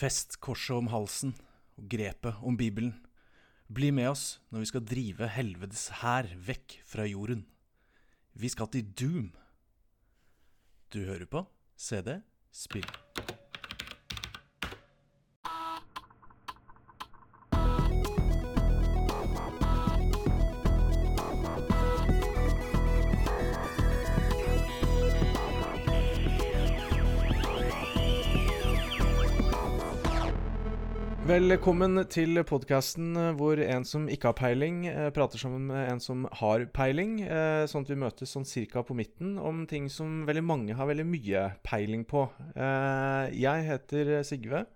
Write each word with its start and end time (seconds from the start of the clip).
Fest 0.00 0.38
korset 0.40 0.78
om 0.78 0.86
halsen 0.88 1.34
og 1.76 1.88
grepet 1.92 2.38
om 2.46 2.56
Bibelen. 2.56 2.94
Bli 3.68 3.90
med 3.92 4.08
oss 4.14 4.38
når 4.48 4.62
vi 4.62 4.68
skal 4.70 4.86
drive 4.88 5.28
helvetes 5.34 5.82
hær 6.00 6.30
vekk 6.46 6.78
fra 6.88 7.04
jorden. 7.04 7.44
Vi 8.32 8.48
skal 8.48 8.70
til 8.72 8.88
Doom. 8.96 9.28
Du 10.88 11.04
hører 11.04 11.28
på 11.28 11.44
CD 11.76 12.16
Spill. 12.48 12.88
Velkommen 31.40 31.96
til 32.12 32.36
podkasten 32.44 33.14
hvor 33.38 33.56
en 33.64 33.84
som 33.88 34.04
ikke 34.12 34.28
har 34.28 34.36
peiling, 34.36 34.82
eh, 34.90 35.06
prater 35.14 35.40
sammen 35.40 35.62
med 35.70 35.88
en 35.88 36.00
som 36.00 36.26
har 36.36 36.66
peiling. 36.66 37.22
eh, 37.22 37.64
Sånn 37.66 37.86
at 37.86 37.88
vi 37.88 37.96
møtes 37.96 38.28
sånn 38.28 38.44
cirka 38.44 38.82
på 38.84 38.94
midten 38.94 39.38
om 39.38 39.66
ting 39.66 39.88
som 39.88 40.26
veldig 40.26 40.44
mange 40.44 40.74
har 40.76 40.86
veldig 40.86 41.06
mye 41.06 41.56
peiling 41.64 42.04
på. 42.04 42.28
Eh, 42.54 43.30
Jeg 43.32 43.64
heter 43.64 44.22
Sigve, 44.22 44.66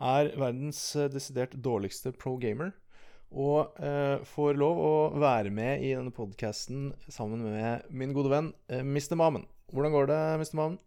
er 0.00 0.32
verdens 0.34 0.96
eh, 0.96 1.08
desidert 1.08 1.52
dårligste 1.60 2.16
pro 2.16 2.38
gamer. 2.38 2.72
Og 3.30 3.68
eh, 3.78 4.16
får 4.24 4.56
lov 4.56 4.78
å 4.78 5.20
være 5.20 5.50
med 5.52 5.82
i 5.82 5.92
denne 5.92 6.10
podkasten 6.10 6.94
sammen 7.10 7.42
med 7.44 7.82
min 7.90 8.14
gode 8.14 8.30
venn 8.30 8.54
eh, 8.70 8.80
Mr. 8.80 9.14
Mamen. 9.14 9.44
Hvordan 9.70 9.92
går 9.92 10.06
det, 10.06 10.22
Mr. 10.40 10.56
Mamen? 10.56 10.78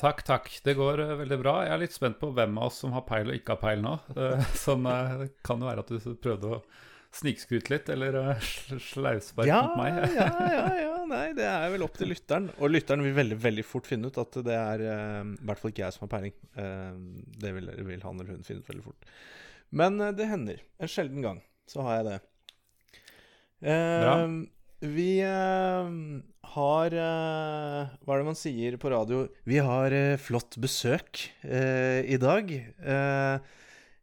Takk, 0.00 0.22
takk. 0.24 0.46
Det 0.64 0.74
går 0.78 1.02
uh, 1.04 1.16
veldig 1.20 1.36
bra. 1.42 1.54
Jeg 1.66 1.74
er 1.74 1.82
litt 1.82 1.96
spent 1.96 2.16
på 2.20 2.30
hvem 2.36 2.54
av 2.56 2.70
oss 2.70 2.78
som 2.80 2.94
har 2.96 3.04
peil 3.08 3.28
og 3.28 3.36
ikke 3.36 3.56
har 3.56 3.60
peil 3.60 3.82
nå. 3.84 3.96
Uh, 4.16 4.40
sånn, 4.64 4.86
uh, 4.88 5.18
det 5.20 5.34
kan 5.46 5.60
jo 5.60 5.68
være 5.68 5.84
at 5.84 5.92
du 5.92 6.14
prøvde 6.24 6.54
å 6.56 6.60
snikskryte 7.10 7.72
litt, 7.72 7.88
eller 7.90 8.16
eh, 8.20 8.44
sl- 8.78 9.08
Ja, 9.48 9.58
mot 9.66 9.80
meg. 9.80 9.96
ja, 10.14 10.28
ja, 10.54 10.66
ja. 10.78 10.92
Nei, 11.10 11.24
det 11.34 11.42
er 11.42 11.72
vel 11.72 11.82
opp 11.82 11.96
til 11.98 12.12
lytteren. 12.12 12.46
Og 12.62 12.70
lytteren 12.70 13.02
vil 13.02 13.16
veldig 13.16 13.38
veldig 13.42 13.64
fort 13.66 13.88
finne 13.90 14.06
ut 14.12 14.20
at 14.22 14.38
det 14.46 14.54
er 14.54 14.84
i 14.84 14.92
hvert 15.42 15.58
fall 15.58 15.72
ikke 15.72 15.82
jeg 15.82 15.96
som 15.96 16.04
har 16.04 16.12
peiling. 16.12 16.36
Det 17.42 17.50
vil, 17.56 17.66
vil 17.88 18.04
han 18.06 18.22
eller 18.22 18.36
hun 18.36 18.46
finne 18.46 18.62
ut 18.62 18.70
veldig 18.70 18.84
fort. 18.86 19.10
Men 19.74 19.98
det 20.14 20.28
hender. 20.30 20.62
En 20.78 20.92
sjelden 20.92 21.26
gang 21.26 21.42
så 21.66 21.82
har 21.88 21.98
jeg 21.98 22.06
det. 22.12 22.20
Uh, 23.58 23.74
Bra. 23.74 24.14
Vi 24.80 25.20
eh, 25.20 25.88
har 26.54 26.94
eh, 26.96 27.90
Hva 28.00 28.14
er 28.14 28.22
det 28.22 28.28
man 28.30 28.38
sier 28.38 28.78
på 28.80 28.88
radio? 28.88 29.26
Vi 29.44 29.58
har 29.60 29.92
eh, 29.92 30.16
flott 30.16 30.56
besøk 30.56 31.26
i 31.44 32.16
dag. 32.20 32.48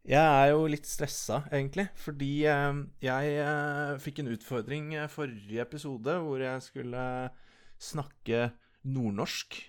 Jeg 0.08 0.22
er 0.22 0.52
jo 0.54 0.68
litt 0.70 0.86
stressa, 0.88 1.42
egentlig, 1.52 1.88
fordi 2.00 2.46
jeg 2.46 3.98
fikk 4.06 4.22
en 4.22 4.32
utfordring 4.32 4.94
forrige 5.12 5.66
episode 5.66 6.16
hvor 6.24 6.46
jeg 6.46 6.64
skulle 6.64 7.04
snakke 7.82 8.48
nordnorsk, 8.88 9.60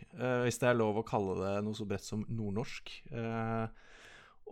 hvis 0.44 0.60
det 0.62 0.68
er 0.70 0.78
lov 0.78 1.00
å 1.00 1.06
kalle 1.08 1.34
det 1.40 1.56
noe 1.66 1.74
så 1.74 1.88
bredt 1.88 2.06
som 2.06 2.22
nordnorsk. 2.28 2.92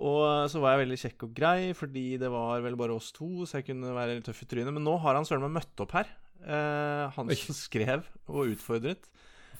Og 0.02 0.20
så 0.50 0.60
var 0.64 0.74
jeg 0.74 0.86
veldig 0.86 1.02
kjekk 1.04 1.28
og 1.28 1.38
grei, 1.38 1.60
fordi 1.78 2.08
det 2.18 2.32
var 2.32 2.64
vel 2.64 2.80
bare 2.80 2.96
oss 2.98 3.12
to, 3.14 3.46
så 3.46 3.60
jeg 3.60 3.70
kunne 3.70 3.94
være 3.94 4.18
litt 4.18 4.26
tøff 4.26 4.42
i 4.42 4.50
trynet. 4.50 4.74
Men 4.74 4.88
nå 4.88 4.98
har 5.04 5.14
han 5.14 5.28
søren 5.28 5.46
meg 5.46 5.60
møtt 5.60 5.86
opp 5.86 5.94
her. 6.00 6.10
Eh, 6.44 7.04
han 7.16 7.30
som 7.40 7.56
skrev 7.56 8.04
og 8.28 8.52
utfordret. 8.52 9.08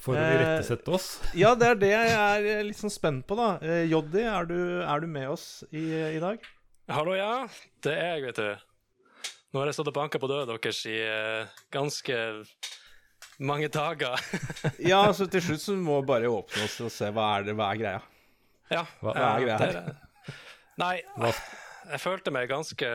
For 0.03 0.13
å 0.13 0.21
Eh, 0.21 0.35
irettesette 0.37 0.93
oss. 0.93 1.09
Ja, 1.43 1.55
det 1.57 1.71
er 1.73 1.79
det 1.81 1.91
jeg 1.95 2.13
er 2.13 2.47
eh, 2.53 2.63
litt 2.69 2.79
sånn 2.79 2.93
spent 2.93 3.25
på, 3.27 3.39
da. 3.39 3.57
Eh, 3.65 3.87
Joddi, 3.91 4.23
er 4.29 4.49
du, 4.51 4.59
er 4.85 5.03
du 5.03 5.07
med 5.11 5.31
oss 5.33 5.65
i, 5.73 5.87
i 6.17 6.21
dag? 6.23 6.43
Hallo, 6.93 7.17
ja. 7.17 7.47
Det 7.83 7.95
er 7.97 8.19
jeg, 8.19 8.27
vet 8.29 8.41
du. 8.43 9.31
Nå 9.55 9.63
har 9.63 9.71
jeg 9.71 9.79
stått 9.79 9.89
og 9.91 9.97
banka 9.97 10.21
på 10.21 10.29
døra 10.31 10.45
deres 10.51 10.83
i 10.91 10.99
eh, 11.01 11.55
ganske 11.73 12.19
mange 13.41 13.71
dager. 13.73 14.21
Ja, 14.93 15.01
så 15.17 15.27
til 15.33 15.43
slutt 15.45 15.65
så 15.65 15.75
må 15.81 16.03
vi 16.03 16.11
bare 16.13 16.31
åpne 16.31 16.67
oss 16.69 16.77
og 16.85 16.93
se 16.93 17.09
hva 17.15 17.31
er, 17.39 17.49
det, 17.49 17.57
hva 17.59 17.73
er 17.73 17.81
greia. 17.81 18.03
ja. 18.73 18.85
Hva 19.01 19.17
er 19.17 19.27
eh, 19.27 19.47
greia 19.47 19.59
her? 19.63 19.95
Nei, 20.77 20.97
jeg 21.91 22.03
følte 22.03 22.33
meg 22.35 22.49
ganske 22.51 22.89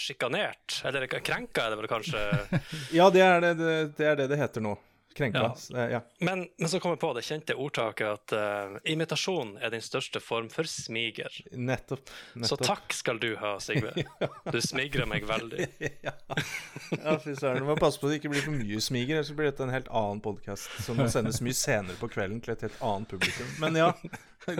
sjikanert. 0.00 0.80
Eller 0.86 1.06
krenka, 1.10 1.66
er 1.66 1.74
det 1.74 1.80
vel 1.80 1.90
kanskje. 1.90 2.24
Ja, 2.98 3.08
det 3.10 3.24
er 3.24 3.40
det 3.42 3.54
det, 3.60 4.06
er 4.06 4.20
det, 4.20 4.28
det 4.32 4.38
heter 4.40 4.64
nå. 4.64 4.76
Krenka. 5.16 5.42
Ja. 5.72 5.78
Eh, 5.82 5.90
Ja. 5.96 6.00
Men, 6.20 6.46
men 6.58 6.68
så 6.68 6.80
kom 6.82 6.92
jeg 6.92 7.00
på 7.00 7.10
det 7.16 7.22
kjente 7.24 7.54
ordtaket 7.56 8.06
at 8.10 8.34
uh, 8.36 8.76
imitasjon 8.84 9.54
er 9.64 9.72
din 9.72 9.84
største 9.84 10.20
form 10.20 10.48
for 10.52 10.68
smiger. 10.68 11.32
Nettopp. 11.52 12.10
Så 12.44 12.58
takk 12.60 12.92
skal 12.96 13.20
du 13.22 13.30
ha, 13.40 13.56
Sigve. 13.62 13.94
Du 14.52 14.60
smigrer 14.62 15.08
meg 15.08 15.24
veldig. 15.28 15.66
ja, 16.06 17.16
fy 17.22 17.34
søren. 17.34 17.62
Du 17.62 17.68
må 17.70 17.76
passe 17.80 18.00
på 18.00 18.08
at 18.08 18.14
det 18.14 18.20
ikke 18.20 18.32
blir 18.34 18.44
for 18.44 18.56
mye 18.56 18.80
smiger, 18.84 19.16
ellers 19.18 19.32
så 19.32 19.36
blir 19.38 19.50
dette 19.50 19.64
en 19.66 19.72
helt 19.74 19.88
annen 19.90 20.22
podkast 20.24 20.70
som 20.84 21.00
må 21.00 21.08
sendes 21.12 21.40
mye 21.44 21.56
senere 21.56 21.96
på 22.00 22.10
kvelden 22.12 22.42
til 22.44 22.54
et 22.56 22.66
helt 22.68 22.80
annet 22.84 23.10
publikum. 23.16 23.52
Men 23.62 23.78
ja, 23.80 23.90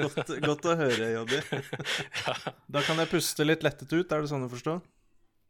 godt, 0.00 0.34
godt 0.42 0.68
å 0.72 0.76
høre, 0.80 1.12
Joddi. 1.18 1.42
Da 2.76 2.82
kan 2.86 2.98
jeg 3.00 3.10
puste 3.12 3.44
litt 3.46 3.64
lettet 3.66 3.92
ut, 3.92 4.10
er 4.12 4.24
det 4.24 4.30
sånn 4.32 4.46
å 4.46 4.52
forstå? 4.52 4.78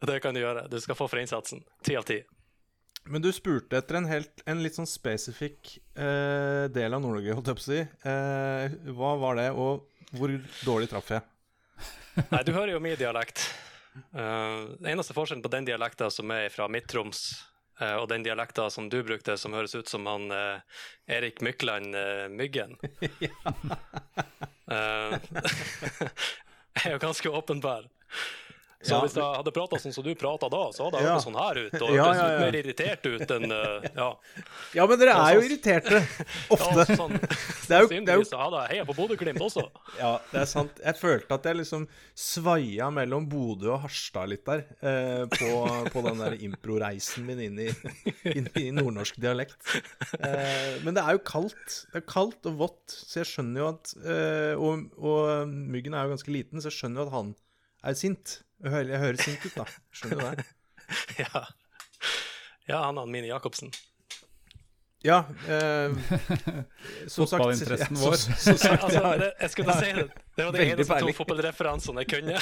Det 0.06 0.18
kan 0.20 0.36
du 0.36 0.42
gjøre. 0.42 0.66
Du 0.68 0.76
skal 0.82 0.98
få 0.98 1.06
for 1.08 1.20
innsatsen. 1.22 1.62
Ti 1.86 1.96
av 1.96 2.04
ti. 2.08 2.20
Men 3.06 3.22
du 3.22 3.28
spurte 3.34 3.78
etter 3.78 4.00
en, 4.00 4.08
helt, 4.10 4.42
en 4.50 4.62
litt 4.64 4.76
sånn 4.78 4.88
spesifikk 4.88 5.76
eh, 5.94 6.66
del 6.74 6.96
av 6.96 7.02
Nord-Norge, 7.02 7.36
holdt 7.38 7.50
jeg 7.52 7.58
på 7.58 7.62
å 7.62 7.66
si. 7.66 7.82
Eh, 8.10 8.76
hva 8.96 9.12
var 9.20 9.38
det, 9.38 9.50
og 9.54 10.16
hvor 10.16 10.32
dårlig 10.66 10.88
traff 10.90 11.12
jeg? 11.14 11.22
Nei, 12.32 12.42
du 12.46 12.52
hører 12.56 12.72
jo 12.74 12.80
min 12.82 12.98
dialekt. 12.98 13.44
Uh, 14.12 14.76
den 14.76 14.90
eneste 14.92 15.14
forskjellen 15.16 15.44
på 15.44 15.52
den 15.52 15.68
dialekta 15.68 16.10
som 16.12 16.30
er 16.34 16.50
fra 16.52 16.66
Midt-Troms, 16.68 17.20
uh, 17.80 17.96
og 18.02 18.08
den 18.12 18.26
dialekta 18.26 18.66
som 18.72 18.90
du 18.92 18.98
brukte, 19.06 19.36
som 19.40 19.54
høres 19.56 19.76
ut 19.76 19.88
som 19.88 20.06
han 20.10 20.24
uh, 20.32 20.60
Erik 21.08 21.40
Mykland 21.44 21.96
Myggen, 22.34 22.76
er 26.82 26.92
jo 26.92 26.98
ganske 27.00 27.30
åpenbar. 27.30 27.86
Så 28.86 28.94
Ja. 28.94 29.00
hvis 29.02 29.14
jeg 29.18 29.24
hadde 29.40 29.52
prata 29.56 29.78
sånn 29.82 29.92
som 29.96 30.04
du 30.06 30.12
prata 30.14 30.48
da, 30.52 30.62
så 30.70 30.86
hadde 30.86 31.00
jeg 31.00 31.06
Ja. 31.08 31.14
hørt 31.16 31.26
sånn 31.26 31.38
her 31.40 31.58
ut. 31.66 31.74
Og 31.82 31.90
Ja, 31.96 32.06
ja, 32.14 32.26
ja. 32.30 32.38
mer 32.44 32.54
irritert 32.60 33.06
ut 33.10 33.30
enn 33.36 33.50
eh, 33.50 33.88
Ja. 33.96 34.08
Ja, 34.78 34.86
men 34.86 34.98
dere 35.00 35.14
er 35.16 35.34
jo 35.34 35.40
irriterte. 35.48 35.90
irriterte. 35.90 36.24
ja 36.50 36.56
Ofte. 36.56 36.96
sånn, 36.96 37.14
Det 37.68 37.74
er 37.74 37.80
jo- 37.82 37.88
det 37.88 38.08
er 38.14 38.20
jo- 38.22 38.38
hadde 38.38 38.60
jeg 38.62 38.70
heia 38.76 38.84
på 38.86 38.94
Bodø-Glimt 38.94 39.40
også. 39.42 39.64
Ja, 39.98 40.12
det 40.30 40.40
er 40.42 40.46
sant. 40.46 40.78
Jeg 40.84 40.94
følte 41.00 41.34
at 41.34 41.42
jeg 41.42 41.56
liksom 41.56 41.88
svaia 42.14 42.90
mellom 42.92 43.26
Bodø 43.28 43.72
og 43.74 43.80
Harstad 43.86 44.28
litt 44.30 44.44
der. 44.46 44.64
Eh, 44.82 45.26
på, 45.26 45.90
på 45.90 46.02
den 46.06 46.18
der 46.22 46.36
improreisen 46.46 47.24
min 47.26 47.40
inn 47.40 47.58
i, 47.58 47.68
inn 48.30 48.48
i 48.54 48.70
nordnorsk 48.70 49.18
dialekt. 49.18 49.56
Eh, 50.20 50.78
men 50.84 50.94
det 50.94 51.02
er 51.02 51.16
jo 51.16 51.22
kaldt. 51.26 51.86
Det 51.92 52.02
er 52.02 52.06
kaldt 52.06 52.46
og 52.46 52.58
vått, 52.60 52.86
så 52.92 53.22
jeg 53.24 53.30
skjønner 53.32 53.62
jo 53.64 53.68
at 53.72 53.94
eh, 54.04 54.54
og, 54.54 54.86
og 55.00 55.48
Myggen 55.48 55.94
er 55.96 56.06
jo 56.06 56.14
ganske 56.14 56.32
liten, 56.32 56.60
så 56.62 56.70
jeg 56.70 56.78
skjønner 56.78 57.02
jo 57.02 57.06
at 57.08 57.14
han 57.16 57.34
er 57.86 57.94
sint. 57.98 58.36
Jeg 58.62 58.72
hører, 58.72 58.88
jeg 58.88 59.02
hører 59.04 59.22
sint 59.22 59.44
ut, 59.44 59.58
da. 59.58 59.66
Skjønner 59.92 60.22
du 60.22 60.40
det? 60.40 60.46
Ja, 61.18 61.40
ja 62.70 62.80
han 62.86 62.98
og 63.02 63.08
Mini 63.10 63.28
Jacobsen. 63.28 63.72
Ja. 65.06 65.24
Eh, 65.48 65.90
som 67.06 67.26
sagt 67.26 67.42
Fotballinteressen 67.42 67.98
vår. 68.00 68.14
Som, 68.14 68.34
som 68.34 68.56
sagt, 68.58 68.82
Altså, 68.86 69.02
har, 69.04 69.18
det, 69.20 69.32
jeg 69.40 69.50
skulle 69.50 69.76
si 69.78 69.90
det. 69.98 70.06
Det 70.36 70.44
var 70.44 70.52
de 70.52 70.58
Veldig 70.58 70.76
eneste 70.76 71.00
to 71.00 71.12
fotballreferansene 71.18 72.04
jeg 72.04 72.08
kunne. 72.14 72.38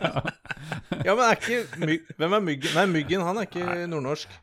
ja, 1.06 1.12
men 1.14 1.22
er 1.26 1.36
ikke 1.36 1.84
Myg, 1.84 2.08
Hvem 2.16 2.38
er 2.38 2.46
Myggen? 2.48 2.74
Nei, 2.78 2.86
Myggen 2.96 3.26
han 3.26 3.42
er 3.42 3.50
ikke 3.50 3.76
nordnorsk. 3.92 4.40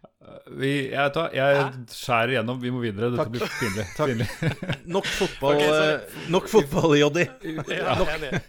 Vi, 0.60 0.72
jeg, 0.92 1.00
vet 1.00 1.20
hva, 1.20 1.28
jeg 1.36 1.68
skjærer 1.96 2.36
igjennom. 2.36 2.62
Vi 2.64 2.72
må 2.76 2.84
videre. 2.84 3.12
Dette 3.14 3.24
Takk. 3.24 3.34
blir 3.36 3.44
pinlig. 3.60 3.86
Takk 3.98 4.88
Nok 4.98 5.08
fotball, 5.08 5.62
okay, 5.62 5.94
eh, 5.98 6.24
nok 6.34 6.50
fotball 6.52 6.98
Joddi. 7.00 7.28
Ja, 7.72 8.00
enig. 8.16 8.42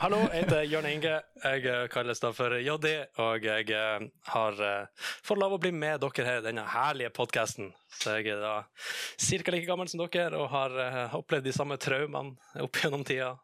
Hallo, 0.00 0.18
jeg 0.32 0.42
heter 0.42 0.64
Jørn 0.66 0.86
Inge. 0.88 1.12
Jeg 1.44 1.66
eh, 1.70 1.84
kalles 1.92 2.18
da 2.22 2.30
for 2.34 2.56
JD, 2.58 2.88
og 3.22 3.44
jeg 3.46 3.68
eh, 3.70 4.06
har 4.32 4.62
eh, 4.66 5.04
fått 5.22 5.38
lov 5.38 5.54
å 5.54 5.58
bli 5.62 5.70
med 5.74 6.02
dere 6.02 6.24
her 6.26 6.40
i 6.40 6.44
denne 6.48 6.64
herlige 6.72 7.12
podkasten. 7.14 7.70
Så 8.00 8.16
jeg 8.18 8.32
er 8.34 8.42
da 8.42 8.54
ca. 8.66 9.54
like 9.54 9.68
gammel 9.68 9.90
som 9.90 10.02
dere 10.02 10.40
og 10.40 10.50
har 10.50 10.74
opplevd 11.14 11.46
de 11.46 11.54
samme 11.54 11.78
traumene 11.78 12.64
opp 12.64 12.80
gjennom 12.82 13.04
tida. 13.06 13.36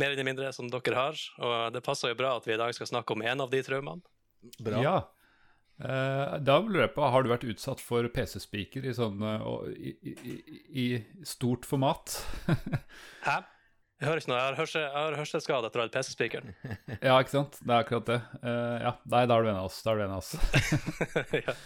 Mer 0.00 0.14
eller 0.14 0.28
mindre 0.30 0.52
som 0.56 0.70
dere 0.72 0.96
har. 0.96 1.20
Og 1.44 1.76
det 1.76 1.84
passer 1.84 2.14
jo 2.14 2.20
bra 2.22 2.36
at 2.38 2.48
vi 2.48 2.56
i 2.56 2.60
dag 2.60 2.72
skal 2.76 2.88
snakke 2.88 3.12
om 3.12 3.26
en 3.26 3.44
av 3.44 3.52
de 3.52 3.62
traumene. 3.66 4.00
Bra. 4.64 4.80
Ja. 4.80 4.96
Eh, 5.82 6.38
da 6.40 6.58
lurer 6.62 6.86
jeg 6.86 6.94
på, 6.96 7.04
Har 7.04 7.22
du 7.22 7.30
vært 7.34 7.46
utsatt 7.52 7.84
for 7.84 8.08
PC-spiker 8.14 8.88
i, 8.88 8.96
sånn, 8.96 9.20
i, 9.76 9.94
i, 10.08 10.40
i 10.72 10.88
stort 11.26 11.68
format? 11.68 12.16
Hæ? 13.28 13.42
Jeg 13.98 14.06
hører 14.06 14.20
ikke 14.22 14.30
noe. 14.30 14.38
Jeg 14.38 14.46
har, 14.46 14.56
hørsel, 14.60 14.84
jeg 14.84 14.94
har 14.94 15.16
hørselsskade 15.18 15.68
etter 15.68 15.80
å 15.80 15.82
ha 15.82 15.88
hatt 15.88 15.96
PC-spikeren. 15.96 16.52
ja, 17.08 17.16
ikke 17.18 17.32
sant? 17.32 17.58
Det 17.58 17.72
er 17.72 17.82
akkurat 17.82 18.06
det. 18.06 18.18
Uh, 18.44 18.76
ja, 18.84 18.92
Nei, 19.10 19.24
da 19.26 19.38
er 19.38 19.42
du 19.42 19.50
en 19.50 19.58
av 19.58 19.66
oss. 19.66 19.80
Da 19.82 19.90
er 19.90 19.98
du 19.98 20.04
en 20.04 20.14
av 20.14 20.22
oss. 20.22 20.30
ja. 21.48 21.56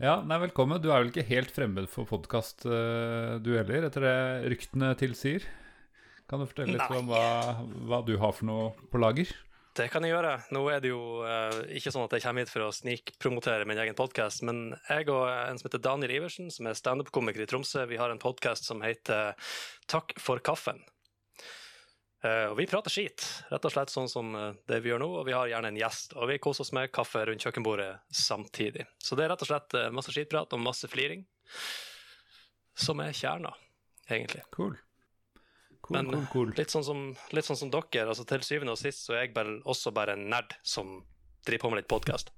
Ja, 0.00 0.14
nei, 0.24 0.40
velkommen. 0.46 0.80
Du 0.80 0.88
er 0.88 1.04
vel 1.04 1.12
ikke 1.12 1.26
helt 1.28 1.52
fremmed 1.52 1.90
for 1.92 2.08
podkast, 2.08 2.64
du 2.64 3.50
heller, 3.56 3.86
etter 3.88 4.04
det 4.04 4.16
ryktene 4.52 4.90
tilsier? 5.00 5.44
Kan 6.28 6.42
du 6.42 6.48
fortelle 6.48 6.74
litt 6.74 6.90
Nei. 6.90 6.98
om 6.98 7.08
hva, 7.08 7.24
hva 7.86 8.00
du 8.04 8.16
har 8.20 8.34
for 8.34 8.48
noe 8.48 8.88
på 8.92 9.00
lager? 9.00 9.30
Det 9.76 9.90
kan 9.92 10.04
jeg 10.06 10.14
gjøre. 10.14 10.32
Nå 10.56 10.62
er 10.72 10.80
det 10.80 10.88
jo 10.88 11.00
uh, 11.20 11.58
ikke 11.76 11.90
sånn 11.92 12.06
at 12.06 12.14
jeg 12.16 12.24
kommer 12.24 12.46
hit 12.46 12.52
for 12.52 12.64
å 12.64 12.72
snikpromotere 12.72 13.66
min 13.68 13.76
egen 13.82 13.96
podkast, 13.98 14.40
men 14.48 14.70
jeg 14.88 15.10
og 15.12 15.26
en 15.28 15.60
som 15.60 15.68
heter 15.68 15.82
Daniel 15.84 16.14
Iversen, 16.16 16.48
som 16.52 16.68
er 16.68 16.78
standup-komiker 16.78 17.44
i 17.44 17.48
Tromsø, 17.50 17.84
vi 17.90 17.98
har 18.00 18.12
en 18.12 18.22
podkast 18.22 18.64
som 18.64 18.80
heter 18.80 19.36
Takk 19.92 20.14
for 20.22 20.40
kaffen. 20.40 20.80
Uh, 22.24 22.48
og 22.54 22.56
vi 22.56 22.68
prater 22.70 22.94
skit, 22.94 23.26
rett 23.52 23.68
og 23.68 23.74
slett 23.74 23.92
sånn 23.92 24.08
som 24.08 24.32
eh, 24.34 24.56
det 24.66 24.80
vi 24.82 24.88
gjør 24.88 25.02
nå, 25.04 25.10
og 25.20 25.28
vi 25.28 25.36
har 25.36 25.52
gjerne 25.52 25.74
en 25.74 25.82
gjest. 25.82 26.16
Og 26.16 26.32
vi 26.32 26.40
koser 26.42 26.64
oss 26.64 26.72
med 26.74 26.88
kaffe 26.96 27.26
rundt 27.28 27.44
kjøkkenbordet 27.44 27.90
samtidig. 28.16 28.88
Så 28.96 29.18
det 29.18 29.26
er 29.26 29.34
rett 29.34 29.44
og 29.44 29.52
slett 29.52 29.76
masse 29.92 30.16
skitprat 30.16 30.56
og 30.56 30.64
masse 30.64 30.88
fliring, 30.88 31.28
som 32.80 33.04
er 33.04 33.12
kjerna, 33.12 33.52
egentlig. 34.08 34.48
Cool. 34.56 34.78
Cool, 35.86 35.96
Men 35.96 36.08
cool, 36.10 36.24
cool. 36.32 36.54
litt 36.58 36.72
sånn, 36.72 36.82
som, 36.82 37.02
litt 37.36 37.46
sånn 37.46 37.58
som 37.60 37.70
dere, 37.70 38.08
altså 38.10 38.24
til 38.26 38.42
syvende 38.42 38.74
og 38.74 38.80
sist 38.80 39.04
så 39.06 39.14
er 39.14 39.26
jeg 39.26 39.36
bare, 39.36 39.60
også 39.70 39.92
bare 39.94 40.16
en 40.16 40.26
nerd 40.32 40.56
som 40.66 40.98
driver 41.46 41.62
på 41.62 41.70
med 41.70 41.82
litt 41.82 41.90
podkast. 41.92 42.32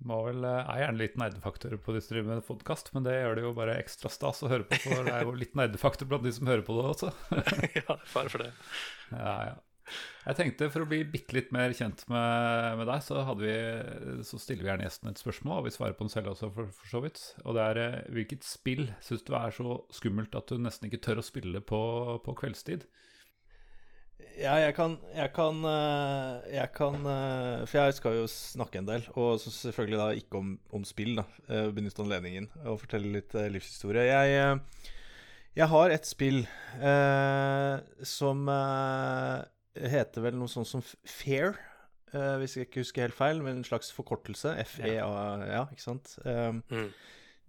Vel, 0.00 0.44
eh, 0.48 0.60
er 0.64 0.80
gjerne 0.80 0.96
litt 0.96 1.18
nerdefaktor 1.20 1.74
på 1.84 1.92
de 1.92 2.00
som 2.00 2.14
driver 2.14 2.38
med 2.38 2.46
podkast, 2.46 2.88
men 2.96 3.04
det 3.04 3.18
gjør 3.18 3.36
det 3.36 3.42
jo 3.44 3.50
bare 3.58 3.76
ekstra 3.82 4.08
stas 4.12 4.40
å 4.40 4.48
høre 4.48 4.64
på, 4.64 4.78
for 4.86 5.04
det 5.04 5.12
er 5.12 5.26
jo 5.28 5.34
litt 5.36 5.58
nerdefaktor 5.60 6.08
blant 6.08 6.24
de 6.24 6.32
som 6.32 6.48
hører 6.48 6.64
på 6.64 6.78
det 6.78 6.86
også. 6.94 7.10
ja, 7.82 7.98
fare 8.08 8.32
for 8.32 8.46
det. 8.46 8.54
Ja, 9.12 9.34
ja. 9.50 9.58
Jeg 10.20 10.36
tenkte 10.36 10.68
For 10.72 10.84
å 10.84 10.88
bli 10.88 11.00
bitte 11.08 11.36
litt 11.36 11.52
mer 11.54 11.72
kjent 11.76 12.04
med, 12.12 12.78
med 12.80 12.88
deg, 12.90 13.04
så, 13.04 13.22
vi, 13.40 13.54
så 14.26 14.40
stiller 14.40 14.66
vi 14.66 14.70
gjerne 14.70 14.86
gjesten 14.86 15.12
et 15.12 15.22
spørsmål, 15.22 15.60
og 15.60 15.68
vi 15.68 15.74
svarer 15.74 15.96
på 15.96 16.06
den 16.06 16.12
selv 16.12 16.32
også, 16.34 16.50
for, 16.54 16.72
for 16.76 16.92
så 16.92 17.04
vidt. 17.04 17.22
Og 17.44 17.56
det 17.56 17.66
er 17.66 17.82
eh, 17.84 18.00
hvilket 18.16 18.46
spill 18.46 18.90
syns 19.04 19.24
du 19.26 19.32
er 19.38 19.54
så 19.56 19.78
skummelt 19.96 20.36
at 20.38 20.50
du 20.50 20.60
nesten 20.60 20.90
ikke 20.90 21.02
tør 21.06 21.22
å 21.22 21.26
spille 21.26 21.64
på, 21.64 21.80
på 22.26 22.36
kveldstid? 22.42 22.86
Ja, 24.40 24.54
jeg 24.60 24.76
kan, 24.76 24.94
jeg 25.16 25.32
kan, 25.36 25.58
eh, 25.68 26.54
jeg 26.54 26.70
kan 26.76 27.02
eh, 27.08 27.66
For 27.68 27.80
jeg 27.80 27.96
skal 27.98 28.20
jo 28.20 28.30
snakke 28.30 28.80
en 28.80 28.88
del, 28.88 29.04
og 29.16 29.40
selvfølgelig 29.42 30.00
da 30.00 30.08
ikke 30.20 30.40
om, 30.40 30.54
om 30.76 30.86
spill. 30.88 31.18
da 31.18 31.66
Benytte 31.74 32.04
anledningen 32.04 32.48
og 32.64 32.82
fortelle 32.84 33.16
litt 33.18 33.34
livshistorie. 33.34 34.06
Jeg, 34.06 34.56
jeg 35.58 35.66
har 35.66 35.90
et 35.90 36.06
spill 36.06 36.44
eh, 36.78 37.76
som 38.06 38.44
eh, 38.48 39.40
heter 39.76 40.22
vel 40.24 40.36
noe 40.40 40.50
sånt 40.50 40.66
som 40.68 40.82
Fair, 41.06 41.54
uh, 42.14 42.36
hvis 42.40 42.56
jeg 42.58 42.66
ikke 42.68 42.82
husker 42.82 43.06
helt 43.06 43.14
feil, 43.18 43.42
men 43.44 43.60
en 43.60 43.64
slags 43.66 43.92
forkortelse. 43.94 44.56
FEA, 44.66 45.06
ja, 45.50 45.64
ikke 45.70 45.84
sant? 45.84 46.16
Um, 46.24 46.62
Mm. 46.70 46.90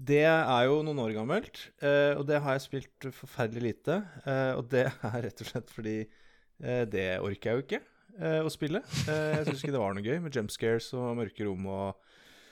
det 0.02 0.24
er 0.26 0.64
jo 0.66 0.82
noen 0.84 1.00
år 1.04 1.14
gammelt, 1.14 1.70
eh, 1.82 2.16
og 2.18 2.26
det 2.26 2.40
har 2.42 2.56
jeg 2.58 2.62
spilt 2.68 3.10
forferdelig 3.14 3.62
lite. 3.62 4.00
eh, 4.26 4.54
og 4.58 4.68
det 4.70 4.88
er 4.90 5.22
rett 5.28 5.42
og 5.44 5.48
slett 5.52 5.70
fordi 5.70 5.98
eh, 6.64 6.86
det 6.90 7.20
orker 7.22 7.52
jeg 7.52 7.58
jo 7.60 7.66
ikke 7.68 7.82
eh, 8.20 8.40
å 8.42 8.50
spille. 8.50 8.82
Eh, 9.08 9.36
jeg 9.38 9.46
syns 9.46 9.62
ikke 9.62 9.76
det 9.76 9.82
var 9.84 9.94
noe 9.94 10.06
gøy 10.06 10.18
med 10.24 10.34
jumpscares 10.34 10.90
og 10.98 11.16
mørke 11.20 11.46
rom 11.46 11.68
og 11.70 12.02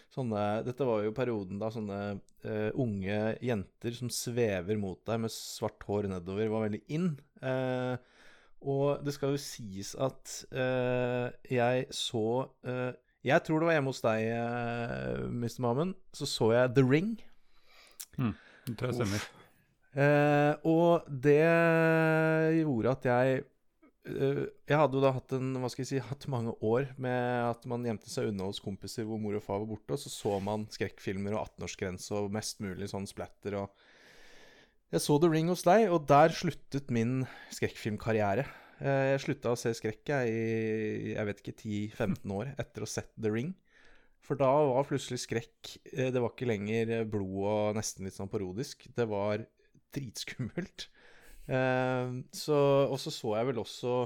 sånne 0.10 0.64
Dette 0.66 0.86
var 0.86 1.04
jo 1.06 1.12
perioden 1.14 1.60
da 1.62 1.68
sånne 1.70 1.98
uh, 2.18 2.70
unge 2.82 3.18
jenter 3.46 3.94
som 3.94 4.10
svever 4.10 4.78
mot 4.82 4.98
deg 5.06 5.20
med 5.22 5.30
svart 5.30 5.84
hår 5.86 6.08
nedover, 6.10 6.50
var 6.50 6.64
veldig 6.66 6.80
in. 6.90 7.12
Eh, 7.46 7.94
og 8.62 9.06
det 9.06 9.14
skal 9.16 9.36
jo 9.36 9.42
sies 9.42 9.94
at 9.96 10.34
uh, 10.52 11.30
jeg 11.50 11.86
så 11.96 12.26
uh, 12.68 12.92
Jeg 13.24 13.44
tror 13.44 13.60
det 13.60 13.70
var 13.70 13.78
hjemme 13.78 13.94
hos 13.94 14.04
deg, 14.04 14.30
uh, 14.36 15.28
Mr. 15.32 15.60
Mammen. 15.64 15.96
Så 16.14 16.28
så 16.30 16.54
jeg 16.56 16.76
The 16.76 16.86
Ring. 16.86 17.14
Det 18.68 18.78
tror 18.78 18.92
jeg 18.92 19.00
stemmer. 19.02 19.30
Eh, 19.98 20.54
og 20.70 21.08
det 21.10 21.42
gjorde 22.60 22.92
at 22.94 23.06
jeg 23.10 23.40
eh, 24.06 24.44
Jeg 24.70 24.78
hadde 24.78 25.00
jo 25.00 25.02
da 25.02 25.10
hatt 25.16 25.34
en 25.34 25.56
Hva 25.58 25.72
skal 25.74 25.82
jeg 25.82 25.90
si 25.90 26.02
Hatt 26.12 26.28
mange 26.30 26.54
år 26.62 26.92
med 27.02 27.48
at 27.48 27.66
man 27.70 27.88
gjemte 27.88 28.12
seg 28.12 28.30
unna 28.30 28.52
hos 28.52 28.62
kompiser 28.62 29.08
hvor 29.10 29.18
mor 29.22 29.40
og 29.40 29.42
far 29.42 29.64
var 29.64 29.72
borte, 29.72 29.98
og 29.98 30.02
så 30.04 30.14
så 30.14 30.36
man 30.46 30.68
skrekkfilmer 30.70 31.34
og 31.34 31.48
18-årsgrense 31.48 32.14
og 32.20 32.30
mest 32.38 32.62
mulig 32.62 32.92
sånn 32.92 33.10
splatter 33.10 33.58
og 33.64 33.88
Jeg 34.90 35.04
så 35.06 35.20
The 35.22 35.30
Ring 35.30 35.52
hos 35.52 35.62
deg, 35.68 35.86
og 35.94 36.08
der 36.10 36.34
sluttet 36.34 36.90
min 36.94 37.22
skrekkfilmkarriere. 37.54 38.48
Eh, 38.82 39.10
jeg 39.12 39.22
slutta 39.22 39.52
å 39.54 39.60
se 39.60 39.74
skrekk 39.78 40.10
i 40.26 41.14
jeg 41.14 41.28
vet 41.28 41.44
ikke 41.44 41.58
10-15 41.60 42.34
år 42.34 42.54
etter 42.56 42.82
å 42.82 42.88
ha 42.88 42.94
sett 42.96 43.12
The 43.14 43.30
Ring. 43.34 43.52
For 44.26 44.40
da 44.40 44.50
var 44.50 44.88
plutselig 44.90 45.24
skrekk 45.24 45.76
eh, 45.94 46.10
Det 46.14 46.22
var 46.22 46.34
ikke 46.34 46.50
lenger 46.50 46.92
blod 47.10 47.38
og 47.50 47.78
nesten 47.78 48.08
litt 48.08 48.18
sånn 48.18 48.32
parodisk. 48.32 48.88
Det 48.98 49.06
var 49.10 49.46
dritskummelt. 49.94 50.88
Eh, 51.50 52.18
så, 52.34 52.60
og 52.90 52.98
så 53.02 53.14
så 53.14 53.36
jeg 53.40 53.50
vel 53.52 53.62
også 53.62 54.00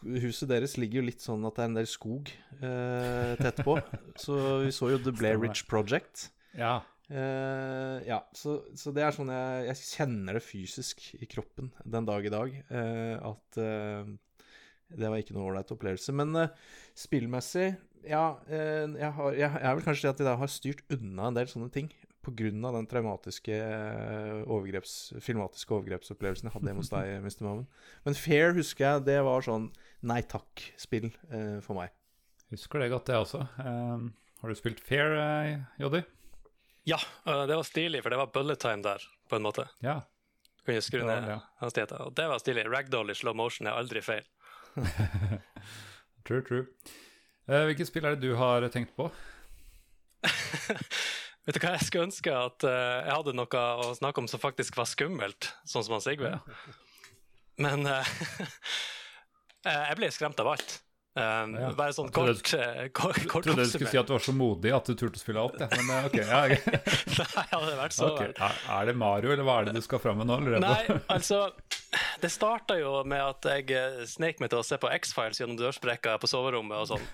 Huset 0.00 0.48
deres 0.48 0.78
ligger 0.80 1.02
jo 1.02 1.08
litt 1.10 1.20
sånn 1.20 1.42
at 1.44 1.58
det 1.58 1.60
er 1.60 1.68
en 1.68 1.74
del 1.76 1.88
skog 1.88 2.30
eh, 2.56 3.34
tett 3.36 3.60
på. 3.66 3.76
så 4.24 4.36
vi 4.62 4.72
så 4.72 4.88
jo 4.94 5.00
The 5.04 5.12
Blair. 5.12 5.36
Ridge 5.40 5.66
Project. 5.68 6.30
Ja. 6.56 6.78
Eh, 7.12 7.96
ja, 8.08 8.22
så, 8.32 8.56
så 8.80 8.92
det 8.96 9.02
er 9.04 9.12
sånn 9.12 9.28
jeg, 9.28 9.64
jeg 9.68 9.88
kjenner 9.90 10.38
det 10.38 10.44
fysisk 10.44 11.02
i 11.18 11.28
kroppen 11.28 11.68
den 11.84 12.06
dag 12.08 12.24
i 12.24 12.32
dag. 12.32 12.54
Uh, 12.70 13.16
at 13.32 13.58
uh, 13.60 14.14
det 14.94 15.10
var 15.10 15.20
ikke 15.20 15.36
noe 15.36 15.50
ålreit 15.50 15.74
opplevelse. 15.74 16.14
Men 16.16 16.46
spillmessig 16.96 17.74
Ja, 18.04 18.38
jeg, 18.48 19.10
har, 19.16 19.36
jeg, 19.36 19.48
jeg 19.48 19.68
er 19.68 19.76
vel 19.76 19.84
kanskje 19.84 20.06
det 20.06 20.14
at 20.14 20.24
jeg 20.24 20.40
har 20.42 20.52
styrt 20.52 20.82
unna 20.96 21.28
en 21.28 21.38
del 21.38 21.50
sånne 21.50 21.70
ting. 21.74 21.92
Pga. 22.24 22.48
den 22.48 22.86
traumatiske 22.88 23.56
overgreps, 24.48 25.12
filmatiske 25.20 25.74
overgrepsopplevelsen 25.76 26.48
jeg 26.48 26.54
hadde 26.54 26.70
hjemme 26.70 26.84
hos 26.84 26.92
deg, 26.92 27.10
Mr. 27.26 27.44
Mammen. 27.44 27.66
Men 28.06 28.16
Fair 28.16 28.56
husker 28.56 28.86
jeg, 28.86 29.04
det 29.10 29.18
var 29.26 29.44
sånn 29.44 29.68
nei 30.08 30.22
takk-spill 30.24 31.10
for 31.66 31.76
meg. 31.80 31.92
Husker 32.54 32.80
det 32.80 32.92
godt, 32.94 33.10
det 33.10 33.20
også. 33.20 33.44
Har 33.58 34.52
du 34.52 34.56
spilt 34.56 34.80
Fair, 34.84 35.18
Joddy? 35.80 36.04
Ja, 36.88 36.98
øh, 37.26 37.44
det 37.48 37.56
var 37.56 37.66
stilig, 37.68 38.02
for 38.04 38.12
det 38.12 38.20
var 38.20 38.32
bullet 38.32 38.60
time 38.60 38.82
der, 38.84 39.04
på 39.28 39.36
en 39.36 39.46
måte. 39.46 39.68
Ja. 39.84 40.00
Kunne 40.64 40.82
skru 40.84 41.04
ned 41.04 41.28
ja. 41.28 41.38
hastigheten. 41.60 42.00
Og 42.00 42.14
det 42.16 42.28
var 42.28 42.40
stilig. 42.40 42.64
Ragdoll 42.72 43.12
i 43.12 43.16
slow 43.16 43.36
motion 43.36 43.68
er 43.68 43.76
aldri 43.76 44.00
feil. 44.04 44.24
True, 46.24 46.40
true. 46.40 46.64
Uh, 47.44 47.66
hvilket 47.68 47.90
spill 47.90 48.06
er 48.08 48.14
det 48.16 48.24
du 48.24 48.36
har 48.40 48.64
tenkt 48.72 48.94
på? 48.96 49.10
Vet 51.44 51.58
du 51.58 51.60
hva, 51.60 51.74
jeg 51.74 51.84
skulle 51.84 52.06
ønske 52.08 52.32
at 52.32 52.64
uh, 52.64 53.02
jeg 53.04 53.12
hadde 53.12 53.34
noe 53.36 53.64
å 53.84 53.90
snakke 53.98 54.22
om 54.22 54.28
som 54.30 54.40
faktisk 54.40 54.78
var 54.80 54.88
skummelt, 54.88 55.50
sånn 55.68 55.84
som 55.84 55.98
han 55.98 56.04
Sigve. 56.04 56.30
Men 57.60 57.84
uh, 57.84 58.00
eh, 59.68 59.82
jeg 59.90 59.98
ble 60.00 60.08
skremt 60.16 60.40
av 60.40 60.54
alt. 60.54 60.78
Um, 61.14 61.52
Ja. 61.54 61.68
Bare 61.78 61.92
sånn 61.94 62.08
Jeg 62.08 62.14
trodde- 62.16 62.42
kort, 62.42 62.54
eh, 62.58 62.88
kort, 62.90 63.16
Jeg 63.16 63.28
trodde 63.30 63.54
du 63.54 63.70
skulle 63.70 63.90
si 63.90 63.98
at 63.98 64.06
du 64.08 64.12
var 64.16 64.22
så 64.24 64.32
modig 64.34 64.72
at 64.74 64.84
du 64.84 64.94
turte 64.98 65.14
å 65.14 65.22
spille 65.22 65.38
alt. 65.38 65.60
Ja. 65.60 65.68
Men 65.70 65.90
eh, 65.94 66.06
ok, 66.08 66.16
ja. 66.18 66.40
Nei, 67.36 67.44
hadde 67.52 67.68
det 67.68 67.76
vært 67.78 67.94
så 67.94 68.08
okay. 68.10 68.32
Er, 68.34 68.56
er 68.80 68.86
det 68.86 68.96
Mario, 68.98 69.30
eller 69.30 69.46
hva 69.46 69.60
er 69.60 69.68
det 69.68 69.74
du 69.76 69.80
skal 69.84 70.00
fram 70.02 70.18
med 70.18 70.26
nå? 70.26 70.40
Allerede? 70.40 70.66
Nei, 70.66 70.96
altså 71.14 71.52
Det 72.18 72.30
starta 72.34 72.74
jo 72.80 72.96
med 73.06 73.22
at 73.22 73.46
jeg 73.46 73.70
eh, 73.70 74.00
snek 74.10 74.42
meg 74.42 74.50
til 74.50 74.58
å 74.58 74.66
se 74.66 74.74
på 74.82 74.90
X-Files 74.90 75.38
gjennom 75.38 75.58
dørsprekka 75.60 76.16
på 76.18 76.26
soverommet 76.26 76.82
og 76.82 76.88
sånn. 76.96 77.06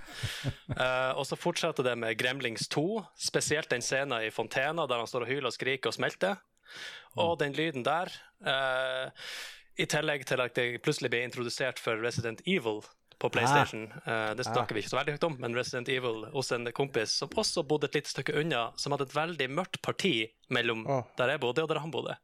uh, 0.79 1.13
og 1.21 1.27
så 1.29 1.37
fortsatte 1.37 1.85
det 1.85 1.93
med 2.01 2.17
Gremlings 2.17 2.71
2, 2.73 3.05
spesielt 3.21 3.69
den 3.69 3.85
scenen 3.85 4.25
i 4.25 4.31
fontena 4.33 4.87
der 4.89 5.03
han 5.03 5.11
står 5.11 5.27
og 5.27 5.33
hyler 5.35 5.51
og 5.51 5.57
skriker 5.59 5.93
og 5.93 5.99
smelter. 5.99 6.41
Og 7.21 7.37
den 7.43 7.53
lyden 7.53 7.85
der. 7.85 8.09
Uh, 8.41 9.13
I 9.77 9.85
tillegg 9.91 10.25
til 10.25 10.41
at 10.41 10.57
jeg 10.57 10.81
plutselig 10.81 11.11
ble 11.13 11.21
introdusert 11.27 11.79
for 11.83 12.01
Resident 12.01 12.41
Evil 12.49 12.81
på 13.21 13.29
PlayStation. 13.29 13.85
Eh, 14.05 14.31
det 14.37 14.47
snakker 14.49 14.75
vi 14.75 14.83
ikke 14.83 14.95
så 14.95 14.99
veldig 15.01 15.19
høyt 15.19 15.29
om, 15.29 15.37
men 15.43 15.57
Resident 15.57 15.91
Evil 15.93 16.25
hos 16.33 16.53
en 16.57 16.65
kompis 16.77 17.19
som 17.21 17.33
også 17.37 17.67
bodde 17.69 17.91
et 17.91 18.01
lite 18.01 18.15
stykke 18.15 18.35
unna, 18.41 18.71
som 18.81 18.97
hadde 18.97 19.11
et 19.11 19.17
veldig 19.17 19.49
mørkt 19.53 19.81
parti 19.85 20.15
mellom 20.49 20.87
oh. 20.89 21.05
der 21.21 21.35
jeg 21.35 21.43
bodde 21.45 21.67
og 21.67 21.73
der 21.73 21.83
han 21.85 21.93
bodde. 21.93 22.17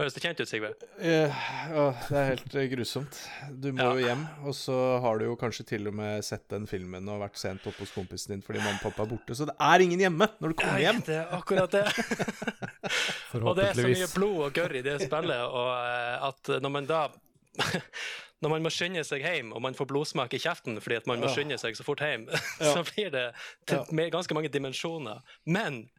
Høres 0.00 0.14
det 0.16 0.22
kjent 0.22 0.38
ut, 0.40 0.48
Sigve? 0.48 0.70
Uh, 0.96 1.40
uh, 1.74 2.04
det 2.06 2.16
er 2.16 2.28
helt 2.30 2.54
eh, 2.56 2.68
grusomt. 2.70 3.18
Du 3.50 3.68
må 3.74 3.82
Ja. 3.84 3.90
jo 3.98 4.06
hjem, 4.06 4.22
og 4.48 4.54
så 4.56 4.76
har 5.04 5.18
du 5.20 5.26
jo 5.26 5.34
kanskje 5.36 5.66
til 5.74 5.90
og 5.90 5.98
med 5.98 6.24
sett 6.24 6.46
den 6.48 6.64
filmen 6.70 7.10
og 7.10 7.20
vært 7.20 7.36
sent 7.36 7.66
oppe 7.68 7.84
hos 7.84 7.92
kompisen 7.92 8.32
din 8.32 8.46
fordi 8.46 8.62
mamma 8.62 8.78
og 8.78 8.86
pappa 8.86 9.04
er 9.04 9.10
borte. 9.10 9.36
Så 9.36 9.50
det 9.50 9.58
er 9.60 9.84
ingen 9.84 10.00
hjemme 10.00 10.30
når 10.40 10.54
du 10.54 10.56
kommer 10.62 10.80
hjem. 10.80 11.02
Det 11.04 11.18
er 11.18 11.36
akkurat 11.36 11.76
det. 11.76 11.84
og 13.44 13.52
det 13.58 13.66
er 13.66 13.76
så 13.76 13.90
mye 13.90 14.08
blod 14.14 14.40
og 14.46 14.56
gørr 14.56 14.78
i 14.80 14.84
det 14.86 14.96
spillet, 15.04 15.44
og 15.44 16.30
at 16.30 16.54
når 16.62 16.76
man 16.78 16.88
da 16.88 17.02
Når 18.40 18.50
man 18.54 18.62
må 18.64 18.70
skynde 18.72 19.02
seg 19.04 19.20
hjem, 19.20 19.50
og 19.52 19.60
man 19.62 19.74
får 19.76 19.88
blodsmak 19.90 20.32
i 20.32 20.38
kjeften 20.40 20.78
fordi 20.80 20.96
at 20.96 21.06
man 21.10 21.20
må 21.20 21.28
Ja. 21.28 21.34
skynde 21.34 21.58
seg 21.60 21.76
så 21.76 21.84
fort 21.84 22.00
hjem, 22.00 22.24
Ja. 22.60 22.72
så 22.74 22.84
blir 22.88 23.10
det 23.12 23.26
til 23.66 23.78
Ja. 23.82 23.84
med 23.92 24.12
ganske 24.12 24.34
mange 24.34 24.48
dimensjoner. 24.48 25.20
Men 25.44 25.90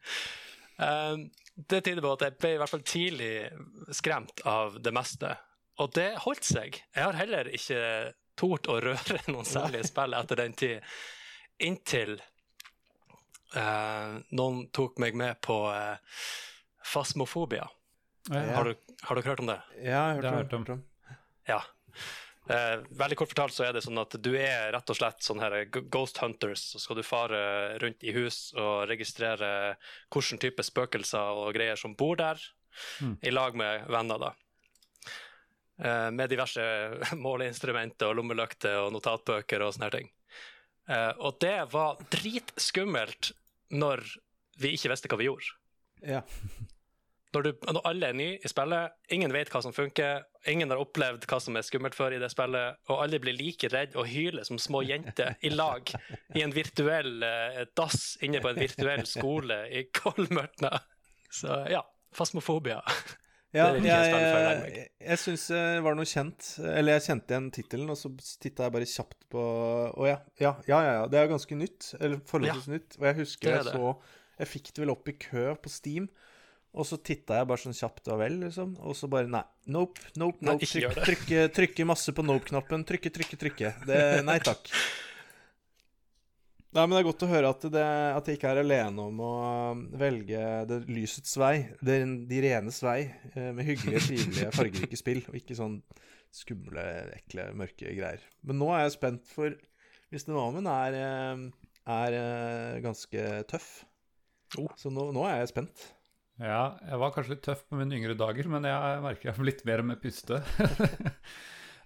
um, 0.79 1.27
det 1.69 1.83
tyder 1.85 2.01
på 2.01 2.13
at 2.17 2.21
jeg 2.25 2.37
ble 2.41 2.53
i 2.55 2.57
hvert 2.57 2.69
fall 2.73 2.81
tidlig 2.87 3.51
skremt 3.93 4.41
av 4.49 4.79
det 4.81 4.93
meste. 4.93 5.35
Og 5.81 5.93
det 5.93 6.15
holdt 6.25 6.43
seg. 6.47 6.81
Jeg 6.95 7.03
har 7.03 7.13
heller 7.13 7.45
ikke 7.53 8.13
tort 8.37 8.65
å 8.71 8.79
røre 8.81 9.19
noen 9.33 9.45
særlige 9.45 9.85
spill 9.91 10.13
etter 10.17 10.35
den 10.41 10.53
tid, 10.57 10.81
inntil 11.61 12.15
uh, 13.55 14.17
noen 14.33 14.63
tok 14.73 14.97
meg 15.03 15.13
med 15.19 15.37
på 15.45 15.59
uh, 15.69 15.97
Fasmofobia. 16.87 17.67
Ja. 18.31 18.41
Har, 18.55 18.65
du, 18.69 18.75
har 19.03 19.17
dere 19.17 19.29
hørt 19.31 19.39
om 19.43 19.49
det? 19.49 19.59
Ja, 19.81 20.01
jeg 20.15 20.23
har 20.25 20.35
hørt 20.41 20.53
om. 20.53 20.65
om. 20.69 20.81
Ja. 21.49 21.61
Eh, 22.49 22.79
veldig 22.97 23.15
kort 23.19 23.29
fortalt 23.29 23.53
så 23.53 23.67
er 23.67 23.73
det 23.75 23.83
sånn 23.85 23.99
at 24.01 24.15
du 24.17 24.31
er 24.35 24.71
rett 24.73 24.89
og 24.89 24.97
slett 24.97 25.21
sånn 25.21 25.39
her 25.43 25.65
ghost 25.69 26.17
hunters. 26.23 26.63
Så 26.73 26.81
skal 26.81 26.97
du 26.97 27.03
fare 27.05 27.77
rundt 27.83 28.01
i 28.03 28.11
hus 28.15 28.53
og 28.57 28.87
registrere 28.89 29.75
hvilken 30.11 30.41
type 30.41 30.65
spøkelser 30.65 31.37
og 31.43 31.53
greier 31.55 31.77
som 31.79 31.95
bor 31.95 32.15
der, 32.17 32.41
Mm. 33.01 33.17
i 33.21 33.31
lag 33.31 33.53
med 33.55 33.85
venner, 33.91 34.17
da. 34.17 34.29
Eh, 35.81 36.09
med 36.11 36.29
diverse 36.31 36.63
måleinstrumenter 37.19 38.07
og 38.07 38.15
lommelykter 38.15 38.77
og 38.85 38.93
notatbøker 38.95 39.61
og 39.65 39.73
sånne 39.75 39.91
ting. 39.91 40.09
Eh, 40.87 41.11
og 41.19 41.39
det 41.43 41.57
var 41.73 41.99
dritskummelt 42.09 43.33
når 43.71 44.05
vi 44.61 44.71
ikke 44.77 44.91
visste 44.93 45.11
hva 45.11 45.17
vi 45.19 45.27
gjorde. 45.27 45.51
Ja. 46.01 46.21
Når, 47.31 47.45
du, 47.45 47.67
når 47.71 47.85
alle 47.87 48.09
er 48.11 48.17
nye 48.17 48.39
i 48.43 48.49
spillet, 48.51 48.95
ingen 49.15 49.31
vet 49.31 49.51
hva 49.53 49.61
som 49.63 49.71
funker, 49.75 50.25
ingen 50.51 50.73
har 50.73 50.81
opplevd 50.81 51.27
hva 51.31 51.39
som 51.39 51.55
er 51.55 51.63
skummelt 51.63 51.95
før 51.95 52.17
i 52.17 52.19
det 52.19 52.27
spillet, 52.33 52.81
og 52.91 53.03
alle 53.05 53.21
blir 53.23 53.37
like 53.37 53.69
redd 53.71 53.95
og 53.95 54.09
hyler 54.11 54.43
som 54.47 54.59
små 54.59 54.81
jenter 54.83 55.37
i 55.39 55.53
lag 55.53 55.87
i 56.35 56.43
en 56.43 56.51
virtuell 56.55 57.23
eh, 57.23 57.63
dass 57.77 58.17
inne 58.25 58.43
på 58.43 58.51
en 58.51 58.59
virtuell 58.59 59.05
skole 59.07 59.63
i 59.71 59.85
Kolmørtna. 59.95 60.75
Så 61.31 61.63
ja, 61.71 61.85
fasmofobia. 62.15 62.81
Ja, 63.51 63.65
jeg, 63.75 63.83
jeg 63.83 64.83
jeg 64.95 65.19
syns 65.19 65.49
det 65.51 65.81
var 65.83 65.95
noe 65.99 66.07
kjent. 66.07 66.53
Eller 66.63 66.95
jeg 66.95 67.03
kjente 67.09 67.33
igjen 67.33 67.49
tittelen, 67.51 67.89
og 67.91 67.97
så 67.99 68.11
titta 68.39 68.63
jeg 68.63 68.75
bare 68.77 68.87
kjapt 68.87 69.25
på 69.33 69.41
Å 69.91 70.07
ja, 70.07 70.19
ja, 70.39 70.53
ja, 70.69 70.77
ja, 70.85 70.93
ja. 71.01 71.07
Det 71.11 71.19
er 71.19 71.27
ganske 71.33 71.57
nytt. 71.59 71.89
Eller 71.99 72.21
forholdsvis 72.29 72.69
nytt. 72.71 72.95
Og 73.01 73.09
jeg 73.09 73.17
husker 73.19 73.51
er 73.51 73.59
jeg 73.59 73.73
så 73.75 73.91
Jeg 74.39 74.51
fikk 74.53 74.71
det 74.71 74.85
vel 74.85 74.93
opp 74.95 75.11
i 75.11 75.17
kø 75.19 75.49
på 75.59 75.73
Steam. 75.73 76.07
Og 76.71 76.85
så 76.87 76.95
titta 77.03 77.35
jeg 77.41 77.47
bare 77.49 77.59
sånn 77.59 77.75
kjapt 77.75 78.05
og 78.13 78.19
vel, 78.21 78.37
liksom. 78.45 78.77
Og 78.87 78.95
så 78.95 79.09
bare 79.11 79.27
nei. 79.27 79.43
Nope, 79.75 79.99
nope, 80.15 80.39
nope. 80.47 80.63
ikke 80.63 80.71
Trykk, 80.71 80.83
gjør 80.85 80.93
det. 80.95 81.05
trykke, 81.09 81.39
trykke 81.57 81.87
masse 81.89 82.13
på 82.15 82.23
nope-knappen. 82.23 82.85
Trykke, 82.87 83.11
trykke, 83.17 83.39
trykke. 83.41 83.71
Det, 83.89 83.97
nei 84.23 84.37
takk. 84.45 84.71
Nei, 86.71 86.85
men 86.85 86.93
det 86.95 87.01
er 87.01 87.07
godt 87.09 87.23
å 87.25 87.27
høre 87.27 87.49
at, 87.51 87.65
det, 87.73 87.83
at 88.15 88.29
jeg 88.31 88.37
ikke 88.39 88.51
er 88.53 88.61
alene 88.61 89.03
om 89.09 89.17
å 89.27 89.31
velge 89.99 90.43
det 90.69 90.77
lysets 90.87 91.33
vei, 91.41 91.65
det, 91.83 91.97
de 92.29 92.39
renes 92.45 92.77
vei, 92.85 93.01
eh, 93.35 93.49
med 93.57 93.67
hyggelige, 93.67 94.05
trivelige, 94.07 94.53
fargerike 94.55 94.99
spill, 95.01 95.19
og 95.27 95.35
ikke 95.35 95.57
sånn 95.59 95.75
skumle, 96.31 96.85
ekle, 97.17 97.49
mørke 97.59 97.91
greier. 97.97 98.23
Men 98.47 98.61
nå 98.63 98.69
er 98.71 98.85
jeg 98.85 98.95
spent, 98.95 99.27
for 99.35 99.51
hvis 100.15 100.23
Dynamon 100.29 100.71
er, 100.71 100.95
eh, 101.01 101.43
er 101.99 102.17
eh, 102.23 102.79
ganske 102.87 103.27
tøff, 103.51 103.71
Oh. 104.59 104.67
så 104.75 104.89
nå, 104.91 105.05
nå 105.15 105.21
er 105.27 105.37
jeg 105.43 105.51
spent. 105.53 105.83
Ja, 106.39 106.77
jeg 106.87 106.99
var 107.01 107.11
kanskje 107.13 107.35
litt 107.35 107.43
tøff 107.45 107.65
på 107.67 107.77
mine 107.79 107.97
yngre 107.97 108.15
dager, 108.17 108.47
men 108.49 108.65
jeg 108.65 109.01
merker 109.03 109.29
jeg 109.29 109.35
har 109.35 109.43
blitt 109.43 109.65
mer 109.67 109.83
med 109.85 109.99
puste. 110.01 110.39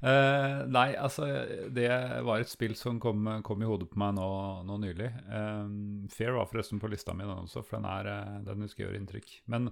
uh, 0.06 0.62
nei, 0.78 0.88
altså 0.94 1.28
Det 1.74 1.90
var 2.28 2.44
et 2.44 2.52
spill 2.52 2.76
som 2.80 3.02
kom, 3.04 3.28
kom 3.48 3.64
i 3.64 3.68
hodet 3.68 3.90
på 3.92 4.00
meg 4.00 4.16
nå, 4.20 4.30
nå 4.70 4.80
nylig. 4.86 5.10
Um, 5.28 6.08
Fair 6.14 6.38
var 6.38 6.50
forresten 6.52 6.80
på 6.84 6.92
lista 6.94 7.16
mi, 7.18 7.26
den 7.28 7.48
også, 7.48 7.66
for 7.66 7.80
den, 7.80 7.90
er, 7.90 8.12
eh, 8.14 8.42
den 8.48 8.68
husker 8.68 8.86
jeg 8.86 8.92
gjør 8.92 9.00
inntrykk. 9.02 9.38
Men 9.52 9.72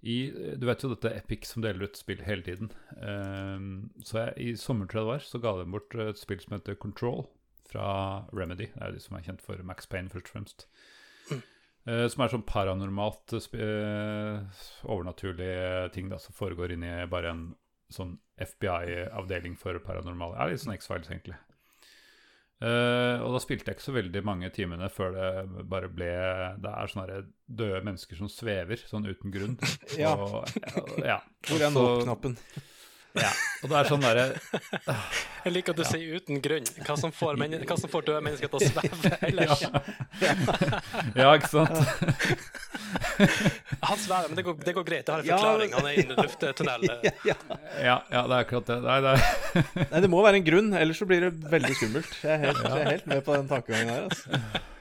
i, 0.00 0.30
du 0.56 0.68
vet 0.68 0.84
jo 0.84 0.92
dette 0.92 1.10
Epic 1.18 1.48
som 1.50 1.64
deler 1.64 1.90
ut 1.90 1.98
spill 1.98 2.22
hele 2.22 2.46
tiden. 2.46 2.70
Um, 3.02 3.88
så 3.98 4.22
jeg, 4.22 4.36
i 4.38 4.54
sommer, 4.56 4.86
tror 4.86 5.02
jeg 5.02 5.08
det 5.08 5.14
var, 5.16 5.26
så 5.26 5.42
ga 5.42 5.56
de 5.58 5.68
bort 5.74 5.98
et 6.06 6.20
spill 6.20 6.40
som 6.44 6.54
heter 6.54 6.78
Control 6.78 7.26
fra 7.68 7.88
Remedy. 8.32 8.70
Det 8.72 8.80
er 8.80 8.92
jo 8.92 8.98
de 9.00 9.04
som 9.04 9.18
er 9.18 9.26
kjent 9.26 9.44
for 9.44 9.60
Max 9.66 9.90
Payne, 9.90 10.12
først 10.12 10.30
og 10.30 10.36
fremst. 10.36 10.68
Eh, 11.88 12.04
som 12.12 12.24
er 12.24 12.32
sånn 12.32 12.44
paranormalt 12.44 13.32
eh, 13.38 13.64
eh, 13.64 14.62
overnaturlige 14.84 15.88
ting 15.94 16.10
da, 16.12 16.18
som 16.20 16.36
foregår 16.36 16.74
inni 16.74 16.90
bare 17.08 17.32
en 17.32 17.44
sånn 17.92 18.18
FBI-avdeling 18.36 19.54
for 19.56 19.78
paranormale. 19.84 20.36
Det 20.36 20.42
er 20.44 20.52
litt 20.52 20.64
sånn 20.66 20.76
X-Files, 20.76 21.08
egentlig. 21.08 21.38
Uh, 22.58 23.22
og 23.22 23.36
da 23.36 23.38
spilte 23.38 23.70
jeg 23.70 23.76
ikke 23.76 23.84
så 23.84 23.92
veldig 23.94 24.20
mange 24.26 24.48
timene 24.50 24.88
før 24.90 25.12
det 25.14 25.66
bare 25.70 25.86
ble 25.94 26.08
Det 26.58 26.72
er 26.72 26.90
sånne 26.90 27.18
døde 27.46 27.84
mennesker 27.86 28.18
som 28.18 28.26
svever, 28.32 28.82
sånn 28.90 29.06
uten 29.06 29.30
grunn. 29.30 29.54
Ja. 30.02 30.16
Og, 30.18 30.42
ja. 30.98 31.20
Hvor 31.46 31.62
er 31.62 31.70
nå-knappen? 31.70 32.34
Ja. 33.16 33.30
Og 33.64 33.70
det 33.70 33.78
er 33.78 33.88
sånn 33.88 34.02
derre 34.04 34.24
Jeg 35.46 35.54
liker 35.54 35.72
at 35.72 35.78
du 35.80 35.86
sier 35.88 36.18
uten 36.20 36.42
grunn. 36.44 36.66
Hva 36.84 36.94
som 37.00 37.12
får, 37.14 37.38
men, 37.40 37.54
hva 37.64 37.76
som 37.80 37.90
får 37.90 38.04
døde 38.10 38.20
mennesker 38.26 38.50
til 38.52 38.58
å 38.58 38.68
sveve 38.68 39.12
ellers. 39.30 39.62
Ja, 41.16 41.30
ikke 41.32 41.48
sant? 41.48 41.72
Han 43.88 43.98
svever, 44.00 44.28
men 44.28 44.36
det 44.38 44.44
går, 44.46 44.58
det 44.66 44.74
går 44.76 44.86
greit. 44.90 45.06
Det 45.08 45.14
har 45.14 45.24
en 45.24 45.30
forklaring. 45.32 45.76
Han 45.78 45.88
er 45.88 45.92
i 45.92 46.04
en. 46.04 46.10
Ja, 47.08 47.12
ja. 47.30 47.36
Ja, 47.78 47.96
ja, 48.12 48.22
det 48.28 48.34
er 48.34 48.38
akkurat 48.42 48.68
det. 48.68 48.78
Nei, 48.84 48.98
det 49.04 49.14
er 49.14 49.86
Nei, 49.94 50.02
det 50.04 50.10
må 50.12 50.22
være 50.26 50.42
en 50.42 50.48
grunn, 50.48 50.72
ellers 50.76 51.00
så 51.00 51.08
blir 51.08 51.28
det 51.28 51.32
veldig 51.52 51.76
skummelt. 51.78 52.18
Jeg 52.24 52.34
er 52.34 52.44
helt, 52.44 52.64
jeg 52.66 52.82
er 52.82 52.92
helt 52.92 53.08
med 53.14 53.24
på 53.24 53.38
den 53.38 53.48
tankegangen 53.50 53.94
her. 53.94 54.10
Altså. 54.10 54.76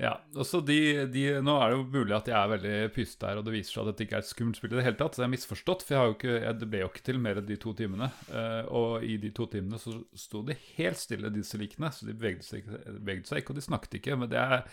Ja, 0.00 0.14
og 0.32 0.46
så 0.48 0.62
de, 0.64 1.04
de, 1.12 1.22
Nå 1.44 1.54
er 1.60 1.68
det 1.68 1.76
jo 1.76 1.82
mulig 1.92 2.14
at 2.16 2.28
jeg 2.30 2.36
er 2.38 2.52
veldig 2.54 2.76
pyste 2.94 3.28
her, 3.28 3.40
og 3.40 3.44
det 3.44 3.52
viser 3.52 3.74
seg 3.74 3.82
at 3.82 3.90
dette 3.90 4.06
ikke 4.06 4.16
er 4.16 4.24
et 4.24 4.30
skummelt 4.30 4.58
spill 4.58 4.72
i 4.72 4.78
det 4.78 4.86
hele 4.86 4.98
tatt. 5.00 5.16
Så 5.16 5.22
jeg 5.22 5.28
er 5.28 5.34
misforstått, 5.34 5.84
for 5.84 5.94
jeg 5.94 6.00
har 6.00 6.08
jo 6.08 6.16
ikke, 6.16 6.36
jeg, 6.38 6.58
det 6.62 6.68
ble 6.72 6.80
jo 6.80 6.88
ikke 6.88 7.04
til 7.08 7.20
mer 7.20 7.40
enn 7.40 7.50
de 7.50 7.58
to 7.60 7.74
timene. 7.76 8.08
Uh, 8.30 8.62
og 8.72 9.04
i 9.04 9.18
de 9.20 9.32
to 9.36 9.48
timene 9.52 9.80
så 9.82 9.98
sto 10.16 10.40
de 10.48 10.56
helt 10.78 11.00
stille, 11.00 11.32
disse 11.34 11.60
likene. 11.60 11.92
Så 11.92 12.08
de 12.08 12.16
bevegde 12.16 12.46
seg, 12.46 12.72
bevegde 12.88 13.28
seg 13.28 13.42
ikke, 13.42 13.52
og 13.52 13.60
de 13.60 13.66
snakket 13.68 13.98
ikke. 14.00 14.16
Men 14.22 14.32
det 14.32 14.40
er 14.40 14.64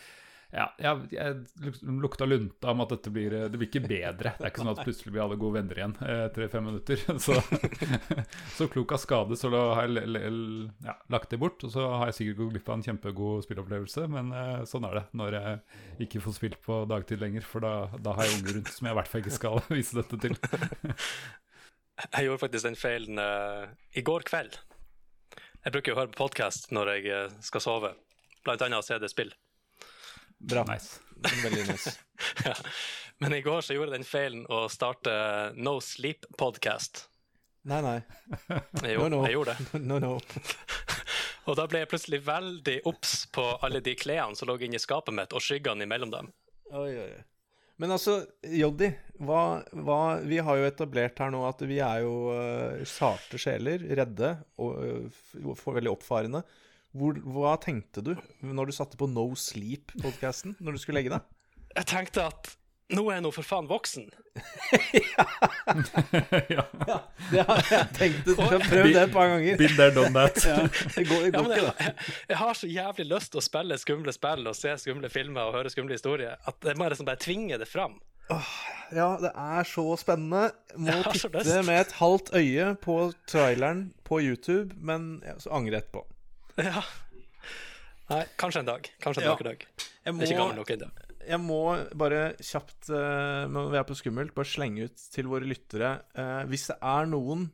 ja, 0.50 0.66
jeg, 0.82 1.10
jeg 1.14 1.34
luk- 1.62 1.82
lukta 2.02 2.26
lunta 2.26 2.72
om 2.72 2.80
at 2.82 2.94
dette 2.96 3.12
blir 3.14 3.34
Det 3.52 3.58
blir 3.60 3.68
ikke 3.68 3.84
bedre. 3.86 4.32
Det 4.34 4.48
er 4.48 4.50
ikke 4.50 4.64
sånn 4.64 4.72
at 4.72 4.82
plutselig 4.82 5.12
blir 5.14 5.22
alle 5.22 5.38
gode 5.38 5.60
venner 5.60 5.78
igjen 5.78 5.94
eh, 6.02 6.22
etter 6.26 6.48
fem 6.50 6.66
minutter. 6.66 7.04
Så, 7.26 7.36
så 8.58 8.68
klok 8.72 8.96
av 8.96 9.02
skade, 9.04 9.38
så 9.38 9.52
da 9.54 9.60
har 9.78 9.86
jeg 9.92 10.10
ja, 10.88 10.96
lagt 11.14 11.30
det 11.30 11.38
bort. 11.42 11.62
Og 11.68 11.74
så 11.74 11.84
har 11.92 12.10
jeg 12.10 12.18
sikkert 12.18 12.40
gått 12.42 12.54
glipp 12.56 12.72
av 12.72 12.80
en 12.80 12.86
kjempegod 12.88 13.46
spillopplevelse, 13.46 14.08
men 14.10 14.32
eh, 14.34 14.56
sånn 14.70 14.88
er 14.90 14.98
det 14.98 15.04
når 15.22 15.38
jeg 15.38 16.08
ikke 16.08 16.24
får 16.26 16.38
spilt 16.40 16.58
på 16.66 16.80
dagtid 16.90 17.22
lenger. 17.22 17.46
For 17.46 17.66
da, 17.66 17.74
da 18.02 18.16
har 18.18 18.26
jeg 18.26 18.40
unger 18.40 18.58
rundt 18.58 18.72
som 18.74 18.90
jeg 18.90 18.96
i 18.96 19.00
hvert 19.02 19.12
fall 19.12 19.24
ikke 19.26 19.38
skal 19.38 19.62
vise 19.78 20.00
dette 20.00 20.22
til. 20.26 20.40
Jeg 22.10 22.26
gjorde 22.26 22.42
faktisk 22.46 22.66
den 22.70 22.80
feilen 22.80 23.20
uh, 23.22 23.68
i 23.94 24.02
går 24.08 24.26
kveld. 24.30 24.58
Jeg 25.66 25.76
bruker 25.76 25.94
å 25.94 26.00
høre 26.00 26.14
på 26.14 26.22
podkast 26.24 26.72
når 26.72 26.94
jeg 26.96 27.10
eh, 27.12 27.38
skal 27.44 27.62
sove, 27.64 27.94
bl.a. 28.48 28.82
CD-spill. 28.82 29.34
Bra. 30.40 30.64
Nice. 30.70 31.00
Veldig 31.44 31.66
nice. 31.72 31.98
Ja. 32.46 32.54
Men 33.20 33.34
i 33.36 33.42
går 33.44 33.62
så 33.64 33.76
gjorde 33.76 33.92
jeg 33.94 34.00
den 34.02 34.08
feilen 34.08 34.42
å 34.52 34.66
starte 34.72 35.12
No 35.60 35.78
Sleep 35.84 36.26
Podcast. 36.40 37.06
Nei, 37.68 37.80
nei. 37.84 37.98
Jeg, 38.48 38.62
No, 38.80 38.90
gjorde- 38.94 39.10
no. 39.14 39.20
jeg 39.28 39.36
gjorde 39.36 39.56
det. 39.60 39.80
No, 39.90 39.98
no. 40.00 40.14
Og 41.50 41.58
da 41.58 41.66
ble 41.72 41.82
jeg 41.82 41.90
plutselig 41.92 42.20
veldig 42.28 42.78
obs 42.88 43.26
på 43.36 43.44
alle 43.66 43.82
de 43.84 43.96
klærne 44.00 44.38
som 44.38 44.48
lå 44.52 44.56
inni 44.68 44.80
skapet 44.80 45.16
mitt, 45.18 45.34
og 45.36 45.42
skyggene 45.44 45.84
imellom 45.88 46.12
dem. 46.14 46.32
Oi, 46.72 46.92
oi, 46.94 47.10
oi. 47.18 47.24
Men 47.80 47.94
altså, 47.96 48.18
Joddi, 48.44 48.90
hva, 49.24 49.64
hva 49.72 50.00
Vi 50.28 50.38
har 50.44 50.58
jo 50.60 50.68
etablert 50.68 51.20
her 51.24 51.32
nå 51.32 51.46
at 51.48 51.62
vi 51.68 51.78
er 51.84 52.02
jo 52.04 52.14
uh, 52.36 52.82
sarte 52.88 53.40
sjeler, 53.40 53.84
redde 53.96 54.34
og 54.60 54.80
uh, 54.84 55.22
f- 55.56 55.68
veldig 55.80 55.94
oppfarende. 55.96 56.44
Hvor, 56.98 57.20
hva 57.22 57.54
tenkte 57.62 58.02
du 58.02 58.16
når 58.42 58.72
du 58.72 58.76
satte 58.76 58.98
på 58.98 59.10
No 59.12 59.28
Sleep-podkasten 59.38 60.56
når 60.58 60.76
du 60.76 60.82
skulle 60.82 61.02
legge 61.02 61.14
deg? 61.14 61.28
Jeg 61.76 61.86
tenkte 61.92 62.26
at 62.32 62.56
nå 62.90 63.04
er 63.12 63.20
jeg 63.20 63.24
nå 63.28 63.30
for 63.36 63.46
faen 63.46 63.68
voksen. 63.70 64.08
ja. 64.98 65.26
Ja, 66.90 66.96
det 67.30 67.44
har 67.46 67.62
jeg 67.70 67.84
tenkt. 68.00 68.24
Du 68.26 68.34
har 68.40 68.56
prøvd 68.64 68.96
det 68.96 69.04
et 69.04 69.14
par 69.14 69.30
ganger. 69.30 69.60
Been 69.62 69.76
there, 69.78 69.94
done 69.94 70.14
that. 70.16 70.42
Ja, 70.50 70.56
det 70.96 71.06
går, 71.06 71.28
det 71.28 71.30
Ja, 71.30 71.36
går 71.36 71.46
men 71.46 71.54
ikke, 71.54 71.74
jeg, 71.86 71.94
jeg, 72.32 72.38
har 72.42 72.58
så 72.58 72.70
jævlig 72.72 73.06
lyst 73.12 73.34
til 73.36 73.44
å 73.44 73.46
spille 73.46 73.78
skumle 73.78 74.16
spill 74.16 74.50
og 74.50 74.58
se 74.58 74.74
skumle 74.82 75.14
filmer 75.14 75.52
og 75.52 75.60
høre 75.60 75.74
skumle 75.74 75.94
historier 76.00 76.42
at 76.50 76.72
jeg 76.72 76.82
må 76.82 76.90
liksom 76.90 77.10
bare 77.10 77.22
tvinge 77.22 77.62
det 77.62 77.70
fram. 77.70 78.00
Ja, 78.94 79.12
det 79.22 79.36
er 79.38 79.70
så 79.70 79.86
spennende. 80.02 80.50
Må 80.78 80.98
titte 81.14 81.62
med 81.66 81.84
et 81.84 81.94
halvt 82.02 82.34
øye 82.34 82.74
på 82.82 83.02
traileren 83.30 83.92
på 84.06 84.22
YouTube, 84.26 84.74
men 84.82 85.20
ja, 85.26 85.38
så 85.42 85.54
angre 85.60 85.84
etterpå. 85.84 86.08
Ja. 86.70 86.84
Nei, 88.10 88.24
kanskje 88.42 88.64
en 88.64 88.70
dag. 88.72 88.90
Kanskje 89.04 89.22
en 89.22 89.30
Ja. 89.30 89.36
dag. 89.52 89.66
Jeg 90.06 90.16
må, 90.16 90.24
ikke 90.26 90.40
gammel 90.40 90.58
nok 90.58 90.72
ennå. 90.74 90.90
jeg 91.28 91.40
må 91.44 91.62
bare 92.00 92.22
kjapt, 92.42 92.90
uh, 92.90 93.46
når 93.52 93.70
vi 93.70 93.78
er 93.78 93.86
på 93.86 93.98
skummelt, 94.00 94.34
bare 94.34 94.50
slenge 94.50 94.88
ut 94.90 95.04
til 95.14 95.30
våre 95.30 95.46
lyttere 95.46 95.92
uh, 96.18 96.44
Hvis 96.50 96.68
det 96.72 96.78
er 96.82 97.10
noen 97.12 97.52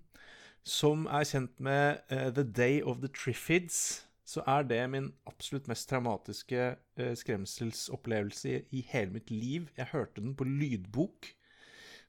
som 0.64 1.06
er 1.12 1.28
kjent 1.28 1.60
med 1.60 2.00
uh, 2.10 2.30
The 2.32 2.46
Day 2.48 2.82
of 2.82 3.02
the 3.04 3.12
Triffids, 3.12 4.06
så 4.26 4.42
er 4.48 4.64
det 4.66 4.80
min 4.90 5.12
absolutt 5.28 5.68
mest 5.70 5.90
traumatiske 5.92 6.70
uh, 7.02 7.14
skremselsopplevelse 7.20 8.56
i, 8.56 8.62
i 8.80 8.86
hele 8.94 9.12
mitt 9.20 9.30
liv. 9.30 9.68
Jeg 9.78 9.92
hørte 9.92 10.24
den 10.24 10.38
på 10.40 10.48
lydbok 10.48 11.34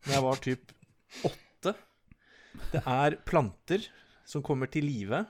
da 0.07 0.15
jeg 0.15 0.23
var 0.23 0.39
typ 0.45 0.73
åtte. 1.27 1.75
Det 2.73 2.83
er 2.87 3.19
planter 3.27 3.89
som 4.27 4.45
kommer 4.47 4.71
til 4.71 4.87
live 4.87 5.25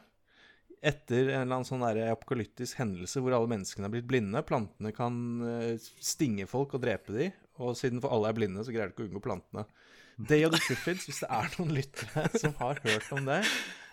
etter 0.85 1.31
en 1.31 1.43
eller 1.43 1.59
annen 1.59 1.69
sånn 1.69 1.85
apokalyptisk 1.85 2.79
hendelse 2.81 3.23
hvor 3.23 3.37
alle 3.37 3.51
menneskene 3.51 3.89
er 3.89 3.95
blitt 3.95 4.09
blinde. 4.11 4.43
Plantene 4.47 4.93
kan 4.97 5.17
eh, 5.47 5.89
stinge 6.03 6.49
folk 6.51 6.77
og 6.77 6.85
drepe 6.85 7.17
dem, 7.17 7.35
og 7.63 7.77
siden 7.79 8.03
for 8.05 8.13
alle 8.15 8.31
er 8.31 8.39
blinde, 8.39 8.65
så 8.65 8.75
greier 8.75 8.91
de 8.91 8.97
ikke 8.97 9.07
å 9.07 9.09
unngå 9.11 9.25
plantene. 9.25 9.67
Day 10.17 10.47
of 10.47 10.55
the 10.55 10.61
Triffids, 10.63 11.09
hvis 11.09 11.21
det 11.25 11.33
er 11.33 11.51
noen 11.59 11.75
lyttere 11.77 12.29
som 12.41 12.55
har 12.61 12.81
hørt 12.85 13.11
om 13.13 13.27
det, 13.29 13.43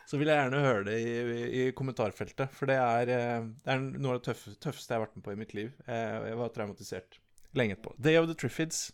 så 0.08 0.20
vil 0.20 0.30
jeg 0.32 0.40
gjerne 0.40 0.62
høre 0.64 0.86
det 0.88 1.00
i, 1.00 1.16
i 1.64 1.66
kommentarfeltet. 1.76 2.52
For 2.56 2.70
det 2.70 2.78
er, 2.80 3.12
eh, 3.16 3.50
det 3.64 3.74
er 3.76 3.84
noe 3.84 4.16
av 4.16 4.22
det 4.22 4.28
tøff, 4.30 4.46
tøffeste 4.64 4.94
jeg 4.94 5.00
har 5.00 5.06
vært 5.08 5.18
med 5.20 5.26
på 5.26 5.36
i 5.36 5.40
mitt 5.40 5.56
liv. 5.58 5.74
Jeg, 5.88 6.22
jeg 6.30 6.40
var 6.40 6.54
traumatisert 6.56 7.20
lenge 7.58 7.78
etterpå. 7.78 7.96
Day 8.04 8.20
of 8.20 8.30
the 8.30 8.38
Triffids. 8.38 8.88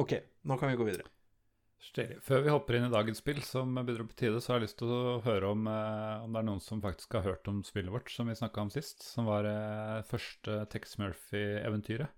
OK, 0.00 0.16
nå 0.48 0.56
kan 0.60 0.72
vi 0.72 0.78
gå 0.80 0.88
videre. 0.88 1.08
Stilig. 1.80 2.18
Før 2.22 2.42
vi 2.44 2.50
hopper 2.52 2.76
inn 2.76 2.84
i 2.90 2.92
dagens 2.92 3.22
spill, 3.22 3.38
som 3.46 3.72
begynner 3.78 4.04
på 4.10 4.16
tide, 4.20 4.40
så 4.44 4.52
har 4.52 4.58
jeg 4.60 4.66
lyst 4.68 4.78
til 4.82 4.90
å 4.92 5.14
høre 5.24 5.48
om, 5.54 5.66
eh, 5.66 6.24
om 6.26 6.32
det 6.34 6.42
er 6.42 6.46
noen 6.50 6.60
som 6.60 6.82
faktisk 6.84 7.16
har 7.16 7.24
hørt 7.24 7.48
om 7.48 7.62
spillet 7.64 7.90
vårt 7.94 8.10
som 8.12 8.28
vi 8.28 8.34
snakka 8.36 8.60
om 8.66 8.70
sist, 8.74 9.00
som 9.06 9.24
var 9.30 9.48
eh, 9.48 10.02
første 10.10 10.58
Tex 10.70 10.98
Murphy-eventyret. 11.00 12.12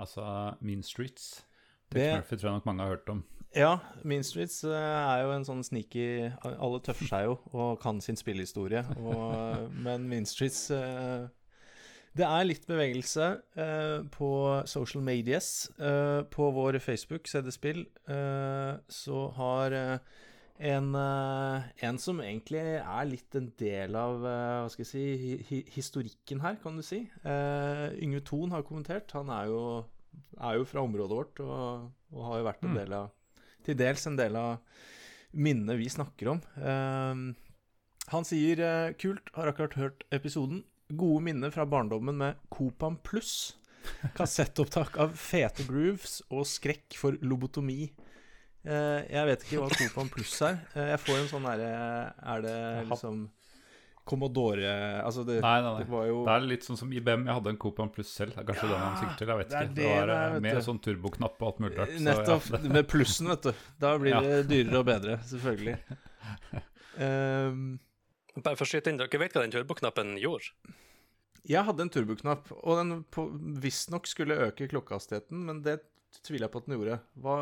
Altså 0.00 0.22
Mean 0.62 0.82
Streets. 0.86 1.42
Tex 1.90 1.98
Det- 1.98 2.14
Murphy 2.20 2.36
tror 2.38 2.48
jeg 2.52 2.58
nok 2.60 2.66
mange 2.70 2.82
har 2.86 2.94
hørt 2.94 3.08
om. 3.10 3.24
Ja, 3.56 3.72
Mean 4.04 4.22
Streets 4.22 4.62
eh, 4.62 4.70
er 4.70 5.24
jo 5.24 5.32
en 5.34 5.42
sånn 5.44 5.64
sneaky 5.66 6.30
Alle 6.46 6.78
tøffer 6.86 7.08
seg 7.10 7.24
jo 7.26 7.32
og 7.50 7.80
kan 7.82 7.98
sin 8.00 8.14
spillehistorie, 8.14 8.84
og, 9.02 9.72
men 9.84 10.06
Mean 10.08 10.24
Streets 10.24 10.68
eh, 10.70 11.26
Det 12.16 12.26
er 12.26 12.42
litt 12.48 12.64
bevegelse 12.66 13.26
eh, 13.54 14.00
på 14.10 14.28
social 14.66 15.02
medias. 15.06 15.68
Eh, 15.78 16.22
på 16.32 16.48
vår 16.56 16.80
Facebook, 16.82 17.28
CD-spill, 17.30 17.84
eh, 18.10 18.72
så 18.90 19.20
har 19.36 19.76
eh, 19.78 19.98
en, 20.72 20.88
eh, 20.98 21.68
en 21.86 22.00
som 22.02 22.18
egentlig 22.20 22.64
er 22.82 23.06
litt 23.08 23.38
en 23.38 23.46
del 23.62 23.94
av 23.96 24.26
eh, 24.26 24.56
hva 24.64 24.72
skal 24.74 24.84
jeg 24.84 24.90
si, 24.90 25.04
hi 25.22 25.36
hi 25.48 25.60
historikken 25.76 26.42
her, 26.42 26.58
kan 26.62 26.76
du 26.76 26.82
si. 26.84 27.04
Yngve 27.24 28.24
Thon 28.26 28.50
har 28.56 28.66
kommentert. 28.66 29.14
Han 29.14 29.30
er 29.30 29.46
jo, 29.52 29.62
er 30.42 30.58
jo 30.58 30.66
fra 30.66 30.82
området 30.82 31.14
vårt 31.20 31.40
og, 31.46 31.86
og 32.10 32.26
har 32.26 32.40
jo 32.42 32.48
vært 32.50 32.66
en 32.66 32.74
Mm. 32.74 32.80
del 32.82 32.98
av 33.04 33.10
til 33.60 33.76
dels 33.76 34.06
en 34.08 34.16
del 34.16 34.36
av 34.40 34.58
minnene 35.36 35.74
vi 35.76 35.86
snakker 35.92 36.30
om. 36.32 36.38
Han 38.10 38.24
sier 38.26 38.94
kult, 38.98 39.28
har 39.36 39.50
akkurat 39.52 39.76
hørt 39.76 40.04
episoden. 40.16 40.62
Gode 40.96 41.22
minner 41.22 41.50
fra 41.54 41.66
barndommen 41.66 42.16
med 42.18 42.38
Copan 42.50 42.96
pluss. 43.06 43.56
Kassettopptak 44.16 44.98
av 45.00 45.14
fete 45.16 45.64
grooves 45.68 46.20
og 46.30 46.44
skrekk 46.48 46.96
for 47.00 47.16
lobotomi. 47.24 47.90
Eh, 48.64 49.02
jeg 49.08 49.26
vet 49.30 49.44
ikke 49.46 49.62
hva 49.62 49.70
Copan 49.72 50.10
pluss 50.12 50.34
er. 50.44 50.58
Eh, 50.74 50.90
jeg 50.92 51.00
får 51.06 51.20
en 51.22 51.28
sånn 51.30 51.46
derre 51.48 51.68
Er 52.34 52.42
det 52.44 52.56
liksom 52.90 53.22
Commodore 54.10 54.72
Altså, 55.04 55.22
det, 55.24 55.38
Nei, 55.40 55.54
nei, 55.64 55.72
det 55.78 55.86
nei. 55.86 55.92
var 55.94 56.04
jo 56.10 56.18
Det 56.26 56.34
er 56.34 56.46
litt 56.50 56.66
sånn 56.66 56.76
som 56.80 56.92
IBM. 56.92 57.24
Jeg 57.28 57.36
hadde 57.38 57.52
en 57.54 57.58
Copan 57.62 57.90
Pluss 57.94 58.10
selv. 58.16 58.34
Det 58.34 58.42
er 58.42 58.48
kanskje 58.50 58.66
Ja, 58.68 58.72
den 58.74 58.84
han 58.84 58.96
sikter 59.00 59.18
til. 59.22 59.28
Jeg 59.32 59.38
vet 59.40 59.50
det 59.50 59.60
ikke. 59.62 59.74
det 59.74 59.82
Det 59.84 59.90
var 59.94 60.10
det 60.12 60.18
eh, 60.20 60.40
med 60.48 60.62
sånn 60.66 60.80
turboknapp 60.84 61.36
og 61.40 61.46
alt 61.50 61.60
mulig 61.64 61.78
rart. 61.78 61.92
så 61.96 62.04
Nettopp. 62.08 62.48
ja, 62.52 62.62
Med 62.76 62.88
plussen, 62.90 63.28
vet 63.32 63.42
du. 63.48 63.52
Da 63.80 63.92
blir 64.02 64.20
det 64.26 64.40
dyrere 64.50 64.80
og 64.82 64.88
bedre, 64.90 65.20
selvfølgelig. 65.30 65.76
Ehm, 67.00 67.78
Bare 68.38 68.56
for 68.56 68.64
å 68.66 68.70
skyte 68.70 68.92
inn, 68.92 69.00
dere 69.00 69.18
vet 69.18 69.34
hva 69.34 69.42
den 69.42 69.54
turboknappen 69.54 70.16
gjorde? 70.20 70.52
jeg 71.48 71.64
hadde 71.64 71.80
en 71.82 71.88
turboknapp, 71.90 72.50
og 72.52 72.76
den 72.76 73.04
på- 73.10 73.30
visstnok 73.64 74.06
skulle 74.06 74.36
øke 74.36 74.68
klokkehastigheten, 74.68 75.38
men 75.48 75.62
det 75.64 75.78
tviler 76.22 76.44
jeg 76.46 76.52
på 76.52 76.60
at 76.60 76.66
den 76.68 76.76
gjorde. 76.76 76.98
Hva, 77.16 77.36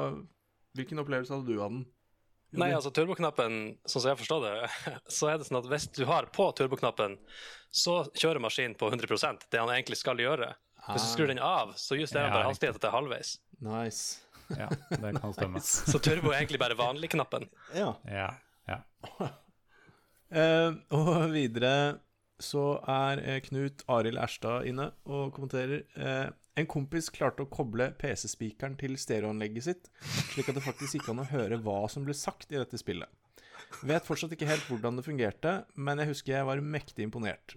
hvilken 0.78 1.00
opplevelse 1.02 1.34
hadde 1.34 1.48
du 1.50 1.58
av 1.60 1.72
den? 1.72 1.80
Nei, 2.52 2.70
altså 2.72 2.92
turboknappen, 2.94 3.76
sånn 3.84 4.00
som 4.04 4.12
jeg 4.12 4.20
forstår 4.22 4.44
det, 4.46 4.70
så 5.18 5.28
er 5.32 5.38
det 5.40 5.48
sånn 5.48 5.58
at 5.60 5.66
hvis 5.68 5.88
du 5.98 6.04
har 6.08 6.30
på 6.32 6.46
turboknappen, 6.56 7.18
så 7.74 7.98
kjører 8.14 8.40
maskinen 8.40 8.78
på 8.78 8.88
100% 8.88 9.48
det 9.50 9.60
han 9.60 9.68
egentlig 9.74 9.98
skal 10.00 10.22
gjøre. 10.22 10.54
Hvis 10.88 11.02
du 11.04 11.10
skrur 11.10 11.28
den 11.28 11.42
av, 11.42 11.74
så 11.76 11.98
justerer 11.98 12.30
han 12.30 12.38
bare 12.38 12.48
hastigheten 12.48 12.80
til 12.80 12.94
halvveis. 12.94 13.34
Nice. 13.60 14.22
ja, 14.56 14.70
det 14.94 15.10
kan 15.18 15.34
stemme. 15.34 15.60
Så 15.92 15.98
turbo 16.00 16.30
er 16.30 16.38
egentlig 16.38 16.62
bare 16.62 16.78
vanlig-knappen. 16.78 17.50
Ja. 17.76 17.90
Ja, 18.08 18.30
ja. 18.70 18.78
Eh, 20.28 20.74
og 20.94 21.30
videre 21.36 21.72
så 22.38 22.78
er 22.86 23.22
eh, 23.24 23.40
Knut 23.48 23.82
Arild 23.90 24.20
Erstad 24.20 24.68
inne 24.68 24.90
og 25.08 25.32
kommenterer. 25.34 25.82
Eh, 25.98 26.28
en 26.58 26.68
kompis 26.70 27.08
klarte 27.14 27.44
å 27.44 27.50
koble 27.50 27.92
PC-spikeren 28.00 28.74
til 28.78 28.96
stereoanlegget 28.98 29.66
sitt, 29.68 29.90
slik 30.32 30.50
at 30.50 30.58
det 30.58 30.64
faktisk 30.64 30.98
gikk 30.98 31.12
an 31.12 31.22
å 31.22 31.28
høre 31.30 31.60
hva 31.62 31.84
som 31.90 32.06
ble 32.06 32.16
sagt 32.18 32.50
i 32.50 32.58
dette 32.58 32.80
spillet. 32.80 33.10
Vet 33.86 34.06
fortsatt 34.06 34.32
ikke 34.34 34.48
helt 34.48 34.66
hvordan 34.66 34.98
det 34.98 35.04
fungerte, 35.06 35.52
men 35.76 36.00
jeg 36.02 36.10
husker 36.10 36.34
jeg 36.34 36.48
var 36.48 36.64
mektig 36.64 37.06
imponert. 37.06 37.54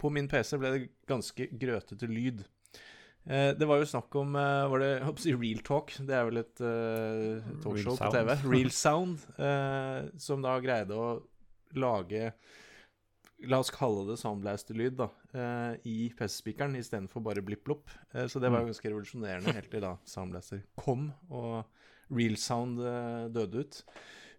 På 0.00 0.08
min 0.12 0.30
PC 0.30 0.56
ble 0.60 0.72
det 0.72 0.88
ganske 1.10 1.50
grøtete 1.60 2.08
lyd. 2.08 2.46
Det 3.20 3.66
var 3.68 3.82
jo 3.82 3.84
snakk 3.84 4.14
om 4.16 4.32
Var 4.32 4.80
det 4.80 4.86
jeg 4.88 5.16
si 5.20 5.32
Real 5.36 5.58
Talk? 5.60 5.92
Det 6.08 6.14
er 6.16 6.22
vel 6.24 6.40
et 6.40 6.62
uh, 6.64 7.50
talkshow 7.60 7.98
på 8.00 8.08
TV. 8.14 8.30
Real 8.48 8.72
Sound. 8.72 9.26
Uh, 9.36 10.08
som 10.16 10.40
da 10.40 10.54
greide 10.64 10.96
å 10.96 11.10
lage 11.78 12.32
La 13.48 13.56
oss 13.62 13.70
kalle 13.72 14.02
det 14.04 14.18
soundblaster-lyd 14.20 14.98
da, 14.98 15.06
eh, 15.32 15.76
i 15.88 16.10
PC-spikeren 16.12 16.74
istedenfor 16.76 17.22
bare 17.24 17.40
blipp-blopp. 17.40 17.88
Eh, 18.12 18.26
så 18.28 18.36
det 18.36 18.50
var 18.52 18.60
jo 18.60 18.68
ganske 18.68 18.90
revolusjonerende 18.90 19.54
helt 19.56 19.70
til 19.72 19.80
da 19.80 19.94
Soundblaster 20.04 20.60
kom 20.76 21.06
og 21.30 21.64
Real 22.12 22.36
Sound 22.36 22.82
eh, 22.84 23.30
døde 23.32 23.62
ut. 23.64 23.78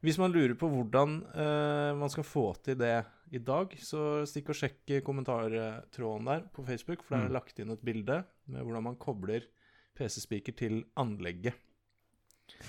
Hvis 0.05 0.19
man 0.21 0.33
lurer 0.33 0.53
på 0.57 0.69
hvordan 0.69 1.19
uh, 1.33 1.97
man 1.97 2.09
skal 2.09 2.25
få 2.25 2.55
til 2.65 2.77
det 2.77 3.03
i 3.33 3.37
dag, 3.37 3.73
så 3.77 4.23
stikk 4.25 4.49
og 4.49 4.57
sjekk 4.57 4.95
kommentartråden 5.05 6.25
der 6.25 6.47
på 6.53 6.65
Facebook, 6.65 7.03
for 7.05 7.15
der 7.15 7.27
er 7.27 7.29
Mm. 7.29 7.35
lagt 7.37 7.59
inn 7.61 7.69
et 7.69 7.83
bilde 7.85 8.23
med 8.49 8.63
hvordan 8.65 8.83
man 8.83 8.97
kobler 8.97 9.45
PC-spiker 9.97 10.57
til 10.57 10.85
anlegget. 10.97 11.53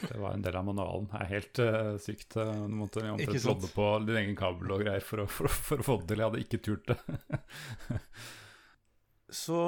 Det 0.03 0.19
var 0.19 0.33
en 0.35 0.43
del 0.43 0.57
av 0.59 0.65
manualen. 0.67 1.07
Det 1.13 1.21
er 1.21 1.31
helt 1.31 1.61
uh, 1.63 1.95
sykt. 2.03 2.37
eh, 2.41 2.53
Du 2.67 2.77
måtte 2.81 3.05
omtrent 3.07 3.47
lodde 3.47 3.71
på 3.75 3.87
din 4.07 4.19
egen 4.23 4.37
kabel 4.39 4.73
og 4.75 4.83
greier 4.85 5.05
for 5.05 5.23
å, 5.25 5.29
for, 5.31 5.53
for 5.53 5.83
å 5.83 5.87
få 5.87 5.97
det 6.01 6.13
til. 6.13 6.23
Jeg 6.23 6.31
hadde 6.31 6.45
ikke 6.47 6.63
turt 6.67 6.93
det. 6.93 6.99
Så 9.43 9.61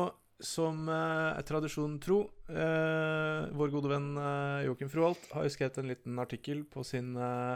som 0.44 0.88
eh, 0.90 1.42
tradisjonen 1.46 2.00
tro, 2.03 2.18
eh, 2.50 3.44
vår 3.55 3.70
gode 3.72 3.92
venn 3.92 4.11
eh, 4.18 4.64
Joakim 4.66 4.90
Froholt 4.92 5.31
har 5.33 5.46
jo 5.46 5.53
skrevet 5.55 5.79
en 5.81 5.88
liten 5.88 6.18
artikkel 6.20 6.64
på 6.68 6.83
sin 6.85 7.14
eh, 7.16 7.55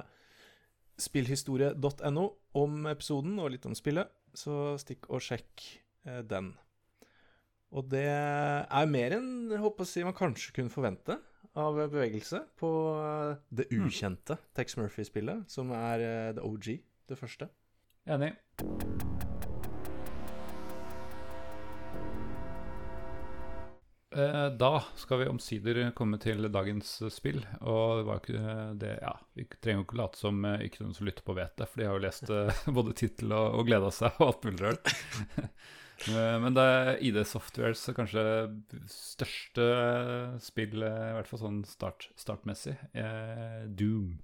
spillhistorie.no 0.99 2.25
om 2.62 2.87
episoden 2.90 3.37
og 3.42 3.53
litt 3.55 3.66
om 3.68 3.75
spillet, 3.77 4.09
så 4.35 4.77
stikk 4.81 5.11
og 5.11 5.23
sjekk 5.23 5.66
den. 6.31 6.53
Og 7.77 7.85
det 7.92 8.07
er 8.09 8.88
mer 8.88 9.18
enn 9.18 9.51
jeg 9.53 9.61
håper 9.61 9.87
si 9.87 10.03
man 10.07 10.16
kanskje 10.16 10.55
kunne 10.57 10.73
forvente 10.73 11.18
av 11.59 11.77
bevegelse 11.77 12.42
på 12.59 12.71
eh, 13.03 13.37
det 13.51 13.68
ukjente 13.75 14.38
Tex 14.57 14.79
Murphy-spillet, 14.79 15.49
som 15.51 15.73
er 15.75 16.05
eh, 16.05 16.35
the 16.37 16.44
OG, 16.47 16.71
det 17.11 17.18
første. 17.18 17.49
Enig. 18.09 18.33
Eh, 24.14 24.47
Da 24.59 24.71
skal 24.97 25.18
vi 25.21 25.29
omsider 25.29 25.83
komme 25.99 26.21
til 26.23 26.49
dagens 26.53 26.94
spill. 27.12 27.42
Og 27.61 28.01
det 28.01 28.07
var 28.09 28.23
ikke 28.23 28.55
det 28.81 28.94
Ja, 29.03 29.16
vi 29.35 29.49
trenger 29.59 29.83
jo 29.83 29.88
ikke 29.88 30.01
late 30.05 30.23
som 30.23 30.47
ikke 30.55 30.85
noen 30.85 30.97
som 30.97 31.11
lytter 31.11 31.27
på 31.27 31.37
vet 31.37 31.59
det, 31.59 31.68
for 31.68 31.83
de 31.83 31.90
har 31.90 31.99
jo 31.99 32.07
lest 32.07 32.33
både 32.79 32.97
tittel 32.97 33.35
og, 33.35 33.61
og 33.61 33.68
gleda 33.68 33.92
seg 33.94 34.16
og 34.23 34.31
alt 34.31 34.49
mulig 34.49 34.64
rart. 34.68 34.97
Eh, 36.06 36.38
Men 36.40 36.54
det 36.54 36.62
er 36.62 37.00
ID 37.02 37.18
Softwares 37.26 37.82
kanskje 37.96 38.22
største 38.92 39.66
spill, 40.42 40.82
eh, 40.87 41.11
i 41.11 41.16
hvert 41.18 41.30
fall 41.30 41.42
sånn 41.42 41.61
start, 41.66 42.08
startmessig, 42.16 42.76
eh, 42.94 43.66
Doom. 43.66 44.18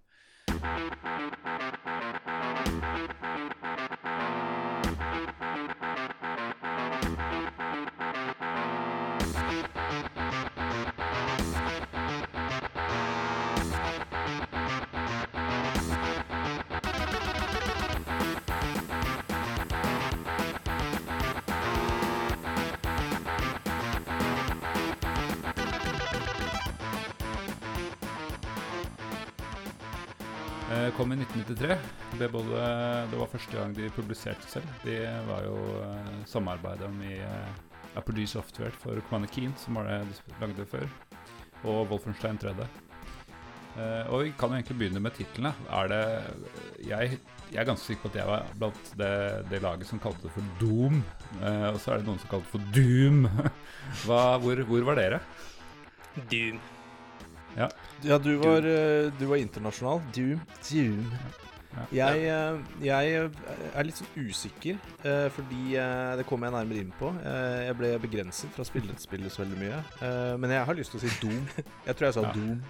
Kom 30.97 31.13
i 31.13 31.17
1993. 31.17 31.77
Det, 32.19 32.29
både, 32.29 32.59
det 33.11 33.19
var 33.19 33.31
første 33.33 33.57
gang 33.57 33.73
de 33.75 33.89
publiserte 33.97 34.47
selv. 34.47 34.69
De 34.85 35.01
var 35.27 35.43
jo 35.43 35.57
eh, 35.83 36.11
samarbeidet 36.31 36.91
med 36.95 37.17
eh, 37.19 37.57
Apogee 37.99 38.31
Software 38.31 38.71
for 38.79 39.01
Commander 39.09 39.33
Keen, 39.35 39.51
som 39.59 39.75
var 39.81 39.89
det 39.91 39.97
de 40.07 40.37
lagde 40.39 40.67
før, 40.71 40.85
og 41.65 41.91
Wolfenstein 41.91 42.39
3D. 42.39 42.63
Eh, 43.75 44.05
og 44.07 44.23
vi 44.23 44.35
kan 44.39 44.55
jo 44.55 44.61
egentlig 44.61 44.77
begynne 44.85 45.03
med 45.03 45.17
titlene. 45.19 45.51
Er 45.81 45.91
det 45.91 46.05
jeg, 46.87 47.19
jeg 47.51 47.63
er 47.65 47.69
ganske 47.73 47.89
sikker 47.89 48.07
på 48.07 48.13
at 48.13 48.21
jeg 48.21 48.31
var 48.31 48.55
blant 48.63 48.93
det, 49.01 49.15
det 49.51 49.63
laget 49.67 49.91
som 49.91 50.03
kalte 50.05 50.29
det 50.29 50.37
for 50.37 50.55
Doom. 50.63 51.03
Og 51.73 51.81
så 51.83 51.97
er 51.97 52.05
det 52.05 52.07
noen 52.07 52.23
som 52.23 52.31
kalte 52.37 52.47
det 52.47 52.55
for 52.55 52.71
Doom. 52.79 53.27
Hva, 54.07 54.23
hvor, 54.47 54.63
hvor 54.71 54.87
var 54.93 55.03
dere? 55.03 55.21
Doom. 56.31 56.63
Ja. 57.57 57.69
Ja, 58.03 58.19
du 58.19 58.33
var, 58.43 58.65
eh, 58.67 59.11
du 59.19 59.27
var 59.31 59.37
internasjonal. 59.41 60.03
Doom. 60.15 60.41
Doom. 60.69 61.05
Ja. 61.75 62.13
Jeg, 62.15 62.27
eh, 62.31 62.59
jeg 62.87 63.15
er 63.75 63.87
litt 63.89 63.99
sånn 63.99 64.13
usikker, 64.29 64.77
eh, 65.03 65.25
fordi 65.35 65.75
eh, 65.75 66.13
det 66.21 66.27
kommer 66.29 66.47
jeg 66.47 66.55
nærmere 66.55 66.85
inn 66.85 66.93
på. 67.01 67.11
Eh, 67.19 67.65
Jeg 67.67 67.77
ble 67.81 67.91
begrenset 67.99 68.53
fra 68.55 68.63
å 68.63 68.69
spille 68.69 68.95
spillet 69.03 69.33
så 69.35 69.43
veldig 69.43 69.59
mye. 69.59 69.81
Eh, 70.01 70.37
Men 70.39 70.51
jeg 70.55 70.67
har 70.71 70.75
lyst 70.79 70.95
til 70.95 71.01
å 71.01 71.05
si 71.07 71.15
Doom. 71.23 71.45
Jeg 71.89 71.97
tror 71.99 72.07
jeg 72.11 72.15
sa 72.15 72.27
Ja. 72.29 72.33
Doom. 72.37 72.63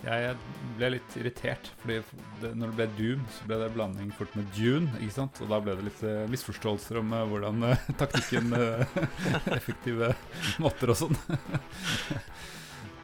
Jeg 0.00 0.36
ble 0.78 0.88
litt 0.94 1.16
irritert, 1.20 1.66
fordi 1.82 1.98
det, 2.40 2.54
når 2.56 2.70
det 2.70 2.76
ble 2.78 2.86
Doom, 2.96 3.24
så 3.36 3.48
ble 3.50 3.58
det 3.60 3.66
blanding 3.74 4.12
fort 4.16 4.32
med 4.38 4.46
Dune, 4.56 4.88
ikke 5.02 5.12
sant? 5.12 5.42
Og 5.44 5.50
da 5.50 5.58
ble 5.60 5.74
det 5.76 5.84
litt 5.90 6.00
eh, 6.08 6.22
misforståelser 6.32 7.02
om 7.02 7.12
eh, 7.12 7.26
hvordan 7.28 7.66
eh, 7.68 7.82
taktikken 8.00 8.54
eh, 8.56 8.96
Effektive 9.58 10.14
måter 10.62 10.94
og 10.94 11.02
sånn. 11.02 11.18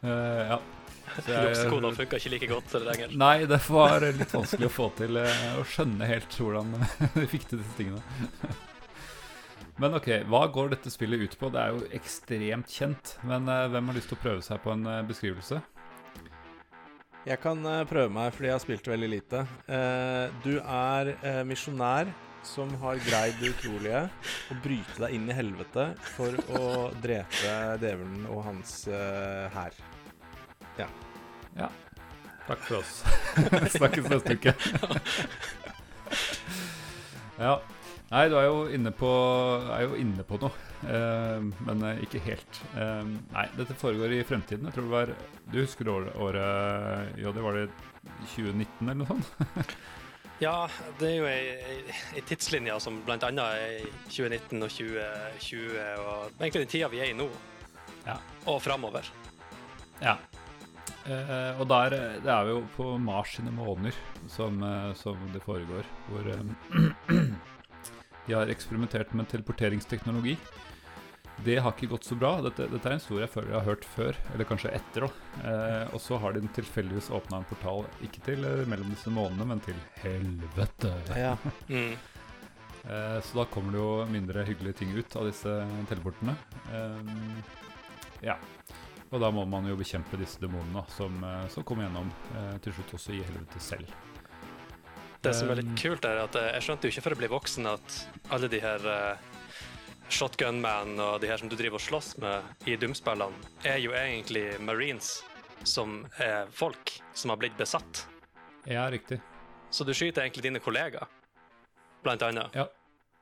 Eh, 0.07 0.49
ja. 0.53 0.59
Så 1.17 1.31
jeg- 1.33 1.95
funka 1.97 2.17
ikke 2.19 2.29
like 2.29 2.47
godt 2.47 2.73
lenger. 2.83 3.13
Nei, 3.17 3.45
det 3.49 3.59
var 3.69 4.03
litt 4.05 4.33
vanskelig 4.33 4.67
å 4.67 4.73
få 4.73 4.89
til 4.97 5.17
eh, 5.17 5.45
å 5.57 5.63
skjønne 5.65 6.05
helt 6.05 6.35
hvordan 6.37 6.75
vi 7.15 7.25
fikk 7.31 7.47
til 7.49 7.61
disse 7.63 7.77
tingene. 7.77 8.03
Men 9.81 9.93
ok, 9.97 10.09
hva 10.29 10.43
går 10.53 10.71
dette 10.75 10.89
spillet 10.93 11.21
ut 11.25 11.39
på? 11.39 11.49
Det 11.53 11.61
er 11.63 11.73
jo 11.73 11.89
ekstremt 11.97 12.69
kjent. 12.69 13.15
Men 13.25 13.49
eh, 13.49 13.65
hvem 13.73 13.89
har 13.89 13.97
lyst 13.97 14.11
til 14.13 14.19
å 14.19 14.21
prøve 14.21 14.45
seg 14.45 14.61
på 14.61 14.73
en 14.75 14.85
beskrivelse? 15.09 15.61
Jeg 17.27 17.41
kan 17.43 17.59
prøve 17.89 18.07
meg 18.13 18.31
fordi 18.31 18.47
jeg 18.47 18.55
har 18.55 18.63
spilt 18.63 18.87
veldig 18.87 19.09
lite. 19.11 19.41
Eh, 19.67 20.37
du 20.45 20.53
er 20.61 21.11
misjonær 21.49 22.13
som 22.47 22.69
har 22.79 23.01
greid 23.03 23.41
det 23.41 23.55
utrolige 23.57 24.05
å 24.53 24.61
bryte 24.63 25.01
deg 25.01 25.17
inn 25.17 25.27
i 25.27 25.35
helvete 25.35 25.89
for 26.13 26.37
å 26.55 26.63
drepe 27.03 27.57
djevelen 27.81 28.27
og 28.29 28.45
hans 28.47 28.83
hær. 28.87 29.73
hær. 29.73 29.96
Ja. 30.79 31.69
Takk 32.47 32.61
for 32.63 32.77
oss. 32.79 33.01
Snakkes 33.77 34.05
neste 34.11 34.37
uke. 34.37 34.53
ja. 37.37 37.57
Nei, 38.07 38.21
du 38.31 38.37
er 38.39 38.45
jo 38.47 38.59
inne 38.71 38.93
på, 38.95 39.07
er 39.75 39.81
jo 39.83 39.97
inne 39.99 40.23
på 40.23 40.37
noe, 40.39 40.53
eh, 40.87 41.41
men 41.67 41.81
eh, 41.89 41.97
ikke 42.05 42.21
helt. 42.23 42.61
Eh, 42.79 43.01
nei, 43.33 43.43
dette 43.57 43.75
foregår 43.75 44.13
i 44.15 44.21
fremtiden. 44.23 44.69
Jeg 44.69 44.77
tror 44.77 44.87
det 44.87 44.93
var 44.93 45.11
Du 45.51 45.57
husker 45.59 45.89
året, 45.91 46.15
året 46.15 47.19
Ja, 47.19 47.33
det 47.35 47.43
var 47.43 47.57
det 47.59 47.65
2019 48.31 48.87
eller 48.87 49.01
noe 49.01 49.09
sånt? 49.11 49.75
Ja, 50.37 50.67
det 50.99 51.07
er 51.09 51.15
jo 51.17 51.25
ei, 51.25 51.93
ei 52.13 52.21
tidslinje 52.29 52.75
som 52.83 52.99
bl.a. 53.07 53.17
er 53.25 53.79
i 53.81 53.85
2019 54.05 54.59
og 54.61 54.69
2020, 54.69 55.77
og 55.97 56.27
egentlig 56.37 56.61
den 56.61 56.69
tida 56.75 56.89
vi 56.93 56.99
er 57.01 57.09
i 57.09 57.15
nå, 57.17 57.25
Ja. 58.05 58.19
og 58.45 58.59
framover. 58.61 59.09
Ja. 59.97 60.13
Eh, 61.07 61.59
og 61.61 61.67
der, 61.71 61.93
eh, 61.95 62.19
det 62.23 62.31
er 62.33 62.51
jo 62.51 62.61
på 62.75 62.89
Mars 62.99 63.37
sine 63.37 63.53
måneder 63.55 63.95
som, 64.27 64.61
eh, 64.63 64.93
som 64.99 65.19
det 65.33 65.43
foregår, 65.45 65.87
hvor 66.09 66.27
eh, 66.33 67.21
de 68.27 68.35
har 68.35 68.51
eksperimentert 68.51 69.13
med 69.15 69.29
teleporteringsteknologi. 69.31 70.35
Det 71.45 71.59
har 71.61 71.73
ikke 71.75 71.91
gått 71.91 72.07
så 72.07 72.17
bra. 72.17 72.33
Dette, 72.41 72.65
dette 72.71 72.89
er 72.89 72.95
en 72.95 73.01
historie 73.01 73.25
jeg 73.27 73.33
føler 73.35 73.51
jeg 73.53 73.59
har 73.59 73.69
hørt 73.69 73.87
før, 73.93 74.19
eller 74.33 74.49
kanskje 74.49 74.73
etter. 74.73 75.05
Eh, 75.45 75.93
og 75.93 76.01
så 76.01 76.17
har 76.21 76.33
de 76.33 76.41
tilfeldigvis 76.57 77.11
åpna 77.13 77.41
en 77.41 77.49
portal, 77.49 77.85
ikke 78.05 78.23
til 78.25 78.45
eh, 78.47 78.65
mellom 78.69 78.89
disse 78.93 79.13
månedene, 79.13 79.51
men 79.53 79.63
til 79.67 79.81
helvete. 80.03 80.93
Ja. 81.15 81.35
Mm. 81.67 81.97
Eh, 82.87 83.17
så 83.21 83.41
da 83.41 83.43
kommer 83.51 83.73
det 83.75 83.79
jo 83.81 84.05
mindre 84.07 84.45
hyggelige 84.47 84.77
ting 84.79 84.93
ut 84.95 85.15
av 85.19 85.27
disse 85.27 85.55
teleportene. 85.89 86.37
Eh, 86.71 87.09
ja. 88.29 88.37
Og 89.11 89.21
da 89.23 89.29
må 89.31 89.45
man 89.47 89.65
jo 89.69 89.75
bekjempe 89.79 90.17
disse 90.19 90.39
demonene 90.41 90.83
som, 90.91 91.13
eh, 91.23 91.47
som 91.53 91.63
kommer 91.63 91.87
gjennom 91.87 92.09
eh, 92.35 92.57
til 92.65 92.73
slutt 92.75 92.93
også 92.97 93.13
i 93.15 93.21
helvete 93.23 93.59
selv. 93.63 93.93
Det 95.23 95.33
som 95.35 95.49
er 95.49 95.61
litt 95.61 95.71
kult, 95.79 96.05
er 96.05 96.19
at 96.25 96.35
eh, 96.35 96.49
jeg 96.57 96.65
skjønte 96.67 96.87
jo 96.87 96.91
ikke 96.93 97.03
før 97.05 97.15
jeg 97.15 97.21
ble 97.23 97.29
voksen 97.31 97.69
at 97.71 97.95
alle 98.35 98.49
de 98.51 98.59
her 98.63 98.87
shotgunman 100.09 100.99
og 101.03 101.17
de 101.21 101.27
her 101.31 101.39
som 101.41 101.49
du 101.51 101.55
driver 101.59 101.79
og 101.79 101.83
slåss 101.83 102.13
med 102.23 102.67
i 102.69 102.77
Doom-spillene, 102.79 103.35
er 103.67 103.79
jo 103.83 103.91
egentlig 103.97 104.45
marines 104.63 105.17
som 105.67 106.03
er 106.23 106.47
folk 106.55 106.93
som 107.17 107.33
har 107.33 107.39
blitt 107.41 107.57
besatt. 107.59 108.05
Ja, 108.69 108.85
riktig. 108.91 109.19
Så 109.71 109.83
du 109.83 109.91
skyter 109.95 110.23
egentlig 110.23 110.45
dine 110.47 110.61
kollegaer, 110.63 111.07
blant 112.05 112.23
annet. 112.23 112.55
Ja. 112.55 112.67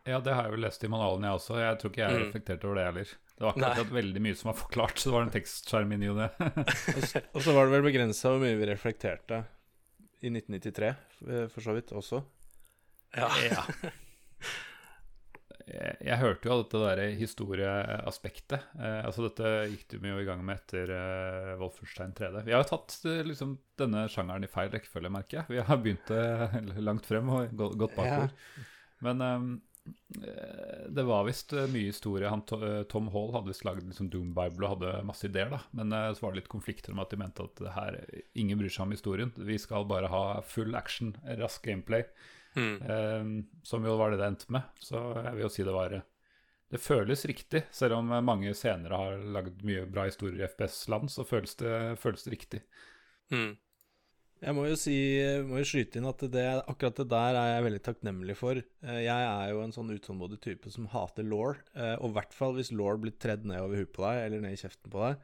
Ja, 0.06 0.20
det 0.22 0.36
har 0.38 0.46
jeg 0.46 0.54
jo 0.54 0.62
lest 0.62 0.84
i 0.86 0.90
manualen, 0.92 1.24
jeg 1.26 1.34
også. 1.40 1.56
Jeg 1.58 1.78
tror 1.82 1.90
ikke 1.90 2.02
jeg 2.04 2.10
har 2.12 2.20
Mm. 2.20 2.26
reflektert 2.28 2.66
over 2.68 2.76
det 2.78 2.84
heller. 2.86 3.14
Det 3.36 3.44
var 3.44 3.58
ikke 3.76 3.98
veldig 3.98 4.22
mye 4.24 4.38
som 4.40 4.50
var 4.54 4.58
forklart, 4.62 5.00
så 5.00 5.10
det 5.10 5.16
var 5.18 5.26
en 5.26 5.34
tekstskjerm 5.34 5.92
inni 5.92 6.08
jo 6.08 6.16
det. 6.16 6.30
Og, 7.34 7.42
så 7.44 7.52
var 7.52 7.68
det 7.68 7.74
vel 7.74 7.84
begrensa 7.90 8.32
hvor 8.32 8.40
mye 8.40 8.56
vi 8.56 8.70
reflekterte 8.70 9.42
i 10.24 10.32
1993, 10.32 10.92
eh, 11.28 11.48
for 11.52 11.66
så 11.66 11.76
vidt 11.76 11.92
også. 12.00 12.22
Ja. 13.16 13.28
jeg, 15.66 15.98
jeg 16.08 16.20
hørte 16.22 16.48
jo 16.48 16.56
av 16.56 16.64
dette 16.64 16.82
der 16.86 17.04
historieaspektet. 17.20 18.72
Eh, 18.80 19.02
altså 19.02 19.28
Dette 19.28 19.54
gikk 19.74 19.86
du 19.92 20.10
jo 20.14 20.22
i 20.22 20.28
gang 20.28 20.44
med 20.46 20.62
etter 20.62 20.96
eh, 20.96 21.52
Wolfenstein 21.60 22.16
3D. 22.16 22.44
Vi 22.48 22.56
har 22.56 22.64
jo 22.64 22.72
tatt 22.72 22.98
eh, 23.10 23.24
liksom, 23.28 23.58
denne 23.80 24.08
sjangeren 24.12 24.48
i 24.48 24.52
feil 24.52 24.72
rekkefølge, 24.74 25.12
merker 25.12 25.42
jeg. 25.42 25.52
Vi 25.58 25.68
har 25.70 25.84
begynt 25.84 26.16
eh, 26.16 26.60
langt 26.88 27.12
frem 27.12 27.36
og 27.36 27.56
gått 27.56 28.00
bakover. 28.00 28.32
Men 29.06 29.28
ehm, 29.28 29.56
eh, 29.56 29.75
det 30.90 31.04
var 31.04 31.24
visst 31.24 31.54
eh, 31.54 31.68
mye 31.68 31.92
historie. 31.92 32.30
Han, 32.30 32.42
eh, 32.64 32.84
Tom 32.84 33.08
Hall 33.08 33.34
hadde 33.34 33.52
visst 33.52 33.66
lagd 33.68 33.86
liksom 33.86 34.10
Doom 34.10 34.32
Bible 34.34 34.66
og 34.66 34.76
hadde 34.76 35.04
masse 35.06 35.28
ideer, 35.28 35.52
da. 35.52 35.60
Men 35.78 35.94
eh, 35.94 36.12
så 36.14 36.26
var 36.26 36.34
det 36.34 36.44
litt 36.44 36.52
konflikter 36.52 36.94
om 36.94 37.02
at 37.04 37.14
de 37.14 37.20
mente 37.22 37.46
at 37.46 37.62
det 37.62 37.76
her, 37.76 38.00
ingen 38.34 38.60
bryr 38.62 38.74
seg 38.74 38.88
om 38.88 38.96
historien. 38.96 39.34
Vi 39.36 39.60
skal 39.62 39.88
bare 39.90 40.10
ha 40.12 40.24
full 40.48 40.78
action, 40.78 41.16
rask 41.42 41.66
gameplay. 41.66 42.06
Mm. 42.56 42.76
Ehm, 42.88 43.32
som 43.68 43.84
jo 43.84 43.98
var 44.00 44.14
det 44.14 44.22
det 44.22 44.30
endte 44.30 44.54
med. 44.56 44.70
Så 44.80 45.02
jeg 45.20 45.34
vil 45.36 45.44
jo 45.44 45.52
si 45.52 45.66
det 45.68 45.76
var 45.76 45.98
Det 46.72 46.80
føles 46.82 47.26
riktig, 47.30 47.62
selv 47.72 48.00
om 48.00 48.08
mange 48.26 48.54
senere 48.58 48.98
har 48.98 49.20
lagd 49.36 49.62
mye 49.68 49.84
bra 49.86 50.08
historier 50.08 50.42
i 50.42 50.48
FPS-land, 50.48 51.12
så 51.14 51.28
føles 51.28 51.54
det, 51.60 51.76
føles 52.02 52.24
det 52.26 52.32
riktig. 52.34 52.62
Mm. 53.32 53.54
Jeg 54.46 54.54
må 54.54 54.68
jo 54.70 54.76
si, 54.78 54.94
må 55.50 55.58
jo 55.58 55.66
skyte 55.66 55.98
inn 55.98 56.06
at 56.06 56.22
det, 56.30 56.44
akkurat 56.70 57.00
det 57.02 57.08
der 57.10 57.38
er 57.40 57.48
jeg 57.56 57.64
veldig 57.66 57.80
takknemlig 57.88 58.36
for. 58.38 58.60
Eh, 58.86 59.00
Jeg 59.08 59.24
er 59.30 59.50
jo 59.50 59.64
en 59.64 59.74
sånn 59.74 59.90
utålmodig 59.96 60.38
type 60.44 60.70
som 60.74 60.86
hater 60.94 61.26
law, 61.26 61.56
eh, 61.74 61.96
og 61.98 62.12
i 62.12 62.16
hvert 62.20 62.36
fall 62.38 62.54
hvis 62.60 62.70
law 62.78 62.94
blir 63.02 63.16
tredd 63.18 63.48
ned 63.50 63.64
over 63.64 63.82
huet 63.82 63.94
på 63.96 64.06
deg, 64.06 64.20
eller 64.28 64.44
ned 64.46 64.54
i 64.54 64.62
kjeften 64.62 64.94
på 64.94 65.02
deg. 65.02 65.24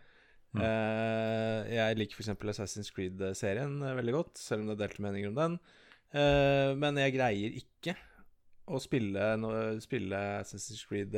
Mm. 0.58 0.64
Eh, 0.66 1.70
Jeg 1.78 2.00
liker 2.02 2.18
f.eks. 2.18 2.34
Assassin's 2.56 2.90
Creed-serien 2.96 3.78
veldig 4.02 4.16
godt, 4.18 4.42
selv 4.42 4.64
om 4.66 4.72
det 4.72 4.80
er 4.80 4.84
delte 4.88 5.06
meninger 5.06 5.30
om 5.30 5.38
den. 5.38 5.60
Men 6.82 6.98
jeg 7.00 7.14
greier 7.16 7.54
ikke 7.62 7.94
å 8.68 8.80
spille, 8.84 9.30
spille 9.80 10.18
Assassin's 10.42 10.82
Creed 10.90 11.14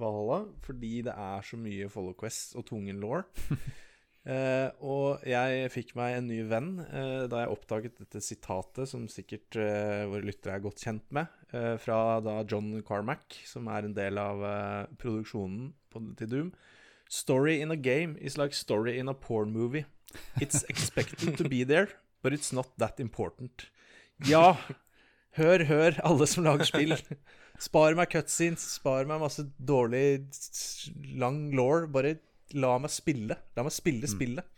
Valhalla, 0.00 0.38
fordi 0.64 1.02
det 1.04 1.12
er 1.12 1.44
så 1.44 1.58
mye 1.60 1.90
Follow 1.92 2.14
Quest 2.16 2.54
og 2.56 2.64
tungen 2.70 3.02
law. 3.02 3.20
Eh, 4.22 4.68
og 4.86 5.24
jeg 5.26 5.70
fikk 5.74 5.96
meg 5.98 6.14
en 6.14 6.28
ny 6.30 6.36
venn 6.46 6.76
eh, 6.84 7.24
da 7.26 7.40
jeg 7.42 7.54
oppdaget 7.56 7.96
dette 8.04 8.20
sitatet, 8.22 8.86
som 8.86 9.08
sikkert 9.10 9.58
eh, 9.58 10.04
våre 10.06 10.28
lyttere 10.28 10.54
er 10.54 10.62
godt 10.62 10.84
kjent 10.84 11.08
med, 11.14 11.32
eh, 11.50 11.74
fra 11.82 12.20
da 12.22 12.36
John 12.46 12.70
Carmack, 12.86 13.40
som 13.48 13.66
er 13.66 13.88
en 13.88 13.96
del 13.96 14.20
av 14.22 14.44
produksjonen 15.02 15.72
på, 15.90 16.04
til 16.20 16.30
Doom. 16.30 16.54
Story 17.10 17.58
in 17.60 17.74
a 17.74 17.76
game 17.76 18.16
is 18.20 18.38
like 18.38 18.54
story 18.54 18.94
in 18.98 19.10
a 19.10 19.14
porn 19.14 19.50
movie. 19.52 19.84
It's 20.40 20.62
expected 20.72 21.36
to 21.38 21.48
be 21.48 21.64
there, 21.64 21.88
but 22.22 22.32
it's 22.32 22.52
not 22.52 22.70
that 22.78 23.00
important. 23.00 23.66
Ja, 24.28 24.54
hør, 25.34 25.64
hør, 25.66 25.96
alle 26.06 26.26
som 26.30 26.44
lager 26.46 26.68
spill. 26.68 26.94
Spar 27.58 27.96
meg 27.98 28.12
cutscenes, 28.12 28.62
spar 28.76 29.08
meg 29.08 29.18
masse 29.18 29.42
dårlig, 29.58 30.28
lang 31.18 31.48
law. 31.58 31.88
Bare 31.90 32.20
la 32.54 32.74
meg 32.82 32.92
spille. 32.92 33.36
La 33.56 33.64
meg 33.66 33.74
spille 33.74 34.08
spillet. 34.10 34.48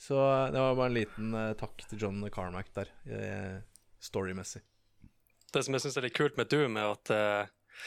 Så 0.00 0.16
det 0.52 0.60
var 0.60 0.76
bare 0.78 0.88
en 0.88 0.96
liten 0.96 1.34
uh, 1.36 1.50
takk 1.60 1.82
til 1.90 2.00
John 2.00 2.22
Carmack 2.32 2.70
der, 2.76 2.88
uh, 3.10 3.58
storymessig. 4.00 4.62
Det 5.52 5.64
som 5.66 5.74
jeg 5.76 5.82
syns 5.84 5.98
er 6.00 6.06
litt 6.06 6.16
kult 6.16 6.38
med 6.40 6.48
Doom, 6.52 6.78
er 6.80 6.94
at 6.94 7.12
uh, 7.12 7.82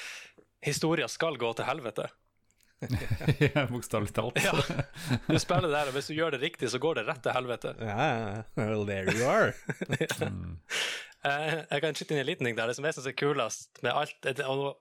historia 0.66 1.08
skal 1.10 1.40
gå 1.42 1.54
til 1.58 1.66
helvete. 1.70 2.10
Ja, 3.40 3.64
Bokstavelig 3.70 4.12
talt. 4.12 4.40
Ja. 4.44 4.52
Du 5.30 5.38
spiller 5.40 5.72
der, 5.72 5.88
og 5.88 5.96
hvis 5.96 6.10
du 6.12 6.18
gjør 6.18 6.34
det 6.36 6.42
riktig, 6.42 6.68
så 6.74 6.80
går 6.84 7.00
det 7.00 7.06
rett 7.08 7.22
til 7.24 7.32
helvete. 7.32 7.72
Ja, 7.80 8.08
ja, 8.12 8.42
well, 8.60 8.84
there 8.90 9.08
you 9.14 9.24
are. 9.30 9.54
Mm. 10.24 10.58
Eh, 11.24 11.54
jeg 11.72 11.80
kan 11.86 11.96
skyte 11.96 12.12
inn 12.12 12.20
en 12.20 12.28
liten 12.28 12.48
ting 12.50 12.58
der. 12.58 12.68
Det 12.68 12.76
som 12.76 12.84
jeg 12.84 12.98
syns 12.98 13.06
er 13.08 13.14
kulest 13.16 13.78
med 13.86 13.94
alt 13.96 14.18
det- 14.28 14.44
og, 14.44 14.74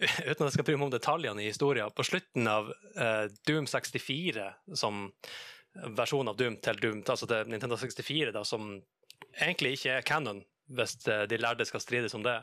Uten 0.00 0.30
at 0.44 0.48
jeg 0.50 0.54
skal 0.58 0.66
bry 0.68 0.74
meg 0.76 0.86
om 0.90 0.92
detaljene 0.92 1.40
i 1.44 1.48
historien. 1.48 1.92
På 1.96 2.04
slutten 2.04 2.48
av 2.50 2.68
eh, 3.00 3.26
Doom 3.48 3.64
64, 3.70 4.48
som 4.76 5.06
versjon 5.96 6.28
av 6.28 6.36
Doom 6.36 6.58
til 6.64 6.78
Doom, 6.82 7.00
altså 7.08 7.28
til 7.30 7.48
Nintendo 7.52 7.78
64, 7.80 8.32
da, 8.36 8.42
som 8.44 8.74
egentlig 9.40 9.76
ikke 9.78 9.94
er 9.98 10.04
canon, 10.08 10.42
hvis 10.76 10.96
eh, 11.08 11.24
de 11.30 11.38
lærde 11.40 11.64
skal 11.68 11.80
strides 11.80 12.14
om 12.16 12.24
det. 12.26 12.36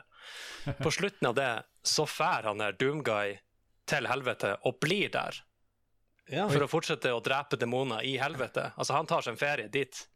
På 0.82 0.90
slutten 0.98 1.30
av 1.30 1.36
det 1.38 1.50
så 1.86 2.06
fær 2.10 2.50
han 2.50 2.62
der 2.62 2.74
Doomguy 2.80 3.36
til 3.90 4.06
helvete 4.08 4.54
og 4.64 4.78
blir 4.82 5.10
der. 5.14 5.38
Ja, 6.32 6.46
for 6.48 6.64
å 6.64 6.70
fortsette 6.72 7.10
å 7.12 7.20
drepe 7.20 7.58
demoner 7.60 8.00
i 8.08 8.14
helvete. 8.16 8.70
Altså, 8.80 8.94
han 8.96 9.06
tar 9.10 9.20
seg 9.26 9.34
en 9.36 9.42
ferie 9.42 9.70
dit. 9.70 10.02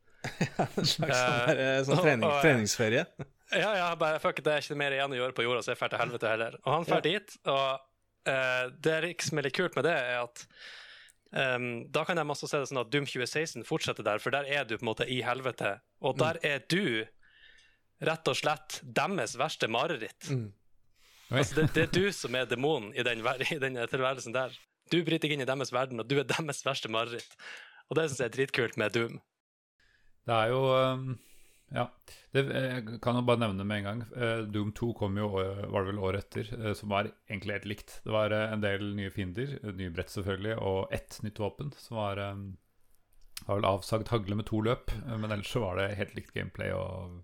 Ja, 0.58 0.64
en 0.74 0.86
slags 0.88 1.14
sånn, 1.14 1.42
der, 1.46 1.58
eh, 1.62 1.80
sånn 1.86 2.00
trening, 2.02 2.24
og- 2.26 2.40
treningsferie. 2.42 3.04
Ja, 3.54 3.70
ja, 3.78 3.92
bare 3.96 4.20
fuck 4.20 4.42
det 4.44 4.52
er 4.52 4.64
ikke 4.64 4.76
mer 4.76 4.92
igjen 4.92 5.14
å 5.14 5.18
gjøre 5.18 5.36
på 5.36 5.44
jorda, 5.46 5.62
så 5.64 5.72
jeg 5.72 5.80
drar 5.80 5.94
til 5.94 6.02
helvete 6.02 6.32
heller. 6.32 6.58
Og 6.64 6.74
han 6.74 6.88
drar 6.88 7.04
dit, 7.04 7.36
og 7.48 7.78
uh, 8.28 8.64
det 8.84 8.92
er 8.92 9.08
ikke 9.08 9.28
som 9.28 9.40
er 9.40 9.48
litt 9.48 9.56
kult 9.56 9.78
med 9.78 9.86
det, 9.88 9.94
er 9.96 10.18
at 10.20 10.42
um, 11.56 11.68
da 11.94 12.04
kan 12.04 12.20
de 12.20 12.26
også 12.28 12.50
se 12.50 12.60
det 12.60 12.68
sånn 12.70 12.82
at 12.82 12.90
Doom 12.92 13.08
2016 13.08 13.64
fortsetter 13.68 14.04
der, 14.04 14.20
for 14.20 14.36
der 14.36 14.48
er 14.52 14.68
du 14.68 14.76
på 14.76 14.84
en 14.84 14.90
måte 14.90 15.08
i 15.08 15.22
helvete. 15.24 15.78
Og 16.04 16.18
der 16.20 16.40
er 16.44 16.60
du 16.68 17.06
rett 18.04 18.30
og 18.30 18.38
slett 18.38 18.80
deres 18.84 19.38
verste 19.40 19.70
mareritt. 19.72 20.28
Mm. 20.28 20.50
Altså, 21.32 21.60
det, 21.60 21.68
det 21.76 21.86
er 21.86 21.92
du 21.92 22.12
som 22.14 22.36
er 22.36 22.48
demonen 22.48 22.92
i 22.96 23.04
den, 23.04 23.24
i 23.54 23.60
den 23.62 23.80
tilværelsen 23.88 24.36
der. 24.36 24.52
Du 24.92 25.00
bryter 25.04 25.26
deg 25.26 25.36
inn 25.36 25.44
i 25.44 25.48
deres 25.48 25.72
verden, 25.72 26.00
og 26.00 26.08
du 26.08 26.18
er 26.20 26.28
deres 26.36 26.64
verste 26.66 26.92
mareritt. 26.92 27.38
Og 27.88 27.96
det 27.96 28.10
syns 28.10 28.20
jeg 28.20 28.30
er 28.30 28.36
dritkult 28.36 28.76
med 28.80 28.92
Doom. 28.96 29.16
Det 30.28 30.36
er 30.36 30.52
jo 30.52 30.60
um, 30.68 31.12
Ja. 31.74 31.84
Det, 32.32 32.42
jeg 32.48 33.00
kan 33.04 33.16
jo 33.18 33.22
bare 33.28 33.42
nevne 33.42 33.64
med 33.68 33.82
en 33.82 33.84
gang. 33.88 34.02
eh, 34.16 34.38
Doom 34.48 34.70
2 34.76 34.92
kom 34.96 35.18
jo 35.20 35.26
eh, 35.40 35.64
var 35.68 35.84
det 35.84 35.90
vel 35.92 35.98
året 36.10 36.24
etter, 36.24 36.48
eh, 36.58 36.72
som 36.78 36.88
var 36.92 37.10
egentlig 37.28 37.58
helt 37.58 37.68
likt. 37.74 37.98
Det 38.04 38.14
var 38.14 38.32
eh, 38.32 38.52
en 38.54 38.62
del 38.64 38.86
nye 38.96 39.10
fiender, 39.12 39.58
eh, 39.62 39.74
nye 39.76 39.92
brett 39.92 40.12
selvfølgelig, 40.14 40.56
og 40.64 40.92
ett 40.96 41.18
nytt 41.26 41.38
våpen, 41.42 41.72
som 41.76 42.00
var 42.00 42.22
var 43.46 43.54
vel 43.60 43.68
avsagd 43.68 44.08
hagle 44.10 44.34
med 44.34 44.48
to 44.48 44.60
løp. 44.64 44.90
eh, 44.96 45.16
Men 45.16 45.30
ellers 45.30 45.52
så 45.52 45.60
var 45.60 45.76
det 45.76 45.94
helt 46.00 46.14
likt 46.16 46.32
gameplay, 46.34 46.72
og 46.72 47.22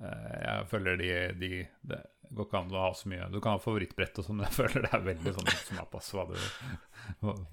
eh, 0.00 0.38
jeg 0.44 0.68
føler 0.70 0.96
de, 1.00 1.10
de 1.40 1.50
Det 1.82 2.02
går 2.30 2.46
ikke 2.46 2.60
an 2.60 2.70
å 2.76 2.84
ha 2.84 2.92
så 2.94 3.08
mye 3.10 3.26
Du 3.32 3.40
kan 3.42 3.56
ha 3.56 3.58
favorittbrett 3.58 4.20
og 4.20 4.24
sånn, 4.28 4.36
men 4.38 4.46
jeg 4.48 4.54
føler 4.60 4.84
det 4.86 4.92
er 4.94 5.08
veldig 5.08 5.32
sånn 5.40 5.50
smapas 5.64 6.12
hva 6.14 6.28
du 6.30 6.36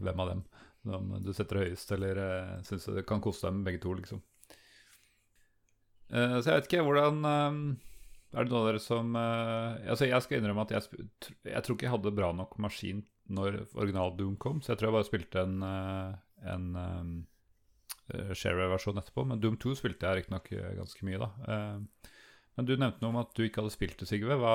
Hvem 0.03 0.19
av 0.21 0.29
dem 0.35 0.43
som 0.87 1.09
du 1.19 1.33
setter 1.35 1.63
høyest, 1.65 1.89
eller 1.91 2.19
uh, 2.21 2.51
syns 2.63 2.85
du 2.85 3.01
kan 3.03 3.19
kose 3.19 3.43
deg 3.47 3.57
med 3.57 3.65
begge 3.67 3.81
to, 3.83 3.91
liksom. 3.97 4.21
Eh, 6.07 6.37
så 6.39 6.51
jeg 6.51 6.61
vet 6.61 6.69
ikke 6.69 6.85
hvordan 6.87 7.17
eh, 7.27 7.55
Er 8.37 8.45
det 8.45 8.51
noen 8.51 8.61
av 8.61 8.67
dere 8.69 8.79
som 8.79 9.09
uh, 9.17 9.75
Altså 9.91 10.07
Jeg 10.07 10.23
skal 10.23 10.39
innrømme 10.39 10.63
at 10.63 10.71
jeg, 10.71 11.07
jeg 11.43 11.63
tror 11.65 11.75
ikke 11.75 11.87
jeg 11.87 11.95
hadde 11.97 12.13
bra 12.15 12.29
nok 12.35 12.55
maskin 12.63 13.03
når 13.27 13.57
original 13.75 14.13
Doom 14.15 14.37
kom, 14.39 14.61
så 14.63 14.71
jeg 14.71 14.79
tror 14.79 14.87
jeg 14.87 14.95
bare 14.95 15.07
spilte 15.09 15.41
en, 15.43 15.57
uh, 15.59 16.13
en 16.47 16.67
uh, 16.79 18.29
Shareware-versjon 18.31 19.01
etterpå. 19.01 19.25
Men 19.27 19.41
Doom 19.43 19.57
2 19.59 19.73
spilte 19.75 20.07
jeg 20.07 20.21
riktignok 20.21 20.47
ganske 20.77 21.03
mye, 21.03 21.19
da. 21.19 21.57
Men 22.55 22.69
du 22.69 22.71
nevnte 22.79 23.03
noe 23.03 23.11
om 23.11 23.19
at 23.19 23.33
du 23.35 23.41
ikke 23.43 23.59
hadde 23.59 23.73
spilt 23.73 23.99
det, 23.99 24.07
Sigve. 24.07 24.37
Hva, 24.39 24.53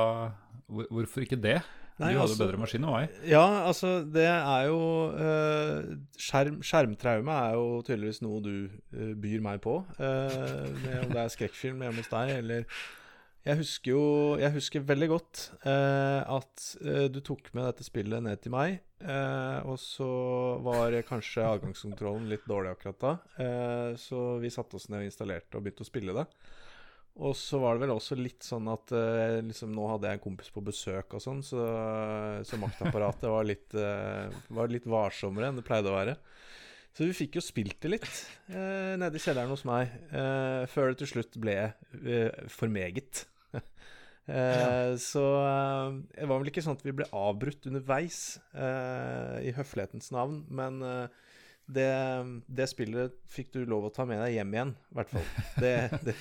hvor, 0.72 0.88
hvorfor 0.88 1.26
ikke 1.26 1.36
det? 1.44 1.58
Nei, 2.02 2.12
du 2.12 2.18
hadde 2.18 2.28
altså- 2.28 2.44
bedre 2.44 2.60
maskin 2.60 2.82
enn 2.84 2.94
meg. 2.94 3.18
Ja, 3.28 3.44
altså, 3.68 3.92
det 4.04 4.26
er 4.28 4.64
jo 4.68 4.80
uh, 5.14 5.92
skjerm, 6.18 6.58
Skjermtraume 6.66 7.36
er 7.48 7.58
jo 7.58 7.68
tydeligvis 7.86 8.22
noe 8.24 8.40
du 8.44 8.54
uh, 8.66 9.12
byr 9.22 9.44
meg 9.44 9.62
på. 9.64 9.78
Uh, 10.00 10.66
med, 10.82 10.98
om 11.04 11.14
det 11.14 11.22
er 11.22 11.32
skrekkfilm 11.36 11.84
hjemme 11.86 12.02
hos 12.02 12.10
deg, 12.12 12.34
eller 12.42 12.66
Jeg 13.42 13.58
husker 13.58 13.90
jo 13.90 14.02
Jeg 14.38 14.54
husker 14.54 14.84
veldig 14.86 15.08
godt 15.10 15.40
at 15.66 16.66
du 17.10 17.18
tok 17.26 17.48
med 17.56 17.64
dette 17.66 17.82
spillet 17.82 18.22
ned 18.22 18.38
til 18.38 18.52
meg, 18.54 18.76
og 19.66 19.74
så 19.82 20.06
var 20.62 20.94
kanskje 21.08 21.42
adgangskontrollen 21.48 22.28
litt 22.30 22.46
dårlig 22.46 22.70
akkurat 22.76 23.00
da, 23.02 23.12
så 23.98 24.20
vi 24.38 24.52
satte 24.54 24.78
oss 24.78 24.86
ned 24.92 25.02
og 25.02 25.10
installerte 25.10 25.58
og 25.58 25.66
begynte 25.66 25.82
å 25.82 25.90
spille 25.90 26.14
det. 26.20 26.28
Og 27.20 27.34
så 27.36 27.58
var 27.60 27.76
det 27.76 27.84
vel 27.84 27.92
også 27.92 28.16
litt 28.16 28.44
sånn 28.46 28.70
at 28.72 28.92
uh, 28.96 29.38
liksom, 29.44 29.72
nå 29.76 29.84
hadde 29.90 30.08
jeg 30.08 30.18
en 30.18 30.24
kompis 30.24 30.48
på 30.52 30.62
besøk 30.64 31.18
og 31.18 31.20
sånn, 31.20 31.42
så, 31.44 31.60
så 32.48 32.58
maktapparatet 32.60 33.28
var 33.28 33.44
litt, 33.44 33.68
uh, 33.76 34.32
var 34.56 34.72
litt 34.72 34.88
varsommere 34.88 35.50
enn 35.50 35.60
det 35.60 35.66
pleide 35.66 35.92
å 35.92 35.98
være. 35.98 36.16
Så 36.92 37.08
vi 37.08 37.16
fikk 37.16 37.36
jo 37.38 37.44
spilt 37.44 37.78
det 37.84 37.92
litt 37.94 38.08
uh, 38.52 38.96
nede 39.00 39.20
i 39.20 39.22
kjelleren 39.22 39.52
hos 39.52 39.66
meg, 39.68 39.92
før 40.72 40.92
det 40.92 41.02
til 41.02 41.12
slutt 41.14 41.36
ble 41.40 41.56
for 42.52 42.72
meget. 42.72 43.26
ja. 43.58 44.96
Så 45.00 45.22
det 46.12 46.28
var 46.28 46.40
vel 46.40 46.52
ikke 46.52 46.64
sånn 46.64 46.78
at 46.78 46.84
vi 46.84 46.96
ble 46.96 47.08
avbrutt 47.16 47.68
underveis 47.68 48.22
i 48.52 49.52
høflighetens 49.56 50.12
navn, 50.14 50.42
men 50.52 50.80
det, 51.74 51.92
det 52.46 52.66
spillet 52.70 53.14
fikk 53.30 53.52
du 53.54 53.62
lov 53.68 53.88
å 53.88 53.94
ta 53.94 54.06
med 54.08 54.20
deg 54.22 54.36
hjem 54.36 54.54
igjen, 54.56 54.74
i 54.92 54.98
hvert 54.98 55.12
fall. 55.12 55.26
Det, 55.62 55.72
det, 56.06 56.14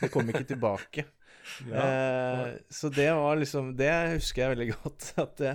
det 0.00 0.10
kom 0.14 0.30
ikke 0.32 0.48
tilbake. 0.54 1.06
Eh, 1.44 2.54
så 2.72 2.88
det 2.88 3.10
var 3.12 3.36
liksom 3.36 3.74
Det 3.76 3.90
husker 4.14 4.42
jeg 4.42 4.52
veldig 4.54 4.68
godt. 4.78 5.08
At 5.24 5.34
det, 5.42 5.50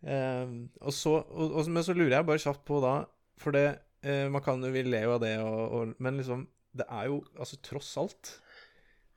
eh, 0.00 0.54
og 0.80 0.94
så, 0.96 1.18
og, 1.20 1.52
og, 1.52 1.68
men 1.68 1.84
så 1.84 1.92
lurer 1.92 2.16
jeg 2.16 2.28
bare 2.30 2.40
kjapt 2.46 2.64
på 2.64 2.78
da 2.80 2.94
For 3.36 3.52
det 3.52 3.66
eh, 4.00 4.24
Man 4.32 4.40
kan 4.40 4.64
jo 4.64 4.72
Vi 4.72 4.86
ler 4.86 5.04
jo 5.04 5.18
av 5.18 5.20
det, 5.26 5.34
og, 5.44 5.92
men 6.00 6.16
liksom 6.16 6.46
Det 6.72 6.88
er 6.88 7.10
jo 7.10 7.20
Altså, 7.36 7.60
tross 7.60 7.92
alt 8.00 8.32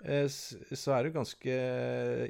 eh, 0.04 0.28
så 0.28 0.98
er 0.98 1.00
det 1.00 1.14
jo 1.14 1.20
ganske 1.22 1.58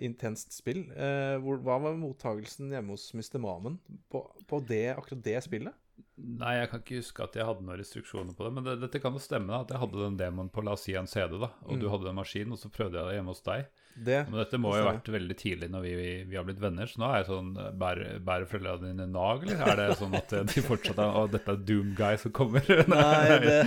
intenst 0.04 0.54
spill. 0.54 0.84
Eh, 0.92 1.42
hva 1.42 1.78
var 1.82 1.98
mottagelsen 1.98 2.70
hjemme 2.74 2.94
hos 2.94 3.10
Mr. 3.16 3.40
Mamen 3.42 3.78
på, 4.12 4.26
på 4.46 4.60
det, 4.68 4.92
akkurat 4.94 5.26
det 5.26 5.38
spillet? 5.48 5.78
Nei, 6.22 6.52
jeg 6.60 6.70
kan 6.72 6.82
ikke 6.84 7.00
huske 7.02 7.24
at 7.26 7.36
jeg 7.40 7.46
hadde 7.48 7.64
noen 7.66 7.80
restriksjoner 7.82 8.36
på 8.38 8.46
det. 8.46 8.52
Men 8.56 8.66
det, 8.68 8.74
dette 8.84 9.00
kan 9.02 9.14
jo 9.18 9.22
stemme, 9.24 9.50
da. 9.52 9.62
At 9.66 9.72
jeg 9.74 9.82
hadde 9.82 10.02
den 10.04 10.18
demoen 10.20 10.50
på 10.54 10.62
la 10.66 10.76
oss 10.78 10.84
si 10.86 10.94
en 11.00 11.08
CD, 11.10 11.38
da. 11.42 11.50
Og 11.66 11.76
Mm. 11.76 11.80
du 11.82 11.88
hadde 11.90 12.08
den 12.10 12.18
maskinen, 12.20 12.54
og 12.54 12.60
så 12.62 12.70
prøvde 12.74 13.00
jeg 13.00 13.08
det 13.10 13.16
hjemme 13.18 13.34
hos 13.34 13.42
deg. 13.48 13.66
Det 13.92 14.20
Men 14.30 14.38
dette 14.40 14.60
må 14.62 14.70
jo 14.78 14.86
ha 14.86 14.92
vært 14.94 15.10
veldig 15.12 15.36
tidlig 15.36 15.68
når 15.74 15.82
vi, 15.84 15.90
vi, 16.00 16.12
vi 16.32 16.38
har 16.40 16.46
blitt 16.48 16.62
venner. 16.64 16.88
Så 16.88 17.02
nå 17.02 17.10
er 17.12 17.18
jeg 17.20 17.28
sånn 17.28 17.50
Bærer, 17.82 18.20
bærer 18.24 18.48
foreldrene 18.48 18.94
dine 18.94 19.08
nag, 19.12 19.44
eller 19.44 19.66
er 19.68 19.82
det 19.82 19.98
sånn 20.00 20.16
at 20.16 20.32
de 20.54 20.64
fortsatt 20.64 21.02
er 21.04 21.18
Å, 21.20 21.26
dette 21.34 21.52
er 21.52 21.60
Doom 21.68 21.90
Guy 21.98 22.16
som 22.22 22.32
kommer? 22.32 22.64
Nei, 22.96 23.40
det 23.44 23.58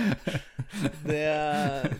Det, 1.05 1.25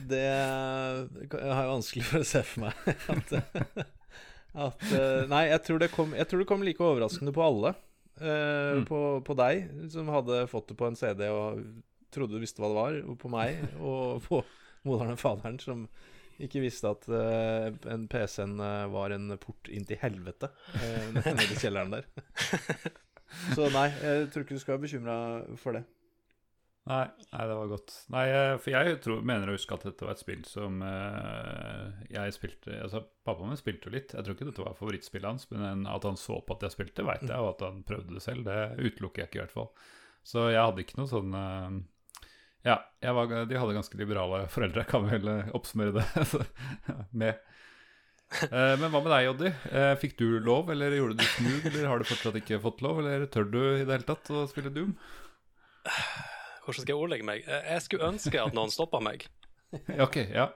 det 0.10 0.24
Jeg 0.26 1.54
har 1.54 1.68
jo 1.68 1.76
vanskelig 1.76 2.06
for 2.10 2.24
å 2.24 2.28
se 2.28 2.42
for 2.50 2.66
meg 2.66 2.74
at, 3.14 3.36
at 4.66 4.88
eh, 4.96 5.26
Nei, 5.30 5.44
jeg 5.52 5.62
tror, 5.68 5.82
det 5.86 5.92
kom, 5.94 6.16
jeg 6.18 6.30
tror 6.32 6.42
det 6.44 6.50
kom 6.50 6.66
like 6.66 6.82
overraskende 6.84 7.34
på 7.36 7.44
alle. 7.46 7.76
Eh, 8.22 8.76
Mm. 8.76 8.86
på, 8.88 9.00
på 9.28 9.34
deg, 9.36 9.66
som 9.92 10.08
hadde 10.08 10.48
fått 10.48 10.70
det 10.72 10.78
på 10.80 10.88
en 10.88 10.96
CD 10.96 11.28
og 11.28 11.60
trodde 12.16 12.38
du 12.38 12.40
visste 12.40 12.62
hva 12.64 12.70
det 12.72 12.78
var, 12.80 13.00
og 13.12 13.18
på 13.20 13.32
meg, 13.32 13.58
og 13.90 14.22
på 14.24 14.40
moderen 14.88 15.16
og 15.16 15.20
faderen, 15.20 15.60
som 15.60 15.88
ikke 16.40 16.62
visste 16.64 16.90
at 16.92 17.06
uh, 17.08 17.72
en 17.92 18.08
PC-en 18.12 18.60
eh, 18.60 18.86
var 18.92 19.14
en 19.16 19.30
port 19.40 19.70
inn 19.72 19.86
til 19.88 20.00
helvete 20.02 20.50
uh, 20.76 21.12
nede 21.16 21.46
i 21.48 21.60
kjelleren 21.60 21.94
der. 21.96 22.08
Så 23.56 23.68
nei, 23.72 23.88
jeg 24.04 24.28
tror 24.32 24.44
ikke 24.44 24.56
du 24.56 24.60
skal 24.64 24.76
være 24.76 24.84
bekymra 24.86 25.16
for 25.60 25.76
det. 25.76 25.84
Nei, 26.86 27.06
nei, 27.32 27.46
det 27.50 27.54
var 27.58 27.70
godt. 27.72 27.94
Nei, 28.14 28.24
eh, 28.30 28.56
for 28.62 28.70
jeg 28.76 28.98
tror, 29.02 29.24
mener 29.26 29.50
å 29.50 29.56
huske 29.56 29.74
at 29.74 29.88
dette 29.88 30.06
var 30.06 30.14
et 30.14 30.22
spill 30.22 30.44
som 30.46 30.84
uh, 30.86 31.88
jeg 32.14 32.36
spilte 32.36 32.76
Altså, 32.78 33.02
pappaen 33.26 33.50
min 33.50 33.58
spilte 33.58 33.90
jo 33.90 33.96
litt. 33.96 34.14
Jeg 34.14 34.22
tror 34.22 34.38
ikke 34.38 34.48
dette 34.52 34.62
var 34.62 34.78
favorittspillet 34.78 35.32
hans, 35.32 35.48
men 35.50 35.88
at 35.90 36.06
han 36.06 36.20
så 36.22 36.38
på 36.46 36.54
at 36.54 36.68
jeg 36.68 36.76
spilte, 36.76 37.08
veit 37.08 37.26
jeg, 37.26 37.40
og 37.40 37.56
at 37.56 37.66
han 37.66 37.82
prøvde 37.90 38.14
det 38.14 38.22
selv, 38.22 38.46
det 38.46 38.92
utelukker 38.92 39.24
jeg 39.24 39.32
ikke, 39.32 39.40
i 39.40 39.44
hvert 39.48 39.56
fall. 39.56 39.72
Så 40.26 40.46
jeg 40.54 40.62
hadde 40.62 40.86
ikke 40.86 41.00
noe 41.00 41.10
sånn 41.10 41.34
uh, 41.34 41.80
Ja, 42.70 42.78
jeg 43.02 43.18
var, 43.18 43.34
de 43.50 43.60
hadde 43.64 43.80
ganske 43.80 44.00
liberale 44.04 44.44
foreldre, 44.54 44.86
kan 44.90 45.08
vi 45.08 45.18
vel 45.18 45.34
oppsummere 45.58 45.98
det 45.98 46.06
med. 47.24 47.42
Eh, 48.46 48.76
men 48.82 48.90
hva 48.90 49.02
med 49.02 49.10
deg, 49.10 49.26
Joddi? 49.26 49.54
Eh, 49.74 49.92
fikk 50.02 50.16
du 50.22 50.28
lov, 50.38 50.70
eller 50.74 50.94
gjorde 50.98 51.18
du 51.18 51.26
smug, 51.34 51.66
eller 51.72 51.90
har 51.90 52.02
du 52.02 52.10
fortsatt 52.10 52.38
ikke 52.42 52.62
fått 52.62 52.86
lov, 52.86 53.02
eller 53.02 53.26
tør 53.30 53.50
du 53.50 53.60
i 53.64 53.84
det 53.86 53.90
hele 53.90 54.10
tatt 54.14 54.34
å 54.34 54.46
spille 54.54 54.74
Doom? 54.74 54.94
Hvordan 56.66 56.82
skal 56.82 56.92
jeg 56.96 57.02
ordlegge 57.02 57.28
meg? 57.28 57.46
Eh, 57.48 57.68
Jeg 57.76 57.86
skulle 57.86 58.10
ønske 58.10 58.42
at 58.42 58.56
noen 58.58 58.74
stoppa 58.74 59.00
meg. 59.06 59.28
ok, 60.06 60.18
ja. 60.34 60.50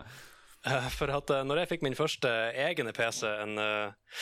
Eh, 0.65 0.89
For 0.95 1.11
at 1.13 1.29
eh, 1.35 1.43
når 1.47 1.61
jeg 1.63 1.69
fikk 1.75 1.85
min 1.85 1.95
første 1.97 2.29
egne 2.57 2.91
PC, 2.95 3.23
en 3.45 3.57
eh, 3.61 4.15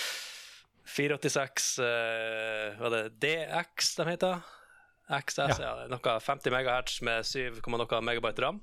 486 0.88 1.71
eh, 1.84 2.78
Hva 2.80 2.89
er 2.89 2.95
det 2.95 3.04
DX 3.23 3.95
de 4.00 4.08
heter? 4.12 4.45
XS, 5.08 5.62
ja. 5.63 5.71
noe 5.88 6.13
50 6.19 6.52
MHz 6.52 6.97
med 7.08 7.23
7, 7.23 7.62
noe 7.71 8.00
megabyte 8.04 8.43
ram, 8.43 8.58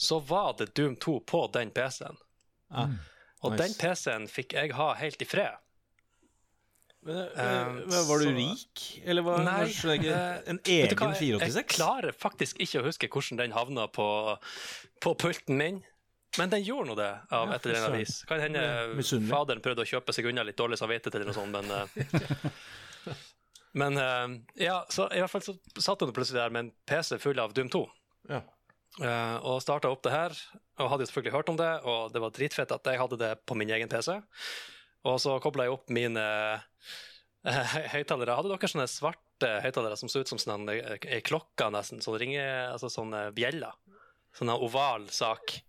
så 0.00 0.16
var 0.24 0.54
det 0.56 0.70
Doom 0.78 0.94
2 0.96 1.18
på 1.28 1.42
den 1.52 1.68
PC-en. 1.76 2.16
Ja. 2.72 2.86
Og 3.44 3.52
Nice. 3.52 3.60
den 3.66 3.74
PC-en 3.76 4.24
fikk 4.32 4.54
jeg 4.56 4.72
ha 4.78 4.86
helt 4.96 5.20
i 5.20 5.28
fred. 5.28 5.60
Men, 7.08 7.78
Eh, 7.88 8.02
var 8.08 8.18
du 8.20 8.26
rik, 8.36 8.82
eller 9.04 9.24
var 9.24 9.38
Nei, 9.46 9.60
var 9.64 9.94
ikke 9.96 10.12
eh, 10.12 10.50
en 10.52 10.58
du 10.64 10.70
hva, 10.70 11.12
egen 11.16 11.40
jeg- 11.40 11.54
Jeg 11.56 11.68
klarer 11.72 12.12
faktisk 12.12 12.58
ikke 12.60 12.82
å 12.82 12.84
huske 12.84 13.08
hvordan 13.08 13.38
den 13.40 13.54
havna 13.56 13.86
på, 13.88 14.08
på 15.00 15.14
pulten 15.16 15.56
min. 15.56 15.82
Men 16.36 16.50
den 16.52 16.62
gjorde 16.62 16.90
nå 16.90 16.96
det, 16.98 17.08
av 17.32 17.48
Ja, 17.48 17.54
et 17.56 17.66
eller 17.66 17.86
annet 17.86 18.02
vis. 18.02 18.22
Kan 18.28 18.40
hende 18.40 18.60
faderen 19.30 19.62
prøvde 19.64 19.86
å 19.86 19.88
kjøpe 19.88 20.12
seg 20.12 20.28
unna 20.28 20.44
litt 20.44 20.58
dårlig 20.60 20.76
samvittighet 20.78 21.14
eller 21.16 21.30
noe 21.30 21.38
sånt, 21.38 21.52
men 21.56 21.70
eh, 21.70 23.14
Men 23.78 23.96
eh, 23.96 24.64
ja, 24.64 24.82
så 24.90 25.08
i 25.12 25.20
hvert 25.20 25.30
fall 25.30 25.44
så 25.44 25.54
satt 25.78 26.00
hun 26.00 26.12
plutselig 26.16 26.40
der 26.40 26.50
med 26.54 26.66
en 26.66 26.72
PC 26.88 27.18
full 27.22 27.38
av 27.40 27.52
Doom 27.56 27.68
2. 27.72 27.84
Ja. 28.32 28.42
Uh, 28.98 29.36
og 29.46 29.60
starta 29.62 29.90
opp 29.92 30.00
det 30.02 30.10
her, 30.10 30.32
og 30.80 30.88
hadde 30.90 31.04
jo 31.04 31.10
selvfølgelig 31.10 31.34
hørt 31.36 31.50
om 31.52 31.58
det, 31.60 31.68
og 31.86 32.08
det 32.10 32.22
var 32.24 32.32
dritfett 32.34 32.72
at 32.74 32.88
jeg 32.88 32.98
hadde 32.98 33.18
det 33.20 33.28
på 33.46 33.54
min 33.54 33.70
egen 33.70 33.90
PC. 33.92 34.16
Og 35.08 35.20
så 35.22 35.36
kobla 35.44 35.64
jeg 35.66 35.74
opp 35.76 35.88
mine 35.94 36.20
uh, 36.20 36.92
høyttalere. 37.94 38.34
Hadde 38.38 38.50
dere 38.52 38.70
sånne 38.70 38.88
svarte 38.90 39.52
høyttalere 39.64 39.96
som 40.00 40.10
så 40.12 40.20
ut 40.24 40.28
som 40.32 40.40
sånn 40.42 40.68
eh, 40.72 40.98
ei 41.08 41.22
klokke, 41.24 41.70
nesten. 41.74 42.02
Sånn 42.04 42.18
ringe, 42.20 42.44
altså 42.72 42.90
sånn 42.92 43.14
eh, 43.16 43.30
bjeller. 43.36 43.72
Sånn 44.36 44.50
oval 44.54 45.06
sak. 45.14 45.60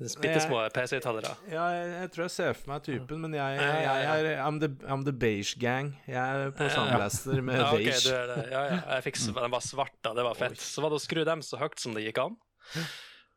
Bitte 0.00 0.40
små 0.40 0.62
PC-høyttalere. 0.72 1.30
Ja, 1.52 1.66
jeg, 1.76 1.88
jeg 1.92 2.10
tror 2.14 2.24
jeg 2.24 2.32
ser 2.32 2.54
for 2.56 2.70
meg 2.72 2.84
typen, 2.86 3.18
men 3.20 3.34
jeg, 3.36 3.58
jeg, 3.60 3.82
jeg 3.84 4.06
er 4.30 4.38
I'm 4.46 4.56
the, 4.62 4.70
I'm 4.88 5.02
the 5.04 5.12
beige 5.12 5.58
gang. 5.60 5.90
Jeg 6.08 6.16
er 6.46 6.54
på 6.56 6.70
sandblaster 6.72 7.42
med 7.44 7.60
Ja, 7.60 7.66
okay, 7.68 7.90
beige. 7.90 8.00
du 8.06 8.14
er 8.16 8.30
det. 8.32 8.38
Ja, 8.48 8.62
ja. 8.70 8.78
Jeg 8.96 9.04
fikk, 9.10 9.20
s- 9.20 9.28
Den 9.36 9.52
var 9.52 9.60
svart, 9.66 9.92
da. 10.00 10.14
Det 10.16 10.24
var 10.24 10.38
fett. 10.40 10.56
Så 10.56 10.80
var 10.80 10.94
det 10.94 11.02
å 11.02 11.04
skru 11.04 11.20
dem 11.28 11.44
så 11.44 11.60
høyt 11.60 11.76
som 11.84 11.92
det 11.98 12.06
gikk 12.06 12.22
an. 12.24 12.38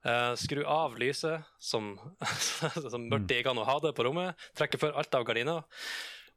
Eh, 0.04 0.34
skru 0.36 0.66
av 0.68 0.98
lyset, 1.00 1.46
som, 1.60 1.94
som 2.92 3.06
mørkt 3.08 3.30
det 3.30 3.40
gikk 3.40 3.54
an 3.54 3.62
å 3.62 3.68
ha 3.68 3.78
det 3.84 3.94
på 3.96 4.04
rommet. 4.08 4.40
Trekke 4.58 4.80
for 4.82 4.96
alt 5.00 5.16
av 5.16 5.24
gardiner. 5.28 5.64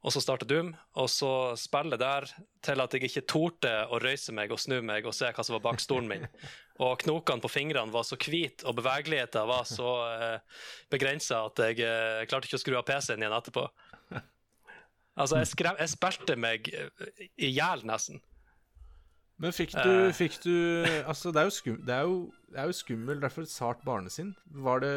Og 0.05 0.13
så 0.13 0.21
starte 0.21 0.45
Doom, 0.47 0.69
og 1.01 1.07
så 1.09 1.31
spille 1.59 1.97
der 1.99 2.27
til 2.63 2.83
at 2.83 2.93
jeg 2.93 3.09
ikke 3.09 3.25
torde 3.27 3.71
å 3.91 3.97
røyse 3.99 4.31
meg 4.35 4.53
og 4.53 4.61
snu 4.61 4.77
meg 4.85 5.07
og 5.09 5.15
se 5.17 5.31
hva 5.33 5.43
som 5.43 5.57
var 5.57 5.63
bak 5.65 5.81
stolen 5.83 6.07
min. 6.11 6.27
Og 6.85 6.99
knokene 7.01 7.41
på 7.41 7.49
fingrene 7.49 7.89
var 7.89 8.03
så 8.05 8.13
hvite, 8.21 8.61
og 8.69 8.75
bevegeligheten 8.77 9.47
var 9.49 9.63
så 9.65 9.93
eh, 10.11 10.59
begrensa 10.93 11.39
at 11.47 11.57
jeg 11.65 11.79
eh, 11.81 12.21
klarte 12.29 12.45
ikke 12.45 12.59
å 12.59 12.61
skru 12.61 12.75
av 12.77 12.85
PC-en 12.85 13.25
igjen 13.25 13.37
etterpå. 13.39 13.67
Altså, 15.17 15.39
jeg, 15.39 15.47
skrev, 15.49 15.79
jeg 15.81 15.89
spilte 15.89 16.35
meg 16.37 16.67
i 16.69 17.47
hjel, 17.49 17.81
nesten. 17.89 18.19
Men 19.39 19.53
fikk 19.53 19.75
du, 19.77 19.89
Eh. 20.07 20.13
fikk 20.17 20.39
du 20.41 20.53
Altså, 21.05 21.29
det 21.31 21.41
er 21.43 21.45
jo, 21.45 21.53
skum, 21.53 21.75
det 21.85 21.93
er 21.93 22.07
jo, 22.09 22.15
det 22.49 22.57
er 22.63 22.65
jo 22.71 22.73
skummel, 22.73 23.19
derfor 23.21 23.45
et 23.45 23.51
sart 23.53 23.83
barnesinn. 23.85 24.31
Var 24.49 24.79
det 24.81 24.93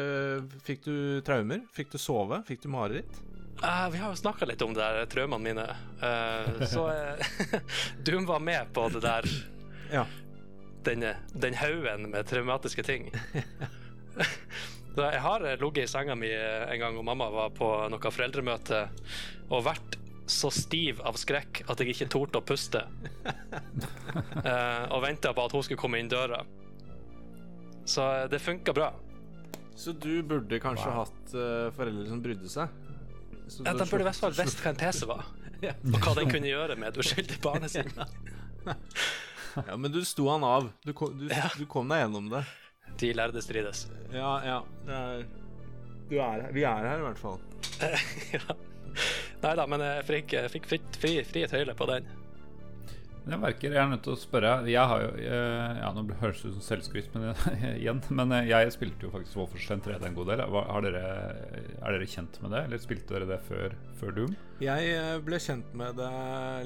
Fikk 0.65 0.81
du 0.87 0.95
traumer? 1.27 1.61
Fikk 1.75 1.91
du 1.93 1.97
sove? 2.01 2.39
Fikk 2.47 2.63
du 2.63 2.69
mareritt? 2.73 3.19
Uh, 3.61 3.85
vi 3.93 3.99
har 4.01 4.09
jo 4.09 4.17
snakka 4.17 4.47
litt 4.49 4.61
om 4.65 4.73
det 4.73 4.81
der 4.81 5.05
traumene 5.11 5.43
mine. 5.45 5.67
Uh, 6.01 6.63
så 6.65 6.87
uh, 6.89 7.59
Doom 8.01 8.25
var 8.25 8.39
med 8.41 8.71
på 8.73 8.87
det 8.95 9.03
der 9.05 9.27
Ja. 9.93 10.05
denne, 10.87 11.13
den 11.37 11.53
haugen 11.59 12.09
med 12.09 12.25
traumatiske 12.25 12.81
ting. 12.87 13.11
Jeg 14.97 15.21
har 15.23 15.43
ligget 15.61 15.85
i 15.85 15.87
senga 15.87 16.15
mi 16.19 16.27
en 16.33 16.79
gang, 16.81 16.97
og 16.99 17.05
mamma 17.07 17.29
var 17.31 17.53
på 17.55 17.67
noe 17.93 18.11
foreldremøte, 18.11 18.81
og 19.49 19.63
vært 19.69 19.95
så 20.31 20.49
stiv 20.53 21.01
av 21.05 21.17
skrekk 21.19 21.63
at 21.69 21.81
jeg 21.83 21.93
ikke 21.93 22.07
torde 22.13 22.39
å 22.39 22.45
puste. 22.45 22.81
uh, 24.41 24.85
og 24.93 25.01
venta 25.05 25.33
på 25.35 25.45
at 25.45 25.55
hun 25.55 25.63
skulle 25.67 25.81
komme 25.81 25.99
inn 26.01 26.11
døra. 26.11 26.41
Så 27.85 28.03
eh, 28.05 28.27
det 28.31 28.39
funka 28.39 28.73
bra. 28.77 28.91
Så 29.75 29.91
du 29.97 30.21
burde 30.23 30.59
kanskje 30.61 30.91
hatt 30.93 31.31
uh, 31.33 31.71
foreldre 31.75 32.05
som 32.11 32.21
brydde 32.23 32.49
seg? 32.51 32.69
Så 33.51 33.65
Ja, 33.65 33.73
de 33.73 33.87
burde 33.89 34.03
i 34.03 34.07
hvert 34.07 34.19
fall 34.21 34.35
visst 34.37 34.61
hva 34.63 34.71
en 34.71 34.79
tese 34.79 35.07
var, 35.09 35.25
Ja. 35.65 35.73
og 35.91 35.97
hva 36.05 36.13
den 36.19 36.29
kunne 36.31 36.47
gjøre 36.51 36.77
med 36.79 36.91
et 36.93 37.01
uskyldig 37.03 37.39
barn. 37.43 37.67
Ja, 39.67 39.75
men 39.75 39.91
du 39.91 39.99
sto 40.07 40.29
han 40.31 40.45
av. 40.47 40.69
Du 40.85 40.93
kom, 40.95 41.11
du, 41.19 41.25
Ja. 41.27 41.49
du 41.59 41.65
kom 41.67 41.89
deg 41.91 42.05
gjennom 42.05 42.29
det. 42.31 42.45
De 43.01 43.09
lærde 43.17 43.41
strides. 43.43 43.81
Ja, 44.13 44.29
ja. 44.45 44.59
Det 44.87 44.95
er, 44.95 45.25
du 46.07 46.13
er 46.21 46.45
her. 46.45 46.53
Vi 46.55 46.63
er 46.63 46.85
her, 46.87 47.01
i 47.01 47.07
hvert 47.09 47.19
fall. 47.19 47.41
ja. 48.37 48.55
Nei 49.41 49.53
da, 49.57 49.67
men 49.69 49.81
jeg 49.81 50.03
fikk, 50.09 50.33
jeg 50.37 50.51
fikk 50.53 50.67
fritt, 50.69 50.97
fri, 51.01 51.13
fri 51.25 51.45
tøyler 51.49 51.77
på 51.77 51.87
den. 51.89 52.09
Men 53.21 53.35
jeg 53.35 53.41
merker, 53.43 53.73
jeg 53.75 53.77
er 53.77 53.89
nødt 53.91 54.01
til 54.01 54.15
å 54.15 54.17
spørre 54.17 54.51
Jeg 54.65 54.81
har 54.89 55.01
jo 55.03 55.09
eh, 55.21 55.75
Ja, 55.77 55.91
nå 55.93 56.01
høres 56.23 56.39
det 56.41 56.49
ut 56.49 56.55
som 56.55 56.63
selvskryt 56.65 57.11
men, 57.13 57.27
igjen, 57.77 57.99
men 58.17 58.33
eh, 58.33 58.47
jeg 58.49 58.71
spilte 58.73 59.05
jo 59.05 59.11
faktisk 59.13 59.37
Wolfenstein 59.37 59.83
3D 59.85 60.07
en 60.07 60.15
god 60.17 60.31
del. 60.31 60.41
Har 60.55 60.81
dere, 60.87 61.03
er 61.77 61.93
dere 61.93 62.07
kjent 62.09 62.39
med 62.41 62.55
det, 62.55 62.63
eller 62.65 62.81
spilte 62.81 63.13
dere 63.13 63.27
det 63.29 63.37
før, 63.45 63.75
før 63.99 64.15
Doom? 64.17 64.33
Jeg 64.65 64.95
eh, 64.95 65.17
ble 65.21 65.37
kjent 65.45 65.69
med 65.77 66.01
det 66.01 66.09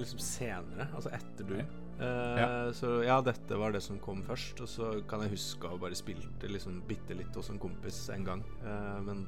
liksom 0.06 0.24
senere, 0.24 0.88
altså 0.96 1.12
etter 1.18 1.50
Doom. 1.52 1.74
Eh, 2.00 2.40
Ja. 2.40 2.48
Så 2.76 2.94
ja, 3.04 3.20
dette 3.24 3.60
var 3.60 3.76
det 3.76 3.84
som 3.84 4.00
kom 4.04 4.24
først. 4.28 4.64
Og 4.64 4.72
så 4.72 4.94
kan 5.12 5.26
jeg 5.26 5.36
huske 5.36 5.68
å 5.76 5.82
bare 5.82 5.96
spilte 6.00 6.32
det 6.44 6.54
liksom 6.56 6.80
bitte 6.88 7.20
litt 7.20 7.36
hos 7.36 7.52
en 7.52 7.60
kompis 7.60 8.00
en 8.16 8.24
gang. 8.32 8.48
Eh, 8.64 8.96
men 9.10 9.26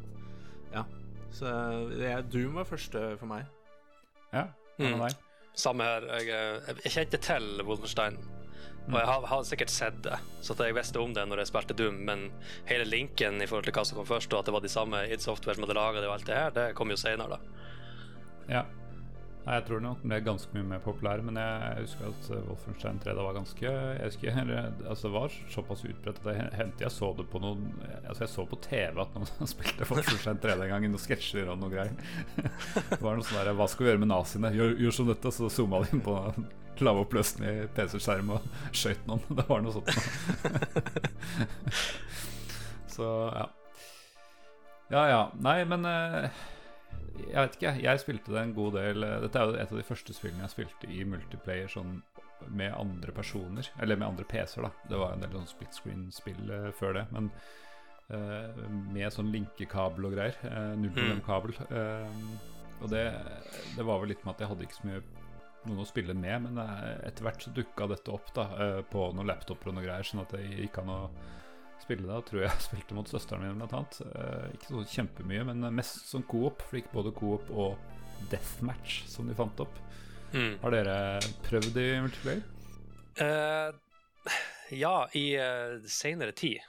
ja. 0.71 0.87
Så 1.33 1.51
det, 1.91 2.13
Doom 2.31 2.55
var 2.59 2.65
første 2.69 3.17
for 3.19 3.25
meg. 3.27 3.45
Ja, 4.33 4.47
Mm. 4.79 4.99
deg? 4.99 5.15
Samme 5.57 5.83
her. 5.83 6.01
Jeg, 6.19 6.29
eh, 6.29 6.75
jeg 6.83 6.91
kjente 6.93 7.17
til 7.17 7.63
Wolfenstein. 7.65 8.17
Og 8.87 8.93
jeg 8.93 9.05
har, 9.05 9.25
har 9.27 9.41
sikkert 9.43 9.69
sett 9.69 9.97
det, 10.05 10.15
så 10.41 10.53
at 10.53 10.59
jeg 10.63 10.75
visste 10.77 10.99
om 11.01 11.11
det 11.13 11.25
når 11.27 11.41
jeg 11.41 11.47
spilte 11.49 11.75
Doom. 11.75 11.97
Men 12.05 12.31
hele 12.69 12.85
linken 12.85 13.41
i 13.41 13.47
forhold 13.49 13.65
til 13.67 13.73
hva 13.73 13.83
som 13.85 13.97
kom 13.97 14.05
først, 14.07 14.31
og 14.31 14.39
at 14.39 14.45
det 14.45 14.53
var 14.53 14.63
de 14.63 14.69
samme 14.71 15.01
id 15.11 15.19
Software 15.19 15.55
som 15.57 15.65
hadde 15.65 15.75
laga 15.75 15.99
det, 15.99 16.07
og 16.07 16.13
alt 16.13 16.25
det 16.29 16.35
her, 16.37 16.49
det 16.55 16.75
kom 16.77 16.89
jo 16.93 16.95
senere, 16.95 17.35
da. 17.35 17.39
Ja. 18.47 18.63
Nei, 19.47 19.61
jeg 19.61 19.63
tror 19.69 19.79
nok 19.79 20.01
den 20.01 20.11
ble 20.11 20.17
ganske 20.25 20.51
mye 20.57 20.65
mer 20.73 20.81
populær, 20.83 21.21
men 21.23 21.37
jeg 21.39 21.83
husker 21.85 22.09
at 22.09 22.25
eh, 22.35 22.41
Wolfenstein 22.49 22.97
3 22.99 23.13
da 23.15 23.23
var 23.23 23.37
ganske 23.37 23.63
jeg 23.63 24.09
husker, 24.09 24.27
eller, 24.41 24.73
altså 24.83 25.07
Det 25.07 25.13
var 25.13 25.29
såpass 25.53 25.83
utbredt 25.87 26.19
at 26.19 26.27
jeg 26.33 26.49
hendte 26.59 26.83
jeg 26.83 26.91
så 26.91 27.07
det 27.15 27.23
på 27.31 27.39
noen 27.39 27.61
Altså 28.01 28.25
jeg 28.25 28.31
så 28.33 28.43
på 28.51 28.59
TV 28.65 28.99
at 29.05 29.15
noen 29.15 29.47
spilte 29.53 29.87
Wolfenstein 29.87 30.41
3 30.43 30.57
den 30.59 30.71
gangen, 30.73 30.91
noen 30.91 31.05
sketsjer 31.05 31.47
og 31.53 31.57
noe 31.61 31.71
greier. 31.71 31.95
Det 32.35 32.99
var 32.99 33.15
noe 33.15 33.23
sånn 33.23 33.39
der 33.39 33.55
Hva 33.55 33.67
skal 33.71 33.83
vi 33.85 33.89
gjøre 33.93 34.03
med 34.03 34.11
naziene? 34.11 34.51
Gjør, 34.57 34.71
gjør 34.83 34.93
som 34.99 35.07
dette, 35.13 35.29
så 35.37 35.43
zooma 35.53 35.79
de 35.85 35.89
inn 35.95 36.03
på 36.03 36.13
lavoppløsende 36.83 37.71
PC-skjerm 37.77 38.29
og 38.35 38.41
skøyt 38.75 39.03
noen. 39.07 39.23
Det 39.39 39.45
var 39.47 39.59
noe 39.63 39.73
sånt. 39.73 39.87
Så 42.97 43.07
ja. 43.31 43.47
Ja 44.91 45.03
ja. 45.11 45.23
Nei, 45.43 45.57
men 45.69 45.85
eh, 45.87 46.29
jeg 47.23 47.37
vet 47.37 47.57
ikke. 47.57 47.73
Jeg 47.83 48.03
spilte 48.03 48.33
det 48.33 48.41
en 48.41 48.55
god 48.57 48.77
del 48.77 49.05
eh, 49.07 49.19
Dette 49.25 49.41
er 49.41 49.49
jo 49.49 49.59
et 49.59 49.73
av 49.73 49.79
de 49.81 49.85
første 49.87 50.15
spillene 50.15 50.45
jeg 50.45 50.55
spilte 50.55 50.89
i 50.93 51.03
multiplayer 51.07 51.71
sånn 51.71 51.99
med 52.53 52.73
andre 52.77 53.13
personer. 53.15 53.69
Eller 53.81 53.97
med 53.99 54.11
andre 54.11 54.27
PC-er, 54.29 54.67
da. 54.67 54.89
Det 54.91 54.99
var 55.01 55.15
en 55.15 55.23
del 55.25 55.33
sånn 55.33 55.49
split 55.49 55.73
screen-spill 55.73 56.51
uh, 56.53 56.67
før 56.77 56.99
det. 56.99 57.07
Men 57.15 57.31
uh, 58.13 58.67
med 58.93 59.09
sånn 59.13 59.31
linkekabel 59.33 60.05
og 60.05 60.13
greier. 60.13 60.37
Uh, 60.45 60.75
Nullproblemkabel. 60.77 61.57
Uh, 61.71 62.77
og 62.77 62.91
det, 62.93 63.07
det 63.73 63.87
var 63.87 64.03
vel 64.03 64.13
litt 64.13 64.21
med 64.21 64.35
at 64.35 64.43
jeg 64.43 64.51
hadde 64.51 64.67
ikke 64.67 64.77
så 64.77 64.91
mye 64.91 65.01
noen 65.67 65.83
å 65.83 65.87
spille 65.87 66.15
med, 66.17 66.47
men 66.47 66.61
eh, 66.61 67.07
etter 67.09 67.25
hvert 67.25 67.43
så 67.43 67.53
dukka 67.55 67.89
dette 67.91 68.13
opp 68.13 68.31
da 68.35 68.47
eh, 68.63 68.79
på 68.87 69.09
noen 69.15 69.29
laptoper 69.29 69.71
og 69.71 69.77
noe 69.77 69.85
greier, 69.85 70.07
sånn 70.07 70.23
at 70.23 70.35
det 70.35 70.45
gikk 70.45 70.79
an 70.83 70.93
å 70.93 71.01
spille 71.85 72.07
da. 72.07 72.21
Tror 72.25 72.43
jeg 72.45 72.63
spilte 72.67 72.97
mot 72.97 73.09
søsteren 73.09 73.45
min, 73.45 73.59
blant 73.59 73.75
annet. 73.77 73.99
Eh, 74.07 74.47
ikke 74.57 74.71
så 74.71 74.85
kjempemye, 74.95 75.45
men 75.51 75.67
mest 75.75 76.07
som 76.09 76.25
coop. 76.29 76.63
For 76.65 76.79
ikke 76.79 76.87
gikk 76.89 76.95
både 76.97 77.15
coop 77.17 77.51
og 77.53 78.29
deathmatch, 78.31 79.03
som 79.11 79.29
de 79.29 79.35
fant 79.37 79.65
opp. 79.65 79.81
Mm. 80.33 80.57
Har 80.61 80.73
dere 80.75 80.95
prøvd 81.47 81.77
i 81.79 81.89
multiplayer? 82.03 82.41
Uh, 83.17 83.73
ja, 84.75 84.95
i 85.17 85.27
uh, 85.39 85.77
seinere 85.89 86.35
tid. 86.37 86.59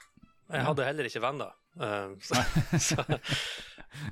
Jeg 0.49 0.65
hadde 0.65 0.87
heller 0.87 1.09
ikke 1.09 1.23
venner. 1.25 1.57
Uh, 1.79 2.15
så, 2.25 2.43
så, 2.91 3.05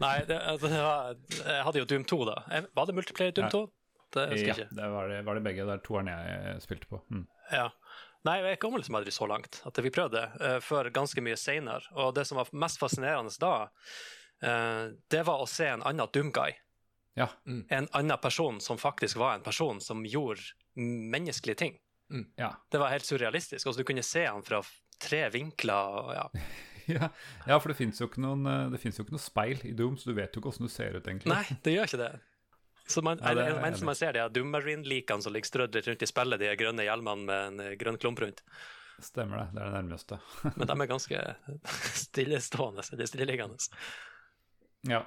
nei, 0.03 0.19
det, 0.29 0.37
altså, 0.41 0.71
det 0.71 0.83
var, 0.83 1.17
jeg 1.39 1.65
hadde 1.69 1.83
jo 1.83 1.89
Doom 1.93 2.07
2, 2.11 2.21
da. 2.29 2.37
Var 2.77 2.89
det 2.89 2.97
multiplayer 2.99 3.37
Doom 3.37 3.51
2? 3.55 3.63
Det 4.17 4.27
husker 4.31 4.47
jeg 4.47 4.49
Ja, 4.49 4.65
ikke. 4.65 4.77
det 4.79 4.91
var 4.93 5.09
det, 5.11 5.23
var 5.27 5.39
det 5.39 5.45
begge. 5.45 5.65
Det 5.67 5.75
er 5.77 5.85
toeren 5.85 6.11
jeg 6.13 6.61
spilte 6.65 6.91
på. 6.91 7.01
Mm. 7.13 7.25
Ja. 7.53 7.67
Nei, 8.27 8.37
jeg 8.43 8.61
kom 8.63 8.77
liksom 8.77 8.99
aldri 8.99 9.15
så 9.15 9.29
langt 9.31 9.61
at 9.69 9.79
vi 9.85 9.93
prøvde 9.95 10.19
det, 10.19 10.45
eh, 10.45 10.59
før 10.65 10.91
ganske 10.95 11.23
mye 11.23 11.39
seinere. 11.39 11.87
Og 11.95 12.15
det 12.17 12.27
som 12.29 12.41
var 12.41 12.51
mest 12.53 12.81
fascinerende 12.83 13.35
da, 13.41 13.69
eh, 14.43 14.85
det 15.13 15.25
var 15.29 15.43
å 15.43 15.51
se 15.51 15.69
en 15.71 15.85
annen 15.87 16.11
Doom-guy. 16.13 16.57
Mm. 17.17 17.65
En 17.73 17.89
annen 17.97 18.19
person 18.21 18.61
som 18.61 18.79
faktisk 18.79 19.17
var 19.17 19.35
en 19.35 19.47
person 19.47 19.81
som 19.81 20.05
gjorde 20.05 20.53
menneskelige 20.77 21.63
ting. 21.63 21.79
Ja. 22.37 22.53
Det 22.71 22.79
var 22.79 22.93
helt 22.93 23.05
surrealistisk. 23.05 23.67
Altså, 23.67 23.81
du 23.81 23.89
kunne 23.89 24.05
se 24.05 24.27
han 24.27 24.45
fra 24.47 24.63
tre 25.03 25.27
vinkler. 25.33 25.99
Og, 26.01 26.13
ja. 26.15 26.27
ja. 26.97 27.11
ja, 27.47 27.59
for 27.59 27.73
det 27.73 27.79
fins 27.79 28.01
jo, 28.01 28.09
eh, 28.09 28.87
jo 28.87 29.07
ikke 29.07 29.17
noe 29.17 29.23
speil 29.23 29.63
i 29.67 29.75
Doom, 29.77 29.99
så 29.99 30.11
du 30.11 30.19
vet 30.19 30.35
jo 30.35 30.43
ikke 30.43 30.53
åssen 30.53 30.69
du 30.69 30.73
ser 30.73 30.99
ut, 30.99 31.05
egentlig. 31.07 31.33
Nei, 31.33 31.59
det 31.65 31.77
gjør 31.77 31.91
ikke 31.91 32.03
det. 32.05 32.15
Så 32.87 33.03
man, 33.03 33.19
Ja, 33.19 33.35
det 33.35 33.43
er 33.43 33.51
eller, 33.51 33.63
mens 33.65 33.83
man 33.83 33.99
ser 33.99 34.15
de 34.15 34.23
her 34.23 34.31
Doom 34.31 34.53
Marine-likene 34.55 35.25
som 35.25 35.35
ligger 35.35 35.51
strødd 35.51 35.79
rundt 35.89 36.03
i 36.03 36.09
spillet, 36.09 36.43
de 36.43 36.53
grønne 36.59 36.87
hjelmene 36.87 37.27
med 37.27 37.47
en 37.49 37.63
eh, 37.65 37.77
grønn 37.81 37.99
klump 37.99 38.23
rundt, 38.23 38.45
Stemmer 39.03 39.43
det. 39.43 39.47
Det 39.53 39.61
er 39.61 39.69
det 39.69 39.77
nærmeste. 39.77 40.19
men 40.57 40.69
de 40.69 40.75
er 40.75 40.89
ganske 40.89 41.23
stillestående, 42.07 42.85
eller 42.93 43.11
stilleliggende. 43.11 43.59
Ja. 44.89 45.03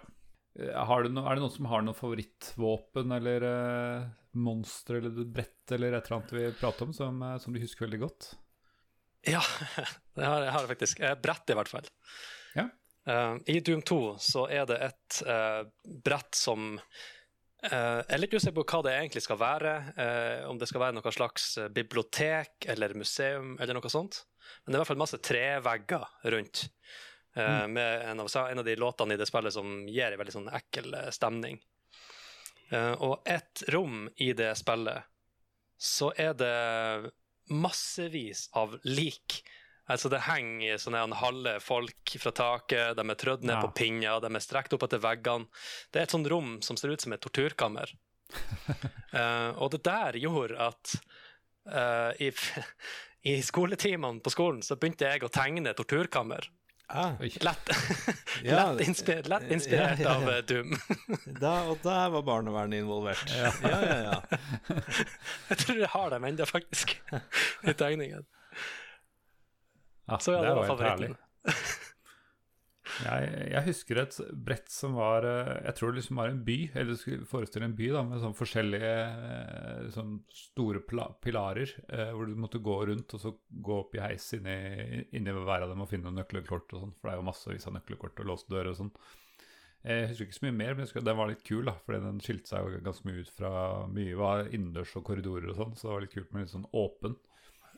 Eh, 0.60 0.76
Har 0.86 1.04
du 1.04 1.10
no, 1.14 1.26
er 1.26 1.38
det 1.38 1.46
noen 1.46 1.56
som 1.56 1.70
har 1.72 1.86
noe 1.86 1.98
favorittvåpen 1.98 3.16
eller 3.18 3.46
uh, 3.48 4.10
monster 4.38 5.00
eller 5.00 5.26
brett 5.26 5.74
eller 5.74 5.98
et 5.98 6.06
eller 6.06 6.20
annet 6.20 6.36
vi 6.38 6.46
prater 6.60 6.86
om, 6.86 6.94
som, 6.94 7.24
som 7.42 7.56
du 7.56 7.62
husker 7.64 7.88
veldig 7.88 8.02
godt? 8.04 8.32
Ja, 9.28 9.42
det 10.16 10.28
har 10.28 10.46
jeg 10.46 10.54
har 10.54 10.68
jeg 10.68 10.74
faktisk. 10.76 11.02
Brett, 11.24 11.50
i 11.50 11.58
hvert 11.58 11.74
fall. 11.74 11.90
Ja. 12.60 12.70
Uh, 13.10 13.40
I 13.50 13.58
Doom 13.66 13.82
2 13.82 14.02
så 14.22 14.46
er 14.54 14.70
det 14.70 14.78
et 14.92 15.22
uh, 15.26 15.64
brett 16.06 16.38
som 16.38 16.76
eh, 17.68 18.00
Jeg 18.00 18.16
er 18.16 18.22
litt 18.22 18.34
usikker 18.34 18.56
på 18.60 18.66
hva 18.72 18.82
det 18.86 18.96
egentlig 18.96 19.24
skal 19.26 19.40
være. 19.42 19.74
Uh, 19.98 20.50
om 20.50 20.60
det 20.60 20.70
skal 20.70 20.84
være 20.86 20.98
noe 20.98 21.14
slags 21.16 21.52
eh, 21.58 21.70
bibliotek 21.74 22.70
eller 22.72 22.96
museum 22.98 23.56
eller 23.60 23.78
noe 23.78 23.92
sånt. 23.92 24.24
Men 24.64 24.72
det 24.72 24.78
er 24.78 24.80
i 24.80 24.82
hvert 24.84 24.92
fall 24.94 25.04
masse 25.04 25.22
trevegger 25.24 26.06
rundt. 26.36 26.66
eh, 27.36 27.66
Med 27.68 28.06
en 28.10 28.24
av, 28.24 28.32
en 28.46 28.64
av 28.64 28.66
de 28.66 28.76
låtene 28.80 29.14
i 29.14 29.20
det 29.22 29.28
spillet 29.30 29.54
som 29.54 29.88
gir 29.88 30.12
en 30.12 30.22
veldig 30.22 30.38
sånn 30.40 30.52
ekkel 30.62 30.96
stemning. 31.14 31.60
Og 33.02 33.24
et 33.26 33.64
rom 33.74 34.04
i 34.22 34.28
det 34.38 34.52
spillet 34.60 35.08
så 35.82 36.12
er 36.14 36.36
det 36.38 37.10
massevis 37.50 38.44
av 38.54 38.76
lik. 38.86 39.40
Altså 39.90 40.10
Det 40.14 40.20
henger 40.28 40.78
sånne 40.82 41.18
halve 41.18 41.56
folk 41.64 42.14
fra 42.22 42.32
taket, 42.38 42.96
de 43.00 43.06
er 43.10 43.18
trødd 43.20 43.44
ned 43.48 43.56
Ja. 43.58 43.62
på 43.66 43.72
pinner, 43.80 44.20
de 44.22 44.30
er 44.36 44.44
strekt 44.46 44.74
opp 44.78 44.84
etter 44.86 45.02
veggene. 45.02 45.48
Det 45.92 46.00
er 46.02 46.04
et 46.08 46.14
sånt 46.14 46.30
rom 46.30 46.60
som 46.62 46.78
ser 46.78 46.94
ut 46.94 47.02
som 47.02 47.14
et 47.16 47.22
torturkammer. 47.26 47.96
uh, 49.14 49.52
og 49.62 49.72
det 49.74 49.82
der 49.88 50.20
gjorde 50.22 50.60
at 50.62 50.94
uh, 51.74 52.12
i, 52.22 52.30
i 53.26 53.40
skoletimene 53.42 54.22
på 54.22 54.30
skolen 54.34 54.62
så 54.62 54.78
begynte 54.78 55.10
jeg 55.10 55.26
å 55.26 55.32
tegne 55.34 55.74
torturkammer. 55.74 56.46
Ah, 56.90 57.12
Lett, 57.46 57.70
Ja, 58.44 58.72
lett, 58.72 58.88
inspi 58.88 59.20
lett 59.30 59.52
inspirert 59.54 60.00
ja, 60.02 60.08
ja, 60.10 60.16
av 60.16 60.30
eh, 60.30 60.40
Doom. 60.42 60.72
da, 61.44 61.52
og 61.70 61.78
der 61.84 62.10
var 62.16 62.24
barnevernet 62.26 62.82
involvert. 62.82 63.30
Ja, 63.30 63.52
ja, 63.62 63.98
ja. 64.08 64.40
Jeg 65.52 65.58
tror 65.62 65.78
jeg 65.84 65.90
har 65.94 66.10
dem 66.16 66.26
ennå, 66.32 66.48
faktisk, 66.50 66.96
i 67.62 67.74
tegningen. 67.78 68.26
Ja, 70.10 70.20
Så 70.22 70.36
ja, 70.36 70.42
det 70.44 70.56
var 70.58 70.66
helt 70.66 70.74
favoritten. 70.74 71.18
Jeg, 73.00 73.28
jeg 73.54 73.64
husker 73.70 74.00
et 74.02 74.16
brett 74.48 74.72
som 74.74 74.98
var 74.98 75.24
eh, 75.28 75.52
Jeg 75.68 75.76
tror 75.78 75.92
det 75.92 76.02
liksom 76.02 76.20
var 76.20 76.32
en 76.32 76.42
by, 76.44 76.58
eller 76.74 76.90
du 76.92 77.00
skulle 77.00 77.30
forestille 77.30 77.68
en 77.70 77.76
by 77.78 77.92
da, 77.94 78.02
med 78.08 78.20
sånn 78.24 78.36
forskjellige 78.36 78.92
eh, 79.30 79.86
sånn 79.94 80.18
store 80.36 80.82
pilarer, 81.24 81.72
eh, 81.88 82.12
hvor 82.16 82.28
du 82.28 82.36
måtte 82.40 82.62
gå 82.64 82.76
rundt 82.90 83.16
og 83.16 83.24
så 83.24 83.34
gå 83.50 83.78
opp 83.86 83.96
i 83.96 84.04
heis 84.04 84.28
inni, 84.36 84.58
inni 85.16 85.36
hver 85.38 85.64
av 85.64 85.72
dem 85.72 85.86
og 85.86 85.92
finne 85.92 86.12
nøkkelkort 86.18 86.76
og 86.76 86.84
sånn, 86.84 86.94
for 86.98 87.08
det 87.08 87.16
er 87.16 87.22
jo 87.22 87.30
massevis 87.30 87.70
av 87.70 87.78
nøkkelkort 87.78 88.20
og 88.24 88.32
låste 88.34 88.56
dører 88.56 88.74
og 88.74 88.80
sånn. 88.82 88.94
Jeg 89.86 90.10
husker 90.10 90.28
ikke 90.28 90.36
så 90.36 90.46
mye 90.50 90.58
mer, 90.58 90.74
men 90.74 90.84
jeg 90.84 90.90
husker 90.90 91.00
at 91.00 91.08
den 91.08 91.20
var 91.22 91.30
litt 91.32 91.46
kul, 91.48 91.62
da, 91.70 91.78
fordi 91.86 92.02
den 92.04 92.24
skilte 92.24 92.52
seg 92.52 92.66
jo 92.66 92.82
ganske 92.84 93.08
mye 93.08 93.24
ut 93.24 93.32
fra 93.32 93.52
mye 93.88 94.18
var 94.20 94.50
innendørs 94.50 94.98
og 95.00 95.06
korridorer 95.08 95.54
og 95.54 95.62
sånn, 95.62 95.78
så 95.80 95.88
det 95.88 95.94
var 95.94 96.04
litt 96.04 96.16
kult 96.18 96.34
med 96.34 96.44
litt 96.44 96.56
sånn 96.58 96.68
åpen. 96.76 97.16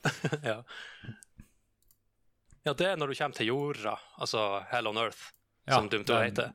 ja. 0.49 0.63
Ja, 2.65 2.73
det 2.77 2.87
er 2.91 2.99
når 2.99 3.11
du 3.11 3.17
kommer 3.17 3.37
til 3.37 3.49
jorda, 3.51 3.95
altså 4.21 4.41
Hell 4.71 4.87
on 4.91 4.99
Earth, 5.01 5.31
som 5.69 5.89
Doom 5.89 6.03
2 6.05 6.13
den- 6.13 6.27
heter. 6.29 6.53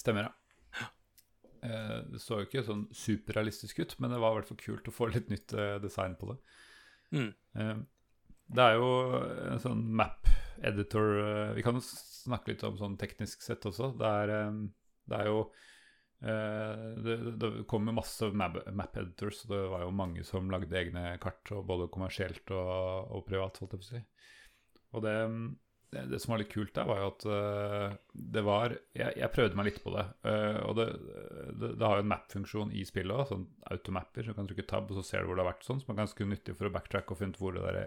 Stemmer, 0.00 0.28
ja. 0.28 0.34
Eh, 1.62 1.96
det 2.08 2.20
så 2.22 2.38
jo 2.40 2.46
ikke 2.46 2.62
sånn 2.64 2.86
superrealistisk 2.96 3.82
ut, 3.82 3.94
men 4.00 4.14
det 4.14 4.20
var 4.22 4.32
i 4.32 4.38
hvert 4.38 4.48
fall 4.48 4.60
kult 4.62 4.86
å 4.88 4.94
få 4.96 5.10
litt 5.12 5.28
nytt 5.28 5.52
eh, 5.52 5.78
design 5.82 6.14
på 6.16 6.30
det. 6.30 6.38
Mm. 7.12 7.34
Eh, 7.60 7.74
det 8.56 8.64
er 8.64 8.78
jo 8.80 8.86
en 9.52 9.60
sånn 9.62 9.82
map 9.94 10.26
editor 10.62 11.54
Vi 11.54 11.62
kan 11.62 11.76
jo 11.78 11.80
snakke 11.84 12.50
litt 12.52 12.64
om 12.66 12.76
sånn 12.76 12.96
teknisk 12.98 13.42
sett 13.42 13.62
også. 13.64 13.92
Det 13.96 14.08
er, 14.24 14.32
det 15.08 15.20
er 15.20 15.28
jo 15.30 15.44
det, 16.20 17.14
det 17.40 17.50
kommer 17.70 17.94
masse 17.96 18.26
map 18.36 18.96
editors, 18.98 19.44
og 19.46 19.54
det 19.54 19.60
var 19.72 19.84
jo 19.86 19.94
mange 19.94 20.24
som 20.26 20.50
lagde 20.52 20.76
egne 20.76 21.14
kart, 21.22 21.48
både 21.64 21.86
kommersielt 21.94 22.50
og, 22.52 23.14
og 23.16 23.24
privat, 23.28 23.56
holdt 23.62 23.72
jeg 23.78 23.80
på 23.80 23.86
å 23.86 23.90
si. 23.94 24.02
Og 24.96 25.04
det, 25.04 25.14
det, 25.92 26.04
det 26.12 26.20
som 26.22 26.34
var 26.34 26.42
litt 26.42 26.52
kult 26.52 26.72
der, 26.76 26.88
var 26.88 27.00
jo 27.02 27.08
at 27.10 27.26
uh, 27.26 27.96
det 28.12 28.42
var 28.46 28.74
Jeg, 28.96 29.14
jeg 29.18 29.32
prøvde 29.34 29.58
meg 29.58 29.70
litt 29.70 29.80
på 29.84 29.94
det. 29.94 30.06
Uh, 30.26 30.58
og 30.68 30.76
det, 30.78 30.88
det, 31.60 31.72
det 31.74 31.86
har 31.86 31.98
jo 31.98 32.04
en 32.06 32.12
map-funksjon 32.12 32.74
i 32.74 32.84
spillet 32.88 33.16
òg, 33.16 33.26
sånn 33.30 33.46
automapper. 33.74 34.26
Så 34.26 34.34
du 34.34 34.38
kan 34.38 34.50
trykke 34.50 34.66
tab, 34.70 34.90
og 34.90 35.00
så 35.00 35.06
ser 35.06 35.22
du 35.22 35.30
hvor 35.30 35.40
det 35.40 35.46
har 35.46 35.52
vært, 35.52 35.66
sånn, 35.66 35.82
som 35.82 35.94
er 35.94 36.02
ganske 36.02 36.28
nyttig 36.32 36.58
for 36.58 36.70
å 36.70 36.74
backtracke 36.74 37.14
og 37.14 37.22
finne 37.22 37.36
ut 37.36 37.42
hvor 37.42 37.56
det 37.56 37.64
der 37.66 37.80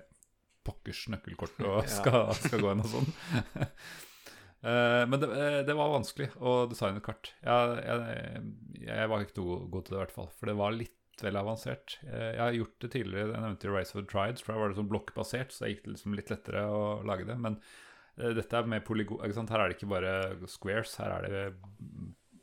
pokkers 0.64 1.06
nøkkelkortet 1.12 1.68
og 1.68 1.88
skal, 1.98 2.32
skal 2.40 2.64
gå 2.64 2.72
hen 2.72 2.84
og 2.84 2.92
sånn. 2.92 3.10
uh, 4.64 5.04
men 5.12 5.20
det, 5.20 5.30
det 5.68 5.78
var 5.80 5.96
vanskelig 5.96 6.32
å 6.40 6.64
designe 6.72 7.04
et 7.04 7.08
kart. 7.08 7.34
Jeg, 7.44 7.80
jeg, 7.88 8.44
jeg 8.90 9.12
var 9.12 9.24
ikke 9.24 9.40
noe 9.42 9.64
god 9.72 9.88
til 9.88 9.96
det, 9.96 10.00
i 10.00 10.04
hvert 10.06 10.20
fall. 10.20 10.32
For 10.40 10.52
det 10.52 10.60
var 10.60 10.76
litt 10.76 11.00
vel 11.22 11.36
avansert. 11.38 12.00
Eh, 12.08 12.32
Jeg 12.34 12.40
har 12.42 12.52
gjort 12.58 12.80
det 12.82 12.92
tidligere, 12.96 13.34
jeg 13.36 13.42
nevnte 13.44 13.70
Rise 13.74 13.94
of 13.96 14.02
the 14.02 14.10
Trides, 14.10 14.42
for 14.42 14.54
da 14.54 14.60
var 14.60 14.70
det 14.74 14.78
sånn 14.80 14.90
blokkbasert, 14.90 15.52
så 15.54 15.66
det 15.66 15.76
gikk 15.76 15.88
liksom 15.94 16.16
litt 16.18 16.30
lettere 16.34 16.64
å 16.66 16.82
lage 17.06 17.28
det. 17.30 17.38
Men 17.38 17.60
eh, 18.18 18.34
dette 18.34 18.58
er 18.58 18.66
med 18.66 18.84
polygon... 18.88 19.22
Her 19.22 19.60
er 19.60 19.70
det 19.70 19.78
ikke 19.78 19.92
bare 19.94 20.14
squares, 20.50 20.96
her 20.98 21.14
er 21.20 21.30
det 21.30 21.44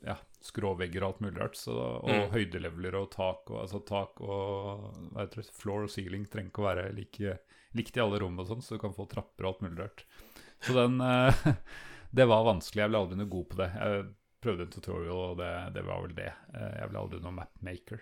ja, 0.07 0.15
skråvegger 0.41 1.03
og 1.05 1.09
alt 1.11 1.21
mulig 1.27 1.41
rart. 1.43 1.57
Så, 1.61 1.75
og 1.77 2.09
Mm. 2.09 2.31
høydeleveler 2.33 2.95
og 3.03 3.11
tak 3.13 3.51
og 3.51 3.59
altså 3.67 3.83
tak 3.85 4.21
og 4.25 5.11
det, 5.35 5.45
floor 5.53 5.85
og 5.85 5.91
ceiling 5.93 6.25
trenger 6.31 6.49
ikke 6.53 6.63
å 6.63 6.69
være 6.71 6.87
like, 6.97 7.35
likt 7.77 7.97
i 7.99 8.01
alle 8.01 8.19
rom 8.23 8.39
og 8.41 8.47
sånn, 8.49 8.63
så 8.65 8.79
du 8.79 8.81
kan 8.81 8.95
få 8.97 9.05
trapper 9.11 9.45
og 9.45 9.51
alt 9.55 9.61
mulig 9.67 9.83
rart. 9.83 10.07
Så 10.65 10.73
den 10.77 11.01
eh, 11.01 11.45
Det 12.17 12.25
var 12.27 12.43
vanskelig. 12.43 12.81
Jeg 12.83 12.91
ble 12.91 12.99
aldri 12.99 13.17
noe 13.21 13.31
god 13.31 13.45
på 13.53 13.57
det. 13.61 13.69
Jeg 13.79 14.07
prøvde 14.43 14.65
en 14.65 14.73
tutorial, 14.75 15.21
og 15.31 15.37
det, 15.39 15.51
det 15.77 15.83
var 15.87 16.01
vel 16.03 16.15
det. 16.17 16.33
Jeg 16.57 16.89
ble 16.91 16.99
aldri 16.99 17.21
noen 17.23 17.37
mapmaker. 17.37 18.01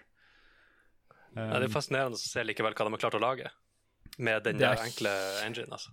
Ja, 1.38 1.58
det 1.62 1.68
er 1.68 1.74
fascinerende 1.74 2.18
å 2.18 2.20
se 2.20 2.42
likevel 2.44 2.74
hva 2.74 2.84
de 2.88 2.92
har 2.96 3.02
klart 3.04 3.16
å 3.18 3.22
lage 3.22 3.50
med 4.18 4.42
den 4.44 4.56
er- 4.56 4.74
der 4.74 4.84
enkle 4.88 5.12
engine. 5.44 5.70
altså. 5.72 5.90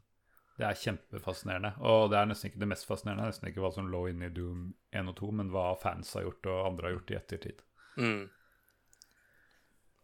Det 0.58 0.64
er 0.66 0.78
kjempefascinerende. 0.80 1.74
Og 1.84 2.10
det 2.12 2.18
er 2.18 2.26
nesten 2.30 2.50
ikke 2.50 2.60
det 2.64 2.68
mest 2.72 2.88
fascinerende. 2.88 3.26
Det 3.26 3.28
er 3.28 3.32
Nesten 3.34 3.50
ikke 3.52 3.64
hva 3.66 3.74
som 3.76 3.89
lå 3.91 4.06
inne 4.10 4.30
i 4.30 4.34
Doom 4.34 4.74
1 4.93 5.10
og 5.12 5.16
2, 5.20 5.32
men 5.36 5.50
hva 5.52 5.66
fans 5.82 6.14
har 6.16 6.24
gjort 6.24 6.48
og 6.48 6.62
andre 6.70 6.88
har 6.88 6.96
gjort 6.96 7.12
i 7.12 7.18
ettertid. 7.20 7.60
Mm. 7.98 8.30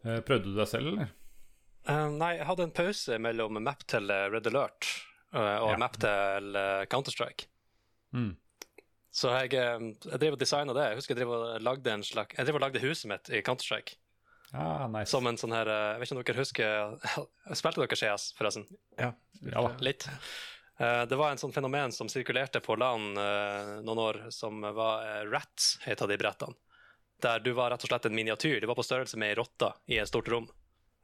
Eh, 0.06 0.20
Prøvde 0.28 0.50
du 0.52 0.56
deg 0.58 0.68
selv, 0.70 0.92
eller? 0.92 1.12
Uh, 1.88 2.10
nei, 2.14 2.36
jeg 2.38 2.46
hadde 2.46 2.66
en 2.68 2.76
pause 2.78 3.18
mellom 3.22 3.58
map 3.64 3.82
til 3.90 4.12
eh, 4.14 4.28
Red 4.30 4.46
Alert 4.52 4.86
uh, 5.34 5.64
og 5.64 5.72
Ja. 5.74 5.78
map 5.82 5.96
til 5.98 6.52
uh, 6.58 6.84
Counter-Strike. 6.92 7.48
Mm. 8.14 8.36
Så 9.12 9.32
jeg, 9.42 9.52
jeg 9.56 10.20
drev 10.22 10.36
og 10.38 10.40
designa 10.40 10.76
det. 10.78 10.86
Jeg 10.92 11.00
husker 11.00 11.16
jeg 11.16 11.24
drev 11.24 11.34
og 11.36 11.62
lagde 11.66 11.92
en 11.92 12.04
slags 12.06 12.38
Jeg 12.38 12.46
drev 12.48 12.60
og 12.60 12.64
lagde 12.64 12.84
huset 12.84 13.10
mitt 13.12 13.32
i 13.34 13.42
Counter-Strike. 13.42 13.96
Ja, 14.54 14.88
nice. 14.92 15.12
Som 15.12 15.28
en 15.30 15.38
sånn 15.40 15.54
her 15.56 15.70
eh, 15.72 15.92
Jeg 15.94 16.00
vet 16.02 16.10
ikke 16.10 16.18
om 16.18 16.24
dere 16.28 16.42
husker 16.42 16.96
Spilte 17.60 17.84
dere 17.86 18.00
CS, 18.00 18.26
forresten? 18.38 18.66
Ja. 19.00 19.12
Ja. 19.48 19.64
Litt. 19.80 20.08
Eh, 20.78 21.06
Det 21.08 21.16
var 21.20 21.32
en 21.32 21.40
sånn 21.40 21.54
fenomen 21.56 21.94
som 21.96 22.10
sirkulerte 22.12 22.60
på 22.66 22.76
LAN 22.76 23.12
eh, 23.18 23.72
noen 23.86 24.02
år, 24.04 24.20
som 24.36 24.60
var 24.62 25.26
Rats, 25.32 25.78
het 25.86 26.04
de 26.04 26.18
brettene. 26.20 26.58
Der 27.22 27.40
du 27.40 27.52
var 27.54 27.70
rett 27.72 27.84
og 27.86 27.92
slett 27.92 28.06
en 28.10 28.16
miniatyr. 28.18 28.60
Du 28.60 28.68
var 28.68 28.76
på 28.80 28.84
størrelse 28.84 29.18
med 29.22 29.30
ei 29.32 29.38
rotte 29.38 29.72
i 29.94 30.00
et 30.02 30.10
stort 30.10 30.28
rom. 30.34 30.48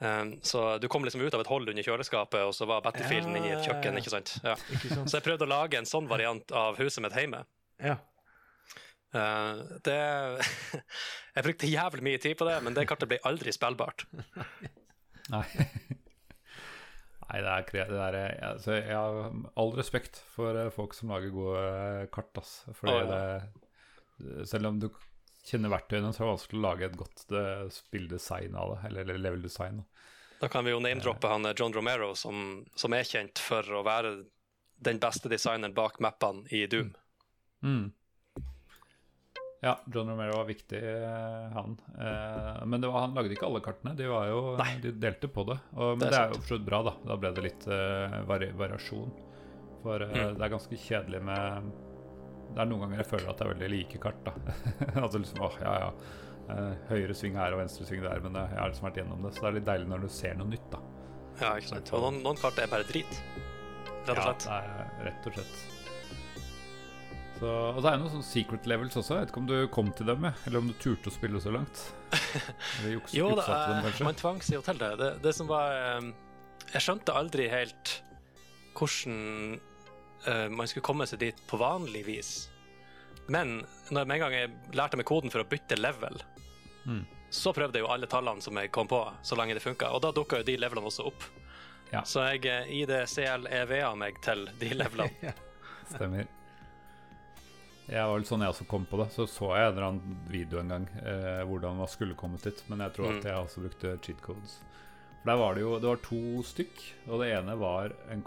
Um, 0.01 0.35
Så 0.45 0.77
du 0.81 0.87
kom 0.89 1.05
liksom 1.05 1.21
ut 1.21 1.33
av 1.33 1.41
et 1.41 1.49
hold 1.49 1.69
under 1.69 1.85
kjøleskapet, 1.85 2.41
og 2.45 2.53
så 2.57 2.65
var 2.69 2.81
battlefielden 2.85 3.37
inni 3.37 3.49
et 3.53 3.63
kjøkken. 3.65 3.97
ikke 4.01 4.11
sant? 4.13 4.35
Ja. 4.43 4.55
Ikke 4.73 4.91
sant? 4.95 5.09
Så 5.09 5.17
jeg 5.19 5.25
prøvde 5.25 5.45
å 5.45 5.49
lage 5.49 5.77
en 5.77 5.85
sånn 5.89 6.09
variant 6.09 6.51
av 6.57 6.77
huset 6.81 7.01
mitt 7.05 7.13
hjemme. 7.17 7.43
Ja. 7.81 7.95
Eh, 9.15 9.59
det 9.85 9.97
Jeg 11.37 11.45
brukte 11.45 11.69
jævlig 11.69 12.03
mye 12.03 12.21
tid 12.21 12.37
på 12.39 12.47
det, 12.49 12.57
men 12.65 12.75
det 12.75 12.87
kartet 12.89 13.11
ble 13.11 13.21
aldri 13.27 13.53
spillbart. 13.55 14.05
Nei. 15.33 15.45
Nei, 17.27 17.41
det 17.43 17.51
er, 17.51 17.89
det 17.91 17.99
er 17.99 18.17
altså, 18.53 18.77
Jeg 18.77 18.95
har 18.95 19.33
all 19.59 19.73
respekt 19.75 20.21
for 20.31 20.55
eh, 20.55 20.71
folk 20.71 20.95
som 20.95 21.11
lager 21.11 21.33
gode 21.35 22.07
kart, 22.15 22.31
ass. 22.39 22.61
Fordi 22.77 22.95
oh, 22.95 23.03
ja. 23.03 23.35
det 24.17 24.47
Selv 24.49 24.71
om 24.71 24.79
du 24.81 24.89
kjenner 25.47 25.71
verktøyene, 25.71 26.11
så 26.11 26.23
er 26.23 26.25
det 26.25 26.33
vanskelig 26.33 26.59
å 26.59 26.65
lage 26.65 26.87
et 26.87 26.97
godt 26.99 27.25
spilldesign 27.75 28.55
av 28.59 28.73
det. 28.73 28.79
Eller, 28.89 29.05
eller 29.05 29.21
level-design. 29.27 29.83
da. 29.83 30.07
Da 30.37 30.49
kan 30.51 30.65
vi 30.65 30.73
jo 30.73 30.79
name-droppe 30.83 31.29
han 31.31 31.47
John 31.57 31.73
Romero, 31.73 32.11
som, 32.15 32.65
som 32.77 32.93
er 32.93 33.07
kjent 33.07 33.39
for 33.41 33.65
å 33.73 33.83
være 33.85 34.11
den 34.85 34.99
beste 35.01 35.31
designeren 35.31 35.73
bak 35.73 35.97
mappene 36.03 36.45
i 36.53 36.65
Doom. 36.69 36.91
Mm. 37.65 37.87
Ja, 39.63 39.71
John 39.89 40.09
Romero 40.11 40.35
var 40.37 40.45
viktig, 40.45 40.77
eh, 40.85 41.47
han. 41.55 41.71
Eh, 41.97 42.65
men 42.69 42.81
det 42.83 42.91
var, 42.93 42.99
han 43.07 43.15
lagde 43.17 43.33
ikke 43.33 43.47
alle 43.47 43.61
kartene. 43.65 43.95
De, 43.97 44.05
var 44.11 44.27
jo, 44.29 44.41
de 44.83 44.91
delte 45.01 45.27
på 45.33 45.43
det. 45.49 45.55
Og, 45.73 45.95
men 45.97 46.03
Det 46.05 46.11
det 46.13 46.19
er 46.19 46.27
er, 46.27 46.35
jo 46.35 46.43
for 46.45 46.61
bra, 46.67 46.81
da. 46.85 46.93
Da 47.09 47.17
ble 47.17 47.31
det 47.33 47.45
litt 47.47 47.65
eh, 47.73 48.17
vari 48.29 48.51
variasjon. 48.59 49.09
For 49.81 50.03
eh, 50.05 50.13
Mm. 50.13 50.37
det 50.37 50.45
er 50.45 50.53
ganske 50.53 50.77
kjedelig 50.81 51.19
med 51.25 51.71
Det 52.53 52.61
er 52.63 52.69
noen 52.69 52.81
ganger 52.85 53.01
jeg 53.01 53.09
føler 53.09 53.29
at 53.29 53.37
det 53.41 53.45
er 53.47 53.51
veldig 53.55 53.69
like 53.73 53.99
kart, 54.01 54.19
da. 54.25 54.33
altså 55.03 55.19
liksom, 55.21 55.41
åh, 55.45 55.57
ja, 55.61 55.73
ja. 55.83 55.89
eh, 56.53 56.75
høyre 56.93 57.13
sving 57.17 57.35
her 57.37 57.53
og 57.57 57.59
venstre 57.63 57.85
sving 57.89 58.01
der, 58.05 58.21
men 58.23 58.37
jeg 58.39 58.57
har 58.61 58.69
liksom 58.71 58.87
vært 58.87 59.01
gjennom 59.01 59.25
det. 59.25 59.33
Så 59.35 59.41
det 59.43 59.49
er 59.51 59.57
litt 59.59 59.67
deilig 59.71 59.89
når 59.91 60.05
du 60.05 60.09
ser 60.19 60.37
noe 60.39 60.47
nytt, 60.53 60.69
da. 60.73 60.79
Ja, 61.41 61.51
ikke 61.59 61.73
sant? 61.73 61.91
Og 61.97 62.05
noen, 62.05 62.21
noen 62.25 62.39
kart 62.41 62.57
er 62.63 62.69
bare 62.71 62.85
drit, 62.89 63.19
rett 64.07 64.13
og 64.15 64.23
slett. 64.23 64.47
Ja, 64.49 64.61
det 64.61 65.01
er 65.01 65.09
rett 65.11 65.27
og 65.29 65.35
slett. 65.37 65.76
Så, 67.37 67.49
og 67.49 67.77
så 67.83 67.89
er 67.91 67.97
det 67.97 68.01
noen 68.01 68.11
sånne 68.15 68.25
secret 68.25 68.65
levels 68.69 68.95
også. 68.97 69.13
Jeg 69.13 69.25
vet 69.25 69.31
ikke 69.33 69.41
om 69.43 69.47
du 69.49 69.55
kom 69.73 69.91
til 69.93 70.07
dem, 70.09 70.23
eller 70.25 70.57
om 70.61 70.69
du 70.71 70.73
turte 70.81 71.11
å 71.11 71.13
spille 71.13 71.41
så 71.43 71.51
langt. 71.53 71.81
Juks, 72.95 73.13
Jo, 73.13 73.27
det 73.37 73.45
dem, 73.45 73.85
er, 73.85 73.97
man 74.07 74.17
tvang 74.17 74.39
seg 74.45 74.57
jo 74.57 74.63
til 74.65 74.79
det. 74.81 74.91
det. 75.01 75.09
Det 75.25 75.33
som 75.37 75.49
var 75.51 75.73
eh, 75.75 76.07
Jeg 76.73 76.85
skjønte 76.87 77.13
aldri 77.19 77.45
helt 77.51 77.93
hvordan 78.77 79.59
eh, 80.27 80.47
man 80.53 80.69
skulle 80.69 80.85
komme 80.85 81.05
seg 81.09 81.21
dit 81.23 81.39
på 81.49 81.59
vanlig 81.61 82.03
vis. 82.07 82.31
Men 83.33 83.59
når 83.91 84.05
med 84.07 84.15
en 84.17 84.23
gang 84.25 84.35
jeg 84.37 84.51
lærte 84.77 84.97
meg 84.99 85.07
koden 85.09 85.33
for 85.33 85.43
å 85.45 85.49
bytte 85.49 85.77
level, 85.79 86.19
Mm. 86.87 87.01
så 87.35 87.51
prøvde 87.51 87.75
jeg 87.75 87.83
jo 87.83 87.89
alle 87.91 88.07
tallene 88.07 88.39
som 88.39 88.55
jeg 88.55 88.69
kom 88.71 88.87
på, 88.87 89.01
så 89.27 89.35
lenge 89.35 89.57
det 89.57 89.59
funka. 89.59 89.89
Og 89.91 89.99
da 90.05 90.13
dukka 90.15 90.37
jo 90.39 90.45
de 90.47 90.53
levelene 90.55 90.87
også 90.87 91.03
opp. 91.09 91.25
Ja. 91.91 91.99
Så 92.07 92.21
jeg 92.31 92.47
ID 92.71 92.93
CLEV-a 93.11 93.89
meg 93.99 94.21
til 94.23 94.45
de 94.61 94.69
levelene. 94.79 95.33
Stemmer. 95.89 96.29
Jeg 97.87 98.03
var 98.03 98.17
vel 98.17 98.25
sånn 98.27 98.41
jeg 98.43 98.51
også 98.51 98.65
kom 98.67 98.85
på 98.85 98.97
det. 98.99 99.05
Så 99.15 99.23
så 99.31 99.53
jeg 99.55 99.67
en 99.69 99.73
eller 99.77 99.85
annen 99.87 100.17
video 100.27 100.59
en 100.59 100.67
gang 100.73 100.87
eh, 100.99 101.43
hvordan 101.47 101.77
man 101.79 101.87
skulle 101.87 102.17
kommet 102.19 102.43
dit. 102.43 102.63
Men 102.67 102.79
jeg 102.83 102.93
tror 102.97 103.11
Mm. 103.13 103.17
at 103.17 103.23
jeg 103.29 103.37
også 103.45 103.63
brukte 103.63 103.93
cheat 104.03 104.21
codes. 104.21 104.57
For 105.23 105.31
der 105.31 105.37
var 105.39 105.55
det 105.55 105.61
jo 105.63 105.79
Det 105.79 105.87
var 105.87 106.01
to 106.03 106.19
stykk, 106.43 106.83
og 107.07 107.21
det 107.23 107.31
ene 107.37 107.55
var 107.59 107.93
en, 108.11 108.21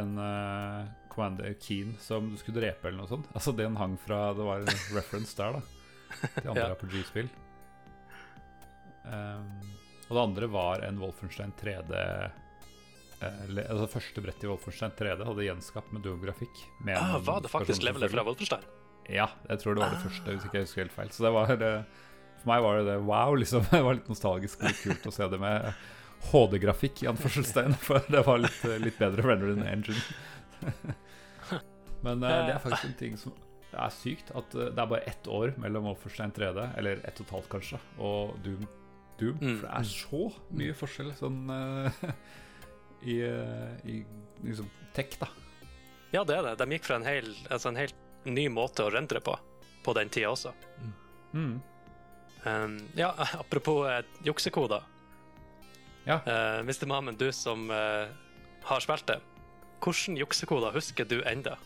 en 0.00 0.18
uh, 0.18 0.88
Commander 1.12 1.54
Keen 1.60 1.94
som 2.00 2.30
du 2.30 2.36
skulle 2.40 2.60
drepe, 2.60 2.88
eller 2.88 2.98
noe 3.04 3.08
sånt. 3.12 3.28
Altså 3.34 3.52
Den 3.56 3.76
hang 3.76 3.98
fra 4.00 4.32
Det 4.34 4.44
var 4.48 4.60
en 4.64 4.66
reference 4.98 5.36
der, 5.36 5.52
da. 5.52 5.62
Til 6.40 6.48
andre 6.52 6.68
Ja. 6.68 6.74
RPG-spill. 6.74 7.28
Um, 9.04 9.48
og 10.08 10.16
det 10.16 10.22
andre 10.22 10.48
var 10.52 10.82
en 10.86 10.98
Wolfenstein 11.00 11.52
3D 11.58 11.92
eh, 13.22 13.46
le- 13.48 13.64
Altså 13.68 13.88
første 13.90 14.22
brett 14.22 14.44
i 14.44 14.48
Wolfenstein 14.50 14.92
3D 14.98 15.24
hadde 15.26 15.46
gjenskapt 15.46 15.92
med 15.92 16.02
duografikk. 16.04 16.62
med 16.84 16.96
Ah, 17.00 17.18
var 17.18 17.40
det 17.40 17.50
faktisk 17.50 17.82
levelet 17.82 18.10
fra. 18.12 18.24
Wolfenstein? 18.28 18.62
Ja, 19.10 19.26
jeg 19.48 19.58
tror 19.62 19.74
det 19.74 19.82
var 19.82 19.90
det 19.90 19.98
Ah. 19.98 20.04
første, 20.06 20.30
hvis 20.34 20.44
ikke 20.46 20.58
jeg 20.60 20.66
husker 20.68 20.82
helt 20.84 20.92
feil. 20.94 21.10
Så 21.10 21.24
det 21.26 21.32
var 21.34 21.50
eh, 21.50 21.82
For 22.42 22.50
meg 22.50 22.62
var 22.62 22.78
det 22.78 22.86
det 22.86 22.98
wow, 23.06 23.34
liksom. 23.38 23.64
Det 23.70 23.82
var 23.84 23.94
litt 23.98 24.08
nostalgisk 24.10 24.62
og 24.62 24.68
litt 24.70 24.82
kult 24.82 25.06
å 25.06 25.12
se 25.14 25.28
det 25.28 25.38
med 25.42 25.72
HD-grafikk, 26.32 27.02
i 27.02 27.08
anførselstegn. 27.10 27.74
For 27.86 28.02
det 28.10 28.22
var 28.26 28.38
litt, 28.42 28.60
eh, 28.64 28.78
litt 28.82 28.98
bedre 28.98 29.22
rendered 29.26 29.58
enn 29.58 29.66
engine. 29.66 30.02
Men 32.06 32.22
eh, 32.22 32.38
det 32.46 32.54
er 32.56 32.62
faktisk 32.62 32.88
en 32.90 32.98
ting 32.98 33.16
som 33.18 33.34
er 33.72 33.90
sykt. 33.94 34.30
At 34.38 34.50
det 34.54 34.70
er 34.78 34.86
bare 34.90 35.02
ett 35.10 35.26
år 35.30 35.54
mellom 35.62 35.86
Wolfenstein 35.90 36.32
3D, 36.34 36.68
eller 36.78 37.02
ett 37.06 37.20
og 37.20 37.26
et 37.26 37.34
halvt 37.38 37.50
kanskje, 37.56 37.80
og 37.98 38.36
Doom. 38.44 38.66
Doom. 39.20 39.38
Mm. 39.38 39.58
For 39.60 39.66
det 39.66 39.74
er 39.78 39.88
så 39.90 40.22
mye 40.58 40.74
forskjell 40.76 41.12
sånn 41.18 41.38
i, 43.06 43.16
i 43.22 43.96
liksom 44.44 44.68
tech, 44.96 45.14
da. 45.20 45.28
Ja, 46.12 46.22
det 46.28 46.36
er 46.36 46.42
det. 46.50 46.56
De 46.60 46.66
gikk 46.76 46.84
fra 46.88 46.98
en, 47.00 47.06
hel, 47.06 47.28
altså 47.50 47.70
en 47.72 47.78
helt 47.80 47.94
ny 48.24 48.48
måte 48.52 48.84
å 48.86 48.92
rendre 48.92 49.22
på 49.24 49.36
på 49.82 49.94
den 49.98 50.10
tida 50.14 50.30
også. 50.30 50.52
Mm. 51.34 51.56
Um, 52.44 52.76
ja, 52.94 53.10
apropos 53.42 53.82
uh, 53.88 54.02
juksekoder. 54.22 54.84
Ja. 56.06 56.20
Uh, 56.22 56.62
Mr. 56.62 56.86
Mamen, 56.86 57.18
du 57.18 57.32
som 57.34 57.66
uh, 57.70 58.06
har 58.68 58.82
spilt 58.84 59.06
det, 59.10 59.18
hvilke 59.82 60.18
juksekoder 60.22 60.74
husker 60.76 61.06
du 61.10 61.18
enda? 61.26 61.56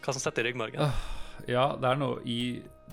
Hva 0.00 0.14
som 0.16 0.24
sitter 0.24 0.46
i 0.46 0.50
ryggmargen? 0.50 0.80
Uh, 0.80 1.20
Ja, 1.48 1.70
det 1.80 1.88
er 1.88 2.00
noe 2.00 2.20
i 2.28 2.40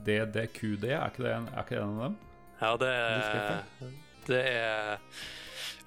DDQD, 0.05 0.85
er 0.91 1.09
ikke 1.09 1.25
det 1.25 1.33
en, 1.33 1.49
er 1.51 1.65
ikke 1.65 1.75
det 1.75 1.81
en 1.81 1.95
av 1.95 2.03
dem? 2.05 2.15
Ja, 2.61 2.71
det 2.81 2.91
er, 2.93 3.91
det 4.27 4.41
er 4.51 5.19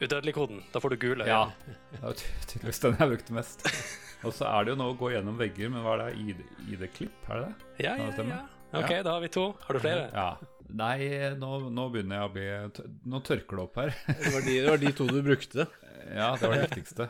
udødeligkoden. 0.00 0.62
Da 0.72 0.80
får 0.82 0.94
du 0.94 1.00
gule 1.06 1.26
Ja, 1.28 1.42
det 1.66 2.00
er 2.02 2.16
ty- 2.18 2.30
tydeligvis 2.46 2.80
den 2.84 2.96
jeg 2.98 3.12
brukte 3.14 3.36
mest. 3.36 3.66
Og 4.26 4.34
så 4.36 4.44
er 4.50 4.64
det 4.66 4.74
jo 4.74 4.78
nå 4.80 4.90
å 4.92 4.96
gå 5.00 5.12
gjennom 5.14 5.38
vegger, 5.40 5.70
men 5.72 5.84
hva 5.84 5.96
er 5.96 6.10
det? 6.10 6.20
ID 6.20 6.40
ID-klipp, 6.74 7.28
er 7.28 7.38
det 7.40 7.44
det? 7.46 7.84
Ja, 7.86 7.94
ja, 7.96 8.08
det 8.16 8.26
ja. 8.28 8.40
OK, 8.80 8.90
da 9.02 9.14
har 9.16 9.22
vi 9.24 9.30
to. 9.32 9.44
Har 9.64 9.76
du 9.76 9.80
flere? 9.82 10.08
Ja. 10.12 10.56
Nei, 10.70 10.96
nå, 11.40 11.50
nå 11.74 11.86
begynner 11.90 12.20
jeg 12.20 12.28
å 12.28 12.32
bli 12.34 12.90
Nå 13.10 13.18
tørker 13.26 13.58
det 13.58 13.62
opp 13.64 13.78
her. 13.80 13.94
Det 14.06 14.30
var 14.30 14.44
de, 14.46 14.52
det 14.54 14.68
var 14.70 14.82
de 14.84 14.92
to 14.94 15.06
du 15.10 15.20
brukte. 15.26 15.66
Ja, 16.10 16.32
det 16.34 16.48
var 16.48 16.56
det 16.56 16.64
viktigste. 16.72 17.04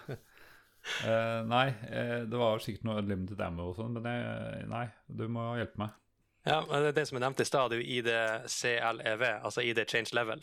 Uh, 1.06 1.40
nei, 1.48 1.68
eh, 1.88 2.24
det 2.28 2.36
var 2.36 2.60
sikkert 2.60 2.84
noe 2.84 3.00
limited 3.06 3.38
ammo 3.40 3.70
og 3.70 3.78
sånn, 3.78 3.94
men 3.96 4.08
jeg, 4.10 4.64
nei, 4.68 4.82
du 5.06 5.22
må 5.32 5.44
hjelpe 5.56 5.80
meg. 5.80 5.94
Ja, 6.44 6.58
men 6.66 6.82
det 6.82 6.90
er 6.90 6.96
det 6.98 7.04
som 7.08 7.16
jeg 7.16 7.24
nevnte 7.24 7.46
i 7.46 7.48
stad, 7.48 7.70
det 7.70 7.78
er 7.78 7.80
jo 7.80 7.96
ID 8.00 8.10
CLEV, 8.50 9.24
altså 9.38 9.64
ID 9.64 9.80
change 9.88 10.12
level. 10.16 10.42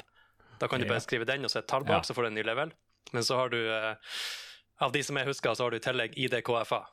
Da 0.59 0.67
kan 0.67 0.79
du 0.81 0.87
bare 0.89 1.01
skrive 1.03 1.25
den 1.25 1.45
og 1.45 1.51
så 1.53 1.59
et 1.59 1.67
tall 1.67 1.83
bak, 1.83 2.01
Ja. 2.03 2.07
så 2.07 2.13
får 2.15 2.23
du 2.23 2.27
en 2.27 2.35
ny 2.35 2.43
level. 2.43 2.71
Men 3.13 3.23
så 3.23 3.35
har 3.37 3.49
du, 3.49 3.57
eh, 3.71 3.95
av 4.81 4.91
de 4.91 5.01
som 5.03 5.15
jeg 5.17 5.25
husker, 5.27 5.53
så 5.55 5.63
har 5.63 5.71
du 5.71 5.77
i 5.77 5.79
tillegg 5.79 6.13
IDKFA. 6.17 6.85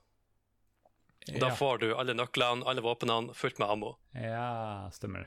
Da 1.41 1.49
Ja, 1.49 1.55
får 1.55 1.79
du 1.81 1.95
alle 1.97 2.12
nøklene, 2.15 2.67
alle 2.67 2.83
våpnene, 2.83 3.35
fullt 3.35 3.59
med 3.59 3.69
ammo. 3.71 3.97
ja 4.15 4.89
stemmer. 4.93 5.27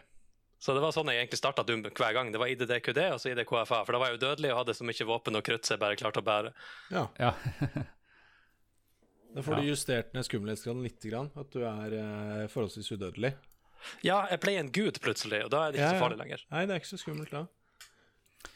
Så 0.60 0.74
det 0.74 0.82
var 0.82 0.92
sånn 0.92 1.06
jeg 1.10 1.28
egentlig 1.28 1.38
starta 1.38 1.64
Doom 1.66 1.84
hver 1.84 2.14
gang. 2.14 2.32
Det 2.32 2.40
var 2.40 2.48
IDDQD 2.48 3.12
og 3.14 3.20
så 3.20 3.30
IDKFA. 3.32 3.84
For 3.86 3.92
da 3.94 4.00
var 4.00 4.08
jeg 4.10 4.18
udødelig 4.20 4.52
og 4.52 4.58
hadde 4.66 4.74
så 4.74 4.84
mye 4.84 5.06
våpen 5.06 5.36
og 5.38 5.44
krutt 5.44 5.62
så 5.66 5.76
jeg 5.76 5.80
bare 5.80 5.96
klarte 5.96 6.22
å 6.22 6.26
bære. 6.26 6.54
Ja, 6.92 7.08
Ja. 7.20 7.34
Da 9.36 9.42
får 9.44 9.54
Ja. 9.58 9.62
du 9.62 9.68
justert 9.68 10.14
ned 10.16 10.24
skummelhetsgraden 10.26 10.82
litt, 10.82 11.00
grann, 11.04 11.30
at 11.38 11.52
du 11.52 11.60
er 11.62 11.94
eh, 11.94 12.48
forholdsvis 12.48 12.90
udødelig. 12.98 13.36
Ja, 14.02 14.26
jeg 14.32 14.40
ble 14.42 14.56
en 14.58 14.72
gud 14.72 14.98
plutselig, 15.00 15.44
og 15.46 15.52
da 15.52 15.68
er 15.68 15.72
det 15.72 15.80
ikke 15.82 15.92
Ja, 15.92 16.00
så 16.00 16.02
farlig 16.02 16.18
lenger. 16.18 16.42
Nei, 16.50 16.66
det 16.66 16.74
er 16.74 16.80
ikke 16.80 16.98
så 16.98 16.98
skummelt 17.04 17.30
da. 17.30 17.44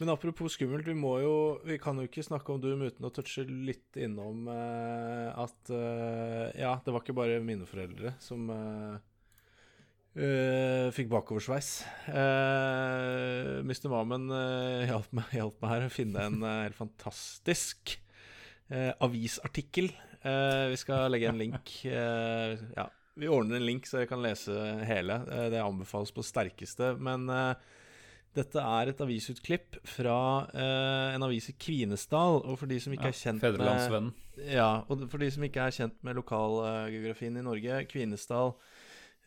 Men 0.01 0.09
apropos 0.13 0.55
skummelt, 0.55 0.87
vi 0.87 0.95
må 0.97 1.15
jo 1.21 1.33
Vi 1.67 1.77
kan 1.81 1.97
jo 1.99 2.07
ikke 2.07 2.23
snakke 2.25 2.53
om 2.53 2.61
Doom 2.61 2.83
uten 2.87 3.05
å 3.05 3.11
touche 3.13 3.43
litt 3.45 3.97
innom 4.01 4.47
eh, 4.49 5.29
at 5.43 5.71
eh, 5.73 6.47
Ja, 6.61 6.75
det 6.85 6.93
var 6.93 7.03
ikke 7.03 7.17
bare 7.17 7.41
mine 7.43 7.67
foreldre 7.69 8.15
som 8.21 8.49
eh, 8.53 8.95
eh, 10.21 10.87
fikk 10.95 11.11
bakoversveis. 11.11 11.73
Uh, 12.07 13.59
Mr. 13.65 13.89
Mamen 13.91 14.29
eh, 14.35 14.87
hjalp, 14.89 15.11
meg, 15.17 15.35
hjalp 15.37 15.59
meg 15.61 15.75
her 15.75 15.87
å 15.87 15.93
finne 15.93 16.25
en 16.29 16.39
eh, 16.45 16.63
helt 16.67 16.79
fantastisk 16.79 17.97
eh, 18.71 18.91
avisartikkel. 19.03 19.91
Eh, 20.21 20.65
vi 20.71 20.79
skal 20.81 21.11
legge 21.13 21.29
en 21.31 21.41
link. 21.41 21.75
eh, 21.87 22.57
ja, 22.77 22.87
vi 23.19 23.29
ordner 23.31 23.59
en 23.59 23.67
link 23.67 23.87
så 23.89 24.01
jeg 24.01 24.11
kan 24.11 24.23
lese 24.23 24.55
hele. 24.87 25.21
Eh, 25.29 25.47
det 25.53 25.61
anbefales 25.63 26.13
på 26.15 26.25
sterkeste. 26.25 26.93
Men 27.01 27.29
eh, 27.31 27.53
dette 28.37 28.63
er 28.63 28.91
et 28.91 29.01
avisutklipp 29.03 29.79
fra 29.87 30.17
eh, 30.55 31.15
en 31.15 31.25
avis 31.27 31.49
i 31.51 31.55
Kvinesdal. 31.59 32.41
Og 32.45 32.59
for 32.59 32.71
de 32.71 32.79
som 32.83 32.93
ikke 32.95 33.09
Ja, 33.09 33.15
er 33.15 33.19
kjent 33.19 33.43
med 33.43 34.13
ja, 34.47 34.69
og 34.87 35.03
for 35.11 35.21
de 35.21 35.27
som 35.33 35.43
ikke 35.45 35.65
er 35.67 35.75
kjent 35.75 35.97
med 36.05 36.17
lokalgeografien 36.17 37.35
i 37.37 37.43
Norge, 37.45 37.81
Kvinesdal 37.91 38.53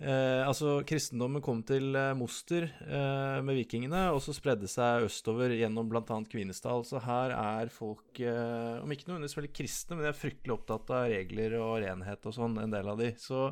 eh, 0.00 0.40
Altså, 0.46 0.78
kristendommen 0.88 1.44
kom 1.44 1.60
til 1.66 1.94
eh, 2.00 2.14
Moster 2.18 2.66
eh, 2.66 3.38
med 3.44 3.60
vikingene, 3.60 4.06
og 4.14 4.22
så 4.24 4.34
spredde 4.36 4.70
seg 4.70 5.06
østover 5.06 5.54
gjennom 5.54 5.92
bl.a. 5.92 6.18
Kvinesdal. 6.32 6.86
Så 6.88 7.02
her 7.04 7.36
er 7.36 7.72
folk, 7.72 8.08
eh, 8.18 8.80
om 8.80 8.96
ikke 8.96 9.10
nødvendigvis 9.10 9.38
veldig 9.38 9.54
kristne, 9.60 9.98
men 9.98 10.08
de 10.08 10.12
er 10.14 10.20
fryktelig 10.24 10.56
opptatt 10.56 10.92
av 10.96 11.08
regler 11.12 11.58
og 11.60 11.78
renhet 11.84 12.30
og 12.30 12.38
sånn, 12.40 12.58
en 12.64 12.74
del 12.74 12.90
av 12.90 13.00
de. 13.04 13.12
Så 13.20 13.50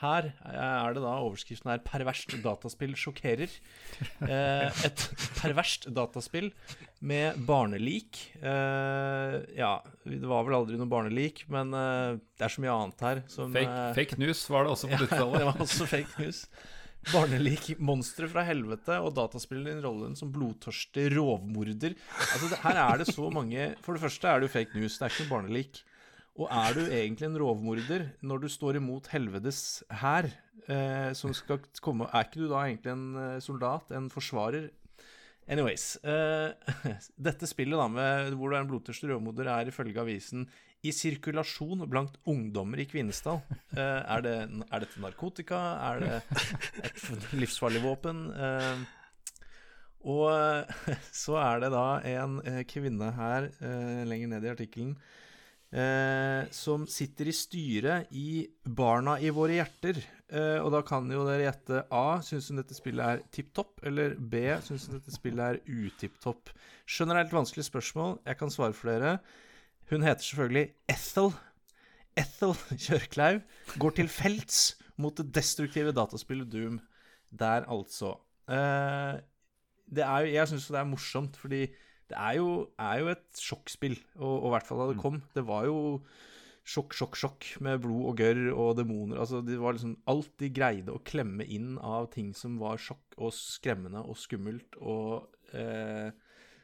her 0.00 0.30
er 0.48 0.94
det 0.96 1.02
da 1.04 1.14
overskriften 1.20 1.72
er 1.72 1.82
'Perverst 1.84 2.36
dataspill 2.44 2.96
sjokkerer'. 2.98 3.58
Eh, 4.20 4.84
et 4.86 5.02
perverst 5.40 5.88
dataspill 5.92 6.50
med 7.00 7.38
barnelik. 7.48 8.20
Eh, 8.40 9.36
ja, 9.56 9.72
det 10.04 10.28
var 10.28 10.44
vel 10.46 10.56
aldri 10.58 10.78
noe 10.80 10.90
barnelik, 10.90 11.44
men 11.52 11.72
eh, 11.76 12.18
det 12.36 12.46
er 12.46 12.52
så 12.52 12.64
mye 12.64 12.76
annet 12.76 13.06
her 13.06 13.22
som 13.32 13.54
Fake, 13.56 13.72
eh, 13.72 13.94
fake 13.96 14.20
news 14.20 14.44
var 14.52 14.66
det 14.66 14.74
også 14.74 14.90
på 14.92 15.00
ja, 15.10 15.26
det 15.36 15.48
var 15.48 15.64
også 15.64 15.88
fake 15.88 16.22
news. 16.22 16.44
Barnelik, 17.08 17.70
monstre 17.80 18.28
fra 18.28 18.44
helvete 18.44 18.98
og 19.00 19.14
dataspillet 19.16 19.72
din 19.72 19.84
rollen 19.84 20.16
som 20.18 20.32
blodtørstig 20.32 21.08
rovmorder. 21.14 21.96
Altså, 21.96 22.50
det, 22.52 22.60
her 22.60 22.80
er 22.82 23.00
det 23.00 23.08
så 23.08 23.30
mange 23.32 23.70
For 23.80 23.96
det 23.96 24.04
første 24.04 24.28
er 24.28 24.40
det 24.40 24.50
jo 24.50 24.56
fake 24.58 24.76
news, 24.76 24.98
det 24.98 25.06
er 25.06 25.14
ikke 25.14 25.24
noe 25.24 25.34
barnelik. 25.38 25.80
Og 26.40 26.48
er 26.48 26.76
du 26.76 26.82
egentlig 26.88 27.28
en 27.28 27.38
rovmorder 27.42 28.06
når 28.24 28.44
du 28.44 28.48
står 28.48 28.78
imot 28.80 29.10
helvetes 29.12 29.82
hær, 30.00 30.30
eh, 30.72 31.10
som 31.12 31.34
skal 31.36 31.60
komme 31.84 32.08
Er 32.08 32.24
ikke 32.24 32.40
du 32.40 32.48
da 32.48 32.64
egentlig 32.64 32.94
en 32.94 33.08
eh, 33.20 33.40
soldat, 33.44 33.92
en 33.92 34.08
forsvarer? 34.12 34.70
Anyways. 35.50 35.98
Eh, 36.00 36.72
dette 37.28 37.48
spillet 37.50 37.76
da 37.76 37.86
med 37.92 38.34
hvor 38.38 38.50
du 38.50 38.56
er 38.56 38.64
en 38.64 38.72
blodtørstig 38.72 39.12
rovmorder, 39.12 39.52
er 39.52 39.68
ifølge 39.68 40.00
avisen 40.00 40.48
i 40.80 40.92
sirkulasjon 40.96 41.84
blant 41.90 42.16
ungdommer 42.30 42.80
i 42.80 42.86
Kvinesdal. 42.88 43.42
Eh, 43.76 44.00
er, 44.00 44.24
det, 44.24 44.36
er 44.64 44.84
dette 44.84 45.02
narkotika? 45.02 45.60
Er 45.90 46.00
det 46.04 46.14
et 46.88 47.28
livsfarlig 47.36 47.82
våpen? 47.84 48.28
Eh, 48.32 48.86
og 50.08 50.70
så 51.22 51.36
er 51.42 51.64
det 51.66 51.72
da 51.74 51.86
en 52.14 52.38
eh, 52.48 52.62
kvinne 52.68 53.10
her, 53.18 53.50
lenger 54.08 54.32
ned 54.32 54.46
i 54.46 54.54
artikkelen, 54.54 54.94
eh, 55.70 56.48
som 56.54 56.86
sitter 56.90 57.30
i 57.30 57.34
styret 57.34 58.10
i 58.16 58.46
Barna 58.64 59.18
i 59.22 59.30
våre 59.34 59.58
hjerter. 59.58 60.00
Eh, 60.30 60.58
og 60.62 60.70
da 60.74 60.82
kan 60.86 61.08
jo 61.10 61.24
dere 61.26 61.46
gjette 61.48 61.84
A. 61.94 62.20
Syns 62.26 62.50
hun 62.50 62.60
dette 62.60 62.76
spillet 62.76 63.06
er 63.06 63.22
tipp 63.34 63.52
topp? 63.56 63.80
Eller 63.86 64.16
B. 64.18 64.42
Syns 64.66 64.88
hun 64.88 64.98
dette 64.98 65.14
spillet 65.14 65.42
er 65.46 65.62
utipp 65.66 66.18
topp? 66.22 66.52
Er 67.00 67.22
et 67.22 67.34
vanskelig 67.34 67.66
spørsmål. 67.68 68.18
Jeg 68.26 68.38
kan 68.38 68.52
svare 68.52 68.76
for 68.76 68.92
dere. 68.92 69.18
Hun 69.90 70.06
heter 70.06 70.26
selvfølgelig 70.26 70.70
Ethel. 70.90 71.32
Ethel 72.18 72.54
Kjørklaug 72.86 73.42
går 73.82 73.98
til 73.98 74.10
felts 74.10 74.62
mot 75.00 75.16
det 75.16 75.30
destruktive 75.34 75.94
dataspillet 75.96 76.50
Doom. 76.50 76.80
Der, 77.30 77.66
altså. 77.70 78.16
Eh, 78.50 79.20
det 79.90 80.02
er 80.06 80.26
jo, 80.26 80.34
jeg 80.34 80.50
syns 80.50 80.66
det 80.70 80.78
er 80.78 80.88
morsomt, 80.88 81.38
fordi 81.38 81.64
det 82.10 82.18
er 82.18 82.40
jo, 82.40 82.50
er 82.82 83.04
jo 83.04 83.12
et 83.12 83.38
sjokkspill, 83.38 83.96
og, 84.18 84.32
og 84.32 84.48
i 84.48 84.52
hvert 84.56 84.66
fall 84.68 84.82
da 84.82 84.90
det 84.90 85.00
kom. 85.00 85.20
Det 85.36 85.44
var 85.46 85.68
jo 85.68 85.78
sjokk, 86.70 86.94
sjokk, 86.94 87.18
sjokk 87.18 87.48
med 87.64 87.80
blod 87.82 88.08
og 88.10 88.20
gørr 88.20 88.40
og 88.52 88.72
demoner. 88.78 89.20
Altså, 89.22 89.40
det 89.44 89.58
var 89.60 89.76
liksom 89.76 89.96
alt 90.10 90.32
de 90.42 90.50
greide 90.54 90.94
å 90.94 91.02
klemme 91.06 91.46
inn 91.46 91.76
av 91.78 92.10
ting 92.14 92.32
som 92.36 92.58
var 92.60 92.80
sjokk 92.82 93.16
og 93.18 93.34
skremmende 93.36 94.02
og 94.04 94.18
skummelt 94.18 94.78
og 94.80 95.30
eh, 95.56 96.10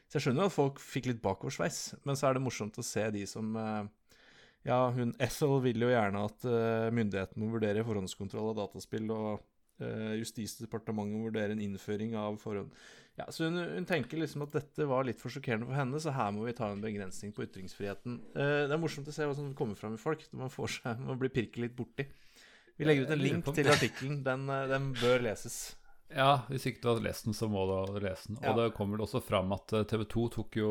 Så 0.07 0.17
jeg 0.17 0.27
skjønner 0.27 0.45
jo 0.45 0.51
at 0.51 0.55
folk 0.55 0.79
fikk 0.83 1.09
litt 1.11 1.23
bakoversveis, 1.23 1.97
men 2.07 2.19
så 2.19 2.29
er 2.29 2.37
det 2.37 2.45
morsomt 2.45 2.79
å 2.79 2.85
se 2.85 3.03
de 3.15 3.25
som 3.29 3.55
eh, 3.59 3.83
Ja, 4.67 4.79
hun 4.95 5.15
Ethel 5.23 5.59
vil 5.65 5.83
jo 5.87 5.91
gjerne 5.91 6.23
at 6.29 6.47
eh, 6.47 6.87
myndighetene 6.95 7.43
må 7.43 7.51
vurdere 7.55 7.85
forhåndskontroll 7.87 8.53
av 8.53 8.61
dataspill, 8.61 9.11
og 9.15 9.43
eh, 9.83 10.15
Justisdepartementet 10.21 11.27
vurderer 11.27 11.55
en 11.55 11.65
innføring 11.67 12.15
av 12.19 12.39
forhånd. 12.43 12.71
Ja, 13.17 13.25
så 13.33 13.47
hun, 13.47 13.57
hun, 13.57 13.85
tenker 13.89 14.19
liksom 14.21 14.43
at 14.45 14.53
dette 14.53 14.85
var 14.85 15.07
litt 15.07 15.17
for 15.17 15.33
sjokkerende 15.33 15.65
for 15.65 15.79
henne, 15.79 15.97
så 16.01 16.13
her 16.13 16.29
må 16.35 16.43
vi 16.45 16.53
ta 16.57 16.67
en 16.69 16.83
begrensning 16.83 17.31
på 17.33 17.47
ytringsfriheten. 17.47 18.19
Uh, 18.37 18.69
det 18.69 18.75
er 18.75 18.81
morsomt 18.81 19.09
å 19.09 19.15
se 19.15 19.25
hva 19.25 19.33
som 19.33 19.55
kommer 19.57 19.75
fram 19.79 19.95
i 19.97 20.01
folk 20.01 20.21
når 20.29 20.43
man 20.43 20.53
får 20.53 20.69
seg, 20.75 21.01
man 21.07 21.17
blir 21.17 21.33
pirket 21.33 21.63
litt 21.65 21.75
borti. 21.77 22.05
Vi 22.77 22.85
legger 22.85 23.07
ut 23.07 23.13
en 23.15 23.23
link 23.23 23.47
til 23.57 23.67
artikkelen. 23.73 24.19
Den, 24.21 24.45
eh, 24.53 24.67
den 24.69 24.91
bør 24.93 25.23
leses. 25.25 25.55
Ja, 26.13 26.45
hvis 26.47 26.67
ikke 26.69 26.83
du 26.83 26.87
har 26.91 26.99
lest 27.03 27.25
den, 27.25 27.33
så 27.33 27.47
må 27.49 27.65
du 27.67 27.97
lese 28.03 28.29
den. 28.29 28.37
Og 28.37 28.45
ja. 28.45 28.53
det 28.59 28.75
kommer 28.77 28.95
vel 28.95 29.03
også 29.07 29.19
fram 29.25 29.49
at 29.55 29.73
eh, 29.73 29.87
TV 29.89 30.05
2 30.13 30.27
tok 30.37 30.59
jo, 30.61 30.69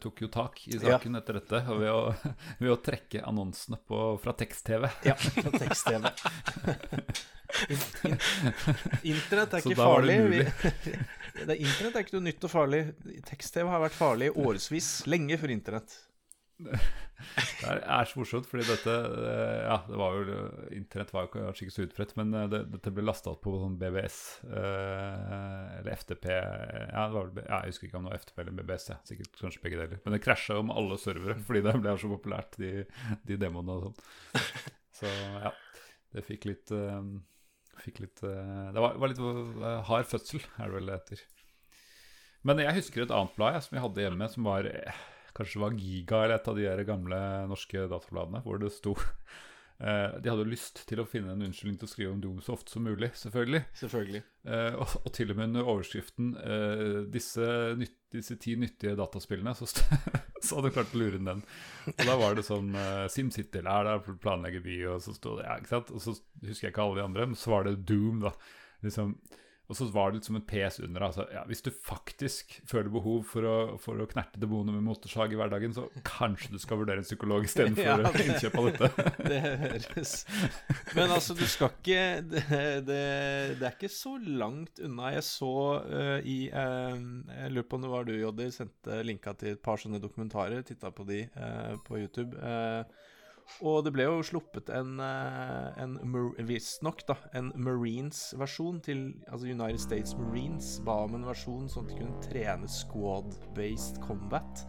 tok 0.00 0.16
jo 0.24 0.28
tak 0.32 0.64
i 0.64 0.80
saken 0.80 1.12
ja. 1.12 1.20
etter 1.20 1.34
dette 1.42 1.58
ved 1.68 1.92
å, 1.92 2.00
ved 2.62 2.72
å, 2.72 2.80
trekke 2.80 3.20
annonsene 3.28 3.76
på, 3.84 4.16
fra 4.24 4.32
tekst-TV. 4.40 4.88
Ja, 5.06 5.14
fra 5.20 5.50
tekst-TV. 5.60 6.08
Internett 9.12 9.54
er 9.54 9.58
ikke 9.60 9.76
farlig. 9.76 10.16
Det, 11.34 11.54
er 11.54 11.58
internett 11.58 11.96
er 11.96 12.06
ikke 12.06 12.18
noe 12.18 12.28
nytt 12.28 12.46
og 12.46 12.52
farlig. 12.52 12.84
Tekst-TV 13.28 13.70
har 13.70 13.82
vært 13.84 13.98
farlig 13.98 14.30
årevis. 14.34 14.92
Lenge 15.10 15.38
før 15.40 15.54
internett. 15.56 15.98
Det 16.60 17.68
er 17.68 18.08
så 18.08 18.20
morsomt, 18.20 18.46
fordi 18.48 18.64
dette 18.68 18.92
eh, 18.92 19.60
Ja, 19.64 19.78
det 19.86 19.96
var 20.00 20.16
jo 20.16 20.36
Internett 20.76 21.12
var 21.14 21.26
jo 21.26 21.30
kanskje 21.34 21.66
ikke 21.66 21.74
så 21.74 21.84
utbredt, 21.86 22.14
men 22.20 22.34
eh, 22.36 22.48
det, 22.52 22.60
dette 22.72 22.92
ble 22.96 23.04
lasta 23.04 23.32
på 23.44 23.54
sånn 23.60 23.78
BBS 23.80 24.18
eh, 24.48 25.78
eller 25.78 25.96
FTP 25.96 26.28
ja, 26.32 27.06
var, 27.14 27.32
ja, 27.40 27.62
Jeg 27.62 27.74
husker 27.74 27.88
ikke 27.88 28.00
om 28.00 28.08
det 28.08 28.14
var 28.14 28.24
FTP 28.24 28.42
eller 28.44 28.58
BBS, 28.60 28.88
ja. 28.92 28.98
sikkert 29.08 29.40
kanskje 29.40 29.64
begge 29.64 29.80
deler. 29.80 30.02
Men 30.04 30.16
det 30.16 30.22
krasja 30.24 30.58
jo 30.58 30.66
med 30.68 30.76
alle 30.80 31.00
servere 31.00 31.38
fordi 31.46 31.64
det 31.64 31.76
ble 31.80 31.96
så 32.00 32.12
populært, 32.12 32.60
de, 32.60 32.84
de 33.28 33.40
demoene 33.40 33.78
og 33.78 33.88
sånn. 33.88 34.46
Så 35.00 35.08
ja, 35.08 35.54
det 36.12 36.26
fikk 36.26 36.44
litt 36.50 36.72
uh, 36.76 37.00
Fikk 37.80 38.02
litt 38.04 38.22
uh, 38.24 38.70
Det 38.74 38.82
var, 38.82 38.98
var 39.00 39.12
litt 39.12 39.20
uh, 39.20 39.80
hard 39.88 40.08
fødsel, 40.10 40.42
er 40.56 40.68
det 40.68 40.76
vel 40.78 40.90
det 40.90 40.98
heter. 40.98 41.22
Men 42.48 42.62
jeg 42.62 42.78
husker 42.78 43.04
et 43.04 43.14
annet 43.14 43.36
blad 43.36 43.56
jeg, 43.56 43.66
som 43.66 43.76
jeg 43.76 43.84
hadde 43.84 44.04
hjemme, 44.06 44.28
som 44.32 44.48
var 44.48 44.68
Kanskje 45.36 45.60
var 45.62 45.76
Giga 45.78 46.24
eller 46.24 46.40
et 46.40 46.48
av 46.50 46.56
de 46.58 46.84
gamle 46.88 47.18
norske 47.48 47.84
databladene, 47.88 48.40
hvor 48.44 48.58
det 48.60 48.72
sto 48.74 48.96
eh, 49.80 50.18
De 50.20 50.30
hadde 50.30 50.44
jo 50.44 50.50
lyst 50.52 50.82
til 50.88 51.02
å 51.02 51.06
finne 51.08 51.34
en 51.34 51.44
unnskyldning 51.46 51.78
til 51.80 51.88
å 51.88 51.90
skrive 51.90 52.12
om 52.14 52.20
Doom 52.22 52.38
så 52.44 52.54
ofte 52.56 52.74
som 52.74 52.84
mulig, 52.86 53.10
selvfølgelig. 53.18 53.62
Selvfølgelig. 53.80 54.22
Uh, 54.46 54.78
og, 54.80 54.94
og, 55.02 55.10
til 55.16 55.32
og 55.32 55.36
med 55.36 55.50
under 55.50 55.66
overskriften 55.68 56.30
uh, 56.38 57.00
disse, 57.12 57.48
nytt, 57.76 57.96
disse, 58.14 58.38
ti 58.40 58.54
nyttige 58.56 58.94
dataspillene', 58.96 59.52
så, 59.58 59.68
så 60.46 60.56
hadde 60.56 60.70
du 60.70 60.76
klart 60.78 60.94
å 60.96 61.02
lure 61.02 61.20
inn 61.20 61.28
den. 61.28 61.44
Og 61.92 62.00
da 62.06 62.16
var 62.20 62.38
det 62.38 62.46
sånn 62.48 62.72
uh, 62.72 63.04
SimCity 63.12 63.64
lær 63.66 63.88
der, 63.88 64.16
planlegger 64.24 64.64
by, 64.64 64.78
og 64.94 65.04
så 65.04 65.16
sto 65.16 65.36
det 65.40 65.44
ja, 65.48 65.58
ikke 65.60 65.74
sant? 65.74 65.92
Og 65.92 66.04
så 66.06 66.16
husker 66.46 66.68
jeg 66.68 66.74
ikke 66.74 66.86
alle 66.86 67.02
de 67.02 67.06
andre, 67.10 67.28
men 67.32 67.40
så 67.40 67.52
var 67.56 67.68
det 67.68 67.82
Doom, 67.90 68.24
da. 68.24 68.34
Liksom 68.86 69.16
og 69.70 69.76
så 69.78 69.86
var 69.94 70.10
det 70.10 70.24
som 70.26 70.34
en 70.34 70.42
PS 70.42 70.80
under. 70.82 71.04
Altså, 71.06 71.24
ja, 71.30 71.44
hvis 71.46 71.62
du 71.62 71.70
faktisk 71.70 72.56
føler 72.66 72.90
behov 72.90 73.22
for 73.30 73.46
å, 73.46 73.56
for 73.78 74.02
å 74.02 74.06
knerte 74.10 74.40
demoner 74.42 74.74
med 74.74 74.82
motorsag 74.82 75.30
i 75.30 75.38
hverdagen, 75.38 75.76
så 75.76 75.84
kanskje 76.06 76.50
du 76.56 76.58
skal 76.58 76.80
vurdere 76.80 77.04
en 77.04 77.06
psykolog 77.06 77.46
istedenfor 77.46 77.86
ja, 77.90 77.98
det, 78.02 78.24
innkjøp 78.26 78.58
av 78.58 78.66
dette. 78.66 79.04
det 79.30 79.38
høres 79.44 80.14
Men 80.98 81.14
altså, 81.14 81.36
du 81.38 81.44
skal 81.46 81.70
ikke 81.76 82.02
det, 82.32 82.42
det, 82.88 82.98
det, 83.60 83.62
er 83.62 83.76
ikke 83.76 83.92
så 83.94 84.16
langt 84.18 84.82
unna. 84.82 85.12
Jeg 85.14 85.28
så 85.28 85.54
uh, 85.86 86.18
i 86.26 86.40
uh, 86.50 86.98
Jeg 87.30 87.54
lurer 87.54 87.70
på 87.70 87.78
om 87.78 87.86
det 87.86 87.94
var 87.94 88.10
du, 88.10 88.16
Joddi, 88.18 88.50
sendte 88.56 88.98
linka 89.06 89.36
til 89.38 89.54
et 89.54 89.62
par 89.62 89.78
sånne 89.78 90.02
dokumentarer. 90.02 90.66
Titta 90.66 90.90
på 90.90 91.06
de 91.06 91.22
uh, 91.38 91.78
på 91.86 92.02
YouTube. 92.02 92.34
Uh, 92.42 92.82
og 93.60 93.84
det 93.84 93.92
ble 93.94 94.06
jo 94.06 94.22
sluppet 94.24 94.70
en, 94.72 95.00
eh, 95.04 95.82
en 95.82 95.96
visstnok 96.48 97.02
en 97.36 97.52
Marines-versjon 97.56 98.80
til 98.84 99.02
Altså 99.28 99.46
United 99.50 99.80
States 99.82 100.16
Marines 100.16 100.80
ba 100.86 101.02
om 101.04 101.18
en 101.18 101.26
versjon 101.28 101.68
sånn 101.68 101.88
at 101.88 101.92
de 101.92 102.00
kunne 102.00 102.22
trene 102.24 102.70
squad-based 102.70 104.00
combat. 104.06 104.64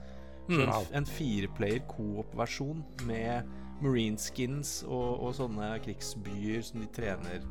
Mm. 0.49 0.65
En, 0.65 0.73
en 0.99 1.07
fireplayer 1.07 1.84
coop-versjon 1.88 2.84
med 3.07 3.47
marine 3.82 4.19
skins 4.19 4.82
og, 4.86 5.21
og, 5.21 5.32
sånne 5.38 5.73
krigsbyer 5.86 6.63
som 6.65 6.84
de 6.84 6.89
trener. 6.93 7.45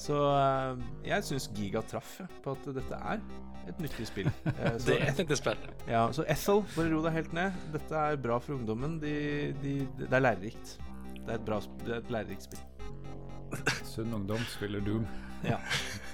Så 0.00 0.16
eh, 0.32 0.82
jeg 1.10 1.26
syns 1.28 1.50
Giga 1.56 1.82
traff 1.84 2.18
på 2.44 2.54
at 2.56 2.68
dette 2.78 3.00
er 3.12 3.20
et 3.68 3.82
nyttig 3.82 4.06
spill. 4.08 4.30
Eh, 4.50 4.76
det 4.86 4.96
er 4.96 5.10
et 5.10 5.20
nyttig 5.20 5.38
spill. 5.40 5.60
Ja, 5.88 6.06
så 6.16 6.24
Ethel, 6.32 6.64
bare 6.74 6.92
ro 6.92 7.02
deg 7.04 7.16
helt 7.18 7.34
ned. 7.36 7.56
Dette 7.74 8.04
er 8.12 8.20
bra 8.20 8.38
for 8.42 8.56
ungdommen. 8.56 8.98
De, 9.02 9.14
de, 9.62 9.74
det 10.00 10.10
er 10.10 10.24
lærerikt. 10.24 10.76
Det 11.20 11.26
er 11.28 11.36
et, 11.36 11.44
bra, 11.46 11.60
det 11.84 11.94
er 11.94 12.00
et 12.00 12.14
lærerikt 12.16 12.48
spill. 12.48 12.64
Sunn 13.84 14.14
ungdom 14.14 14.42
spiller 14.54 14.82
Doom. 14.86 15.04
Ja. 15.44 15.58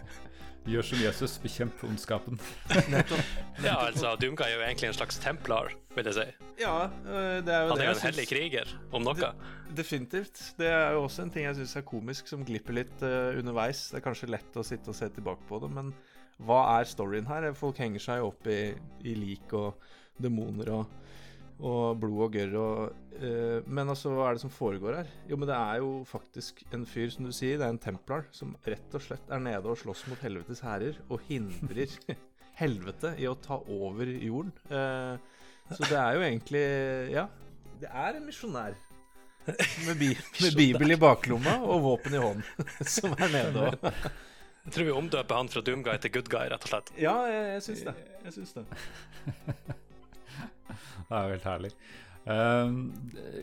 Gjør 0.67 0.83
som 0.83 0.99
Jesus, 0.99 1.37
bekjemp 1.39 1.83
ondskapen. 1.87 2.41
Ja, 3.65 3.79
altså, 3.87 4.11
Dumka 4.21 4.45
er 4.45 4.57
jo 4.57 4.65
egentlig 4.67 4.91
en 4.91 4.97
slags 4.99 5.17
templar, 5.23 5.71
vil 5.95 6.09
jeg 6.11 6.17
si. 6.17 6.25
Ja, 6.61 6.91
det 7.07 7.53
er 7.55 7.63
jo 7.65 7.71
Han 7.71 7.81
er 7.81 7.87
jo 7.89 7.95
en 7.95 8.03
hellig 8.03 8.27
kriger, 8.29 8.73
om 8.93 9.07
noe. 9.07 9.17
De, 9.17 9.31
definitivt. 9.79 10.43
Det 10.59 10.69
er 10.69 10.93
jo 10.93 11.07
også 11.07 11.25
en 11.25 11.33
ting 11.33 11.47
jeg 11.47 11.57
syns 11.61 11.77
er 11.79 11.87
komisk, 11.87 12.29
som 12.29 12.45
glipper 12.45 12.77
litt 12.77 13.07
uh, 13.07 13.39
underveis. 13.39 13.87
Det 13.93 14.01
er 14.01 14.05
kanskje 14.05 14.29
lett 14.35 14.59
å 14.59 14.67
sitte 14.67 14.93
og 14.93 14.99
se 14.99 15.09
tilbake 15.15 15.47
på 15.49 15.63
det, 15.63 15.71
men 15.79 15.95
hva 16.45 16.61
er 16.75 16.91
storyen 16.91 17.31
her? 17.31 17.49
Folk 17.57 17.81
henger 17.81 18.03
seg 18.03 18.27
opp 18.27 18.51
i, 18.51 18.75
i 19.07 19.17
lik 19.17 19.55
og 19.57 19.81
demoner 20.21 20.75
og, 20.77 20.91
og 21.57 21.97
blod 22.01 22.23
og 22.27 22.35
gørr 22.35 22.55
og 22.61 22.81
uh, 23.23 23.65
Men 23.65 23.89
altså, 23.89 24.13
hva 24.13 24.29
er 24.29 24.37
det 24.37 24.45
som 24.45 24.53
foregår 24.53 24.99
her? 25.01 25.13
Jo, 25.31 25.39
men 25.41 25.49
det 25.49 25.57
er 25.57 25.81
jo 25.81 25.91
faktisk 26.09 26.63
en 26.77 26.85
fyr, 26.89 27.09
som 27.13 27.29
du 27.29 27.33
sier, 27.33 27.57
det 27.57 27.67
er 27.67 27.75
en 27.75 27.81
templar, 27.81 28.27
som 28.37 28.55
rett 28.67 28.97
og 28.97 29.05
slett 29.05 29.33
er 29.33 29.43
nede 29.43 29.73
og 29.73 29.79
slåss 29.81 30.07
mot 30.11 30.21
helvetes 30.25 30.61
hærer 30.67 30.99
og 31.09 31.25
hindrer 31.29 31.97
helvete 32.61 33.15
i 33.21 33.29
å 33.29 33.37
ta 33.41 33.61
over 33.63 34.11
jorden. 34.11 34.53
Uh, 34.69 35.17
så 35.73 35.83
det 35.89 35.97
er 35.99 36.15
jo 36.15 36.27
egentlig 36.29 36.67
Ja, 37.15 37.25
det 37.81 37.89
er 37.91 38.19
en 38.19 38.29
misjonær. 38.29 38.77
Med, 39.47 39.95
bi 39.99 40.11
med 40.43 40.57
bibel 40.59 40.91
i 40.91 40.99
baklomma 40.99 41.61
og 41.63 41.85
våpen 41.85 42.17
i 42.19 42.23
hånden, 42.23 42.71
som 42.97 43.15
er 43.15 43.31
nede 43.33 43.69
og 43.71 43.91
jeg 44.67 44.75
tror 44.75 44.87
vi 44.89 44.95
omdøper 44.99 45.39
han 45.39 45.49
fra 45.49 45.61
Doomguy 45.63 45.93
til 46.03 46.11
Good 46.11 46.27
Guy, 46.27 46.49
rett 46.51 46.65
og 46.67 46.73
slett. 46.73 46.89
Ja, 46.99 47.13
jeg, 47.31 47.43
jeg 47.53 47.63
syns 47.69 47.85
det. 47.87 47.93
Jeg 48.25 48.33
syns 48.35 48.57
det. 48.57 49.77
Det 51.09 51.15
er 51.17 51.25
jo 51.25 51.37
helt 51.37 51.49
herlig. 51.51 51.73
Uh, 52.27 52.73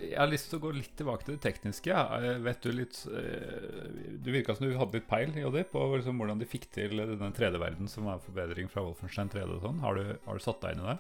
jeg 0.04 0.18
har 0.20 0.28
lyst 0.28 0.50
til 0.52 0.60
å 0.60 0.64
gå 0.66 0.74
litt 0.76 0.92
tilbake 1.00 1.24
til 1.24 1.38
det 1.38 1.44
tekniske. 1.46 1.94
Uh, 1.96 2.34
vet 2.44 2.66
Du 2.66 2.74
litt 2.76 2.98
uh, 3.08 3.86
Du 4.20 4.28
virka 4.34 4.58
som 4.58 4.68
du 4.68 4.76
hadde 4.76 5.00
litt 5.00 5.08
peil 5.08 5.32
Joddi, 5.40 5.64
på 5.72 5.86
liksom, 5.94 6.20
hvordan 6.20 6.42
de 6.42 6.50
fikk 6.50 6.68
til 6.76 7.00
denne 7.00 7.32
3D-verden 7.32 7.88
som 7.92 8.10
er 8.12 8.20
forbedring 8.26 8.68
fra 8.72 8.84
Wolfenstein 8.84 9.32
3D. 9.32 9.62
Sånn. 9.64 9.80
Har, 9.86 9.96
du, 9.96 10.18
har, 10.26 10.36
du, 10.36 10.44
satt 10.44 10.60
deg 10.66 10.76
inn 10.76 10.84
i 10.84 10.92
det? 10.92 10.98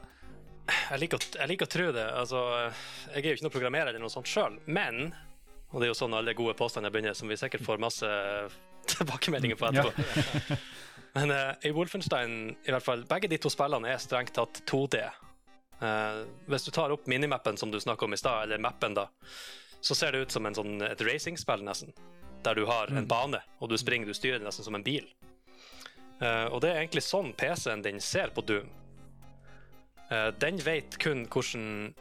Jeg 0.71 1.01
liker, 1.01 1.27
jeg 1.35 1.51
liker, 1.51 1.67
å 1.67 1.75
tro 1.75 1.91
det. 1.91 2.07
Altså, 2.23 2.45
jeg 3.11 3.19
er 3.19 3.29
jo 3.33 3.35
ikke 3.35 3.47
noen 3.49 3.57
programmerer 3.57 3.91
eller 3.91 4.05
noe 4.05 4.13
sånt 4.13 4.31
sjøl, 4.31 4.55
men 4.63 5.09
og 5.73 5.81
det 5.81 5.87
er 5.87 5.89
jo 5.89 5.97
sånn 5.97 6.13
alle 6.13 6.35
gode 6.37 6.53
påstander 6.57 6.93
begynner, 6.93 7.15
som 7.17 7.29
vi 7.31 7.37
sikkert 7.39 7.65
får 7.65 7.81
masse 7.81 8.07
tilbakemeldinger 8.93 9.57
på 9.57 9.71
etterpå. 9.71 10.57
Men 11.13 11.29
uh, 11.29 11.51
i 11.65 11.69
Wolfenstein, 11.73 12.55
i 12.65 12.73
hvert 12.73 12.85
fall, 12.85 13.03
begge 13.09 13.29
de 13.29 13.37
to 13.41 13.49
spillene 13.53 13.91
er 13.91 14.01
strengt 14.01 14.33
tatt 14.37 14.63
2D. 14.69 15.01
Uh, 15.83 15.89
eh, 15.89 16.25
hvis 16.47 16.63
du 16.63 16.71
tar 16.71 16.93
opp 16.93 17.07
minimappen 17.07 17.57
som 17.57 17.71
du 17.71 17.79
snakka 17.79 18.05
om 18.05 18.13
i 18.13 18.17
stad, 18.17 18.43
eller 18.43 18.57
mappen, 18.57 18.93
da, 18.93 19.09
så 19.81 19.95
ser 19.95 20.11
det 20.11 20.23
ut 20.23 20.31
som 20.31 20.45
en 20.45 20.55
sånn, 20.55 20.81
et 20.81 21.01
racingspill, 21.01 21.63
nesten. 21.65 21.93
Der 22.43 22.55
du 22.55 22.65
har 22.67 22.87
en 22.91 23.03
mm. 23.03 23.07
bane, 23.07 23.39
og 23.59 23.69
du 23.71 23.77
springer, 23.79 24.07
du 24.07 24.15
styrer 24.15 24.43
nesten 24.43 24.65
som 24.65 24.75
en 24.75 24.83
bil. 24.83 25.07
Uh, 26.21 26.47
og 26.53 26.61
det 26.63 26.71
er 26.71 26.81
egentlig 26.83 27.03
sånn 27.05 27.33
PC-en 27.35 27.83
din 27.83 28.01
ser 28.03 28.33
på 28.35 28.45
Doom. 28.47 28.71
den 30.39 30.59
vet 30.61 30.97
kun 31.01 31.23
hvordan, 31.25 31.93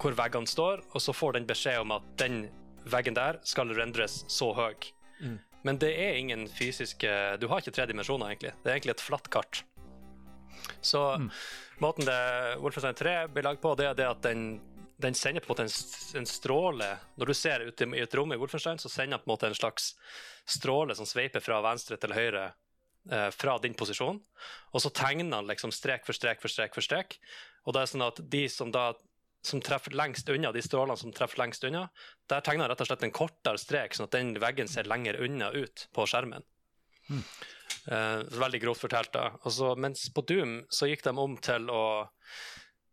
hvor 0.00 0.14
veggene 0.16 0.48
står, 0.48 0.80
og 0.94 1.02
så 1.02 1.12
får 1.12 1.34
den 1.36 1.46
beskjed 1.46 1.82
om 1.82 1.92
at 1.92 2.06
den 2.16 2.46
veggen 2.88 3.14
der 3.14 3.40
skal 3.44 3.74
rendres 3.76 4.22
så 4.28 4.52
høy. 4.56 4.74
Mm. 5.20 5.38
Men 5.66 5.78
det 5.82 5.90
er 6.00 6.16
ingen 6.16 6.46
fysiske 6.48 7.10
Du 7.42 7.48
har 7.50 7.60
ikke 7.60 7.74
tre 7.74 7.86
dimensjoner, 7.90 8.30
egentlig. 8.30 8.54
Det 8.62 8.70
er 8.70 8.78
egentlig 8.78 8.94
et 8.94 9.04
flatt 9.04 9.28
kart. 9.28 9.64
Så 10.80 11.02
mm. 11.20 11.28
måten 11.82 12.08
det 12.08 12.18
Wolfenstein 12.62 12.98
3 12.98 13.14
blir 13.34 13.46
lagd 13.46 13.62
på, 13.62 13.74
det 13.78 13.88
er 13.90 13.98
det 13.98 14.08
at 14.08 14.22
den, 14.24 14.60
den 15.00 15.16
sender 15.18 15.44
på 15.44 15.52
en 15.52 15.54
måte 15.54 15.66
en, 15.66 16.20
en, 16.20 16.28
stråle 16.28 16.92
Når 17.16 17.30
du 17.30 17.34
ser 17.34 17.66
ut 17.66 17.82
i, 17.82 17.90
et 18.02 18.16
rom 18.18 18.32
i 18.34 18.38
Wolfenstein, 18.40 18.80
så 18.82 18.90
sender 18.92 19.16
den 19.18 19.24
på 19.24 19.30
en 19.30 19.34
måte 19.34 19.50
en 19.50 19.58
slags 19.58 19.92
stråle 20.48 20.96
som 20.96 21.08
sveiper 21.08 21.44
fra 21.44 21.60
venstre 21.64 21.98
til 22.00 22.14
høyre 22.16 22.46
eh, 23.12 23.28
fra 23.34 23.58
din 23.62 23.76
posisjon. 23.76 24.22
Og 24.72 24.82
så 24.82 24.90
tegner 24.94 25.40
han 25.40 25.50
liksom 25.50 25.74
strek 25.74 26.06
for 26.08 26.16
strek 26.16 26.40
for 26.40 26.52
strek 26.52 26.74
for 26.76 26.84
strek. 26.84 27.18
Og 27.66 27.76
det 27.76 27.82
er 27.82 27.92
sånn 27.92 28.06
at 28.06 28.22
de 28.32 28.46
som 28.52 28.72
da 28.72 28.92
som 29.44 29.60
treffer 29.62 29.94
lengst 29.96 30.28
unna, 30.28 30.50
de 30.52 30.62
strålene 30.64 30.98
som 30.98 31.12
treffer 31.14 31.40
lengst 31.42 31.64
unna, 31.64 31.86
der 32.30 32.42
tegner 32.44 32.66
jeg 32.66 32.72
rett 32.72 32.82
og 32.84 32.88
slett 32.90 33.04
en 33.06 33.14
kortere 33.14 33.60
strek, 33.60 33.94
sånn 33.94 34.08
at 34.08 34.16
den 34.16 34.32
veggen 34.42 34.70
ser 34.70 34.88
lenger 34.90 35.20
unna 35.24 35.52
ut 35.54 35.86
på 35.94 36.06
skjermen. 36.10 36.46
Mm. 37.08 37.22
Uh, 37.88 38.20
veldig 38.36 38.60
grovt 38.60 38.84
fortalt, 38.84 39.14
da. 39.14 39.30
Altså, 39.48 39.72
mens 39.80 40.08
på 40.12 40.24
Doom 40.28 40.58
så 40.68 40.90
gikk 40.90 41.06
de 41.06 41.14
om 41.16 41.38
til 41.40 41.70
å, 41.72 41.84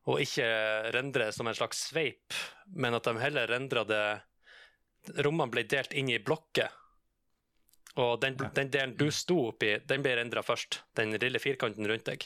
å 0.08 0.16
ikke 0.24 0.48
rendre 0.96 1.28
som 1.36 1.50
en 1.52 1.58
slags 1.58 1.90
sveip, 1.90 2.38
men 2.80 2.96
at 2.96 3.08
de 3.10 3.20
heller 3.20 3.52
rendra 3.52 3.84
det 3.88 4.06
Rommene 5.22 5.54
ble 5.54 5.62
delt 5.70 5.92
inn 5.94 6.08
i 6.10 6.18
blokker. 6.18 6.72
Og 8.02 8.18
den, 8.24 8.36
den 8.56 8.72
delen 8.74 8.96
du 9.00 9.08
sto 9.14 9.38
oppi, 9.52 9.76
den 9.88 10.04
ble 10.04 10.16
rendra 10.18 10.44
først. 10.44 10.82
Den 10.98 11.14
lille 11.22 11.40
firkanten 11.40 11.88
rundt 11.88 12.08
deg. 12.10 12.26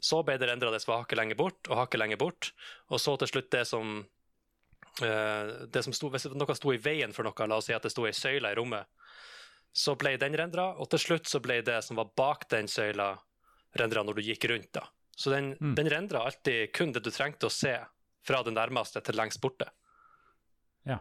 Så 0.00 0.22
ble 0.24 0.36
det 0.40 0.48
rendra 0.48 0.70
det 0.72 0.80
som 0.82 0.94
var 0.94 1.02
hakket 1.02 1.18
lenger 1.18 1.38
bort, 1.40 1.60
og 1.68 1.80
hakket 1.80 2.00
lenger 2.00 2.20
bort. 2.20 2.52
Og 2.92 3.02
så 3.02 3.16
til 3.20 3.32
slutt 3.32 3.50
det 3.52 3.64
som 3.68 3.98
eh, 5.02 5.50
det 5.68 5.82
som 5.84 5.96
sto, 5.96 6.12
Hvis 6.14 6.28
noe 6.30 6.56
sto 6.56 6.72
i 6.72 6.80
veien 6.80 7.12
for 7.16 7.26
noe, 7.26 7.48
la 7.50 7.58
oss 7.58 7.68
si 7.68 7.76
at 7.76 7.84
det 7.84 7.92
sto 7.92 8.06
ei 8.08 8.14
søyle 8.16 8.52
i 8.52 8.58
rommet, 8.58 8.86
så 9.72 9.94
ble 9.98 10.16
den 10.18 10.34
rendra, 10.36 10.72
og 10.78 10.88
til 10.90 10.98
slutt 10.98 11.26
så 11.30 11.40
ble 11.40 11.60
det 11.62 11.78
som 11.86 11.96
var 11.96 12.10
bak 12.16 12.48
den 12.50 12.66
søyla, 12.68 13.12
rendra 13.78 14.02
når 14.02 14.14
du 14.18 14.22
gikk 14.26 14.48
rundt. 14.50 14.72
da. 14.72 14.86
Så 15.16 15.30
den, 15.30 15.52
Mm. 15.60 15.74
den 15.76 15.88
rendra 15.92 16.24
alltid 16.26 16.72
kun 16.72 16.92
det 16.92 17.02
du 17.04 17.10
trengte 17.10 17.46
å 17.46 17.50
se, 17.52 17.76
fra 18.24 18.42
det 18.42 18.52
nærmeste 18.52 19.00
til 19.04 19.14
lengst 19.16 19.40
borte. 19.40 19.68
Ja. 20.86 20.98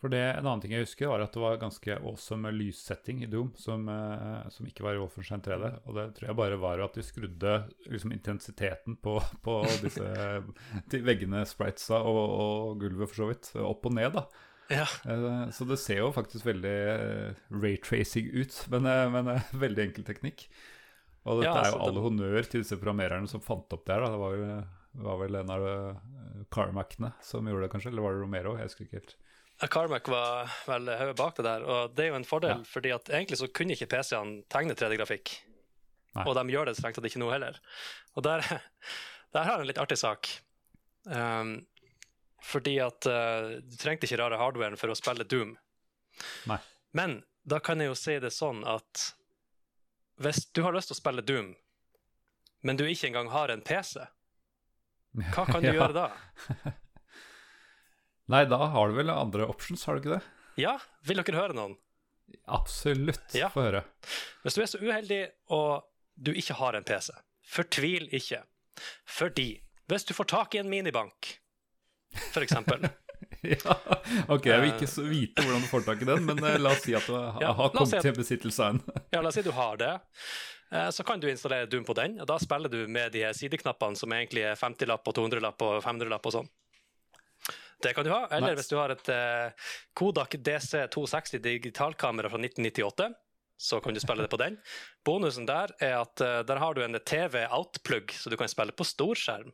For 0.00 0.08
det, 0.12 0.20
En 0.36 0.44
annen 0.46 0.60
ting 0.60 0.72
jeg 0.72 0.84
husker, 0.84 1.08
var 1.08 1.22
at 1.24 1.32
det 1.32 1.40
var 1.40 1.56
ganske 1.56 1.94
awesome 1.96 2.50
lyssetting 2.52 3.22
i 3.24 3.26
Doom, 3.30 3.52
som, 3.56 3.88
eh, 3.88 4.48
som 4.50 4.66
ikke 4.66 4.82
var 4.84 4.94
i 4.94 4.98
Wolfenstein 4.98 5.40
3D. 5.40 5.70
Og 5.86 5.94
det 5.94 6.14
tror 6.16 6.28
jeg 6.28 6.36
bare 6.36 6.58
var 6.60 6.80
at 6.84 6.94
de 6.94 7.02
skrudde 7.02 7.54
liksom, 7.88 8.12
intensiteten 8.12 8.96
på, 9.00 9.18
på 9.42 9.62
disse 9.80 10.04
de 10.90 11.00
veggene, 11.00 11.44
spritesa 11.46 12.02
og, 12.02 12.20
og 12.40 12.80
gulvet, 12.80 13.08
for 13.08 13.14
så 13.22 13.28
vidt, 13.30 13.52
opp 13.56 13.86
og 13.86 13.94
ned. 13.94 14.12
da. 14.12 14.26
Ja, 14.70 14.86
Eh, 15.04 15.50
Så 15.52 15.66
det 15.68 15.78
ser 15.78 15.98
jo 16.00 16.12
faktisk 16.12 16.44
veldig 16.46 16.74
eh, 16.94 17.34
raytracing 17.52 18.30
ut, 18.32 18.54
men, 18.72 18.86
eh, 18.86 19.10
men 19.10 19.26
veldig 19.64 19.82
enkel 19.90 20.04
teknikk. 20.04 20.46
Og 21.26 21.40
dette 21.42 21.50
Ja, 21.50 21.58
er 21.58 21.64
altså, 21.66 21.76
jo 21.78 21.82
alle 21.84 21.94
det- 21.98 22.04
honnør 22.06 22.48
til 22.50 22.62
disse 22.62 22.76
programmererne 22.80 23.28
som 23.28 23.40
fant 23.40 23.72
opp 23.72 23.84
det 23.84 23.94
her. 23.94 24.00
da. 24.00 24.10
Det 24.12 24.18
var, 24.20 24.34
jo, 24.36 24.64
var 25.04 25.18
vel 25.20 25.34
en 25.40 25.50
av 25.50 25.66
Carmackene 26.52 27.12
som 27.24 27.44
gjorde 27.46 27.62
det, 27.66 27.70
kanskje? 27.72 27.92
Eller 27.92 28.02
var 28.02 28.12
det 28.12 28.20
Romero? 28.24 28.56
Jeg 28.56 28.68
husker 28.68 28.84
ikke 28.86 29.00
helt. 29.00 29.14
Carmack 29.70 30.08
var 30.08 30.50
vel 30.66 30.88
hodet 30.98 31.16
bak 31.16 31.36
det 31.36 31.44
der, 31.46 31.62
og 31.64 31.94
det 31.94 32.04
er 32.04 32.08
jo 32.10 32.16
en 32.18 32.24
fordel, 32.28 32.58
Ja. 32.58 32.64
fordi 32.68 32.90
at 32.92 33.04
egentlig 33.08 33.38
så 33.38 33.48
kunne 33.52 33.72
ikke 33.76 33.86
PC-ene 33.88 34.42
tegne 34.50 34.74
3D-grafikk. 34.74 35.30
Og 36.26 36.34
de 36.34 36.44
gjør 36.52 36.66
det 36.66 36.76
strengt 36.76 36.94
tatt 36.96 37.04
ikke 37.08 37.18
nå 37.22 37.30
heller. 37.32 37.56
Og 38.16 38.22
der, 38.22 38.40
der 39.32 39.44
har 39.44 39.56
jeg 39.56 39.60
en 39.60 39.66
litt 39.70 39.78
artig 39.80 39.96
sak. 39.98 40.28
Um, 41.06 41.66
fordi 42.44 42.76
at 42.84 43.06
uh, 43.08 43.56
du 43.64 43.76
trengte 43.80 44.06
ikke 44.08 44.18
rare 44.20 44.38
hardwaren 44.40 44.76
for 44.80 44.92
å 44.92 44.96
spille 44.98 45.24
Doom. 45.28 45.54
Nei. 46.50 46.58
Men 46.94 47.22
da 47.48 47.58
kan 47.64 47.80
jeg 47.80 47.88
jo 47.90 47.96
si 47.98 48.18
det 48.22 48.30
sånn 48.36 48.62
at 48.68 49.06
hvis 50.22 50.44
du 50.54 50.60
har 50.62 50.76
lyst 50.76 50.92
til 50.92 50.96
å 50.98 51.00
spille 51.00 51.24
Doom, 51.26 51.54
men 52.64 52.78
du 52.80 52.84
ikke 52.86 53.08
engang 53.10 53.32
har 53.32 53.50
en 53.52 53.64
PC, 53.64 54.04
hva 55.34 55.44
kan 55.48 55.64
du 55.64 55.68
Ja. 55.72 55.74
gjøre 55.80 55.96
da? 55.96 56.06
Nei, 58.32 58.44
da 58.48 58.56
har 58.72 58.88
du 58.88 58.96
vel 58.96 59.10
andre 59.12 59.46
options, 59.50 59.84
har 59.84 59.96
du 59.98 60.04
ikke 60.04 60.14
det? 60.16 60.22
Ja, 60.62 60.76
vil 61.04 61.20
dere 61.20 61.40
høre 61.40 61.56
noen? 61.56 61.74
Absolutt. 62.48 63.34
Ja. 63.36 63.50
Få 63.52 63.66
høre. 63.66 63.82
Hvis 64.44 64.56
du 64.56 64.62
er 64.64 64.70
så 64.70 64.80
uheldig 64.80 65.20
og 65.52 65.84
du 66.16 66.30
ikke 66.32 66.56
har 66.60 66.78
en 66.78 66.86
PC, 66.88 67.10
fortvil 67.44 68.06
ikke. 68.16 68.40
Fordi 69.04 69.48
hvis 69.90 70.06
du 70.08 70.14
får 70.16 70.30
tak 70.32 70.54
i 70.56 70.62
en 70.62 70.70
minibank, 70.72 71.34
eksempel 72.44 72.84
ja, 73.44 73.74
ok, 74.32 74.46
jeg 74.46 74.60
vil 74.62 74.70
ikke 74.72 74.88
så 74.88 75.02
vite 75.04 75.42
hvordan 75.44 75.60
du 75.64 75.68
får 75.68 75.82
tak 75.84 76.00
i 76.02 76.06
den, 76.08 76.24
men 76.24 76.38
eh, 76.48 76.56
la 76.60 76.70
oss 76.72 76.82
si 76.86 76.94
at 76.96 77.04
du 77.08 77.12
Ja, 77.42 77.52
har 77.52 77.68
la 77.68 77.72
si 77.72 77.76
kommet 77.78 77.94
at- 77.98 78.02
til 78.06 78.14
besittelse 78.16 78.64
av 78.64 78.74
en. 78.74 78.82
Ja, 79.12 79.20
la 79.20 79.28
oss 79.28 79.36
si 79.36 79.42
du 79.44 79.50
har 79.52 79.76
det. 79.80 79.92
Eh, 80.72 80.88
Så 80.90 81.04
kan 81.04 81.20
du 81.20 81.28
installere 81.28 81.66
Doom 81.70 81.84
på 81.84 81.94
den, 81.98 82.16
og 82.20 82.26
da 82.30 82.38
spiller 82.40 82.72
du 82.72 82.86
med 82.88 83.12
de 83.12 83.24
sideknappene 83.36 83.96
som 84.00 84.12
egentlig 84.16 84.44
er 84.48 84.56
50-lapp 84.56 85.06
og 85.10 85.16
200-lapp 85.18 85.60
og 85.66 85.82
500-lapp 85.84 86.26
og 86.30 86.36
sånn. 86.38 86.48
Det 87.84 87.92
kan 87.94 88.04
du 88.06 88.10
ha. 88.14 88.22
Eller 88.32 88.54
Nice. 88.54 88.62
hvis 88.62 88.70
du 88.72 88.76
har 88.80 88.94
et 88.94 89.08
eh, 89.12 89.68
Kodak 89.98 90.38
DC260 90.40 91.42
digitalkamera 91.44 92.30
fra 92.32 92.40
1998, 92.40 93.10
så 93.60 93.80
kan 93.84 93.94
du 93.94 94.00
spille 94.00 94.24
det 94.24 94.30
på 94.32 94.40
den. 94.40 94.56
Bonusen 95.04 95.44
der 95.46 95.70
er 95.84 96.00
at 96.00 96.16
der 96.48 96.58
har 96.62 96.74
du 96.74 96.80
en 96.82 96.96
TV 97.06 97.44
outplug, 97.50 98.10
så 98.16 98.30
du 98.32 98.36
kan 98.40 98.48
spille 98.50 98.72
på 98.74 98.86
storskjerm. 98.88 99.52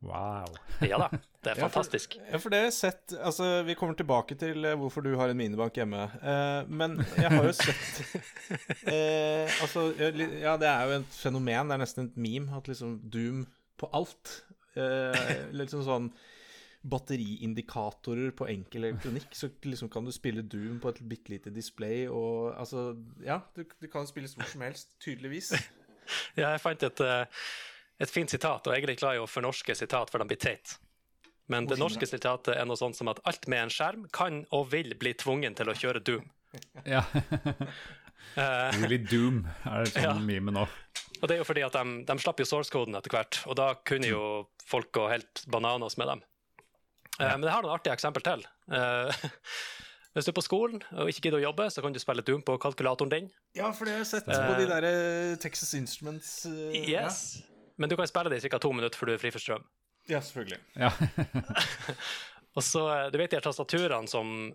Wow. 0.00 0.46
Ja 0.86 0.94
da, 1.02 1.08
det 1.42 1.50
er 1.50 1.56
Ja, 1.58 1.66
for- 1.66 1.72
fantastisk. 1.72 2.12
Ja, 2.30 2.38
for 2.38 2.52
det 2.54 2.58
har 2.60 2.68
jeg 2.68 2.74
sett 2.76 3.14
Altså, 3.18 3.48
vi 3.66 3.74
kommer 3.74 3.96
tilbake 3.98 4.36
til 4.38 4.64
eh, 4.68 4.76
hvorfor 4.78 5.02
du 5.02 5.10
har 5.18 5.32
en 5.32 5.36
minibank 5.40 5.74
hjemme. 5.74 6.04
Eh, 6.22 6.68
men 6.70 6.98
jeg 7.18 7.32
har 7.32 7.44
jo 7.48 7.52
sett 7.58 8.22
eh, 8.94 9.50
Altså, 9.64 9.88
ja, 9.98 10.54
det 10.60 10.68
er 10.70 10.84
jo 10.86 11.00
et 11.00 11.18
fenomen. 11.18 11.66
Det 11.72 11.74
er 11.78 11.82
nesten 11.82 12.06
et 12.12 12.16
meme 12.28 12.54
at 12.60 12.70
liksom 12.70 12.98
Doom 13.10 13.42
på 13.78 13.90
alt. 13.98 14.36
Eh, 14.78 15.48
litt 15.58 15.74
sånn 15.74 16.12
batteriindikatorer 16.88 18.30
på 18.38 18.46
enkel 18.48 18.84
elektronikk, 18.88 19.32
så 19.34 19.48
liksom 19.66 19.90
kan 19.90 20.06
du 20.06 20.12
spille 20.14 20.44
Doom 20.46 20.78
på 20.80 20.92
et 20.92 21.00
bitte 21.10 21.32
lite 21.34 21.50
display 21.50 22.04
og 22.06 22.52
altså 22.54 22.92
Ja, 23.26 23.40
du, 23.56 23.64
du 23.82 23.88
kan 23.90 24.06
spille 24.06 24.30
hvor 24.30 24.46
som 24.46 24.62
helst, 24.62 24.94
tydeligvis. 25.02 25.50
Ja, 26.38 26.52
jeg 26.54 26.62
fant 26.62 26.86
et, 26.86 27.02
eh, 27.04 27.42
et 28.00 28.10
fint 28.10 28.30
sitat, 28.30 28.66
og 28.66 28.74
jeg 28.74 28.84
er 28.84 28.92
litt 28.92 29.00
glad 29.00 29.16
i 29.18 29.22
å 29.22 29.26
fornorske 29.30 29.74
sitat, 29.74 30.10
for 30.10 30.18
de 30.22 30.28
blir 30.30 30.38
teite. 30.40 30.76
Men 31.48 31.64
det 31.66 31.78
norske 31.80 32.04
sitatet 32.06 32.56
er 32.58 32.66
noe 32.68 32.76
sånt 32.76 32.96
som 32.98 33.08
at 33.08 33.20
alt 33.26 33.46
med 33.48 33.62
en 33.64 33.70
skjerm 33.72 34.02
kan 34.12 34.42
og 34.52 34.66
vil 34.74 34.92
bli 35.00 35.14
tvungen 35.16 35.54
til 35.56 35.70
å 35.72 35.76
kjøre 35.78 36.02
Doom. 36.04 36.26
Ja. 36.88 37.02
Eh, 38.36 38.76
Really 38.82 38.98
Doom 39.02 39.42
er 39.66 39.84
det 39.86 39.92
sånn 39.94 40.04
Ja. 40.04 40.12
meme 40.20 40.52
nå. 40.54 40.62
og 41.22 41.24
det 41.28 41.34
er 41.36 41.40
jo 41.40 41.46
fordi 41.48 41.62
at 41.66 41.72
de, 41.74 42.04
de 42.06 42.16
slapp 42.22 42.38
jo 42.42 42.46
source-koden 42.46 42.94
etter 42.98 43.10
hvert, 43.14 43.40
og 43.48 43.56
da 43.58 43.72
kunne 43.88 44.06
jo 44.10 44.22
folk 44.68 44.92
gå 44.94 45.08
helt 45.10 45.42
bananas 45.50 45.96
med 45.98 46.08
dem. 46.12 46.22
Ja. 47.18 47.32
Men 47.36 47.48
jeg 47.48 47.54
har 47.56 47.64
noen 47.64 47.74
artige 47.74 47.96
eksempel 47.96 48.22
til. 48.22 48.44
Eh, 48.70 49.24
hvis 50.14 50.28
du 50.28 50.30
er 50.30 50.36
på 50.38 50.44
skolen 50.44 50.84
og 50.92 51.08
ikke 51.10 51.24
gidder 51.28 51.40
å 51.40 51.46
jobbe, 51.48 51.66
så 51.72 51.82
kan 51.82 51.96
du 51.96 51.98
spille 52.02 52.22
Doom 52.26 52.44
på 52.46 52.58
kalkulatoren 52.62 53.10
din. 53.10 53.30
Ja, 53.58 53.72
for 53.72 53.88
det 53.88 53.96
har 53.96 54.04
jeg 54.04 54.10
sett 54.12 54.28
Eh, 54.28 54.44
på 54.46 54.58
de 54.60 54.68
der 54.70 54.86
eh, 54.92 55.36
Texas 55.42 55.72
Instruments 55.78 56.44
eh, 56.46 56.76
Yes. 56.92 57.22
Men 57.78 57.90
du 57.90 57.96
kan 57.98 58.08
spille 58.10 58.32
det 58.32 58.42
i 58.42 58.48
ca. 58.50 58.58
to 58.58 58.72
minutter 58.74 58.98
før 58.98 59.10
du 59.10 59.14
er 59.14 59.22
fri 59.22 59.30
for 59.34 59.42
strøm. 59.42 59.66
Ja, 60.08 60.20
selvfølgelig. 60.24 60.58
Ja. 60.78 60.90
Og 62.58 62.64
så, 62.64 62.82
eh, 62.94 63.10
Du 63.12 63.18
vet 63.20 63.30
de 63.30 63.38
her 63.38 63.44
tastaturene 63.44 64.10
som 64.10 64.50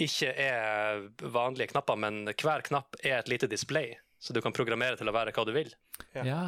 ikke 0.00 0.32
er 0.32 1.06
vanlige 1.20 1.72
knapper, 1.72 1.96
men 2.00 2.22
hver 2.30 2.64
knapp 2.64 2.96
er 3.04 3.18
et 3.18 3.28
lite 3.28 3.48
display, 3.50 3.94
så 4.20 4.32
du 4.32 4.40
kan 4.40 4.54
programmere 4.56 4.96
til 4.96 5.08
å 5.10 5.14
være 5.14 5.32
hva 5.36 5.44
du 5.44 5.52
vil. 5.52 5.72
Ja. 6.14 6.24
ja. 6.24 6.44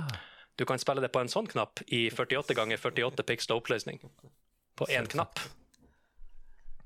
Du 0.57 0.65
kan 0.69 0.81
spille 0.81 1.05
det 1.05 1.13
på 1.13 1.21
en 1.21 1.33
sånn 1.33 1.49
knapp 1.49 1.83
i 1.89 2.07
48 2.13 2.57
ganger 2.57 2.81
48 2.81 3.27
pixel 3.29 3.57
oppløsning. 3.57 4.01
På 4.77 4.89
én 4.89 5.09
knapp. 5.09 5.41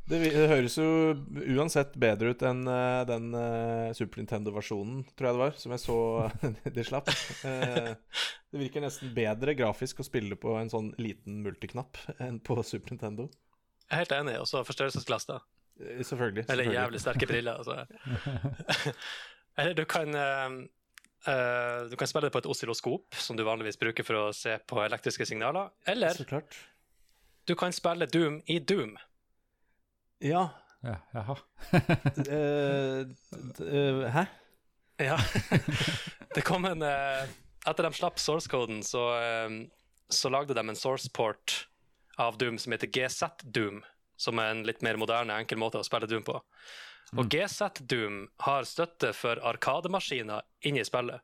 Det, 0.07 0.21
det 0.23 0.45
høres 0.47 0.77
jo 0.79 0.87
uansett 1.57 1.97
bedre 1.99 2.31
ut 2.31 2.43
enn 2.47 2.61
eh, 2.71 3.01
den 3.09 3.33
eh, 3.35 3.89
Super 3.99 4.21
Nintendo-versjonen, 4.23 5.01
tror 5.19 5.27
jeg 5.29 5.35
det 5.35 5.41
var, 5.41 5.57
som 5.59 5.75
jeg 5.75 5.83
så 5.83 5.97
de 6.77 6.85
slapp. 6.87 7.11
Eh, 7.43 7.91
det 8.53 8.61
virker 8.61 8.85
nesten 8.85 9.11
bedre 9.17 9.57
grafisk 9.59 10.05
å 10.05 10.07
spille 10.07 10.39
på 10.39 10.55
en 10.61 10.71
sånn 10.71 10.93
liten 11.03 11.41
multiknapp 11.43 11.99
enn 12.23 12.39
på 12.39 12.61
Super 12.63 12.95
Nintendo. 12.95 13.27
Jeg 13.89 13.97
er 13.97 14.05
helt 14.05 14.15
enig. 14.15 14.37
Og 14.43 14.47
så 14.51 14.63
forstørrelsesglass, 14.67 15.27
da. 15.27 15.41
Selvfølgelig, 15.77 16.07
Selvfølgelig. 16.09 16.47
Eller 16.55 16.73
jævlig 16.73 17.03
sterke 17.03 17.29
briller. 17.29 17.59
Altså. 17.59 18.95
Eller 19.59 19.77
du 19.79 19.85
kan 19.91 20.19
Uh, 21.27 21.89
Du 21.91 21.97
kan 21.99 22.07
spille 22.07 22.29
det 22.29 22.33
på 22.37 22.39
et 22.39 22.47
oscilloskop, 22.47 23.17
som 23.19 23.35
du 23.35 23.43
vanligvis 23.43 23.81
bruker 23.81 24.07
for 24.07 24.15
å 24.21 24.27
se 24.37 24.53
på 24.63 24.79
elektriske 24.85 25.27
signaler. 25.27 25.73
Eller 25.91 26.15
du 27.51 27.55
kan 27.59 27.75
spille 27.75 28.07
Doom 28.07 28.37
i 28.47 28.61
Doom. 28.63 28.93
Ja. 30.25 30.49
ja. 30.83 30.97
Jaha. 31.13 31.37
eh, 31.73 33.07
d- 33.57 33.69
eh, 33.69 34.11
hæ? 34.15 34.27
Ja. 34.99 35.19
det 36.35 36.45
kom 36.45 36.65
en 36.65 36.83
eh, 36.83 37.27
Etter 37.67 37.83
de 37.83 37.91
slapp 37.99 38.21
source-koden, 38.23 38.79
så, 38.87 39.01
så 40.09 40.31
lagde 40.31 40.55
de 40.55 40.63
en 40.63 40.77
source-port 40.79 41.65
av 42.23 42.37
Doom 42.39 42.61
som 42.63 42.71
heter 42.73 42.87
GZ 42.95 43.25
Doom, 43.43 43.81
som 44.17 44.39
er 44.39 44.53
en 44.53 44.61
litt 44.69 44.85
mer 44.87 44.95
moderne, 45.03 45.35
enkel 45.43 45.59
måte 45.59 45.81
å 45.81 45.85
spille 45.85 46.07
Doom 46.07 46.23
på. 46.29 46.37
Og 47.19 47.27
GZ 47.35 47.81
Doom 47.91 48.29
har 48.47 48.63
støtte 48.71 49.11
for 49.19 49.43
arkademaskiner 49.51 50.47
inni 50.63 50.85
spillet. 50.87 51.19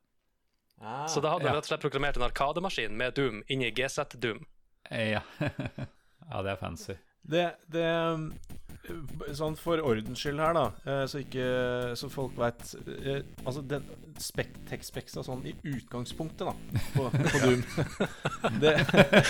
Ah, 0.83 1.07
Så 1.07 1.23
da 1.23 1.37
hadde 1.37 1.47
de 1.47 1.55
rett 1.55 1.63
og 1.63 1.71
slett 1.71 1.85
programmert 1.87 2.19
en 2.19 2.27
arkademaskin 2.27 2.99
med 2.99 3.15
Doom 3.15 3.45
inni 3.47 3.71
GZ 3.71 4.17
Doom. 4.19 4.43
Ja. 4.91 5.23
ja, 5.39 6.43
det 6.43 6.57
er 6.57 6.59
fancy. 6.59 6.99
Det, 7.23 7.47
det 7.71 7.87
Sånn 9.39 9.55
for 9.61 9.79
ordens 9.87 10.19
skyld 10.19 10.41
her, 10.43 10.57
da, 10.57 10.65
eh, 10.91 11.05
så 11.07 11.21
ikke 11.23 11.45
Så 11.99 12.09
folk 12.11 12.35
veit 12.39 12.73
Altså, 13.45 13.63
den 13.63 13.85
tekstspeksa 14.69 15.23
sånn 15.27 15.45
i 15.49 15.55
utgangspunktet, 15.71 16.47
da, 16.47 16.81
på, 16.95 17.07
på 17.15 17.41
Doom 17.45 17.63
Det 18.63 18.75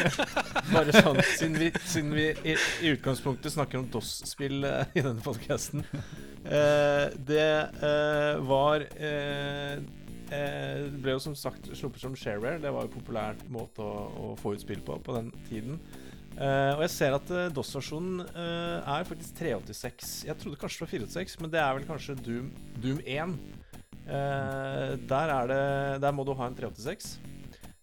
Bare 0.73 0.95
sånn, 0.97 1.21
siden 1.37 1.59
vi, 1.61 1.71
siden 1.85 2.13
vi 2.17 2.27
i, 2.49 2.57
i 2.83 2.93
utgangspunktet 2.95 3.53
snakker 3.55 3.83
om 3.83 3.89
DOS-spill 3.93 4.65
eh, 4.69 4.97
i 4.97 5.05
denne 5.05 5.25
podkasten 5.25 5.85
eh, 5.85 7.13
Det 7.17 7.49
eh, 7.61 8.41
var 8.49 8.87
eh, 8.97 9.75
eh, 10.33 10.79
Det 10.89 11.03
ble 11.05 11.17
jo 11.19 11.23
som 11.29 11.37
sagt 11.39 11.69
sluppet 11.77 12.03
som 12.03 12.17
shareware. 12.17 12.61
Det 12.63 12.73
var 12.73 12.87
jo 12.87 12.91
en 12.91 12.97
populær 12.97 13.45
måte 13.53 13.85
å, 13.85 14.07
å 14.33 14.33
få 14.41 14.57
ut 14.57 14.65
spill 14.65 14.81
på 14.85 14.97
på 15.05 15.17
den 15.19 15.29
tiden. 15.49 15.77
Eh, 16.33 16.73
og 16.77 16.83
jeg 16.87 16.93
ser 16.95 17.17
at 17.17 17.33
uh, 17.33 17.49
DOS-versjonen 17.53 18.23
uh, 18.25 18.79
er 18.95 19.09
faktisk 19.09 19.37
386. 19.41 20.15
Jeg 20.29 20.39
trodde 20.41 20.61
kanskje 20.61 20.81
det 20.81 20.87
var 20.87 20.93
486, 20.95 21.37
men 21.43 21.53
det 21.53 21.61
er 21.61 21.77
vel 21.77 21.89
kanskje 21.89 22.17
Doom, 22.21 22.49
Doom 22.81 23.03
1. 23.05 23.37
Eh, 24.03 24.95
der, 25.07 25.31
er 25.31 25.47
det, 25.47 25.61
der 26.03 26.15
må 26.17 26.25
du 26.27 26.33
ha 26.35 26.49
en 26.49 26.57
386. 26.59 27.13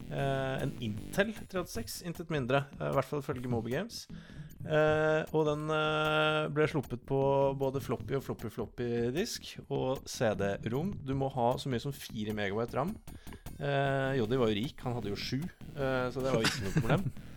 Eh, 0.10 0.56
en 0.66 0.74
Intel 0.84 1.32
386, 1.38 2.02
intet 2.10 2.34
mindre. 2.34 2.66
I 2.82 2.92
hvert 2.98 3.08
fall 3.08 3.24
ifølge 3.24 3.52
Moby 3.52 3.78
Games. 3.78 4.04
Og 5.32 5.46
den 5.48 5.70
ble 6.52 6.66
sluppet 6.68 7.06
på 7.08 7.20
både 7.56 7.80
floppy 7.80 8.18
og 8.18 8.26
floppy-floppy-disk 8.26 9.54
og 9.72 10.02
CD-rom. 10.04 10.92
Du 11.08 11.14
må 11.16 11.30
ha 11.32 11.54
så 11.62 11.72
mye 11.72 11.80
som 11.80 11.96
4 11.96 12.36
megabyte 12.36 12.76
ram. 12.76 12.92
Uh, 13.60 14.16
Joddi 14.16 14.38
var 14.40 14.48
jo 14.48 14.56
rik, 14.56 14.80
han 14.86 14.94
hadde 14.96 15.12
jo 15.12 15.18
7, 15.20 15.42
eh, 15.44 16.06
så 16.14 16.22
det 16.24 16.32
var 16.32 16.40
jo 16.40 16.48
ikke 16.48 16.64
noe 16.64 16.78
problem. 16.78 17.10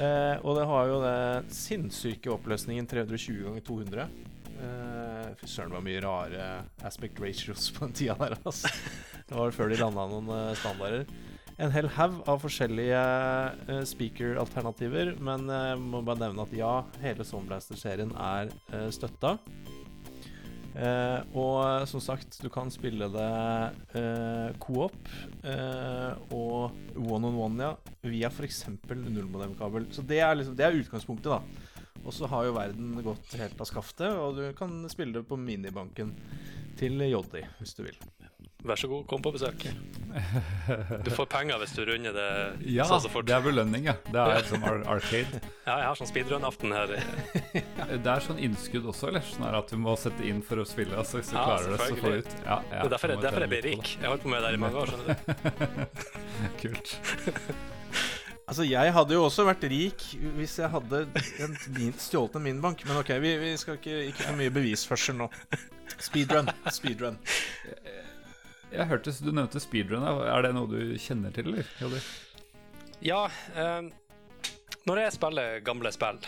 Eh, 0.00 0.36
og 0.44 0.58
det 0.58 0.66
har 0.70 0.90
jo 0.90 0.98
den 1.04 1.48
sinnssyke 1.54 2.32
oppløsningen 2.34 2.88
320 2.90 3.46
ganger 3.46 3.64
200. 3.66 4.06
Eh, 4.60 5.26
Fy 5.40 5.48
søren, 5.48 5.72
det 5.72 5.78
var 5.78 5.86
mye 5.86 6.04
rare 6.04 6.46
aspect 6.86 7.20
ratios 7.22 7.70
på 7.74 7.86
den 7.86 7.96
tida 7.96 8.16
der. 8.20 8.36
Altså. 8.44 8.72
Det 9.30 9.36
var 9.38 9.54
før 9.54 9.70
de 9.72 9.80
landa 9.80 10.06
noen 10.10 10.32
eh, 10.36 10.54
standarder. 10.60 11.04
En 11.60 11.72
hel 11.74 11.90
haug 11.92 12.20
av 12.30 12.40
forskjellige 12.42 13.00
eh, 13.68 13.82
speaker-alternativer, 13.88 15.14
men 15.20 15.48
jeg 15.52 15.80
må 15.82 16.00
bare 16.04 16.24
nevne 16.26 16.46
at 16.46 16.56
ja, 16.56 16.72
hele 17.04 17.26
Soundblaster-serien 17.26 18.14
er 18.16 18.52
støtta. 18.94 19.36
Eh, 20.70 21.20
og 21.34 21.88
som 21.90 22.02
sagt, 22.02 22.38
du 22.42 22.46
kan 22.52 22.70
spille 22.70 23.08
det 23.10 23.30
uh, 23.96 24.50
co-op 24.62 25.10
eh, 25.42 26.12
og 26.30 26.70
one 26.94 27.26
on 27.26 27.40
one, 27.46 27.66
ja, 27.66 27.96
via 28.06 28.30
f.eks. 28.30 28.62
nullmodemkabel. 28.86 29.88
Så 29.94 30.06
det 30.06 30.22
er, 30.22 30.36
liksom, 30.38 30.54
det 30.58 30.68
er 30.68 30.78
utgangspunktet, 30.78 31.32
da. 31.32 31.80
Og 32.00 32.14
så 32.16 32.30
har 32.30 32.46
jo 32.46 32.56
verden 32.56 32.94
gått 33.04 33.34
helt 33.36 33.60
av 33.60 33.68
skaftet, 33.68 34.14
og 34.14 34.38
du 34.38 34.46
kan 34.56 34.78
spille 34.92 35.18
det 35.18 35.26
på 35.28 35.36
minibanken 35.40 36.14
til 36.80 37.02
Joddi, 37.10 37.44
hvis 37.58 37.76
du 37.76 37.84
vil. 37.84 37.98
Vær 38.60 38.76
så 38.76 38.88
god, 38.90 39.06
kom 39.08 39.22
på 39.24 39.30
besøk. 39.32 39.62
Du 41.06 41.08
får 41.14 41.26
penger 41.30 41.60
hvis 41.62 41.70
du 41.76 41.84
runder 41.86 42.12
det 42.12 42.26
Ja, 42.74 42.82
så 42.84 43.08
fort. 43.08 43.24
det 43.28 43.34
er 43.36 43.44
belønning, 43.44 43.84
ja. 43.86 43.94
Det 44.10 44.18
er 44.20 44.42
som 44.48 44.64
ar 44.66 44.80
arcade. 44.96 45.38
Ja, 45.64 45.76
jeg 45.78 45.86
har 45.86 45.98
sånn 46.00 46.10
speedrun-aften 46.10 46.74
her. 46.74 46.92
Det 48.04 48.10
er 48.10 48.24
sånn 48.24 48.40
innskudd 48.42 48.88
også, 48.90 49.08
eller? 49.12 49.24
Sånn 49.26 49.46
at 49.54 49.70
du 49.70 49.78
må 49.80 49.94
sette 49.98 50.26
inn 50.26 50.42
for 50.46 50.60
å 50.60 50.66
spille. 50.68 50.98
Altså, 50.98 51.20
hvis 51.20 51.30
du 51.32 51.36
Ja, 51.38 51.44
klarer 51.46 51.72
det, 51.76 51.78
så 51.86 51.98
får 52.02 52.16
du 52.16 52.18
ut. 52.24 52.34
Ja, 52.44 52.58
ja, 52.58 52.74
det 52.74 52.82
er 52.82 52.92
derfor, 52.96 53.14
jeg, 53.14 53.22
derfor 53.24 53.46
jeg 53.46 53.52
blir 53.54 53.66
rik. 53.70 53.92
Jeg 53.96 54.04
har 54.08 54.14
holdt 54.16 54.26
på 54.26 54.32
med 54.34 54.42
det 54.42 54.50
der 54.50 54.58
i 54.58 54.62
mange 54.66 54.82
år. 54.82 54.92
skjønner 54.92 55.06
du. 55.14 55.16
Kult. 56.64 56.94
Altså, 58.50 58.64
jeg 58.66 58.92
hadde 58.98 59.14
jo 59.14 59.22
også 59.28 59.44
vært 59.46 59.62
rik 59.70 60.04
hvis 60.40 60.56
jeg 60.58 60.70
hadde 60.72 61.04
en 61.46 61.52
min, 61.76 61.92
stjålet 62.02 62.34
en 62.40 62.46
minbank. 62.48 62.82
Men 62.90 62.98
ok, 62.98 63.14
vi, 63.22 63.36
vi 63.46 63.52
skal 63.62 63.78
ikke, 63.78 64.00
ikke 64.10 64.26
få 64.26 64.34
mye 64.42 64.54
bevisførsel 64.58 65.20
nå. 65.22 65.30
Speedrun. 66.02 66.50
Speedrun. 66.74 67.18
Jeg 68.70 68.86
hørte 68.86 69.12
du 69.18 69.32
nevnte 69.34 69.60
speedrun. 69.62 70.04
Er 70.06 70.44
det 70.46 70.52
noe 70.54 70.70
du 70.70 70.94
kjenner 71.02 71.34
til, 71.34 71.50
eller? 71.50 71.70
Joddi? 71.82 72.02
Ja, 73.02 73.24
eh, 73.58 73.88
når 74.86 75.00
jeg 75.02 75.16
spiller 75.16 75.64
gamle 75.64 75.90
spill, 75.94 76.20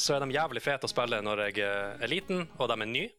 så 0.00 0.16
er 0.16 0.24
de 0.24 0.34
jævlig 0.34 0.62
fete 0.64 0.88
å 0.88 0.90
spille 0.90 1.20
når 1.22 1.46
jeg 1.46 1.62
eh, 1.62 2.02
er 2.02 2.10
liten, 2.10 2.48
og 2.58 2.70
de 2.72 2.76
er 2.80 2.90
nye. 2.90 3.10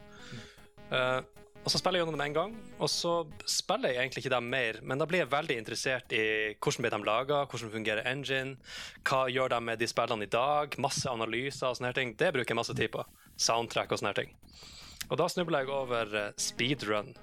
Eh, 0.91 1.21
og 1.65 1.71
så 1.73 1.79
spiller 1.79 1.97
jeg 1.97 2.03
gjennom 2.03 2.17
dem 2.19 2.25
en 2.27 2.35
gang, 2.35 2.51
og 2.77 2.89
så 2.93 3.13
spiller 3.49 3.93
jeg 3.93 4.03
egentlig 4.03 4.21
ikke 4.21 4.33
dem 4.35 4.49
mer, 4.51 4.77
men 4.85 4.99
da 5.01 5.07
blir 5.09 5.23
jeg 5.23 5.31
veldig 5.31 5.55
interessert 5.57 6.11
i 6.13 6.25
hvordan 6.59 6.85
blir 6.85 6.93
de 6.93 6.99
laga, 7.07 7.39
hvordan 7.49 7.71
fungerer 7.73 8.09
engine, 8.11 8.59
hva 9.07 9.23
gjør 9.33 9.55
de 9.55 9.61
med 9.65 9.81
de 9.81 9.89
spillene 9.89 10.27
i 10.27 10.33
dag, 10.35 10.77
masse 10.83 11.09
analyser 11.09 11.71
og 11.71 11.79
sånne 11.79 11.89
her 11.89 11.97
ting. 11.97 12.13
Det 12.19 12.29
bruker 12.35 12.53
jeg 12.53 12.59
masse 12.59 12.75
tid 12.77 12.93
på. 12.93 13.05
Soundtrack 13.47 13.95
og 13.95 14.01
sånne 14.01 14.13
her 14.13 14.19
ting. 14.19 14.35
Og 15.07 15.17
da 15.21 15.29
snubler 15.31 15.65
jeg 15.65 15.73
over 15.73 16.13
speedrun, 16.41 17.15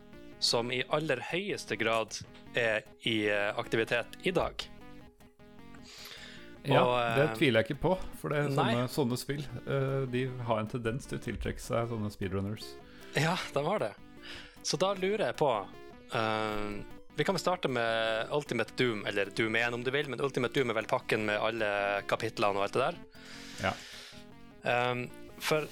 som 0.43 0.73
i 0.75 0.83
aller 0.91 1.23
høyeste 1.31 1.77
grad 1.79 2.19
er 2.59 2.83
i 3.09 3.23
eh, 3.31 3.51
aktivitet 3.59 4.19
i 4.27 4.33
dag. 4.35 4.65
Ja, 6.63 6.83
Og, 6.83 6.95
eh, 6.99 7.19
det 7.19 7.27
tviler 7.39 7.63
jeg 7.63 7.71
ikke 7.71 7.83
på. 7.83 7.93
For 8.21 8.35
det 8.35 8.45
sånne, 8.55 8.87
sånne 8.91 9.19
spill 9.19 9.43
eh, 9.43 10.03
De 10.11 10.27
har 10.47 10.63
en 10.63 10.71
tendens 10.71 11.09
til 11.11 11.19
å 11.19 11.25
tiltrekke 11.25 11.63
seg 11.63 11.91
sånne 11.91 12.11
speedrunners. 12.15 12.67
Ja, 13.19 13.37
de 13.55 13.63
har 13.67 13.83
det. 13.83 13.93
Så 14.67 14.79
da 14.79 14.93
lurer 14.95 15.25
jeg 15.27 15.37
på 15.41 15.49
uh, 16.15 16.69
Vi 17.19 17.25
kan 17.27 17.39
starte 17.41 17.69
med 17.69 18.31
Ultimate 18.33 18.77
Doom, 18.79 19.03
eller 19.11 19.33
Doom 19.35 19.59
1 19.59 19.75
om 19.75 19.83
du 19.83 19.91
vil, 19.91 20.07
men 20.09 20.23
Ultimate 20.23 20.55
Doom 20.55 20.71
er 20.71 20.79
vel 20.79 20.89
pakken 20.89 21.27
med 21.27 21.43
alle 21.43 21.73
kapitlene 22.09 22.61
og 22.61 22.69
alt 22.69 22.79
det 22.79 22.87
der. 22.87 23.01
Ja. 23.67 23.73
Um, 24.63 25.03
for 25.43 25.67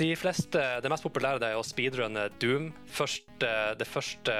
de 0.00 0.08
fleste, 0.16 0.60
det 0.82 0.90
mest 0.90 1.04
populære 1.04 1.40
det 1.42 1.50
er 1.52 1.58
å 1.60 1.64
speedrunne 1.66 2.28
Doom, 2.40 2.70
første, 2.88 3.50
det 3.78 3.86
første 3.88 4.36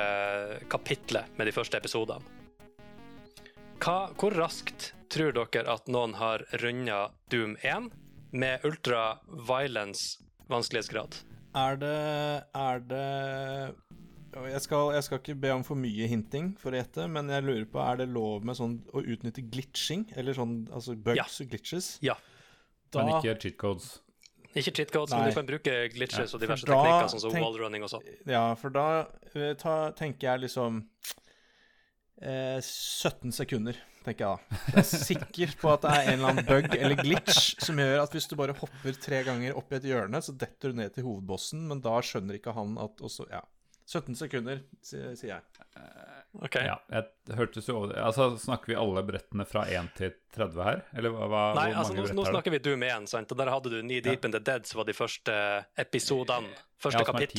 kapitlet 0.72 1.28
med 1.38 1.46
de 1.50 1.55
første 1.55 1.76
episodene. 1.78 2.24
Hva, 3.82 3.96
hvor 4.16 4.34
raskt 4.38 4.92
tror 5.12 5.34
dere 5.36 5.66
at 5.74 5.88
noen 5.92 6.14
har 6.20 6.44
runda 6.62 7.09
Doom 7.32 7.57
1 7.66 7.90
med 8.32 8.64
ultra 8.64 9.18
violence 9.48 10.22
vanskelighetsgrad? 10.53 11.18
Er 11.59 11.76
det 11.76 11.96
Er 12.57 12.78
det 12.88 13.07
jeg 14.32 14.61
skal, 14.64 14.94
jeg 14.96 15.05
skal 15.05 15.18
ikke 15.20 15.34
be 15.42 15.50
om 15.53 15.61
for 15.66 15.76
mye 15.76 16.07
hinting 16.09 16.55
for 16.57 16.72
å 16.72 16.78
gjette, 16.78 17.05
men 17.12 17.28
jeg 17.28 17.44
lurer 17.44 17.66
på 17.68 17.82
Er 17.84 17.98
det 18.00 18.07
lov 18.09 18.46
med 18.48 18.57
sånn 18.57 18.78
å 18.96 19.03
utnytte 19.05 19.44
glitching? 19.53 20.07
Eller 20.16 20.32
sånn 20.38 20.62
altså 20.72 20.94
bugs 20.96 21.18
Ja. 21.20 21.26
og 21.44 21.50
glitches? 21.53 21.90
Ja. 22.00 22.14
Da, 22.92 23.03
Men 23.05 23.18
ikke 23.18 23.34
cheat 23.42 23.59
codes. 23.61 23.98
Ikke 24.55 24.72
cheat 24.76 24.90
codes, 24.92 25.12
men 25.16 25.30
du 25.30 25.34
kan 25.38 25.46
bruke 25.48 25.74
glitches 25.94 26.32
Ja, 26.32 26.36
og 26.36 26.40
diverse 26.42 26.66
da 26.68 26.74
teknikker, 26.76 27.09
sånn 27.14 27.22
som 27.24 27.32
tenk- 27.32 27.44
wallrunning 27.46 27.86
og 27.86 27.90
sånn. 27.94 28.03
Ja, 28.28 28.42
for 28.61 28.74
da 28.74 28.86
eh, 29.34 29.55
ta, 29.61 29.76
tenker 29.96 30.28
jeg 30.32 30.42
liksom 30.44 30.82
eh, 32.20 32.59
17 32.61 33.32
sekunder, 33.32 33.78
tenker 34.05 34.26
jeg 34.26 34.36
da. 34.36 34.61
Jeg 34.74 34.82
er 34.82 35.05
sikker 35.07 35.55
på 35.62 35.72
at 35.72 35.86
det 35.86 35.94
er 35.94 36.11
en 36.12 36.18
eller 36.18 36.32
annen 36.34 36.48
bug 36.48 36.76
eller 36.76 37.00
glitch 37.00 37.40
som 37.64 37.80
gjør 37.80 38.03
at 38.05 38.14
hvis 38.16 38.28
du 38.30 38.36
bare 38.38 38.57
hopper 38.59 38.98
tre 39.00 39.22
ganger 39.26 39.57
opp 39.59 39.72
i 39.72 39.78
et 39.80 39.88
hjørne, 39.88 40.20
så 40.24 40.34
detter 40.36 40.72
du 40.74 40.80
ned 40.82 40.92
til 40.96 41.07
hovedbossen, 41.09 41.64
men 41.70 41.80
da 41.84 41.96
skjønner 42.05 42.38
ikke 42.40 42.55
han 42.57 42.76
at 42.82 43.03
også 43.05 43.28
Ja. 43.32 43.42
17 43.92 44.14
sekunder, 44.16 44.61
sier 44.80 45.16
sier 45.18 45.32
jeg. 45.34 45.42
Ok. 46.41 46.55
Ja, 46.64 46.78
jeg 46.89 47.37
hørtes 47.37 47.66
jo 47.68 47.74
over 47.76 47.93
Altså, 48.01 48.30
Snakker 48.41 48.72
vi 48.72 48.76
alle 48.80 49.03
brettene 49.05 49.45
fra 49.45 49.66
1 49.68 49.91
til 49.99 50.14
30 50.33 50.62
her? 50.64 50.78
Eller 50.97 51.11
hva, 51.12 51.43
Nei, 51.59 51.66
altså 51.76 51.93
nå, 51.93 52.07
nå 52.16 52.22
er 52.24 52.30
snakker 52.33 52.51
vi 52.55 52.59
Doom 52.64 52.83
1, 52.89 53.07
sant? 53.11 53.33
og 53.35 53.37
der 53.37 53.51
hadde 53.53 53.68
du 53.68 53.80
Knee 53.83 54.01
Deep 54.01 54.24
in 54.24 54.33
the 54.33 54.41
Dead, 54.41 54.64
som 54.66 54.78
var 54.80 54.89
de 54.89 54.95
første 54.97 55.35
episodene. 55.76 56.49
Første 56.80 57.03
Ja, 57.05 57.05
som 57.05 57.16
er 57.20 57.26
ti- 57.26 57.39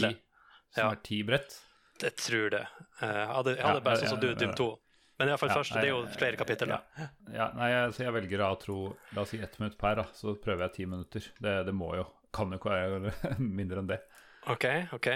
Som 0.73 0.83
Ja. 0.83 0.91
er 0.91 0.95
ti 1.03 1.23
brett? 1.23 1.57
Jeg 2.01 2.15
tror 2.17 2.49
det. 2.51 2.61
Eh, 3.01 3.07
Jeg 3.07 3.27
hadde, 3.27 3.55
jeg 3.55 3.65
hadde 3.65 3.73
Ja, 3.73 3.79
bare 3.79 3.95
ja, 3.97 4.01
sånn 4.01 4.09
som 4.09 4.19
du, 4.19 4.27
ja, 4.27 4.33
Doom 4.35 4.53
2. 4.55 4.79
Men 5.19 5.27
iallfall 5.29 5.49
Ja, 5.49 5.55
første. 5.55 5.73
Det 5.73 5.83
er 5.83 5.93
jo 5.93 6.05
flere 6.07 6.37
kapitler. 6.37 6.67
da. 6.67 6.81
Ja, 6.97 7.07
ja 7.33 7.51
nei, 7.53 7.69
så 7.93 7.97
jeg 8.03 8.13
velger 8.13 8.37
da 8.37 8.51
å 8.53 8.59
tro 8.59 8.95
La 9.13 9.21
oss 9.21 9.29
si 9.29 9.37
ett 9.39 9.59
minutt 9.59 9.77
per, 9.77 9.95
da. 9.95 10.03
Så 10.13 10.35
prøver 10.41 10.67
jeg 10.69 10.73
ti 10.73 10.85
minutter. 10.85 11.21
Det, 11.41 11.65
det 11.65 11.73
må 11.73 11.95
jo 11.95 12.05
Kan 12.33 12.49
jo 12.51 12.57
ikke 12.57 12.69
være 12.69 13.39
mindre 13.39 13.77
enn 13.79 13.87
det. 13.87 14.01
OK, 14.47 14.65
OK. 14.93 15.07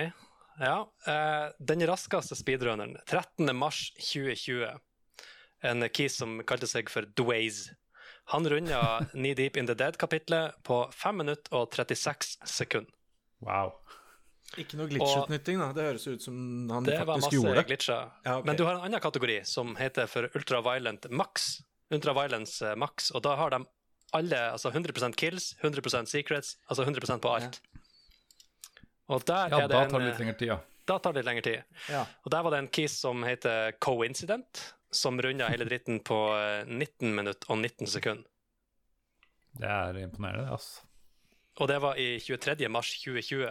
Ja. 0.59 0.87
eh, 1.07 1.49
den 1.59 1.83
raskeste 1.87 2.35
speedrunneren, 2.35 2.97
13. 3.07 3.51
mars 3.55 3.91
2020, 3.99 4.79
en 5.67 5.89
kis 5.89 6.17
som 6.17 6.39
kalte 6.47 6.67
seg 6.69 6.89
for 6.89 7.05
Dwaze. 7.17 7.75
Han 8.33 8.47
runda 8.49 8.81
Knee 9.13 9.35
Deep 9.37 9.57
in 9.57 9.67
the 9.69 9.75
Dead-kapitlet 9.77 10.57
på 10.67 10.81
5 10.93 11.21
minutter 11.23 11.53
og 11.55 11.71
36 11.75 12.37
sekunder. 12.43 12.91
Wow. 13.39 13.75
Ikke 14.57 14.77
noe 14.79 14.87
glitch-utnytting, 14.89 15.59
da. 15.59 15.69
Det 15.75 15.83
høres 15.89 16.05
ut 16.07 16.23
som 16.23 16.35
han 16.71 16.85
Det 16.87 16.97
var 17.01 17.17
faktisk 17.17 17.27
masse 17.27 17.35
gjorde 17.35 17.55
det. 17.59 17.65
glitcher. 17.67 18.11
Ja, 18.25 18.37
okay. 18.39 18.47
Men 18.47 18.59
du 18.59 18.63
har 18.65 18.77
en 18.77 18.85
annen 18.87 19.03
kategori 19.03 19.41
som 19.45 19.73
heter 19.79 20.07
for 20.07 20.29
ultraviolent 20.35 21.09
max. 21.11 21.49
Ultraviolence 21.93 22.63
eh, 22.71 22.77
max, 22.79 23.11
og 23.15 23.23
da 23.27 23.35
har 23.39 23.51
de 23.53 23.61
alle 24.15 24.39
altså 24.53 24.71
100% 24.71 25.17
kills, 25.19 25.49
100% 25.61 26.07
secrets, 26.07 26.55
altså 26.71 26.85
100% 26.87 27.19
på 27.23 27.33
alt. 27.35 27.59
Og 29.07 29.23
der 29.27 29.53
Ja, 29.53 29.61
er 29.63 29.69
det 29.69 29.75
da 29.75 29.83
tar 29.87 30.03
det 30.03 30.09
litt 30.09 30.23
lengre 30.23 30.39
tid, 30.39 30.49
ja. 30.51 30.57
da 30.89 30.97
tar 30.99 31.13
det 31.13 31.21
litt 31.21 31.29
lengre 31.29 31.45
tid. 31.45 31.83
Ja. 31.93 32.01
Og 32.25 32.33
der 32.33 32.43
var 32.43 32.55
det 32.55 32.63
en 32.63 32.71
kis 32.79 32.97
som 32.99 33.23
heter 33.23 33.77
Coincident, 33.83 34.63
som 34.91 35.21
runda 35.21 35.47
hele 35.51 35.67
dritten 35.67 36.01
på 36.03 36.17
eh, 36.35 36.67
19 36.67 37.15
minutter 37.15 37.53
og 37.53 37.61
19 37.61 37.87
sekunder. 37.91 38.27
Det 39.57 39.71
er 39.73 39.97
imponerende, 40.03 40.45
det, 40.45 40.57
altså. 40.57 40.83
Og 41.57 41.71
det 41.71 41.79
var 41.81 41.97
i 41.97 42.19
23. 42.21 42.67
mars 42.69 42.91
2020. 43.01 43.47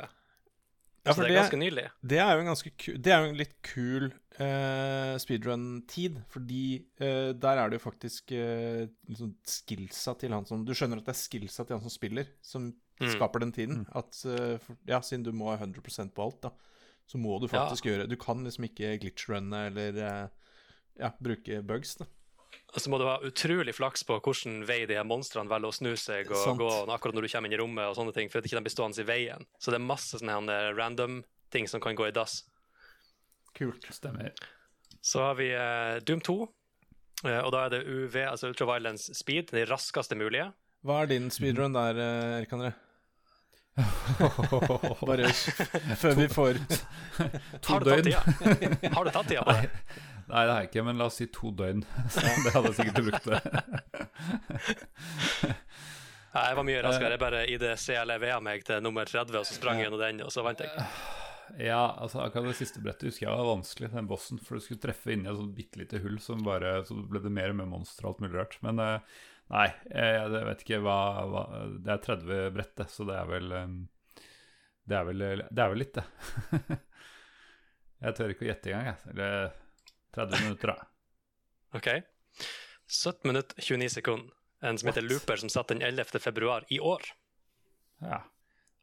Ja, 1.07 1.13
så 1.15 1.21
for 1.21 1.27
det 1.27 1.35
er 1.35 1.41
ganske 1.41 1.59
nylig. 1.59 1.85
Det 2.03 2.19
er 2.19 2.33
jo 2.35 2.43
en 2.43 2.49
ganske 2.51 2.71
ku 2.83 2.95
Det 2.99 3.13
er 3.15 3.23
jo 3.23 3.29
en 3.31 3.39
litt 3.39 3.55
kul 3.67 4.09
uh, 4.11 5.15
speedrun-tid, 5.23 6.19
fordi 6.33 6.65
uh, 6.99 7.31
der 7.39 7.63
er 7.63 7.71
det 7.71 7.79
jo 7.79 7.85
faktisk 7.85 8.35
uh, 8.35 8.87
liksom 9.07 9.37
skillsa 9.47 10.17
til 10.19 10.35
han 10.35 10.49
som 10.49 10.65
Du 10.67 10.75
skjønner 10.75 11.03
at 11.03 11.07
det 11.07 11.15
er 11.15 11.21
skillsa 11.21 11.67
til 11.67 11.79
han 11.79 11.85
som 11.87 11.95
spiller, 11.95 12.31
som. 12.43 12.73
Skaper 13.05 13.43
den 13.45 13.53
tiden. 13.53 13.85
At 13.95 14.17
eh, 14.25 14.57
for, 14.63 14.79
Ja, 14.89 15.03
siden 15.05 15.25
du 15.27 15.33
må 15.37 15.51
ha 15.53 15.59
100 15.61 16.11
på 16.15 16.23
alt, 16.25 16.41
da, 16.47 16.53
så 17.07 17.19
må 17.21 17.37
du 17.43 17.47
faktisk 17.49 17.87
gjøre 17.87 18.09
Du 18.11 18.17
kan 18.19 18.41
liksom 18.45 18.65
ikke 18.67 18.97
glitch-runne 19.03 19.67
eller 19.71 20.01
eh, 20.03 20.29
ja, 20.99 21.13
bruke 21.21 21.61
bugs, 21.63 21.97
da. 22.01 22.07
Og 22.75 22.81
så 22.83 22.91
må 22.91 22.99
du 22.99 23.05
ha 23.07 23.19
utrolig 23.25 23.73
flaks 23.77 24.03
på 24.05 24.17
hvilken 24.25 24.63
vei 24.69 24.83
de 24.89 24.97
monstrene 25.07 25.49
velger 25.49 25.71
å 25.71 25.77
snu 25.77 25.93
seg 26.01 26.29
og 26.33 26.41
Sant. 26.43 26.59
gå 26.61 26.71
akkurat 26.93 27.15
når 27.15 27.27
du 27.27 27.31
kommer 27.33 27.49
inn 27.49 27.57
i 27.57 27.61
rommet, 27.61 27.87
og 27.89 27.97
sånne 27.97 28.13
ting, 28.17 28.29
for 28.33 28.41
at 28.41 28.49
ikke 28.49 28.59
de 28.59 28.65
blir 28.67 28.75
stående 28.75 29.05
i 29.05 29.07
veien. 29.09 29.47
Så 29.61 29.73
det 29.73 29.79
er 29.79 29.87
masse 29.87 30.19
sånne 30.21 30.57
random 30.77 31.21
ting 31.53 31.69
som 31.71 31.81
kan 31.85 31.97
gå 31.97 32.09
i 32.09 32.15
dass. 32.17 32.41
Kult. 33.57 33.87
Stemmer. 33.95 34.33
Så 35.01 35.23
har 35.23 35.37
vi 35.39 35.51
eh, 35.55 36.01
Doom 36.05 36.21
2. 36.27 36.37
eh, 37.29 37.41
og 37.45 37.53
da 37.55 37.67
er 37.67 37.77
det 37.77 37.85
UV, 37.87 38.17
altså 38.27 38.51
Ultraviolence 38.51 39.15
Speed, 39.17 39.53
de 39.55 39.65
raskeste 39.71 40.19
mulige. 40.19 40.51
Hva 40.87 41.03
er 41.05 41.13
din 41.15 41.31
speedrun 41.33 41.75
der, 41.77 41.97
Erik 42.41 42.53
André? 42.57 42.73
Bare 45.07 45.29
før 46.03 46.15
vi 46.17 46.29
får 46.33 46.61
To 47.67 47.79
døgn. 47.85 48.13
Har 48.93 49.05
du 49.05 49.11
tatt 49.13 49.29
tida 49.29 49.45
på 49.45 49.53
det? 49.53 49.71
Nei, 50.27 50.41
det 50.43 50.51
har 50.51 50.63
jeg 50.65 50.71
ikke, 50.71 50.83
men 50.89 50.99
la 50.99 51.07
oss 51.07 51.21
si 51.21 51.29
to 51.31 51.53
døgn. 51.55 51.85
Så 52.11 52.25
det 52.25 52.55
hadde 52.55 52.73
jeg 52.73 52.79
sikkert 52.81 53.05
brukt 53.07 53.27
det. 53.31 53.39
Nei, 56.37 56.49
jeg 56.51 56.57
var 56.59 56.67
mye 56.67 56.81
raskere. 56.85 57.13
Jeg 57.15 57.23
bare 57.23 57.45
i 57.47 57.61
det 57.61 57.77
meg 58.43 58.65
til 58.67 58.83
nummer 58.83 59.07
30, 59.07 59.39
og 59.39 59.47
så 59.47 59.55
sprang 59.57 59.79
jeg 59.79 59.87
gjennom 59.87 60.03
den, 60.03 60.25
og 60.27 60.35
så 60.35 60.45
vant 60.47 60.65
jeg. 60.65 60.73
Ja, 61.63 61.95
altså 62.03 62.25
akkurat 62.25 62.49
det 62.51 62.57
siste 62.59 62.81
brettet 62.83 63.07
husker 63.07 63.29
jeg 63.29 63.39
var 63.39 63.47
vanskelig, 63.47 63.93
den 63.93 64.09
bossen. 64.11 64.41
For 64.43 64.59
du 64.59 64.65
skulle 64.65 64.83
treffe 64.83 65.13
inni 65.15 65.31
et 65.31 65.39
sånt 65.39 65.55
bitte 65.55 65.79
lite 65.79 66.01
hull, 66.03 66.17
som 66.21 66.43
bare, 66.45 66.81
så 66.89 66.97
ble 67.07 67.23
det 67.23 67.31
mer 67.31 67.53
og 67.53 67.61
mer 67.61 67.69
monster 67.71 68.03
og 68.03 68.17
alt 68.17 68.25
mulig 68.25 68.35
rart. 68.35 68.57
Men 68.67 68.83
eh, 68.83 69.21
nei, 69.53 69.67
jeg, 69.91 70.17
jeg 70.35 70.49
vet 70.49 70.65
ikke 70.65 70.81
hva, 70.85 70.97
hva 71.31 71.43
Det 71.85 71.93
er 71.95 72.03
30 72.07 72.51
brett, 72.57 72.75
det, 72.81 72.89
så 72.93 73.07
det 73.09 73.19
er 73.19 73.31
vel 73.31 73.55
eh, 73.55 73.77
Det 74.87 74.99
er 74.99 75.07
vel, 75.11 75.25
det 75.51 75.63
er 75.65 75.73
vel 75.73 75.83
litt, 75.83 76.01
det. 76.01 76.81
jeg 78.07 78.19
tør 78.19 78.35
ikke 78.35 78.47
å 78.47 78.51
gjette 78.51 78.73
engang, 78.73 78.91
jeg. 78.93 79.15
Eller 79.15 79.37
30 80.17 80.47
minutter, 80.47 80.73
da. 80.73 80.91
OK. 81.77 81.89
17 82.87 83.29
minutter, 83.29 83.63
29 83.63 83.95
sekunder. 83.99 84.33
En 84.65 84.79
som 84.79 84.89
heter 84.89 85.05
Looper, 85.05 85.37
som 85.37 85.53
satt 85.53 85.69
den 85.75 85.83
11. 85.85 86.17
februar 86.23 86.65
i 86.73 86.79
år. 86.81 87.03
Ja. 88.01 88.23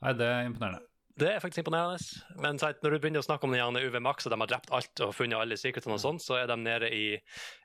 Nei, 0.03 0.13
det 0.19 0.27
er 0.27 0.45
imponerende. 0.45 0.92
Det 1.19 1.29
er 1.29 1.41
faktisk 1.43 1.61
imponerende. 1.61 1.99
Men 2.41 2.57
når 2.57 2.95
du 2.95 2.97
begynner 2.97 3.21
å 3.21 3.25
snakke 3.27 3.45
om 3.45 3.53
den 3.53 3.77
UV 3.85 3.99
Max, 4.01 4.25
og 4.25 4.33
de 4.33 4.39
har 4.41 4.49
drept 4.49 4.71
alt 4.73 5.03
og 5.05 5.13
funnet 5.13 5.37
alle 5.37 5.57
secretene 5.61 5.93
og 5.97 6.01
sånn, 6.01 6.21
så 6.21 6.39
er 6.41 6.49
de 6.49 6.57
nede 6.57 6.89
i 6.89 7.05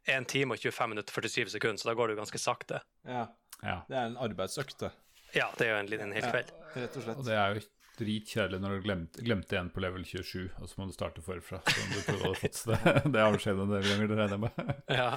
1 0.05 0.29
time 0.29 0.57
og 0.57 0.61
25 0.61 0.93
minutter 0.93 1.17
og 1.17 1.31
47 1.33 1.55
sekunder, 1.57 1.81
så 1.81 1.89
da 1.89 1.97
går 1.97 2.11
det 2.11 2.17
jo 2.19 2.23
ganske 2.23 2.43
sakte. 2.43 2.83
Ja, 3.09 3.27
Ja. 3.65 3.81
det 3.89 3.97
er 3.97 4.05
en 4.11 4.21
arbeidsøkt, 4.21 4.79
det. 4.85 4.93
Ja, 5.35 5.49
det 5.59 5.67
er 5.67 5.75
jo 5.75 5.81
en 5.81 5.93
en 6.01 6.13
hel 6.13 6.25
Ja, 6.25 6.45
rett 6.77 6.97
og 6.97 7.03
slett. 7.03 7.17
Og 7.17 7.25
det 7.25 7.35
er 7.35 7.55
jo 7.55 7.65
dritkjedelig 7.99 8.61
når 8.63 8.77
du 8.77 8.83
glemte, 8.85 9.23
glemte 9.27 9.59
en 9.59 9.71
på 9.75 9.83
level 9.83 10.05
27, 10.07 10.51
og 10.61 10.69
så 10.69 10.79
må 10.79 10.87
du 10.87 10.93
starte 10.95 11.25
forfra. 11.25 11.61
Som 11.67 11.89
du 11.91 11.99
trodde 12.05 12.21
du 12.21 12.27
hadde 12.29 12.41
fått 12.43 12.61
det. 12.69 12.79
Det 13.15 13.25
har 13.25 13.39
skjedd 13.43 13.63
en 13.65 13.73
del 13.73 13.89
ganger, 13.89 14.11
det 14.13 14.19
regner 14.21 14.37
jeg 14.37 14.45
med. 14.45 14.75
Ja, 15.01 15.09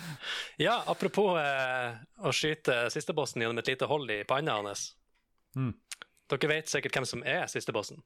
ja 0.57 0.77
apropos 0.89 1.37
eh, 1.41 1.99
å 2.25 2.33
skyte 2.35 2.87
sistebossen 2.93 3.43
gjennom 3.43 3.61
et 3.61 3.69
lite 3.69 3.89
hold 3.91 4.09
i 4.11 4.23
panna 4.27 4.57
hans. 4.61 4.95
Mm. 5.55 5.75
Dere 6.31 6.47
vet 6.47 6.71
sikkert 6.71 6.95
hvem 6.97 7.07
som 7.07 7.23
er 7.27 7.45
sistebossen? 7.51 8.01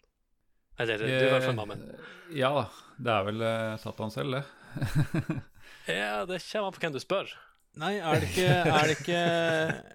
Eller 0.78 1.00
du, 1.00 1.08
i 1.08 1.30
hvert 1.32 1.46
fall, 1.48 1.58
mammen. 1.58 1.84
Eh, 1.90 2.14
Ja 2.42 2.52
da. 2.56 2.66
Det 2.96 3.12
er 3.12 3.26
vel 3.28 3.44
Satan 3.84 4.12
selv, 4.14 4.40
det. 4.40 5.42
Ja, 5.86 6.26
det 6.26 6.40
kommer 6.42 6.72
an 6.72 6.74
på 6.74 6.82
hvem 6.82 6.94
du 6.96 7.02
spør. 7.04 7.30
Nei, 7.78 7.98
er 8.00 8.22
det 8.24 8.30
ikke, 8.32 8.52
er 8.72 8.86
det 8.88 8.94
ikke 8.96 9.22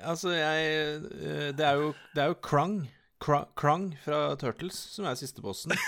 Altså, 0.05 0.35
jeg 0.37 0.65
eh, 1.01 1.47
Det 1.57 1.65
er 1.65 1.79
jo, 1.81 1.93
det 2.15 2.23
er 2.23 2.33
jo 2.35 2.41
Krang. 2.45 2.75
Krang 3.21 3.87
fra 4.05 4.21
Turtles 4.41 4.77
som 4.95 5.09
er 5.09 5.17
siste 5.21 5.43
bossen. 5.45 5.75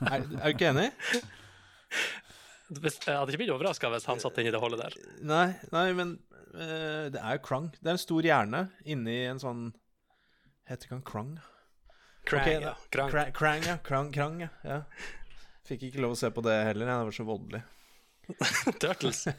Er, 0.00 0.22
er 0.22 0.24
du 0.24 0.54
ikke 0.54 0.70
enig? 0.70 0.86
Jeg 2.70 2.92
hadde 3.04 3.32
ikke 3.32 3.40
blitt 3.42 3.52
overraska 3.52 3.90
hvis 3.92 4.06
han 4.08 4.20
satt 4.22 4.38
inni 4.40 4.52
det 4.54 4.60
hullet 4.62 4.80
der. 4.80 4.94
Nei, 5.26 5.48
nei 5.74 5.84
men 5.96 6.14
eh, 6.54 7.10
det 7.12 7.20
er 7.20 7.36
jo 7.36 7.42
Krang. 7.44 7.66
Det 7.76 7.90
er 7.90 7.96
en 7.96 8.00
stor 8.00 8.24
hjerne 8.26 8.62
inni 8.88 9.18
en 9.28 9.42
sånn 9.42 9.64
Heter 10.70 10.86
ikke 10.86 10.96
han 10.96 11.06
Krang? 11.06 11.32
Krang, 12.24 12.40
okay, 12.40 12.60
ja. 12.62 12.76
Krang. 12.90 13.10
Krang, 13.10 13.32
krang 13.32 13.66
ja. 13.66 13.76
Krang, 13.84 14.12
krang, 14.12 14.40
ja. 14.44 14.48
ja. 14.66 14.82
Fikk 15.66 15.88
ikke 15.90 16.02
lov 16.02 16.16
å 16.16 16.18
se 16.18 16.30
på 16.34 16.42
det 16.44 16.56
heller, 16.70 16.88
jeg. 16.88 16.96
det 16.98 17.10
var 17.10 17.16
så 17.16 17.26
voldelig. 17.28 17.62
Turtles. 18.80 19.24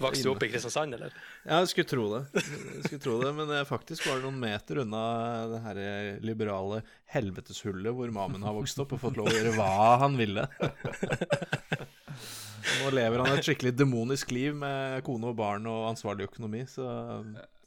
Vokste 0.00 0.22
du 0.24 0.30
opp 0.30 0.42
i 0.42 0.50
Kristiansand, 0.50 0.94
eller? 0.96 1.14
Ja, 1.44 1.60
jeg 1.62 1.70
skulle 1.72 1.88
tro 1.88 2.06
det. 2.12 2.22
Jeg 2.36 2.82
skulle 2.84 3.02
tro 3.04 3.14
det, 3.22 3.32
Men 3.38 3.52
eh, 3.56 3.64
faktisk 3.68 4.06
var 4.08 4.18
det 4.18 4.26
noen 4.26 4.40
meter 4.42 4.82
unna 4.84 5.02
det 5.52 5.60
her 5.64 5.80
liberale 6.24 6.82
helveteshullet 7.14 7.94
hvor 7.96 8.12
Mamen 8.12 8.44
har 8.46 8.56
vokst 8.56 8.80
opp 8.82 8.96
og 8.96 9.02
fått 9.02 9.18
lov 9.20 9.30
å 9.30 9.36
gjøre 9.36 9.56
hva 9.56 9.96
han 10.04 10.18
ville. 10.20 10.44
Nå 12.76 12.90
lever 12.92 13.22
han 13.22 13.36
et 13.36 13.46
skikkelig 13.46 13.76
demonisk 13.78 14.32
liv 14.34 14.56
med 14.56 15.04
kone 15.06 15.30
og 15.30 15.36
barn 15.38 15.68
og 15.70 15.90
ansvarlig 15.92 16.26
økonomi, 16.28 16.64
så 16.68 16.84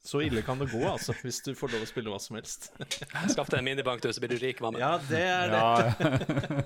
så 0.06 0.22
ille 0.24 0.42
kan 0.46 0.60
det 0.62 0.70
gå, 0.72 0.82
altså, 0.90 1.14
hvis 1.24 1.42
du 1.46 1.52
får 1.60 1.74
lov 1.74 1.84
å 1.84 1.90
spille 1.90 2.10
hva 2.14 2.20
som 2.24 2.38
helst. 2.40 2.70
Skaff 3.34 3.50
deg 3.52 3.60
en 3.60 3.66
minibank, 3.68 4.02
du, 4.02 4.12
så 4.14 4.22
blir 4.24 4.32
du 4.36 4.40
rik, 4.42 4.62
mamma. 4.64 4.80
Ja, 4.80 4.94
det 5.10 5.24
er 5.26 5.52
det. 5.52 5.60
Ja. 5.60 6.64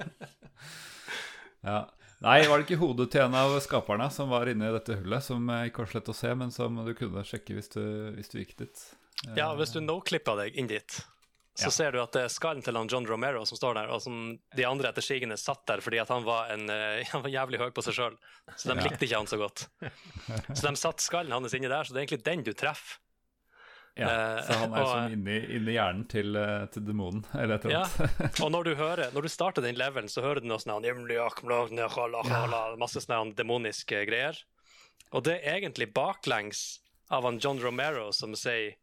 ja. 1.63 1.79
Nei, 2.23 2.37
var 2.47 2.61
det 2.61 2.69
ikke 2.69 2.79
hodet 2.79 3.09
til 3.11 3.25
en 3.25 3.33
av 3.35 3.51
skaperne 3.65 4.05
som 4.13 4.29
var 4.31 4.47
inne 4.47 4.69
i 4.69 4.75
dette 4.77 4.95
hullet, 5.01 5.25
som 5.25 5.49
eh, 5.51 5.65
ikke 5.67 5.83
var 5.83 5.89
så 5.91 5.97
lett 5.97 6.11
å 6.13 6.15
se, 6.15 6.29
men 6.39 6.53
som 6.55 6.77
du 6.87 6.93
kunne 6.95 7.23
sjekke 7.27 7.57
hvis 7.57 7.67
du, 7.73 7.81
hvis 8.15 8.31
du 8.31 8.37
gikk 8.39 8.53
dit? 8.61 8.83
Eh, 9.27 9.33
Ja, 9.41 9.49
hvis 9.59 9.73
du 9.75 9.81
no-clipper 9.83 10.39
deg 10.39 10.55
inn 10.55 10.69
dit, 10.71 11.01
så 11.59 11.67
Ja. 11.67 11.73
ser 11.75 11.91
du 11.93 11.99
at 12.01 12.15
det 12.15 12.23
er 12.25 12.31
skallen 12.31 12.63
til 12.63 12.79
han 12.79 12.87
John 12.89 13.05
Romero 13.05 13.43
som 13.45 13.59
står 13.59 13.75
der, 13.81 13.91
og 13.91 13.99
som 14.01 14.37
de 14.55 14.63
andre 14.65 14.89
etter 14.93 15.03
sigende 15.05 15.35
satt 15.37 15.65
der 15.69 15.83
fordi 15.83 15.99
at 16.01 16.09
han 16.15 16.23
var, 16.23 16.47
en, 16.55 16.63
eh, 16.71 17.03
han 17.11 17.25
var 17.27 17.33
jævlig 17.35 17.59
høy 17.59 17.71
på 17.75 17.83
seg 17.89 17.99
sjøl. 17.99 18.15
Så 18.55 18.71
de 18.71 18.79
Ja. 18.79 18.87
likte 18.87 19.03
ikke 19.09 19.19
han 19.19 19.27
så 19.33 19.41
godt. 19.43 19.67
Så 20.55 20.63
de 20.63 20.75
satte 20.79 21.03
skallen 21.03 21.35
hans 21.35 21.53
inni 21.59 21.67
der, 21.67 21.83
så 21.83 21.91
det 21.91 21.99
er 21.99 22.07
egentlig 22.07 22.23
den 22.23 22.47
du 22.47 22.53
treffer. 22.55 23.01
Ja, 23.95 24.07
Eh, 24.09 24.41
så 24.41 24.53
han 24.57 24.73
er 24.73 24.81
og- 24.81 24.87
sånn 24.89 25.11
inni, 25.13 25.35
inni 25.55 25.73
hjernen 25.75 26.07
til, 26.09 26.35
eh, 26.35 26.65
til 26.73 26.81
demonen, 26.87 27.23
eller 27.37 27.55
et 27.59 27.65
eller 27.65 27.75
Ja. 27.75 28.07
Og 28.45 28.51
når 28.51 28.63
du 28.63 28.75
hører, 28.75 29.11
når 29.13 29.21
du 29.21 29.29
starter 29.29 29.61
den 29.61 29.75
levelen, 29.77 30.09
så 30.09 30.23
hører 30.25 30.41
du 30.41 30.47
noe 30.47 30.57
sånn 30.57 30.73
Masse 32.79 33.01
sånne 33.05 33.35
demoniske 33.35 34.05
greier. 34.09 34.33
Og 35.13 35.23
det 35.23 35.41
er 35.43 35.59
egentlig 35.59 35.91
baklengs 35.93 36.79
av 37.11 37.23
han 37.23 37.37
John 37.39 37.59
Romero 37.61 38.11
som 38.11 38.33
sier 38.33 38.73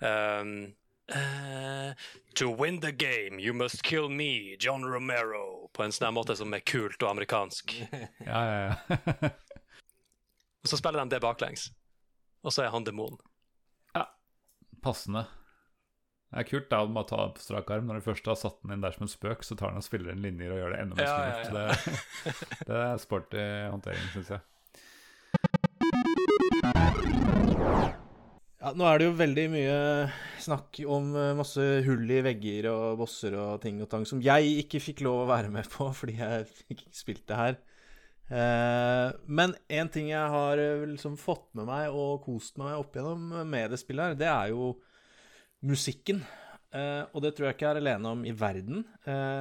um, 0.00 0.72
Uh, 1.10 1.92
To 2.36 2.52
win 2.52 2.78
the 2.78 2.92
game, 2.92 3.40
you 3.40 3.52
must 3.52 3.82
kill 3.82 4.08
me, 4.08 4.54
John 4.60 4.84
Romero. 4.84 5.68
På 5.74 5.82
en 5.82 5.90
sånn 5.90 6.14
måte 6.14 6.36
som 6.38 6.54
er 6.54 6.60
kult 6.60 7.02
og 7.02 7.10
amerikansk. 7.10 7.74
Ja, 8.24 8.44
ja, 8.46 8.76
ja. 8.86 9.30
Og 10.62 10.68
så 10.70 10.78
spiller 10.78 11.02
de 11.02 11.10
det 11.16 11.20
baklengs. 11.20 11.72
Og 12.44 12.52
så 12.54 12.62
er 12.64 12.70
han 12.70 12.84
demon. 12.86 13.18
Passende. 14.80 15.26
Det 16.30 16.44
er 16.44 16.46
kult 16.46 16.68
da, 16.70 16.84
å 16.86 17.02
ta 17.10 17.24
på 17.34 17.42
strak 17.42 17.70
arm. 17.74 17.88
Når 17.90 17.98
du 17.98 18.06
først 18.06 18.28
har 18.30 18.38
satt 18.38 18.60
den 18.62 18.76
inn 18.76 18.84
der 18.84 18.94
som 18.94 19.02
en 19.06 19.10
spøk, 19.10 19.42
så 19.42 19.56
tar 19.58 19.72
den 19.72 19.82
og 19.82 19.86
spiller 19.86 20.14
inn 20.14 20.22
linjer 20.22 20.54
og 20.54 20.60
gjør 20.60 20.76
det 20.76 20.82
enda 20.84 20.94
mer 21.00 21.08
Ja, 21.08 21.14
ja, 21.26 21.26
ja. 21.42 21.50
Det, 21.50 21.64
det 22.68 22.76
er 22.84 23.02
sporty 23.02 23.46
håndtering, 23.72 24.06
syns 24.14 24.30
jeg. 24.36 24.42
Ja, 28.60 28.74
nå 28.76 28.84
er 28.84 29.00
det 29.00 29.06
jo 29.08 29.16
veldig 29.16 29.46
mye 29.54 29.76
snakk 30.44 30.82
om 30.84 31.14
eh, 31.16 31.32
masse 31.38 31.64
hull 31.86 32.04
i 32.12 32.20
vegger 32.26 32.68
og 32.68 32.98
bosser 33.00 33.32
og 33.40 33.62
ting 33.62 33.80
og 33.80 33.88
tang 33.90 34.04
som 34.06 34.20
jeg 34.22 34.52
ikke 34.66 34.82
fikk 34.84 35.00
lov 35.06 35.22
å 35.22 35.30
være 35.30 35.48
med 35.52 35.66
på 35.72 35.88
fordi 35.96 36.18
jeg 36.20 36.44
ikke 36.76 36.90
spilte 36.94 37.38
her. 37.38 37.56
Eh, 38.30 39.12
men 39.26 39.56
en 39.66 39.88
ting 39.90 40.12
jeg 40.12 40.34
har 40.34 40.60
eh, 40.62 40.84
liksom 40.92 41.16
fått 41.18 41.48
med 41.58 41.66
meg 41.66 41.90
og 41.90 42.22
kost 42.22 42.60
meg 42.62 42.76
opp 42.78 42.94
igjennom 42.94 43.48
med 43.50 43.72
det 43.72 43.80
spillet 43.80 44.12
her, 44.12 44.20
det 44.20 44.28
er 44.30 44.52
jo 44.52 44.70
musikken. 45.66 46.22
Eh, 46.70 47.02
og 47.10 47.24
det 47.24 47.34
tror 47.34 47.48
jeg 47.48 47.56
ikke 47.56 47.66
jeg 47.66 47.74
er 47.74 47.82
alene 47.82 48.14
om 48.14 48.22
i 48.22 48.34
verden. 48.36 48.84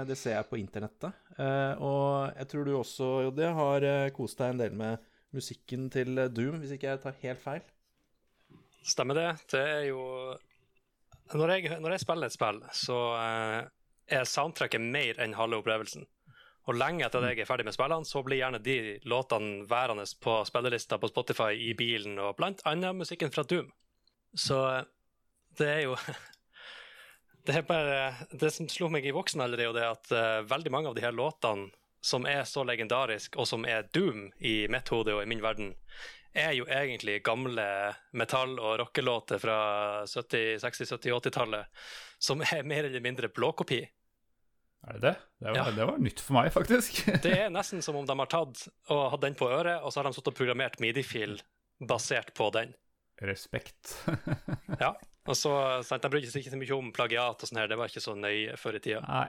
Det 0.09 0.17
ser 0.17 0.39
jeg 0.39 0.49
på 0.49 0.57
internettet. 0.57 1.13
Og 1.37 2.33
jeg 2.33 2.49
tror 2.51 2.65
du 2.65 2.73
også, 2.75 3.09
Jodde, 3.27 3.51
har 3.55 3.85
kost 4.15 4.41
deg 4.41 4.55
en 4.55 4.63
del 4.63 4.73
med 4.75 5.05
musikken 5.37 5.85
til 5.93 6.17
Doom, 6.33 6.57
hvis 6.59 6.73
ikke 6.75 6.89
jeg 6.89 7.03
tar 7.03 7.19
helt 7.21 7.43
feil. 7.43 7.61
Stemmer 8.89 9.15
det. 9.15 9.29
Det 9.53 9.61
er 9.61 9.83
jo 9.91 10.01
Når 11.37 11.51
jeg, 11.53 11.77
når 11.79 11.93
jeg 11.93 12.01
spiller 12.01 12.25
et 12.25 12.33
spill, 12.33 12.63
så 12.73 12.97
er 14.09 14.25
soundtracket 14.25 14.81
mer 14.81 15.21
enn 15.21 15.37
halve 15.37 15.61
opplevelsen. 15.61 16.09
Og 16.69 16.77
lenge 16.77 17.01
etter 17.07 17.23
at 17.25 17.33
jeg 17.33 17.41
er 17.41 17.49
ferdig 17.49 17.65
med 17.65 17.73
spillene, 17.73 18.05
så 18.05 18.21
blir 18.21 18.43
gjerne 18.43 18.61
de 18.61 18.77
låtene 19.09 19.63
værende 19.69 20.05
på 20.21 20.35
spillelista 20.45 20.99
på 21.01 21.09
Spotify 21.09 21.55
i 21.57 21.73
bilen, 21.77 22.19
og 22.21 22.35
blant 22.37 22.61
annet 22.69 22.97
musikken 22.97 23.33
fra 23.33 23.41
Doom. 23.43 23.71
Så 24.37 24.59
eh, 24.69 24.83
det 25.57 25.69
er 25.69 25.81
jo 25.87 25.95
Det 27.47 27.55
er 27.55 27.65
bare 27.65 28.27
Det 28.29 28.51
som 28.53 28.67
slo 28.69 28.91
meg 28.93 29.07
i 29.07 29.15
voksen 29.15 29.41
alder, 29.41 29.63
er 29.63 29.69
jo 29.71 29.77
det 29.77 29.87
at 29.87 30.11
uh, 30.13 30.45
veldig 30.45 30.73
mange 30.75 30.91
av 30.91 30.97
de 30.97 31.01
her 31.01 31.15
låtene 31.15 31.71
som 32.05 32.27
er 32.29 32.43
så 32.47 32.61
legendarisk, 32.63 33.35
og 33.35 33.47
som 33.49 33.65
er 33.67 33.87
Doom 33.95 34.29
i 34.37 34.69
mitt 34.71 34.87
hode 34.93 35.15
og 35.17 35.23
i 35.23 35.27
min 35.27 35.41
verden, 35.43 35.73
er 36.31 36.53
jo 36.55 36.67
egentlig 36.69 37.17
gamle 37.25 37.65
metall- 38.15 38.59
og 38.59 38.77
rockelåter 38.79 39.41
fra 39.41 39.57
70-, 40.05 40.61
60-, 40.61 40.93
70-, 40.93 41.17
80-tallet, 41.17 41.81
som 42.21 42.43
er 42.45 42.63
mer 42.63 42.87
eller 42.87 43.03
mindre 43.03 43.31
blåkopi. 43.33 43.81
Er 44.87 44.93
det 44.95 45.01
det? 45.03 45.15
Det 45.39 45.49
var, 45.49 45.55
Ja. 45.57 45.71
det 45.75 45.85
var 45.89 45.97
nytt 45.99 46.19
for 46.23 46.37
meg, 46.39 46.51
faktisk. 46.55 47.01
Det 47.25 47.33
er 47.35 47.49
nesten 47.57 47.81
som 47.83 47.97
om 47.99 48.05
de 48.07 48.15
har 48.19 48.29
tatt 48.31 48.67
og 48.89 49.01
hatt 49.13 49.21
den 49.25 49.35
på 49.35 49.49
øret, 49.51 49.81
og 49.83 49.91
så 49.91 49.99
har 49.99 50.07
de 50.09 50.13
sittet 50.15 50.31
og 50.31 50.37
programmert 50.39 50.79
midi-fil 50.79 51.39
basert 51.79 52.31
på 52.37 52.47
den. 52.55 52.71
Respekt. 53.21 53.97
Ja, 54.79 54.93
og 55.29 55.35
så, 55.35 55.51
sant, 55.83 56.01
De 56.05 56.09
brydde 56.13 56.31
seg 56.31 56.41
ikke 56.45 56.53
så 56.55 56.61
mye 56.61 56.77
om 56.79 56.91
plagiat 56.95 57.43
og 57.43 57.49
sånn 57.51 57.59
her, 57.59 57.67
det 57.71 57.77
var 57.79 57.91
ikke 57.91 58.03
så 58.03 58.15
nøye 58.15 58.55
før 58.59 58.79
i 58.79 58.83
tida. 58.85 59.01
Nei. 59.03 59.27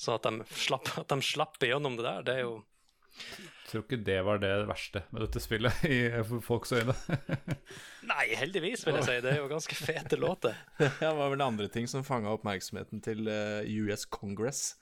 Så 0.00 0.14
at 0.16 0.24
de 0.24 0.46
slapp, 0.56 0.88
at 1.02 1.12
de 1.12 1.20
slapp 1.20 1.60
igjennom 1.60 1.98
det 2.00 2.06
der, 2.06 2.22
det 2.24 2.34
er 2.38 2.46
jo 2.46 2.54
Jeg 3.20 3.70
tror 3.70 3.84
ikke 3.84 3.98
det 4.02 4.16
var 4.26 4.40
det 4.42 4.50
verste 4.66 5.04
med 5.14 5.22
dette 5.22 5.40
spillet 5.42 5.84
i 5.86 5.98
folks 6.42 6.72
øyne. 6.74 6.94
Nei, 8.10 8.24
heldigvis, 8.40 8.82
vil 8.86 8.96
jeg 8.98 9.06
si. 9.06 9.18
Det 9.22 9.30
er 9.30 9.38
jo 9.38 9.50
ganske 9.52 9.76
fete 9.78 10.18
låter. 10.18 10.56
Det 10.98 11.10
var 11.20 11.30
vel 11.30 11.44
andre 11.44 11.68
ting 11.70 11.86
som 11.90 12.02
fanga 12.06 12.32
oppmerksomheten 12.34 13.02
til 13.04 13.28
eh, 13.30 13.68
US 13.84 14.06
Congress. 14.10 14.72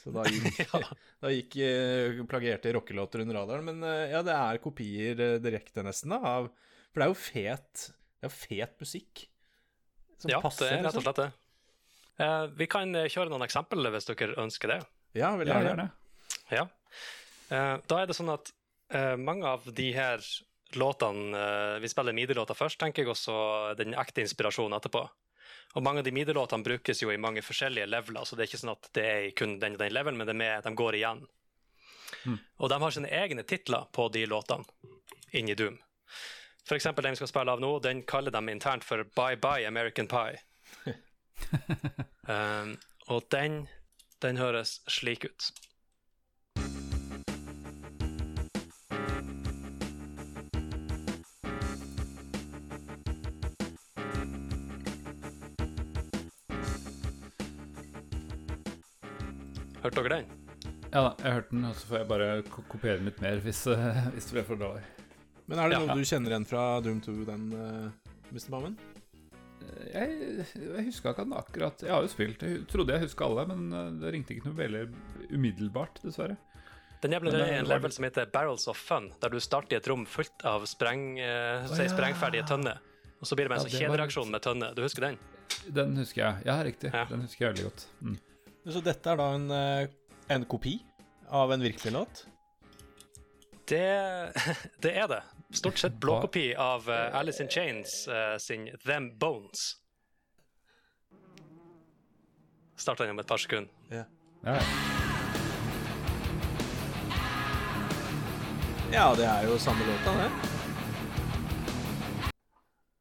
Så 0.00 0.12
da 0.14 0.22
gikk, 0.30 0.62
Ja. 0.72 0.80
da 1.26 1.32
gikk 1.34 1.58
eh, 1.60 2.22
plagierte 2.30 2.72
rockelåter 2.78 3.24
under 3.26 3.36
radaren. 3.42 3.66
Men 3.68 3.84
eh, 3.84 4.14
ja, 4.14 4.22
det 4.24 4.32
er 4.38 4.62
kopier 4.64 5.20
direkte, 5.44 5.84
nesten, 5.84 6.14
da. 6.16 6.22
Av, 6.38 6.48
for 6.88 7.02
det 7.02 7.08
er 7.08 7.12
jo 7.12 7.18
fet 7.20 7.84
Det 8.22 8.30
er 8.30 8.34
fet 8.38 8.80
musikk. 8.80 9.26
Som 10.22 10.32
Ja, 10.32 10.40
passer, 10.42 10.70
det 10.72 10.78
er 10.78 10.86
rett 10.88 10.96
og 10.96 11.02
liksom. 11.02 11.04
slett 11.04 11.20
det. 11.20 11.28
Eh, 12.24 12.46
vi 12.64 12.66
kan 12.72 12.96
kjøre 13.04 13.28
noen 13.30 13.44
eksempler 13.44 13.92
hvis 13.94 14.08
dere 14.08 14.32
ønsker 14.42 14.72
det. 14.72 14.80
Ja, 15.20 15.34
veldig 15.38 15.60
gjerne. 15.68 15.90
Ja. 16.54 16.64
Eh, 17.48 17.76
da 17.88 18.00
er 18.00 18.08
det 18.08 18.16
sånn 18.16 18.32
at 18.32 18.52
eh, 18.92 19.14
mange 19.16 19.48
av 19.48 19.64
de 19.72 19.88
her 19.96 20.24
låtene 20.76 21.38
eh, 21.38 21.78
Vi 21.80 21.88
spiller 21.88 22.16
midi-låter 22.16 22.56
først, 22.58 22.78
tenker 22.80 23.02
jeg, 23.04 23.12
og 23.12 23.16
så 23.16 23.38
den 23.78 23.96
ekte 23.96 24.24
inspirasjonen 24.24 24.76
etterpå. 24.76 25.06
Og 25.76 25.84
mange 25.84 26.02
av 26.02 26.08
de 26.08 26.12
midi-låtene 26.16 26.64
brukes 26.64 27.02
jo 27.02 27.12
i 27.12 27.20
mange 27.20 27.44
forskjellige 27.44 27.88
leveler, 27.88 28.24
så 28.24 28.36
det 28.36 28.44
er 28.44 28.50
ikke 28.50 28.62
sånn 28.62 28.74
at 28.74 28.88
det 28.96 29.04
er 29.08 29.28
kun 29.36 29.58
den 29.62 29.76
og 29.76 29.82
den 29.82 29.94
levelen, 29.94 30.20
men 30.20 30.28
det 30.28 30.36
med, 30.36 30.64
de 30.64 30.72
går 30.76 30.98
igjen. 31.00 31.24
Og 32.58 32.70
de 32.72 32.78
har 32.82 32.94
sine 32.94 33.10
egne 33.12 33.44
titler 33.46 33.84
på 33.92 34.08
de 34.12 34.24
låtene 34.26 34.64
inni 35.36 35.54
Doom. 35.54 35.76
Eksempel 36.72 37.04
den 37.04 37.14
vi 37.16 37.20
skal 37.20 37.30
spille 37.30 37.52
av 37.52 37.60
nå, 37.64 37.70
den 37.84 38.02
kaller 38.08 38.32
de 38.34 38.42
internt 38.52 38.84
for 38.84 39.04
Bye 39.16 39.38
Bye 39.40 39.68
American 39.68 40.08
Pie. 40.08 40.40
um, 42.28 42.74
og 43.12 43.28
den, 43.32 43.62
den 44.20 44.40
høres 44.40 44.80
slik 44.90 45.24
ut. 45.24 45.48
Hørte 59.88 60.04
dere 60.04 60.20
den? 60.20 60.28
Ja 60.92 61.00
da, 61.04 61.10
jeg 61.22 61.32
hørte 61.32 61.54
den, 61.54 61.64
og 61.64 61.76
så 61.76 61.88
får 61.88 61.98
jeg 62.02 62.08
bare 62.10 62.28
kopiere 62.68 62.98
den 63.00 63.08
litt 63.08 63.20
mer 63.24 63.40
hvis, 63.44 63.62
eh, 63.72 63.98
hvis 64.14 64.28
det 64.28 64.34
blir 64.38 64.46
for 64.48 64.60
dårlig. 64.60 64.82
Men 65.48 65.62
er 65.62 65.70
det 65.70 65.78
Ja. 65.78 65.84
noe 65.88 65.96
du 65.96 66.04
kjenner 66.04 66.34
igjen 66.34 66.46
fra 66.48 66.64
Doom 66.84 66.98
2, 67.00 67.14
den, 67.24 67.44
uh, 67.56 68.10
Mr. 68.28 68.50
Mammen? 68.52 68.74
Eh, 69.64 69.86
Jeg, 69.94 70.44
jeg 70.60 70.84
huska 70.90 71.14
ikke 71.14 71.24
den 71.24 71.32
akkurat 71.38 71.80
Jeg 71.86 71.92
har 71.94 72.04
jo 72.04 72.10
spilt, 72.12 72.44
jeg 72.44 72.66
trodde 72.68 72.92
jeg 72.92 73.06
huska 73.06 73.24
alle, 73.24 73.46
men 73.48 73.72
eh, 73.72 73.88
det 74.02 74.12
ringte 74.12 74.36
ikke 74.36 74.50
noe 74.50 74.58
veldig 74.60 74.84
umiddelbart, 75.32 76.02
dessverre. 76.04 76.36
Den 77.00 77.14
er 77.16 77.24
Men, 77.24 77.34
eh, 77.40 77.56
en 77.62 77.70
level 77.70 77.92
som 77.94 78.04
heter 78.04 78.28
Barrels 78.32 78.68
of 78.68 78.76
Fun, 78.76 79.08
der 79.22 79.32
du 79.32 79.40
starter 79.40 79.76
i 79.76 79.80
et 79.80 79.88
rom 79.88 80.04
fullt 80.04 80.44
av 80.44 80.66
spreng, 80.68 81.14
uh, 81.16 81.64
si, 81.70 81.80
ja. 81.86 81.88
sprengferdige 81.94 82.44
tønner. 82.50 82.80
Og 83.22 83.26
så 83.26 83.34
blir 83.38 83.48
det 83.48 83.54
med 83.54 83.60
en 83.62 83.64
Ja, 83.64 83.70
sånn 83.70 83.80
kjedereaksjon 83.86 84.30
med 84.36 84.42
tønner. 84.44 84.74
Du 84.76 84.82
husker 84.84 85.08
den? 85.08 85.18
Den 85.72 85.96
husker 85.96 86.26
jeg. 86.26 86.44
Ja, 86.44 86.60
riktig. 86.62 86.92
Ja. 86.92 87.06
Den 87.08 87.22
husker 87.24 87.46
jeg 87.46 87.54
veldig 87.54 87.70
godt. 87.70 87.86
Mm. 88.02 88.18
Så 88.68 88.82
dette 88.84 89.08
er 89.08 89.16
da 89.16 89.26
en, 89.32 89.50
eh, 89.50 89.88
en 90.28 90.44
kopi 90.44 90.74
av 91.32 91.52
en 91.52 91.62
virkelig 91.62 91.92
låt? 91.92 92.26
Det, 93.64 94.32
det 94.84 94.92
er 94.92 95.08
det. 95.08 95.22
Stort 95.56 95.78
sett 95.80 95.96
blåkopi 95.96 96.50
av 96.54 96.90
eh, 96.92 97.16
Alice 97.16 97.42
in 97.42 97.48
Chains 97.48 98.08
eh, 98.08 98.36
sin 98.36 98.68
Them 98.84 99.14
Bones. 99.18 99.70
Starter 102.76 103.04
den 103.08 103.16
om 103.16 103.24
et 103.24 103.26
par 103.26 103.40
sekunder. 103.40 103.72
Ja. 103.88 104.04
Ja, 104.44 104.60
Ja, 108.92 109.08
det 109.16 109.24
er 109.28 109.44
jo 109.44 109.58
samme 109.60 109.84
låta, 109.84 110.12
det. 110.16 110.28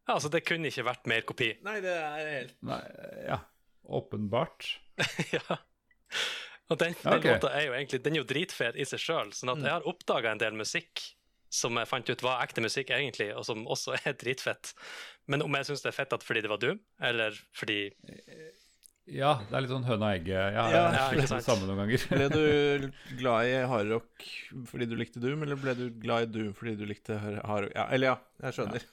Ja, 0.07 0.15
altså, 0.15 0.31
det 0.31 0.41
kunne 0.47 0.67
ikke 0.67 0.83
vært 0.87 1.07
mer 1.07 1.23
kopi. 1.27 1.53
Nei, 1.63 1.77
det 1.83 1.93
er 1.95 2.27
helt 2.31 2.59
Nei, 2.67 2.81
ja. 3.27 3.39
Åpenbart. 3.87 4.67
ja. 5.37 5.59
Og 6.67 6.79
den, 6.81 6.95
den 6.99 7.13
okay. 7.13 7.37
låta 7.37 7.51
er 7.55 7.69
jo 7.69 7.75
egentlig 7.77 7.99
Den 8.03 8.17
er 8.17 8.21
jo 8.21 8.27
dritfet 8.27 8.75
i 8.75 8.85
seg 8.87 8.99
sjøl. 8.99 9.31
Sånn 9.35 9.53
at 9.53 9.63
jeg 9.63 9.71
har 9.71 9.87
oppdaga 9.87 10.33
en 10.33 10.41
del 10.41 10.57
musikk 10.57 11.03
som 11.53 11.77
jeg 11.79 11.87
fant 11.87 12.09
ut 12.11 12.23
var 12.25 12.41
ekte 12.43 12.59
musikk, 12.63 12.91
egentlig, 12.91 13.29
og 13.31 13.45
som 13.47 13.63
også 13.71 13.95
er 14.01 14.17
dritfett. 14.19 14.73
Men 15.31 15.45
om 15.45 15.55
jeg 15.55 15.69
syns 15.69 15.83
det 15.83 15.93
er 15.93 15.99
fett 16.01 16.15
at 16.15 16.25
fordi 16.25 16.43
det 16.43 16.51
var 16.51 16.59
du, 16.59 16.73
eller 16.99 17.37
fordi 17.55 17.79
Ja, 19.07 19.37
det 19.47 19.55
er 19.55 19.63
litt 19.63 19.71
sånn 19.71 19.87
høna 19.87 20.09
og 20.09 20.17
egget. 20.17 20.35
Ja, 20.35 20.49
Ja, 20.57 20.67
ja, 20.75 20.81
har 20.97 21.15
ikke 21.15 21.29
det 21.37 21.47
samme 21.47 21.69
noen 21.69 21.79
ganger. 21.85 22.03
Ble 22.11 22.27
du 22.33 22.89
glad 23.21 23.47
i 23.47 23.55
hardrock 23.71 24.27
fordi 24.67 24.89
du 24.91 24.97
likte 24.99 25.23
Doom, 25.23 25.47
eller 25.47 25.59
ble 25.61 25.77
du 25.79 25.87
glad 26.03 26.27
i 26.27 26.31
Doom 26.35 26.51
fordi 26.57 26.75
du 26.81 26.85
likte 26.89 27.15
hardrock? 27.21 27.71
Ja, 27.71 27.87
eller 27.95 28.11
ja, 28.11 28.17
jeg 28.43 28.59
skjønner. 28.59 28.87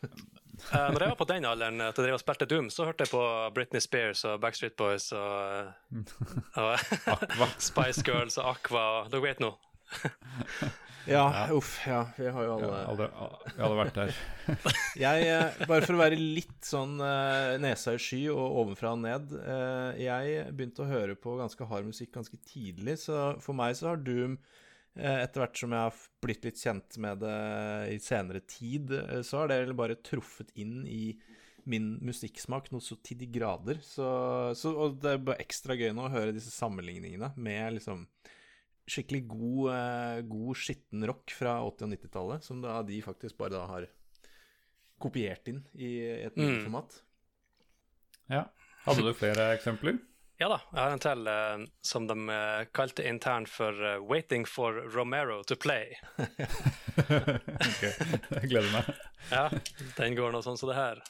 Eh, 0.54 0.88
når 0.94 1.02
jeg 1.02 1.12
var 1.12 1.18
på 1.18 1.28
den 1.28 1.46
alderen 1.48 1.82
at 1.82 1.98
jeg 1.98 2.06
drev 2.06 2.18
og 2.18 2.22
spilte 2.22 2.48
Doom, 2.50 2.70
så 2.70 2.86
hørte 2.88 3.06
jeg 3.06 3.12
på 3.12 3.24
Britney 3.56 3.82
Spears 3.82 4.24
og 4.28 4.40
Backstreet 4.42 4.76
Boys 4.78 5.10
og, 5.16 5.72
eh, 5.98 6.14
og 6.62 7.44
Spice 7.70 8.04
Girls 8.06 8.38
og 8.38 8.54
Aqua 8.54 8.86
og 9.02 9.12
Dere 9.12 9.28
vet 9.28 9.44
nå. 9.44 9.54
Ja, 11.04 11.48
uff, 11.52 11.82
ja, 11.86 11.98
vi 12.16 12.30
har 12.32 12.46
jo 12.46 12.54
Ja, 12.62 12.68
alle 12.88 12.88
aldri, 12.88 13.06
jeg 13.50 13.60
hadde 13.60 13.76
vært 13.76 13.98
der. 13.98 14.14
Jeg, 14.96 15.26
eh, 15.28 15.66
bare 15.68 15.84
for 15.84 15.98
å 15.98 16.00
være 16.00 16.16
litt 16.16 16.64
sånn 16.64 16.94
eh, 17.04 17.56
nesa 17.60 17.92
i 17.92 18.00
sky 18.00 18.22
og 18.32 18.56
ovenfra 18.62 18.94
og 18.96 19.02
ned 19.02 19.34
eh, 19.36 20.00
Jeg 20.06 20.46
begynte 20.56 20.84
å 20.84 20.88
høre 20.88 21.16
på 21.20 21.36
ganske 21.40 21.68
hard 21.68 21.90
musikk 21.90 22.14
ganske 22.16 22.40
tidlig, 22.48 22.96
så 23.04 23.34
for 23.44 23.56
meg 23.58 23.76
så 23.76 23.90
har 23.92 24.00
Doom 24.00 24.38
eh, 24.38 24.63
etter 24.96 25.42
hvert 25.42 25.58
som 25.58 25.72
jeg 25.74 25.80
har 25.88 25.96
blitt 26.22 26.44
litt 26.46 26.60
kjent 26.62 26.98
med 27.02 27.18
det 27.24 27.38
i 27.94 27.98
senere 27.98 28.40
tid, 28.46 28.92
eh, 28.94 29.22
så 29.26 29.40
har 29.42 29.48
det 29.50 29.74
bare 29.76 29.96
truffet 29.96 30.52
inn 30.54 30.84
i 30.86 31.16
min 31.66 31.94
musikksmak 32.04 32.70
noe 32.70 32.80
så 32.84 32.98
til 33.02 33.16
de 33.18 33.26
grader. 33.32 33.78
Så, 33.80 34.04
så, 34.54 34.74
og 34.76 34.98
det 35.00 35.14
er 35.16 35.18
bare 35.24 35.40
ekstra 35.42 35.74
gøy 35.74 35.90
nå 35.96 36.04
å 36.06 36.12
høre 36.12 36.34
disse 36.36 36.52
sammenligningene 36.52 37.32
med 37.40 37.78
liksom 37.78 38.06
skikkelig 38.84 39.22
god, 39.32 39.68
eh, 39.72 40.18
god 40.28 40.58
skitten 40.60 41.06
rock 41.08 41.32
fra 41.32 41.56
80- 41.64 41.86
og 41.86 41.94
90-tallet, 41.96 42.44
som 42.44 42.60
da 42.60 42.82
de 42.84 43.00
faktisk 43.02 43.38
bare 43.40 43.56
da 43.56 43.62
har 43.70 43.86
kopiert 45.00 45.48
inn 45.48 45.62
i 45.74 45.94
et 46.28 46.36
Mm. 46.36 46.62
format. 46.66 47.00
Ja. 48.28 48.44
Hadde 48.84 49.02
du 49.02 49.12
flere 49.16 49.54
eksempler? 49.56 49.98
Ja 50.42 50.48
da, 50.50 50.56
jeg 50.72 50.80
har 50.80 50.90
en 50.90 51.02
til 51.02 51.28
uh, 51.30 51.60
som 51.86 52.08
de 52.10 52.14
uh, 52.26 52.64
kalte 52.74 53.04
internt 53.06 53.46
for 53.48 53.70
uh, 53.70 54.02
'Waiting 54.02 54.48
for 54.50 54.80
Romero 54.90 55.42
to 55.46 55.54
play'. 55.54 55.94
ok, 57.70 57.82
jeg 57.84 58.50
gleder 58.50 58.70
meg. 58.74 58.88
Ja, 59.30 59.46
den 59.94 60.16
går 60.18 60.34
nå 60.34 60.42
sånn 60.42 60.58
som 60.58 60.72
det 60.72 60.78
her. 60.80 61.02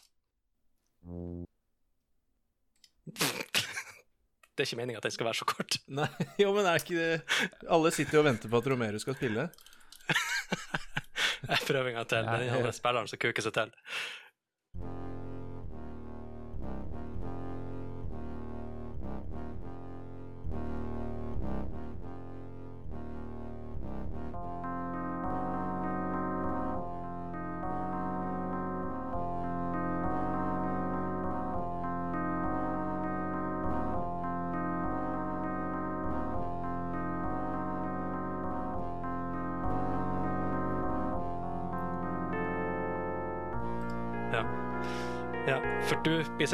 Det 4.55 4.60
er 4.60 4.68
ikke 4.68 4.80
meninga 4.82 5.01
at 5.01 5.09
den 5.09 5.16
skal 5.16 5.30
være 5.30 5.40
så 5.40 5.48
kort. 5.48 5.78
Nei, 5.88 6.10
jo, 6.42 6.52
men 6.56 6.68
er 6.68 6.84
ikke 6.84 6.94
det 6.94 7.68
Alle 7.68 7.90
sitter 7.96 8.18
jo 8.18 8.22
og 8.22 8.28
venter 8.28 8.52
på 8.52 8.60
at 8.60 8.68
Romero 8.70 9.01
skal 9.01 9.16
spille. 9.16 9.48
Jeg 11.44 11.64
prøver 11.64 11.90
en 11.90 11.96
gang 11.98 12.09
til. 12.09 12.28
Ja, 12.28 12.36
Den 12.40 12.52
ja. 12.52 12.60
andre 12.60 12.72
spilleren 12.76 13.09
som 13.09 13.20
kuker 13.20 13.44
seg 13.44 13.56
til. 13.56 13.72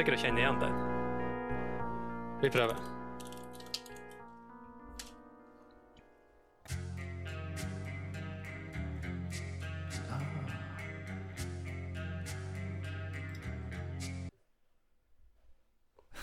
Sikkert 0.01 0.17
å 0.17 0.23
kjenne 0.23 0.41
igjen 0.41 0.61
den. 0.63 0.77
Vi 2.41 2.49
prøver. 2.49 2.79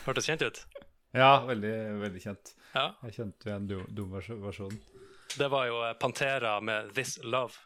Hørtes 0.08 0.26
kjent 0.26 0.42
ut? 0.42 0.64
Ja, 1.14 1.44
veldig, 1.46 1.74
veldig 2.02 2.22
kjent. 2.24 2.56
Ja. 2.72 2.88
Jeg 3.04 3.18
kjente 3.20 3.52
igjen 3.52 3.70
dum 3.70 3.86
Doom-versjonen. 3.94 4.80
Det 5.38 5.52
var 5.54 5.68
jo 5.68 5.82
eh, 5.86 5.94
Pantera 6.00 6.58
med 6.64 6.96
'This 6.96 7.20
Love'. 7.22 7.60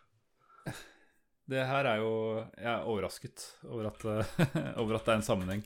Det 1.51 1.63
her 1.67 1.87
er 1.89 1.99
jo 1.99 2.13
Jeg 2.55 2.69
er 2.71 2.87
overrasket 2.87 3.43
over 3.67 3.89
at, 3.91 4.05
eh, 4.07 4.23
over 4.81 4.97
at 4.97 5.05
det 5.07 5.13
er 5.13 5.19
en 5.19 5.27
sammenheng. 5.27 5.65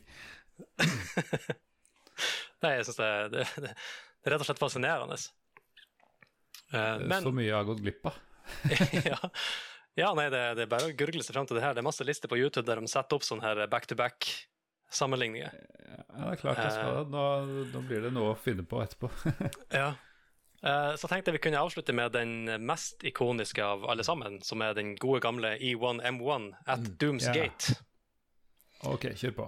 Nei, 2.64 2.72
jeg 2.78 2.86
syns 2.88 2.98
det, 2.98 3.10
det, 3.34 3.44
det 3.60 3.70
er 3.70 4.32
rett 4.32 4.42
og 4.42 4.48
slett 4.48 4.62
fascinerende. 4.62 5.18
Uh, 6.72 6.96
men 7.04 7.22
Så 7.22 7.30
mye 7.36 7.46
jeg 7.46 7.54
har 7.54 7.68
gått 7.68 7.84
glipp 7.84 8.08
av. 8.08 8.16
ja. 9.10 9.18
ja, 9.98 10.08
nei, 10.16 10.26
det, 10.32 10.42
det 10.58 10.64
er 10.64 10.70
bare 10.70 10.88
å 10.88 10.94
gurgle 10.96 11.22
seg 11.22 11.36
fram 11.36 11.46
til 11.46 11.58
det 11.58 11.64
her. 11.66 11.76
Det 11.76 11.82
er 11.84 11.86
masse 11.86 12.06
lister 12.06 12.30
på 12.32 12.38
YouTube 12.40 12.66
der 12.66 12.80
de 12.82 12.90
setter 12.90 13.18
opp 13.18 13.26
sånne 13.26 13.44
her 13.44 13.60
back-to-back-sammenligninger. 13.70 15.52
Ja, 15.52 16.02
det 16.16 16.32
er 16.32 16.40
klart 16.40 16.62
jeg 16.64 16.74
skal 16.74 16.96
det. 16.96 17.04
Nå, 17.12 17.24
nå 17.74 17.84
blir 17.86 18.08
det 18.08 18.14
noe 18.16 18.32
å 18.32 18.40
finne 18.40 18.66
på 18.66 18.80
etterpå. 18.82 19.12
Ja. 19.76 19.92
Eh, 20.66 20.94
Så 20.98 21.08
tenkte 21.08 21.30
jeg 21.30 21.38
vi 21.38 21.44
kunne 21.46 21.60
avslutte 21.62 21.94
med 21.94 22.12
den 22.16 22.48
mest 22.66 23.04
ikoniske 23.06 23.62
av 23.62 23.84
alle 23.90 24.04
sammen, 24.06 24.40
som 24.42 24.62
er 24.66 24.74
den 24.74 24.96
gode 24.98 25.20
gamle 25.22 25.54
E1M1 25.58 26.48
at 26.66 26.88
Dooms 26.98 27.28
yeah. 27.28 27.36
Gate. 27.36 27.76
OK, 28.86 29.12
kjør 29.14 29.36
på. 29.36 29.46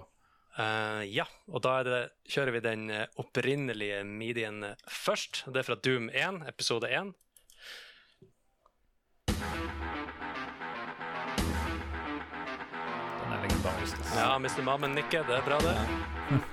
Uh, 0.59 1.03
ja, 1.07 1.23
og 1.47 1.61
da 1.63 1.77
er 1.79 1.87
det, 1.87 1.99
kjører 2.27 2.55
vi 2.57 2.61
den 2.65 2.89
opprinnelige 3.21 4.01
midien 4.03 4.65
først. 4.91 5.45
Det 5.47 5.61
er 5.61 5.67
fra 5.69 5.77
Doom 5.79 6.09
1, 6.11 6.41
episode 6.49 6.89
1. 6.89 7.13
Den 13.19 13.35
er 13.35 13.43
legendarisk. 13.45 14.03
Ja, 14.15 14.33
Mr. 14.39 14.61
Mammen 14.67 14.97
nikker, 14.97 15.23
det 15.27 15.39
er 15.39 15.47
bra, 15.47 15.61
det. 15.63 15.77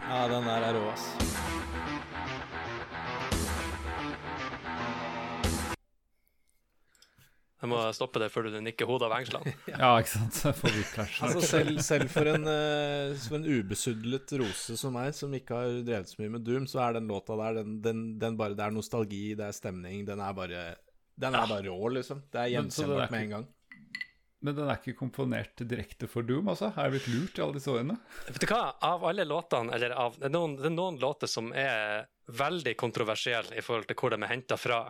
Ja, 0.06 0.22
den 0.30 0.46
der 0.52 0.70
er 0.70 0.78
rå, 0.78 0.86
ass. 0.92 1.35
Jeg 7.66 7.72
må 7.72 7.82
stoppe 7.96 8.22
det 8.22 8.28
før 8.30 8.46
du 8.46 8.60
nikker 8.62 8.86
hodet 8.86 9.08
av 9.08 9.16
engslene. 9.18 9.54
Ja, 9.72 9.90
ikke 9.98 10.12
sant? 10.12 10.38
Altså 11.26 11.42
selv, 11.42 11.80
selv 11.84 12.12
for 12.12 12.30
en, 12.30 12.46
uh, 12.46 13.26
en 13.36 13.46
ubesudlet 13.46 14.36
rose 14.40 14.78
som 14.78 14.94
meg, 14.94 15.10
som 15.18 15.34
ikke 15.34 15.58
har 15.58 15.82
drevet 15.86 16.12
så 16.12 16.22
mye 16.22 16.36
med 16.36 16.46
Doom, 16.46 16.70
så 16.70 16.84
er 16.86 17.00
den 17.00 17.10
låta 17.10 17.36
der 17.40 17.60
den, 17.60 17.80
den, 17.82 18.06
den 18.22 18.38
bare, 18.38 18.54
Det 18.56 18.64
er 18.68 18.76
nostalgi, 18.76 19.24
det 19.38 19.50
er 19.50 19.56
stemning. 19.56 20.06
Den 20.06 20.22
er 20.22 20.36
bare 20.36 20.64
Den 21.18 21.34
er 21.34 21.50
bare 21.50 21.66
rå, 21.66 21.92
liksom. 21.98 22.22
Det 22.30 22.44
er 22.44 22.54
gjenkjennbart 22.54 23.12
med 23.12 23.26
en 23.26 23.36
gang. 23.36 23.52
Men 24.46 24.54
den 24.54 24.68
er 24.68 24.78
ikke 24.78 24.98
komponert 24.98 25.62
direkte 25.66 26.06
for 26.10 26.26
Doom, 26.26 26.52
altså? 26.52 26.68
Har 26.76 26.86
jeg 26.86 26.98
blitt 26.98 27.08
lurt 27.10 27.38
i 27.38 27.42
alle 27.42 27.56
disse 27.56 27.72
årene? 27.72 27.96
Vet 28.28 28.42
du 28.44 28.50
hva, 28.50 28.64
av 28.84 29.06
alle 29.08 29.24
låtene, 29.26 29.72
eller 29.74 29.94
av, 29.96 30.18
det, 30.20 30.28
er 30.28 30.34
noen, 30.36 30.58
det 30.60 30.68
er 30.68 30.76
noen 30.76 31.00
låter 31.02 31.30
som 31.30 31.48
er 31.56 32.04
veldig 32.30 32.74
kontroversielle 32.78 33.56
i 33.56 33.64
forhold 33.64 33.88
til 33.88 33.98
hvor 33.98 34.14
de 34.14 34.20
er 34.20 34.30
henta 34.30 34.58
fra. 34.60 34.84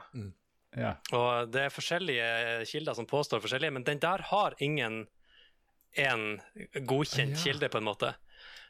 Ja. 0.76 0.94
Og 1.16 1.50
det 1.52 1.62
er 1.66 1.72
forskjellige 1.72 2.26
kilder 2.70 2.96
som 2.98 3.06
påstår 3.08 3.40
forskjellige, 3.40 3.72
men 3.72 3.84
den 3.86 4.00
der 4.02 4.22
har 4.30 4.54
ingen 4.60 5.06
en 5.96 6.24
godkjent 6.84 7.38
Ja. 7.38 7.42
kilde, 7.46 7.68
på 7.72 7.78
en 7.80 7.86
måte. 7.88 8.14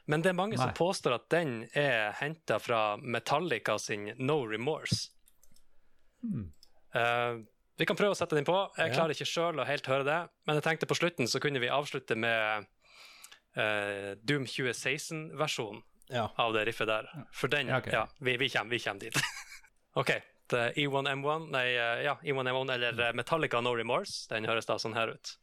Men 0.07 0.21
det 0.23 0.29
er 0.31 0.37
mange 0.39 0.55
som 0.57 0.71
påstår 0.71 1.17
at 1.17 1.25
den 1.29 1.65
er 1.75 2.13
henta 2.21 2.59
fra 2.63 2.95
Metallica 2.95 3.75
sin 3.77 4.13
No 4.17 4.37
Remorse. 4.47 5.09
Hmm. 6.23 6.45
Uh, 6.95 7.43
vi 7.77 7.85
kan 7.85 7.97
prøve 7.99 8.15
å 8.15 8.17
sette 8.17 8.37
den 8.39 8.47
på. 8.47 8.55
Jeg 8.79 8.95
klarer 8.95 9.11
ikke 9.13 9.27
sjøl 9.27 9.59
å 9.59 9.65
helt 9.67 9.85
høre 9.91 10.07
det, 10.07 10.21
men 10.47 10.57
jeg 10.57 10.63
tenkte 10.63 10.87
på 10.89 10.95
slutten 10.97 11.27
så 11.27 11.41
kunne 11.43 11.59
vi 11.59 11.67
avslutte 11.69 12.15
med 12.15 12.65
uh, 13.59 14.15
Doom 14.23 14.47
2016-versjonen 14.47 15.83
Ja. 16.09 16.29
av 16.39 16.53
det 16.55 16.63
riffet 16.71 16.87
der. 16.87 17.11
For 17.35 17.51
den, 17.51 17.67
Ja, 17.67 17.81
ja, 17.91 18.07
vi, 18.23 18.37
vi, 18.37 18.47
kommer, 18.49 18.71
vi 18.71 18.79
kommer 18.79 18.99
dit. 19.03 19.19
OK. 19.99 20.11
Det 20.47 20.59
er 20.59 20.77
E1M1, 20.79 21.49
nei, 21.51 21.65
eh, 21.75 22.01
ja, 22.05 22.13
E1M1 22.23 22.71
eller 22.71 22.99
eh, 23.03 23.13
Metallica 23.19 23.59
No 23.59 23.73
Remorse. 23.75 24.29
Den 24.31 24.47
høres 24.47 24.69
da 24.69 24.77
sånn 24.79 24.95
her 24.95 25.11
ut. 25.11 25.35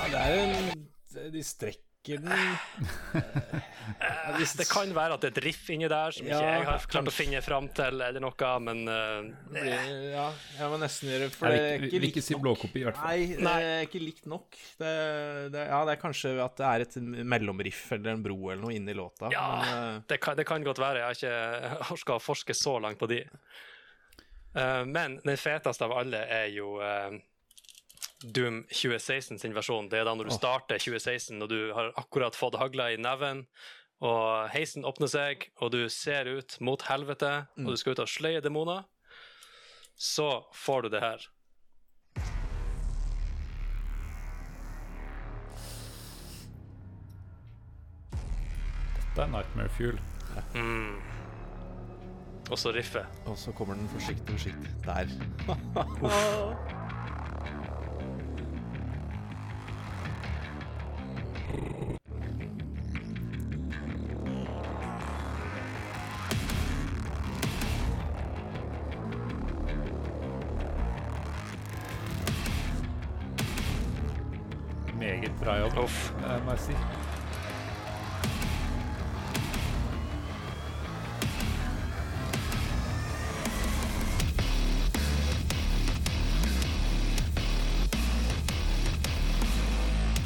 ja, 0.00 0.08
det 0.10 0.24
er 0.24 0.42
en 0.42 1.30
De 1.30 1.44
strekker 1.46 1.89
den 2.06 2.26
Hvis 4.38 4.54
det 4.56 4.66
kan 4.70 4.88
være 4.96 5.16
at 5.16 5.20
det 5.24 5.28
er 5.30 5.34
et 5.36 5.40
riff 5.44 5.66
inni 5.72 5.88
der 5.90 6.14
som 6.16 6.24
ikke 6.26 6.38
jeg 6.40 6.64
har 6.64 6.86
klart 6.88 7.10
å 7.10 7.12
finne 7.12 7.42
fram 7.44 7.68
til, 7.76 8.00
eller 8.06 8.22
noe, 8.24 8.50
men 8.64 8.80
uh, 8.88 9.58
Ja, 10.14 10.26
jeg 10.56 10.70
må 10.72 10.78
nesten 10.80 11.10
gjøre 11.12 11.28
For 11.34 11.52
det 11.52 11.58
er 11.60 11.74
ikke- 11.76 11.90
ikke 11.90 12.00
vil 12.00 12.08
ikke 12.08 12.20
likt 12.20 12.28
si 12.28 12.34
nok. 12.34 12.42
blåkopi, 12.46 12.80
i 12.80 12.84
hvert 12.88 12.96
fall. 13.00 13.08
Nei, 13.44 13.58
det 13.60 13.70
er 13.74 13.86
ikke 13.88 14.02
likt 14.04 14.26
nok. 14.32 14.48
Det, 14.80 14.92
det, 15.52 15.66
ja, 15.68 15.80
det 15.84 15.92
er 15.96 16.00
kanskje 16.02 16.34
at 16.44 16.56
det 16.56 16.66
er 16.70 16.86
et 16.86 16.96
mellomriff 17.34 17.82
eller 17.92 18.14
en 18.14 18.22
bro 18.24 18.38
eller 18.50 18.62
noe 18.64 18.74
inni 18.76 18.94
låta. 18.96 19.30
Ja. 19.34 19.46
Men, 19.60 19.96
uh, 19.98 20.02
det 20.08 20.20
kan, 20.24 20.38
det 20.40 20.46
kan 20.48 20.64
godt 20.64 20.80
være. 20.80 21.02
Jeg 21.02 21.04
har 21.04 21.18
ikke 21.20 21.92
orka 21.98 22.16
å 22.16 22.22
forske 22.22 22.56
så 22.56 22.78
langt 22.80 22.98
på 23.00 23.10
de. 23.10 23.24
Uh, 24.56 24.84
men 24.88 25.20
den 25.22 25.36
feteste 25.38 25.84
av 25.84 25.92
alle 26.00 26.24
er 26.26 26.48
jo 26.50 26.78
eh, 26.82 27.20
Doom 28.20 28.64
2016 28.68 29.38
sin 29.38 29.54
versjon. 29.56 29.88
Det 29.88 30.00
er 30.00 30.04
da 30.04 30.12
når 30.14 30.28
du 30.28 30.34
starter 30.34 30.80
2016 30.80 31.40
og 31.40 31.48
du 31.48 31.72
har 31.72 31.92
akkurat 32.00 32.36
fått 32.36 32.58
hagla 32.60 32.90
i 32.92 33.00
neven, 33.00 33.46
og 34.04 34.48
heisen 34.52 34.84
åpner 34.88 35.08
seg, 35.12 35.48
og 35.60 35.72
du 35.72 35.82
ser 35.92 36.28
ut 36.28 36.56
mot 36.64 36.80
helvete, 36.88 37.32
og 37.60 37.72
du 37.72 37.76
skal 37.80 37.96
ut 37.96 38.04
og 38.04 38.08
sløye 38.08 38.40
demoner, 38.44 38.84
så 39.96 40.44
får 40.56 40.88
du 40.88 40.88
det 40.96 41.04
her. 41.04 41.28
Det 49.10 49.24
er 49.24 49.32
Nightmare 49.32 49.68
Fuel. 49.76 50.00
Mm. 50.54 51.00
Og 52.50 52.58
så 52.58 52.72
riffet. 52.72 53.06
og 53.26 53.38
så 53.38 53.52
kommer 53.52 53.74
den 53.74 53.88
forsiktig, 53.88 54.30
forsiktig. 54.30 54.70
Der. 54.84 56.76
Uff. 75.82 76.12
eh, 76.24 76.40
jeg. 76.68 76.76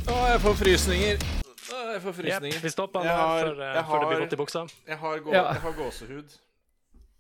Å, 0.05 0.16
jeg 0.28 0.40
får 0.43 0.56
frysninger. 0.60 1.22
Å, 1.24 1.78
jeg 1.94 2.02
får 2.02 2.16
frysninger. 2.18 2.40
frysninger. 2.40 2.60
vi 2.64 2.72
stopper 2.72 3.06
her 3.06 3.14
før, 3.14 3.62
uh, 3.62 3.78
før 3.89 4.02
det 4.05 4.10
blir 4.10 4.22
godt 4.24 4.36
i 4.36 4.40
buksa. 4.40 4.64
Jeg 4.90 4.98
har, 5.01 5.22
gå 5.24 5.32
Ja. 5.32 5.44
jeg 5.52 5.62
har 5.64 5.76
gåsehud. 5.78 6.36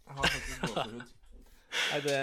Jeg 0.04 0.16
har 0.18 0.26
faktisk 0.26 0.60
gåsehud. 0.66 1.02
Nei, 1.90 2.00
det 2.04 2.18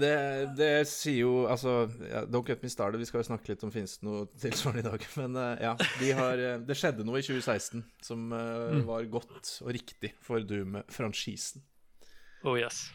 det, 0.00 0.14
det 0.58 0.70
sier 0.88 1.24
jo 1.24 1.32
Altså, 1.50 1.88
ja, 2.06 2.22
Don't 2.30 2.46
get 2.46 2.62
me 2.62 2.70
started. 2.72 3.00
Vi 3.00 3.08
skal 3.08 3.22
jo 3.22 3.28
snakke 3.30 3.52
litt 3.52 3.64
om 3.66 3.72
finnes 3.74 3.96
det 3.98 4.06
noe 4.06 4.28
tilsvarende 4.40 4.84
i 4.84 4.88
dag. 4.90 5.06
Men 5.20 5.40
eh, 5.42 5.64
ja, 5.66 5.74
de 6.00 6.12
har, 6.18 6.44
eh, 6.44 6.60
det 6.66 6.78
skjedde 6.78 7.06
noe 7.08 7.20
i 7.20 7.26
2016 7.26 7.84
som 8.06 8.28
mm. 8.30 8.84
var 8.88 9.08
godt 9.12 9.56
og 9.64 9.74
riktig 9.76 10.14
for 10.24 10.44
Doom-franchisen. 10.46 11.64
Oh 12.46 12.56
yes. 12.58 12.88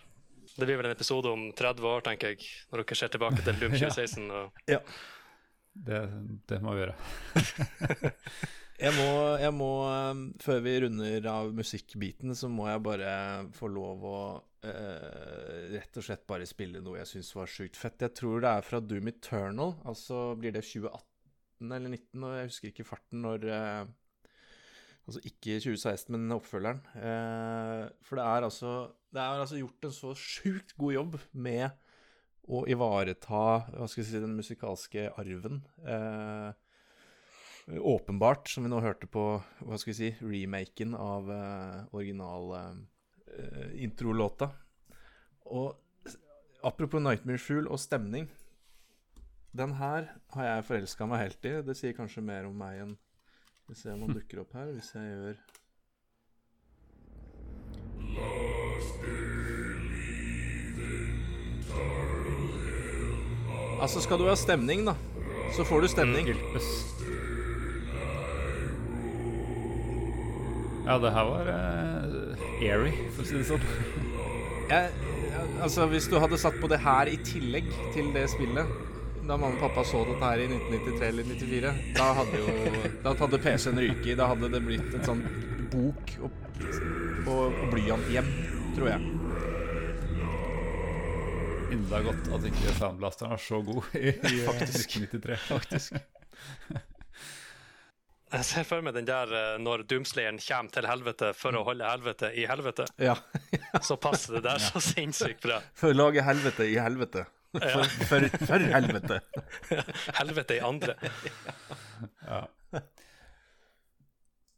Det 0.55 0.63
blir 0.63 0.79
vel 0.79 0.87
en 0.87 0.95
episode 0.95 1.29
om 1.29 1.49
30 1.57 1.89
år, 1.89 2.05
tenker 2.05 2.33
jeg, 2.33 2.47
når 2.71 2.83
dere 2.83 2.97
ser 2.97 3.11
tilbake 3.13 3.43
til 3.43 3.59
Doom 3.59 3.75
2016. 3.75 4.29
Og... 4.39 4.61
Ja. 4.71 4.81
Det, 5.75 6.05
det 6.47 6.61
må 6.63 6.77
vi 6.77 6.85
gjøre. 6.85 6.95
Jeg 8.75 8.91
må, 8.97 9.11
jeg 9.39 9.53
må 9.55 9.69
eh, 9.87 10.17
Før 10.43 10.57
vi 10.65 10.73
runder 10.83 11.27
av 11.31 11.53
musikkbiten, 11.55 12.35
så 12.35 12.49
må 12.51 12.67
jeg 12.67 12.83
bare 12.83 13.13
få 13.55 13.69
lov 13.71 14.03
å 14.03 14.17
eh, 14.65 15.65
rett 15.75 15.99
og 15.99 16.05
slett 16.05 16.25
bare 16.29 16.47
spille 16.49 16.81
noe 16.83 16.99
jeg 17.01 17.11
syns 17.13 17.33
var 17.37 17.51
sjukt 17.51 17.77
fett. 17.79 18.01
Jeg 18.01 18.15
tror 18.17 18.43
det 18.43 18.51
er 18.51 18.65
fra 18.65 18.81
Doom 18.81 19.11
Eternal. 19.11 19.75
Altså 19.87 20.31
blir 20.39 20.55
det 20.55 20.65
2018 20.65 21.71
eller 21.75 21.93
2019, 21.95 22.25
og 22.25 22.33
jeg 22.35 22.49
husker 22.49 22.71
ikke 22.71 22.87
farten 22.87 23.23
når 23.25 23.47
uh, 23.47 23.93
Altså 25.05 25.19
ikke 25.21 25.59
2016, 25.61 26.15
men 26.17 26.33
oppfølgeren. 26.33 26.79
Uh, 26.97 27.85
for 28.01 28.17
det 28.17 28.23
er 28.25 28.47
altså 28.47 28.71
Det 29.13 29.21
er 29.21 29.41
altså 29.43 29.59
gjort 29.59 29.85
en 29.85 29.93
så 29.93 30.13
sjukt 30.17 30.73
god 30.81 30.93
jobb 30.95 31.17
med 31.31 31.67
å 32.45 32.63
ivareta 32.69 33.43
hva 33.69 33.87
skal 33.89 34.01
jeg 34.01 34.09
si, 34.09 34.21
den 34.21 34.33
musikalske 34.37 35.05
arven. 35.17 35.61
Åpenbart, 37.65 38.49
som 38.49 38.65
vi 38.65 38.69
nå 38.69 38.81
hørte 38.81 39.07
på 39.09 39.23
hva 39.65 39.79
skal 39.81 39.93
vi 39.93 39.97
si, 39.97 40.11
remaken 40.21 40.97
av 40.97 41.29
uh, 41.29 41.95
original 41.97 42.51
Eh, 43.35 43.83
introlåta. 43.83 44.49
Og 45.45 45.75
apropos 46.63 47.01
Nightmare 47.01 47.41
Fool 47.41 47.67
og 47.67 47.79
stemning. 47.79 48.29
Den 49.55 49.75
her 49.79 50.07
har 50.35 50.45
jeg 50.45 50.65
forelska 50.69 51.07
meg 51.07 51.25
helt 51.25 51.47
i. 51.47 51.53
Det 51.67 51.75
sier 51.77 51.95
kanskje 51.97 52.23
mer 52.23 52.47
om 52.47 52.55
meg 52.59 52.81
enn 52.83 52.95
vi 53.65 53.75
ser 53.75 53.95
om 53.95 54.03
må 54.03 54.11
hm. 54.11 54.19
dukker 54.19 54.43
opp 54.43 54.51
her, 54.53 54.69
hvis 54.75 54.91
jeg 54.93 55.07
gjør 55.09 55.37
Altså, 63.81 64.01
skal 64.01 64.21
du 64.21 64.27
ha 64.29 64.35
stemning, 64.39 64.85
da, 64.87 64.93
så 65.53 65.65
får 65.67 65.83
du 65.83 65.87
stemning. 65.91 66.25
Mm, 66.25 66.31
Hjelpes. 66.31 66.69
Ja, 70.85 70.97
det 71.01 71.11
her 71.11 71.25
var 71.29 71.49
eh, 71.49 72.24
airy, 72.61 72.93
for 73.15 73.23
å 73.23 73.29
si 73.29 73.37
det 73.39 73.47
sånn. 73.49 73.69
Jeg, 74.69 74.91
altså, 75.61 75.85
hvis 75.91 76.09
du 76.09 76.17
hadde 76.21 76.39
satt 76.41 76.57
på 76.61 76.69
det 76.71 76.81
her 76.83 77.11
i 77.11 77.17
tillegg 77.25 77.69
til 77.93 78.11
det 78.15 78.27
spillet 78.33 78.85
da 79.25 79.37
mamma 79.37 79.55
og 79.55 79.61
pappa 79.63 79.83
så 79.87 80.03
dette 80.05 80.21
her 80.21 80.43
i 80.43 80.45
1993 80.45 81.07
eller 81.07 81.29
1994, 81.33 81.71
da 81.97 82.09
hadde 82.19 82.41
jo 82.41 82.91
Da 83.05 83.13
hadde 83.21 83.39
PC-en 83.41 83.81
ryket. 83.81 84.17
Da 84.19 84.27
hadde 84.29 84.49
det 84.53 84.61
blitt 84.61 84.93
et 84.93 85.07
sånn 85.07 85.23
bok 85.73 86.13
og, 86.21 86.35
og, 87.33 87.79
hjem, 88.13 88.29
tror 88.77 88.91
jeg. 88.91 89.13
Enda 91.75 92.01
godt 92.05 92.29
at 92.37 92.49
ikke 92.51 92.75
Soundblasteren 92.77 93.33
var 93.33 93.41
så 93.41 93.61
god 93.65 93.97
i, 93.97 94.13
i 94.13 94.13
eh, 94.13 94.43
Faktisk. 94.45 94.99
1993. 95.01 95.39
Faktisk. 95.49 95.97
Jeg 98.35 98.45
ser 98.47 98.65
for 98.67 98.83
meg 98.83 98.95
den 98.97 99.07
der 99.07 99.31
eh, 99.31 99.53
når 99.63 99.85
Doomslayeren 99.87 100.41
kommer 100.43 100.73
til 100.75 100.87
helvete 100.89 101.31
for 101.37 101.55
å 101.55 101.63
holde 101.67 101.87
helvete 101.87 102.31
i 102.35 102.43
helvete. 102.49 102.87
Ja. 102.99 103.15
Så 103.85 103.95
passer 104.01 104.37
det 104.37 104.43
der 104.49 104.59
så 104.63 104.81
sinnssykt 104.83 105.45
bra. 105.45 105.61
For 105.79 105.93
å 105.93 105.97
lage 105.97 106.23
helvete 106.25 106.67
i 106.67 106.75
helvete. 106.81 107.25
For, 107.55 107.87
for, 108.09 108.25
for 108.43 108.63
helvete. 108.67 109.21
Helvete 110.19 110.57
i 110.57 110.61
andre. 110.65 110.97
Ja. 112.25 112.41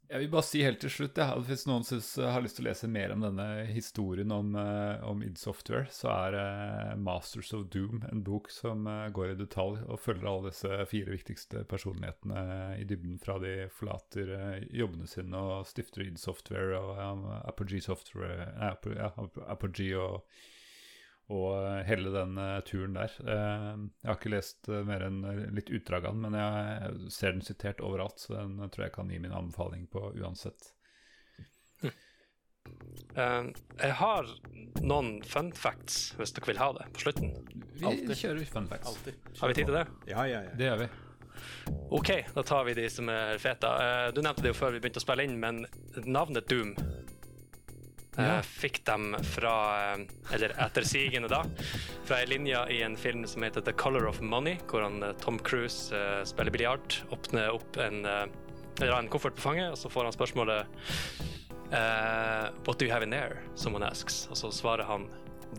Jeg 0.08 0.22
vil 0.22 0.30
bare 0.32 0.48
si 0.48 0.62
helt 0.64 0.80
til 0.80 0.92
slutt 0.92 1.18
ja, 1.20 1.34
Hvis 1.44 1.66
noen 1.68 1.84
synes, 1.84 2.14
har 2.16 2.40
lyst 2.44 2.60
til 2.60 2.64
å 2.64 2.70
lese 2.70 2.88
mer 2.88 3.12
om 3.12 3.26
denne 3.26 3.48
historien 3.68 4.32
om, 4.32 4.54
uh, 4.56 5.04
om 5.04 5.20
id 5.26 5.36
Software, 5.42 5.90
så 5.92 6.08
er 6.14 6.38
uh, 6.40 6.94
Masters 6.96 7.52
of 7.58 7.66
Doom 7.74 8.06
en 8.08 8.24
bok 8.24 8.48
som 8.54 8.88
uh, 8.88 9.10
går 9.12 9.34
i 9.34 9.40
detalj 9.42 9.82
og 9.84 10.00
følger 10.00 10.30
alle 10.32 10.54
disse 10.54 10.80
fire 10.88 11.12
viktigste 11.12 11.66
personlighetene 11.68 12.46
i 12.80 12.88
dybden 12.88 13.20
fra 13.20 13.36
de 13.44 13.68
forlater 13.76 14.32
jobbene 14.72 15.10
sine 15.12 15.44
og 15.44 15.68
stifter 15.68 16.08
id 16.08 16.22
Software 16.22 16.80
og 16.80 16.96
um, 17.04 17.28
Apogee 17.44 17.84
Software 17.84 18.48
Apogee 18.64 20.00
og 20.00 20.24
og 21.28 21.84
hele 21.88 22.12
den 22.14 22.38
uh, 22.40 22.60
turen 22.64 22.96
der. 22.96 23.12
Uh, 23.20 23.88
jeg 24.00 24.10
har 24.10 24.16
ikke 24.16 24.32
lest 24.32 24.70
uh, 24.72 24.80
mer 24.88 25.04
enn 25.10 25.22
litt 25.56 25.72
utdrag 25.74 26.08
av 26.08 26.16
den, 26.16 26.24
men 26.24 26.38
jeg 26.40 27.12
ser 27.14 27.36
den 27.36 27.44
sitert 27.44 27.84
overalt, 27.84 28.22
så 28.24 28.38
den 28.40 28.62
tror 28.72 28.88
jeg 28.88 28.96
kan 28.96 29.12
gi 29.12 29.20
min 29.20 29.36
anbefaling 29.36 29.88
på 29.92 30.12
uansett. 30.16 30.72
jeg 33.18 33.96
har 34.00 34.32
noen 34.84 35.18
fun 35.24 35.52
facts, 35.56 36.14
hvis 36.20 36.36
dere 36.36 36.52
vil 36.52 36.62
ha 36.62 36.70
det, 36.80 36.88
på 36.96 37.04
slutten. 37.06 37.36
Vi 37.76 37.90
Altid. 37.92 38.16
kjører 38.22 38.48
fun 38.48 38.72
facts. 38.72 39.04
Har 39.42 39.52
vi 39.52 39.60
tid 39.60 39.68
til 39.68 39.78
det? 39.82 39.86
Ja, 40.08 40.24
ja, 40.28 40.46
ja. 40.48 40.56
Det 40.56 40.72
gjør 40.72 40.82
vi. 40.86 40.90
OK, 41.90 42.10
da 42.34 42.44
tar 42.44 42.64
vi 42.68 42.74
de 42.74 42.88
som 42.90 43.10
er 43.12 43.38
fete. 43.42 43.68
Uh, 43.68 44.08
du 44.16 44.24
nevnte 44.24 44.44
det 44.46 44.56
jo 44.56 44.60
før 44.62 44.74
vi 44.76 44.82
begynte 44.84 45.04
å 45.04 45.06
spille 45.06 45.28
inn, 45.28 45.38
men 45.44 45.66
navnet 46.08 46.48
Doom 46.50 46.74
uh, 46.80 46.97
Ja. 48.18 48.40
fikk 48.42 48.80
dem 48.88 49.12
fra 49.36 49.54
uh, 49.94 50.34
Eller 50.34 50.56
ettersigende 50.66 51.30
da. 51.30 51.44
Fra 52.08 52.18
ei 52.22 52.30
linje 52.32 52.64
i 52.74 52.82
en 52.82 52.98
film 52.98 53.28
som 53.30 53.46
heter 53.46 53.62
The 53.62 53.76
Color 53.78 54.08
of 54.10 54.22
Money, 54.26 54.58
hvor 54.70 54.82
han, 54.88 55.04
uh, 55.06 55.14
Tom 55.22 55.38
Cruise 55.40 55.94
spiller 56.26 56.54
biljard. 56.54 56.98
Åpner 57.14 57.54
opp 57.54 57.78
en, 57.78 58.02
eller 58.06 58.92
har 58.92 59.00
en 59.00 59.10
koffert 59.10 59.38
på 59.38 59.42
fanget, 59.42 59.72
og 59.72 59.78
så 59.78 59.90
får 59.90 60.10
han 60.10 60.16
spørsmålet 60.16 60.66
uh, 61.72 62.50
What 62.66 62.80
do 62.80 62.86
you 62.86 62.92
have 62.92 63.04
in 63.04 63.12
there? 63.12 63.42
Someone 63.56 63.86
asks. 63.86 64.28
Og 64.32 64.38
så 64.38 64.52
svarer 64.54 64.88
han 64.88 65.08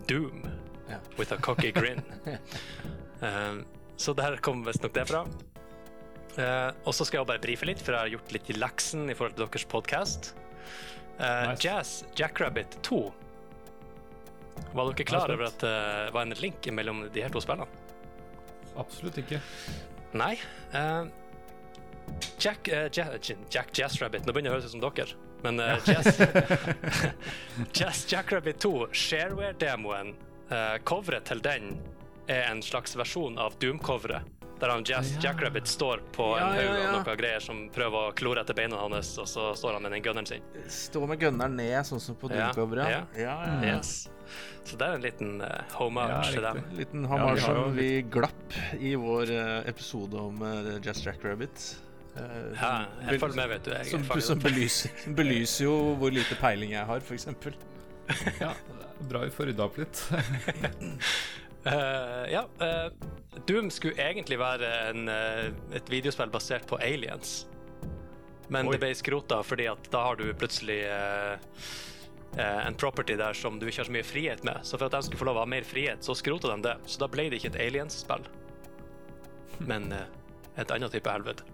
Doom. 0.07 0.43
Ja. 0.89 0.99
With 1.17 1.33
a 1.33 1.37
cocky 1.37 1.71
grin. 1.71 2.03
uh, 3.21 3.61
så 3.97 4.13
der 4.13 4.39
kom 4.43 4.63
visstnok 4.65 4.95
det 4.95 5.07
fra. 5.09 5.25
Uh, 6.39 6.71
og 6.87 6.93
så 6.95 7.05
skal 7.05 7.21
jeg 7.21 7.31
bare 7.33 7.43
brife 7.43 7.67
litt, 7.67 7.81
for 7.83 7.95
jeg 7.95 8.05
har 8.05 8.13
gjort 8.15 8.35
litt 8.35 8.51
i 8.53 8.59
leksen 8.59 9.09
i 9.09 9.17
forhold 9.17 9.35
til 9.35 9.45
deres 9.45 9.67
podkast. 9.69 10.33
Nice. 11.19 11.61
Jazz 11.63 12.05
Jackrabbit 12.15 12.77
2. 12.87 12.99
Var 14.73 14.91
dere 14.93 15.05
klar 15.07 15.31
over 15.33 15.47
at 15.49 15.59
det 15.63 16.11
var 16.15 16.21
en 16.21 16.35
link 16.39 16.67
mellom 16.71 17.03
de 17.13 17.23
her 17.23 17.31
to 17.33 17.41
spillene? 17.43 17.67
Absolutt 18.79 19.17
ikke. 19.19 19.41
Nei. 20.15 20.35
Uh, 20.73 21.07
Jack, 22.39 22.69
uh, 22.71 22.87
Ja- 22.95 23.17
Jack 23.51 23.73
Jazz-Rabbit 23.77 24.25
Nå 24.25 24.33
begynner 24.33 24.49
det 24.49 24.55
å 24.55 24.59
høres 24.59 24.69
ut 24.71 24.77
som 24.77 24.83
dere. 24.85 25.17
Men 25.43 25.59
uh, 25.59 25.77
Jazz, 25.87 26.19
Jazz 27.77 28.05
Jackrabbit 28.11 28.59
2, 28.63 28.73
Shareware-demoen, 28.91 30.13
uh, 30.51 30.77
coveret 30.87 31.27
til 31.29 31.43
den 31.45 31.73
er 32.29 32.45
en 32.49 32.61
slags 32.63 32.95
versjon 32.99 33.39
av 33.41 33.55
Doom-coveret. 33.61 34.38
Der 34.59 34.69
han 34.73 34.83
Jazz 34.83 35.13
Ja. 35.15 35.19
Jackrabbit 35.29 35.67
står 35.67 36.01
på 36.11 36.25
Ja, 36.37 36.49
en 36.49 36.55
haug 36.57 36.79
ja. 36.79 36.87
av 36.89 37.07
noe 37.07 37.15
greier 37.15 37.39
som 37.43 37.61
prøver 37.71 38.09
å 38.09 38.13
klore 38.15 38.41
etter 38.43 38.57
beina 38.57 38.75
hans, 38.81 39.13
og 39.21 39.27
så 39.31 39.53
står 39.55 39.77
han 39.77 39.85
med 39.85 39.93
den 39.95 40.03
gunneren 40.03 40.27
sin. 40.27 40.43
Står 40.67 41.07
med 41.07 41.19
gunneren 41.21 41.55
ned, 41.55 41.79
sånn 41.87 42.01
som 42.03 42.17
på 42.19 42.27
Ja, 42.33 42.49
ja. 42.55 42.79
Ja, 42.85 43.03
ja, 43.15 43.35
ja. 43.63 43.77
Yes. 43.77 44.09
Så 44.67 44.77
det 44.77 44.85
er 44.85 44.97
en 44.99 45.01
liten 45.01 45.39
uh, 45.41 45.47
homage 45.79 46.11
Ja, 46.11 46.31
til 46.33 46.43
dem. 46.43 46.57
En 46.69 46.77
liten 46.77 47.05
Ja, 47.07 47.15
vi 47.15 47.41
har 47.41 47.55
jo 47.55 47.63
som 47.63 47.77
vi 47.77 47.87
glapp 48.11 48.57
i 48.77 48.91
vår 48.99 49.31
uh, 49.31 49.69
episode 49.71 50.19
om 50.19 50.43
uh, 50.43 50.75
Jazz 50.85 51.05
Jackrabbit. 51.05 51.63
Uh, 52.17 52.51
Ja, 52.59 52.73
jeg 53.07 53.19
følger 53.23 53.39
med, 53.39 53.47
vet 53.55 53.65
du. 53.65 53.71
Jeg 53.71 53.89
Som, 53.93 54.03
ferdig 54.11 54.23
som 54.27 54.43
belyser, 54.43 54.91
som 55.05 55.15
belyser 55.17 55.65
jo 55.65 55.77
hvor 56.01 56.11
lite 56.13 56.35
peiling 56.41 56.75
jeg 56.75 56.85
har, 56.85 56.99
f.eks. 56.99 57.27
Ja, 58.41 58.53
Bra 59.09 59.23
vi 59.23 59.31
får 59.31 59.45
rydda 59.53 59.63
opp 59.69 59.77
litt. 59.79 60.03
Eh, 61.65 62.31
ja, 62.31 62.47
Uh, 62.59 62.91
Doom 63.47 63.69
skulle 63.71 63.99
egentlig 64.01 64.39
være 64.39 64.67
en, 64.89 65.07
uh, 65.09 65.49
et 65.75 65.89
videospill 65.91 66.31
basert 66.31 66.67
på 66.67 66.79
aliens. 66.83 67.47
Men 68.49 68.67
Oi. 68.67 68.73
det 68.75 68.81
ble 68.81 68.89
skrota 68.97 69.41
fordi 69.45 69.67
at 69.69 69.89
da 69.93 70.01
har 70.07 70.17
du 70.17 70.25
plutselig 70.33 70.79
en 72.39 72.75
property 72.81 73.13
der 73.17 73.37
som 73.37 73.59
du 73.61 73.67
ikke 73.67 73.83
har 73.83 73.87
så 73.89 73.93
mye 73.93 74.05
frihet 74.05 74.41
med. 74.45 74.63
Så 74.65 74.79
for 74.79 74.87
at 74.87 74.95
de 74.95 75.03
skulle 75.05 75.21
få 75.21 75.27
lov 75.29 75.37
å 75.37 75.43
ha 75.43 75.49
mer 75.49 75.65
frihet, 75.65 76.01
så 76.01 76.15
skrota 76.17 76.49
de 76.55 76.65
det. 76.65 76.73
Så 76.89 76.97
da 77.03 77.09
ble 77.13 77.27
det 77.29 77.37
ikke 77.37 77.51
et 77.53 77.59
aliens-spill, 77.67 78.25
men 79.69 79.93
et 79.93 80.73
annet 80.73 80.97
type 80.97 81.13
helvete. 81.13 81.45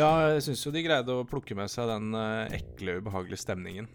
Ja, 0.00 0.08
jeg 0.32 0.46
syns 0.48 0.64
jo 0.64 0.72
de 0.72 0.86
greide 0.88 1.18
å 1.20 1.28
plukke 1.28 1.56
med 1.58 1.68
seg 1.72 1.92
den 1.92 2.16
ekle, 2.48 2.96
ubehagelige 3.04 3.44
stemningen. 3.44 3.92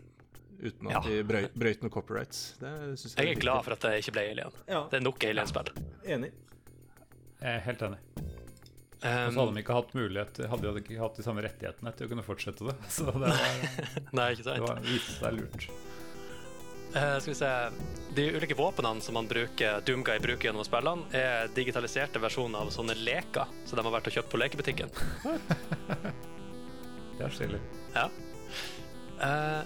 Uten 0.58 0.88
at 0.90 0.94
Ja. 0.94 1.00
de 1.06 1.20
brøy, 1.24 1.46
brøyt 1.54 1.82
noen 1.84 1.92
copyrights. 1.94 2.56
Det 2.60 2.72
synes 2.98 3.14
Jeg 3.18 3.30
er 3.36 3.40
glad 3.40 3.62
for 3.64 3.72
at 3.78 3.82
det 3.86 3.92
ikke 4.04 4.12
ble 4.16 4.22
alien. 4.32 4.52
Ja, 4.68 4.88
Det 4.90 4.98
er 5.00 5.04
nok 5.06 5.24
alien-spill. 5.24 5.70
enig. 6.06 6.32
Jeg 7.42 7.56
er 7.56 7.60
helt 7.68 7.82
enig. 7.82 7.98
Og 8.18 8.24
Um, 9.06 9.30
så 9.30 9.38
hadde 9.44 9.54
de 9.54 9.62
ikke 9.62 9.76
hatt 9.78 9.92
mulighet 9.94 10.38
Hadde 10.50 10.72
de 10.74 10.80
ikke 10.82 10.96
hatt 10.98 11.14
de 11.20 11.22
samme 11.22 11.38
rettighetene 11.46 11.92
til 11.96 12.08
å 12.08 12.10
kunne 12.10 12.24
fortsette 12.26 12.66
det. 12.66 12.74
Så 12.90 13.06
det 13.06 13.14
var, 13.14 13.30
nei, 14.18 14.32
ikke 14.34 14.44
sant. 14.48 14.58
det 14.58 14.64
var 14.66 14.80
viste 14.82 15.12
seg 15.20 15.36
lurt. 15.38 15.68
Uh, 16.96 17.20
skal 17.20 17.30
vi 17.30 17.36
se 17.38 17.52
De 18.16 18.26
ulike 18.40 18.56
våpnene 18.58 19.02
som 19.06 19.14
man 19.14 19.28
bruker, 19.30 19.84
Doomguy 19.86 20.18
bruker 20.24 20.50
gjennom 20.50 20.66
spillene, 20.66 21.06
er 21.14 21.46
digitaliserte 21.54 22.18
versjoner 22.24 22.58
av 22.66 22.74
sånne 22.74 22.98
leker 22.98 23.46
som 23.70 23.78
de 23.78 23.86
har 23.86 23.94
vært 24.00 24.08
og 24.10 24.14
kjøpt 24.18 24.34
på 24.34 24.42
lekebutikken. 24.42 24.90
Det 27.18 27.26
er 27.26 27.30
stilig. 27.34 27.60
Ja. 27.94 28.08
Eh, 29.22 29.64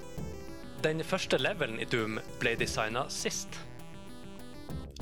den 0.84 1.03
første 1.03 1.38
levelen 1.41 1.80
i 1.80 1.86
Doom 1.86 2.20
ble 2.40 2.56
designa 2.60 3.06
sist. 3.10 3.60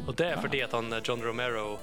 Og 0.08 0.16
det 0.18 0.30
er 0.32 0.40
fordi 0.42 0.62
at 0.66 0.72
han, 0.74 0.92
eh, 0.94 1.02
John 1.06 1.22
Romero 1.22 1.80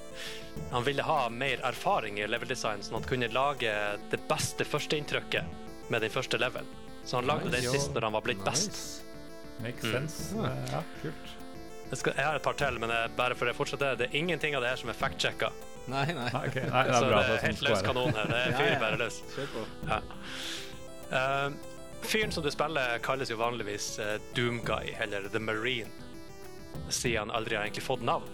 han 0.71 0.83
ville 0.83 1.03
ha 1.05 1.29
mer 1.29 1.61
erfaring 1.63 2.17
i 2.19 2.25
level-design, 2.27 2.81
sånn 2.81 2.97
at 2.97 3.03
han 3.05 3.09
kunne 3.11 3.29
lage 3.33 3.71
det 4.11 4.19
beste 4.27 4.65
førsteinntrykket 4.65 5.45
med 5.93 6.01
den 6.01 6.09
første 6.11 6.39
levelen. 6.41 6.67
Så 7.05 7.17
han 7.21 7.27
lagde 7.29 7.51
den 7.53 7.61
sist 7.71 7.93
når 7.93 8.01
han 8.09 8.13
var 8.17 8.21
blitt 8.25 8.43
best. 8.43 9.03
Makes 9.61 9.83
Mm. 9.85 9.91
sense. 9.93 10.35
Ja. 10.35 10.43
Eh, 10.49 10.71
Ja, 10.71 10.81
kult. 11.01 11.35
Jeg, 11.89 11.97
skal, 12.01 12.13
jeg 12.17 12.25
har 12.25 12.35
et 12.35 12.43
par 12.43 12.53
til, 12.53 12.79
men 12.79 12.89
jeg, 12.89 13.15
bare 13.15 13.33
for 13.35 13.45
å 13.47 13.53
fortsette, 13.55 13.93
det 13.97 14.09
er 14.09 14.17
ingenting 14.17 14.55
av 14.55 14.61
det 14.61 14.69
her 14.69 14.75
som 14.75 14.89
er 14.89 14.93
fact-sjekka. 14.93 15.51
Nei, 15.87 16.05
nei. 16.07 16.29
Nei, 16.33 16.47
ok. 16.47 16.55
Nei, 16.67 16.83
det 16.83 16.93
Så 16.93 17.03
er 17.05 17.09
bra. 17.09 17.21
det 17.23 17.29
er 17.29 17.37
sånn 17.37 17.45
helt 17.47 17.61
løs 17.61 17.81
kanon 17.81 18.13
her. 18.13 18.27
Det 18.27 18.35
er 18.35 18.51
Ja, 18.51 18.57
fyr 18.57 18.79
bare 18.79 18.97
løs. 18.97 19.21
Ja. 19.87 20.01
Eh, 21.11 21.49
fyren 22.01 22.31
som 22.31 22.43
du 22.43 22.51
spiller, 22.51 22.99
kalles 23.03 23.31
jo 23.31 23.39
vanligvis 23.39 23.99
uh, 23.99 24.17
Doomguy, 24.35 24.93
eller 25.01 25.29
The 25.33 25.39
Marine, 25.39 25.89
siden 26.89 27.27
han 27.27 27.31
aldri 27.31 27.55
har 27.55 27.67
egentlig 27.67 27.85
fått 27.87 28.05
navn. 28.05 28.29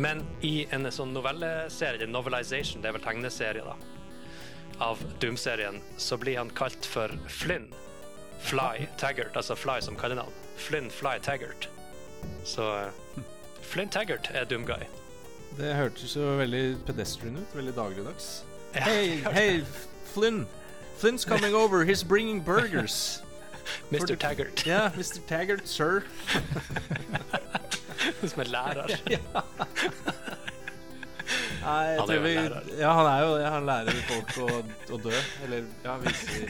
Men 0.00 0.22
i 0.46 0.66
en 0.70 0.86
sånn 0.92 1.12
novelleserie, 1.12 2.06
novelization, 2.08 2.82
det 2.82 2.90
er 2.90 2.96
vel 2.96 3.04
tegneserie, 3.04 3.64
da, 3.66 3.74
av 4.80 5.02
Doom-serien, 5.20 5.80
så 6.00 6.16
blir 6.16 6.38
han 6.38 6.52
kalt 6.56 6.86
for 6.86 7.12
Flynn. 7.28 7.68
Fly 8.40 8.86
Taggart, 8.96 9.36
altså 9.36 9.56
Fly 9.58 9.80
som 9.84 9.98
kallenavn. 10.00 10.32
Flynn 10.56 10.88
Fly 10.90 11.18
Taggart. 11.22 11.68
Så 12.44 12.64
eh, 12.78 13.24
Flynn 13.60 13.92
Taggart 13.92 14.30
er 14.32 14.48
Doomguy. 14.48 14.86
Det 15.58 15.74
hørtes 15.76 16.16
jo 16.16 16.24
veldig 16.38 16.78
pedestrian 16.88 17.36
ut. 17.36 17.56
Veldig 17.56 17.74
dagligdags. 17.76 18.30
Hei, 18.72 19.20
hey, 19.34 19.60
Flynn. 20.14 20.46
Flynn's 21.00 21.24
coming 21.24 21.54
over. 21.54 21.84
He's 21.84 22.02
bringing 22.02 22.40
burgers. 22.40 23.22
Mr. 23.90 24.18
Taggart, 24.18 24.66
Yeah, 24.66 24.90
Mr. 24.90 25.24
Taggart, 25.26 25.66
sir. 25.66 26.04
som 28.26 28.40
er 28.40 28.44
lærer. 28.52 28.86
Nei, 31.60 31.84
jeg 31.86 31.98
tror 32.08 32.20
vi. 32.24 32.32
Ja, 32.80 32.90
han 32.98 33.06
er 33.06 33.20
jo 33.24 33.30
det. 33.38 33.46
Han 33.54 33.66
lærer 33.68 33.90
folk 34.10 34.30
å, 34.44 34.46
å 34.92 34.94
dø. 35.00 35.16
Eller 35.46 35.60
ja, 35.84 35.92
viser 36.04 36.40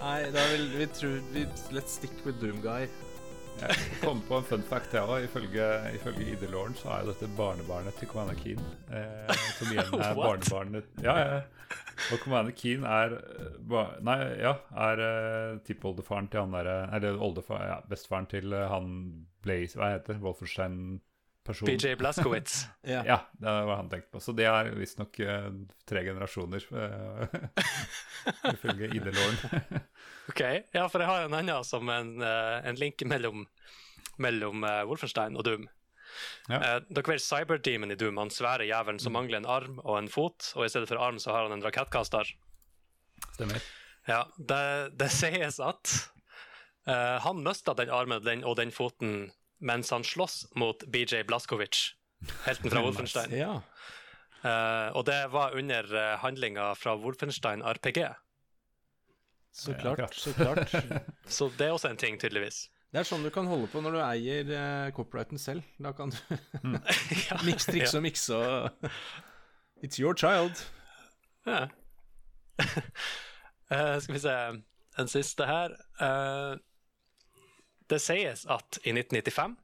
Nei, 0.00 0.18
da 0.34 0.42
vil 0.52 0.64
vi 0.74 0.86
tro 0.92 1.10
vi 1.32 1.42
Let's 1.72 1.92
stick 1.96 2.16
with 2.26 2.36
Doom 2.42 2.58
Guy. 2.64 2.82
Jeg 3.60 3.98
kom 4.02 4.20
på 4.28 4.38
en 4.40 4.46
fun 4.48 4.64
fact, 4.66 4.92
her 4.92 5.08
òg. 5.08 5.24
Ifølge, 5.28 5.66
ifølge 5.94 6.26
ID-låren 6.34 6.74
så 6.78 6.90
er 6.94 7.04
jo 7.04 7.12
dette 7.12 7.30
barnebarnet 7.38 7.96
til 8.00 8.10
Commander 8.10 8.36
Keen. 8.40 8.60
Eh, 8.90 9.34
som 9.58 9.70
igjen 9.72 9.94
er 10.00 10.18
barnebarnet 10.26 11.04
Ja, 11.04 11.14
ja. 11.20 11.42
Og 12.12 12.20
Commander 12.20 12.52
Keen 12.56 12.84
er 12.88 13.16
eh, 13.16 13.94
Nei, 14.04 14.18
ja, 14.42 14.54
er 14.88 15.00
uh, 15.00 15.62
tippoldefaren 15.66 16.28
til 16.32 16.44
han 16.44 16.54
derre 16.56 16.76
Eller 16.96 17.20
oldefar, 17.22 17.62
ja, 17.68 17.78
bestefaren 17.88 18.28
til 18.30 18.52
eh, 18.52 18.66
han 18.70 18.88
Blaze 19.44 19.78
Hva 19.78 19.94
heter 19.94 20.20
Wolfenstein-personen? 20.24 21.70
BJ 21.70 21.94
Blaskowitz. 22.00 22.64
Ja. 22.82 23.02
Ja, 23.12 23.18
det 23.38 23.54
var 23.68 23.76
han 23.76 23.90
tenkte 23.92 24.16
på. 24.16 24.22
Så 24.24 24.32
det 24.36 24.46
er 24.50 24.72
visstnok 24.78 25.20
uh, 25.20 25.50
tre 25.88 26.04
generasjoner, 26.06 26.64
eh, 26.72 27.34
ifølge 28.54 28.88
ID-låren. 28.96 29.82
Ok, 30.30 30.40
ja, 30.72 30.86
for 30.88 31.02
jeg 31.02 31.10
har 31.10 31.26
en 31.26 31.36
annen 31.36 31.66
som 31.68 31.88
en, 31.92 32.14
eh, 32.24 32.58
en 32.68 32.78
link 32.80 33.02
mellom, 33.08 33.44
mellom 34.16 34.64
eh, 34.64 34.82
Wolfenstein 34.88 35.36
og 35.36 35.44
Doom. 35.44 35.66
Ja. 36.48 36.58
Eh, 36.58 36.78
dere 36.88 37.14
vet 37.14 37.24
Cyberdemon 37.24 37.92
i 37.92 37.98
Doom, 38.00 38.20
han 38.22 38.32
svære 38.32 38.66
jævelen 38.68 39.00
som 39.02 39.16
mangler 39.16 39.42
en 39.42 39.50
arm 39.50 39.80
og 39.84 39.98
en 39.98 40.10
fot, 40.12 40.52
og 40.56 40.66
i 40.66 40.72
stedet 40.72 40.88
for 40.88 41.02
arm 41.02 41.20
så 41.20 41.34
har 41.34 41.48
han 41.48 41.56
en 41.58 41.64
rakettkaster. 41.64 42.32
Stemmer. 43.34 43.64
Ja, 44.08 44.24
det, 44.36 44.96
det 45.00 45.10
sies 45.12 45.60
at 45.64 45.94
eh, 46.88 47.18
han 47.24 47.44
mista 47.44 47.76
den 47.76 47.92
armen 47.92 48.24
den, 48.24 48.44
og 48.44 48.58
den 48.60 48.72
foten 48.74 49.32
mens 49.64 49.92
han 49.94 50.04
slåss 50.04 50.44
mot 50.60 50.82
BJ 50.92 51.22
Blaskovic, 51.28 51.94
helten 52.44 52.72
fra 52.72 52.82
Wolfenstein. 52.86 53.36
ja. 53.36 53.58
Eh, 54.44 54.88
og 54.92 55.06
det 55.08 55.22
var 55.32 55.54
under 55.56 55.86
uh, 55.88 56.18
handlinga 56.20 56.74
fra 56.76 56.92
Wolfenstein 57.00 57.62
RPG. 57.64 58.02
Så 59.54 59.72
Ja, 59.72 59.94
klart. 59.94 60.14
Så 60.14 60.32
klart. 60.32 60.74
Så 61.26 61.48
det 61.58 61.66
er 61.66 61.72
også 61.72 61.88
en 61.88 61.96
ting, 61.96 62.18
tydeligvis. 62.20 62.68
Det 62.90 63.00
er 63.02 63.06
sånn 63.06 63.22
du 63.26 63.30
kan 63.34 63.46
holde 63.46 63.68
på 63.70 63.80
når 63.82 63.94
du 63.94 64.00
eier 64.02 64.50
eh, 64.54 64.90
copyrighten 64.94 65.38
selv. 65.38 65.62
Da 65.82 65.92
kan 65.94 66.10
du 66.10 66.18
mm. 66.62 66.76
mikse, 67.48 67.70
trikse 67.70 67.98
og 67.98 68.04
mikse 68.04 68.38
og 68.38 68.90
It's 69.84 70.00
your 70.00 70.14
child. 70.18 70.58
Ja. 71.46 71.68
uh, 73.70 73.98
skal 74.00 74.14
vi 74.14 74.22
se 74.22 74.36
En 74.98 75.10
siste 75.10 75.46
her. 75.46 75.74
Uh, 76.00 76.54
det 77.90 78.00
sies 78.00 78.46
at 78.46 78.78
i 78.82 78.94
1995 78.94 79.58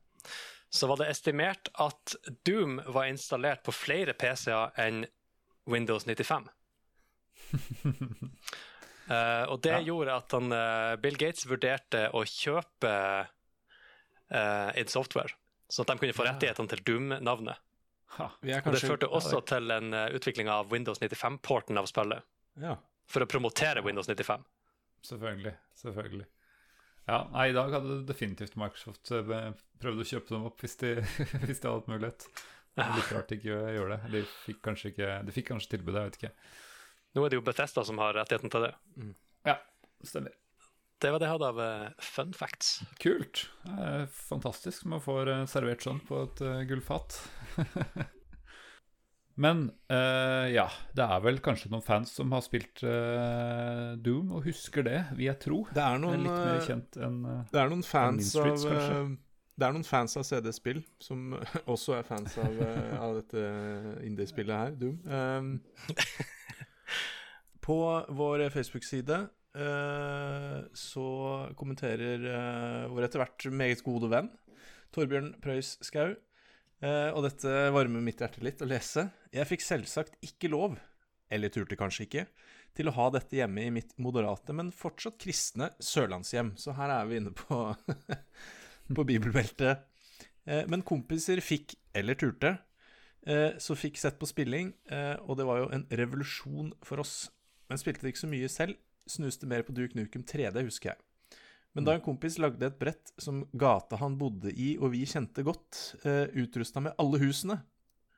så 0.71 0.87
var 0.87 1.01
det 1.01 1.09
estimert 1.11 1.71
at 1.83 2.15
Doom 2.47 2.79
var 2.87 3.09
installert 3.11 3.63
på 3.67 3.75
flere 3.75 4.15
PC-er 4.15 4.75
enn 4.79 5.05
Windows 5.71 6.07
95. 6.07 6.51
Eh, 9.11 9.45
og 9.51 9.61
det 9.65 9.73
Ja. 9.75 9.81
gjorde 9.83 10.15
at 10.21 10.33
han, 10.37 10.53
eh, 10.55 10.97
Bill 11.03 11.17
Gates 11.19 11.47
vurderte 11.51 12.05
å 12.15 12.23
kjøpe 12.25 12.93
uh, 14.33 14.71
id 14.79 14.89
Software, 14.93 15.33
sånn 15.69 15.83
at 15.89 15.97
de 15.97 15.99
kunne 16.05 16.15
få 16.15 16.25
Ja. 16.25 16.33
rettighetene 16.33 16.69
til 16.71 16.83
Doom-navnet. 16.87 17.57
Det 18.43 18.63
førte 18.83 19.09
også 19.11 19.41
til 19.47 19.71
en 19.75 19.93
uh, 19.95 20.09
utvikling 20.15 20.49
av 20.49 20.71
Windows 20.71 20.99
95-porten 21.03 21.79
av 21.79 21.87
spillet, 21.91 22.23
Ja. 22.61 22.77
for 23.09 23.21
å 23.25 23.27
promotere 23.27 23.83
Windows 23.83 24.07
95. 24.07 24.45
Selvfølgelig. 25.03 25.57
Selvfølgelig. 25.75 26.27
Ja, 27.09 27.25
nei, 27.33 27.49
I 27.51 27.53
dag 27.57 27.73
hadde 27.73 28.07
definitivt 28.07 28.55
Microsoft 28.61 29.11
eh, 29.11 29.53
prøvd 29.81 30.03
å 30.05 30.07
kjøpe 30.07 30.29
dem 30.29 30.45
opp 30.47 30.61
hvis 30.63 30.77
de, 30.79 30.95
hvis 31.49 31.59
de 31.61 31.67
hadde 31.67 31.81
hatt 31.81 31.89
mulighet. 31.91 32.27
Det 32.77 32.85
er 32.87 32.95
litt 32.95 33.11
rart 33.13 33.29
de 33.33 33.37
ikke 33.41 33.57
gjør 33.75 33.89
det. 33.91 33.97
De 34.13 34.21
fikk 34.47 34.61
kanskje, 34.63 34.93
ikke, 34.93 35.09
de 35.27 35.33
fikk 35.35 35.49
kanskje 35.51 35.73
tilbudet, 35.73 36.03
jeg 36.05 36.11
vet 36.13 36.19
ikke. 36.21 36.33
Nå 37.17 37.25
er 37.25 37.33
det 37.33 37.41
jo 37.41 37.47
Bethesda 37.47 37.83
som 37.87 37.99
har 38.03 38.15
rettigheten 38.15 38.53
til 38.53 38.69
det. 38.69 38.75
Ja, 39.49 39.57
stemmer. 40.07 40.37
Det 41.01 41.09
var 41.09 41.21
det 41.21 41.31
jeg 41.31 41.33
hadde 41.39 41.49
av 41.49 41.59
uh, 41.65 42.05
fun 42.05 42.33
facts. 42.37 42.73
Kult. 43.01 43.47
Det 43.65 43.85
er 43.89 44.09
fantastisk 44.13 44.85
man 44.91 45.01
får 45.01 45.31
eh, 45.33 45.45
servert 45.49 45.85
sånn 45.87 46.01
på 46.05 46.25
et 46.27 46.43
uh, 46.45 46.59
gullfat. 46.69 47.17
Men 49.41 49.71
eh, 49.89 50.51
ja, 50.53 50.67
det 50.93 51.05
er 51.07 51.23
vel 51.25 51.39
kanskje 51.41 51.71
noen 51.73 51.85
fans 51.87 52.11
som 52.13 52.35
har 52.35 52.43
spilt 52.45 52.83
Doom 52.83 54.35
og 54.37 54.45
husker 54.45 54.85
det, 54.85 54.99
vil 55.15 55.31
jeg 55.31 55.41
tro. 55.41 55.63
Det 55.71 55.81
er 55.81 55.81
Det 55.81 55.87
er 55.87 56.03
noen, 56.03 56.27
litt 56.27 56.35
mer 56.51 56.67
kjent 56.67 56.99
enn 57.01 57.17
det 57.49 57.63
er 57.63 57.71
noen 57.73 57.87
fans 57.87 58.35
Streets, 58.35 58.67
av 58.69 59.15
Det 59.57 59.69
er 59.69 59.79
noen 59.79 59.87
fans 59.89 60.19
av 60.21 60.27
CD-spill 60.29 60.83
som 61.01 61.39
også 61.73 61.97
er 61.97 62.05
fans 62.11 62.37
av, 62.43 62.61
av 62.99 63.17
dette 63.23 63.47
indiespillet 64.11 64.61
her, 64.61 64.77
Doom. 64.83 65.01
Um, 65.09 65.55
på 67.65 67.79
vår 68.17 68.49
Facebook-side 68.55 69.19
eh, 69.59 70.59
så 70.77 71.07
kommenterer 71.59 72.25
eh, 72.31 72.87
vår 72.91 73.07
etter 73.07 73.23
hvert 73.23 73.51
meget 73.53 73.85
gode 73.87 74.11
venn 74.13 74.31
Torbjørn 74.95 75.35
Preus 75.43 75.77
Skau. 75.87 76.15
Eh, 76.81 77.11
og 77.13 77.25
dette 77.27 77.51
varmer 77.75 78.03
mitt 78.05 78.23
hjerte 78.23 78.43
litt 78.45 78.63
å 78.65 78.69
lese. 78.69 79.07
Jeg 79.35 79.49
fikk 79.49 79.65
selvsagt 79.65 80.17
ikke 80.25 80.51
lov, 80.51 80.79
eller 81.31 81.53
turte 81.53 81.79
kanskje 81.79 82.07
ikke, 82.07 82.25
til 82.77 82.91
å 82.91 82.95
ha 82.97 83.09
dette 83.15 83.39
hjemme 83.39 83.67
i 83.67 83.75
mitt 83.75 83.93
moderate, 84.03 84.55
men 84.57 84.73
fortsatt 84.75 85.19
kristne 85.21 85.71
sørlandshjem. 85.83 86.55
Så 86.59 86.75
her 86.79 86.95
er 86.95 87.11
vi 87.11 87.21
inne 87.21 87.35
på, 87.37 87.61
på 88.97 89.07
bibelbeltet. 89.07 89.87
Eh, 90.47 90.65
men 90.71 90.87
kompiser 90.87 91.43
fikk, 91.45 91.77
eller 91.95 92.19
turte, 92.19 92.57
så 93.61 93.77
fikk 93.77 93.99
sett 94.01 94.17
på 94.21 94.29
spilling, 94.29 94.73
eh, 94.89 95.17
og 95.29 95.37
det 95.37 95.45
var 95.45 95.61
jo 95.61 95.71
en 95.77 95.85
revolusjon 95.93 96.71
for 96.87 97.03
oss. 97.03 97.29
Men 97.69 97.81
spilte 97.81 98.07
det 98.07 98.15
ikke 98.15 98.25
så 98.25 98.31
mye 98.33 98.49
selv, 98.51 98.79
snuste 99.11 99.49
mer 99.51 99.65
på 99.67 99.75
Duke 99.77 99.99
Nukem 99.99 100.25
3D, 100.25 100.63
husker 100.65 100.95
jeg. 100.95 101.03
Men 101.77 101.87
da 101.87 101.95
en 101.95 102.03
kompis 102.03 102.39
lagde 102.43 102.67
et 102.67 102.79
brett 102.81 103.13
som 103.21 103.45
gata 103.55 104.01
han 104.01 104.17
bodde 104.19 104.51
i 104.51 104.73
og 104.81 104.91
vi 104.95 105.05
kjente 105.07 105.45
godt, 105.47 105.79
uh, 106.03 106.27
utrusta 106.35 106.83
med 106.83 106.97
alle 106.99 107.21
husene, 107.23 107.61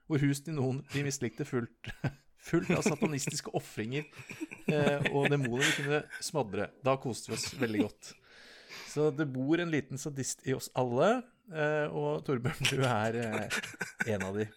hvor 0.08 0.22
hus 0.22 0.40
til 0.44 0.56
noen 0.56 0.80
vi 0.92 1.04
mislikte 1.04 1.44
fullt, 1.48 1.92
fullt 2.48 2.72
av 2.74 2.82
satanistiske 2.86 3.52
ofringer 3.56 4.04
eh, 4.68 5.12
og 5.12 5.28
demoner 5.32 5.62
vi 5.62 5.76
kunne 5.78 6.00
smadre, 6.20 6.68
da 6.84 6.96
koste 7.00 7.30
vi 7.30 7.38
oss 7.38 7.52
veldig 7.60 7.84
godt. 7.84 8.10
Så 8.92 9.08
det 9.14 9.28
bor 9.32 9.60
en 9.62 9.72
liten 9.72 10.00
sadist 10.00 10.42
i 10.48 10.56
oss 10.56 10.68
alle, 10.76 11.22
eh, 11.52 11.86
og 11.88 12.24
Torbjørn, 12.26 12.68
du 12.68 12.82
er 12.84 13.20
eh, 13.22 13.60
en 14.12 14.26
av 14.26 14.36
de. 14.36 14.48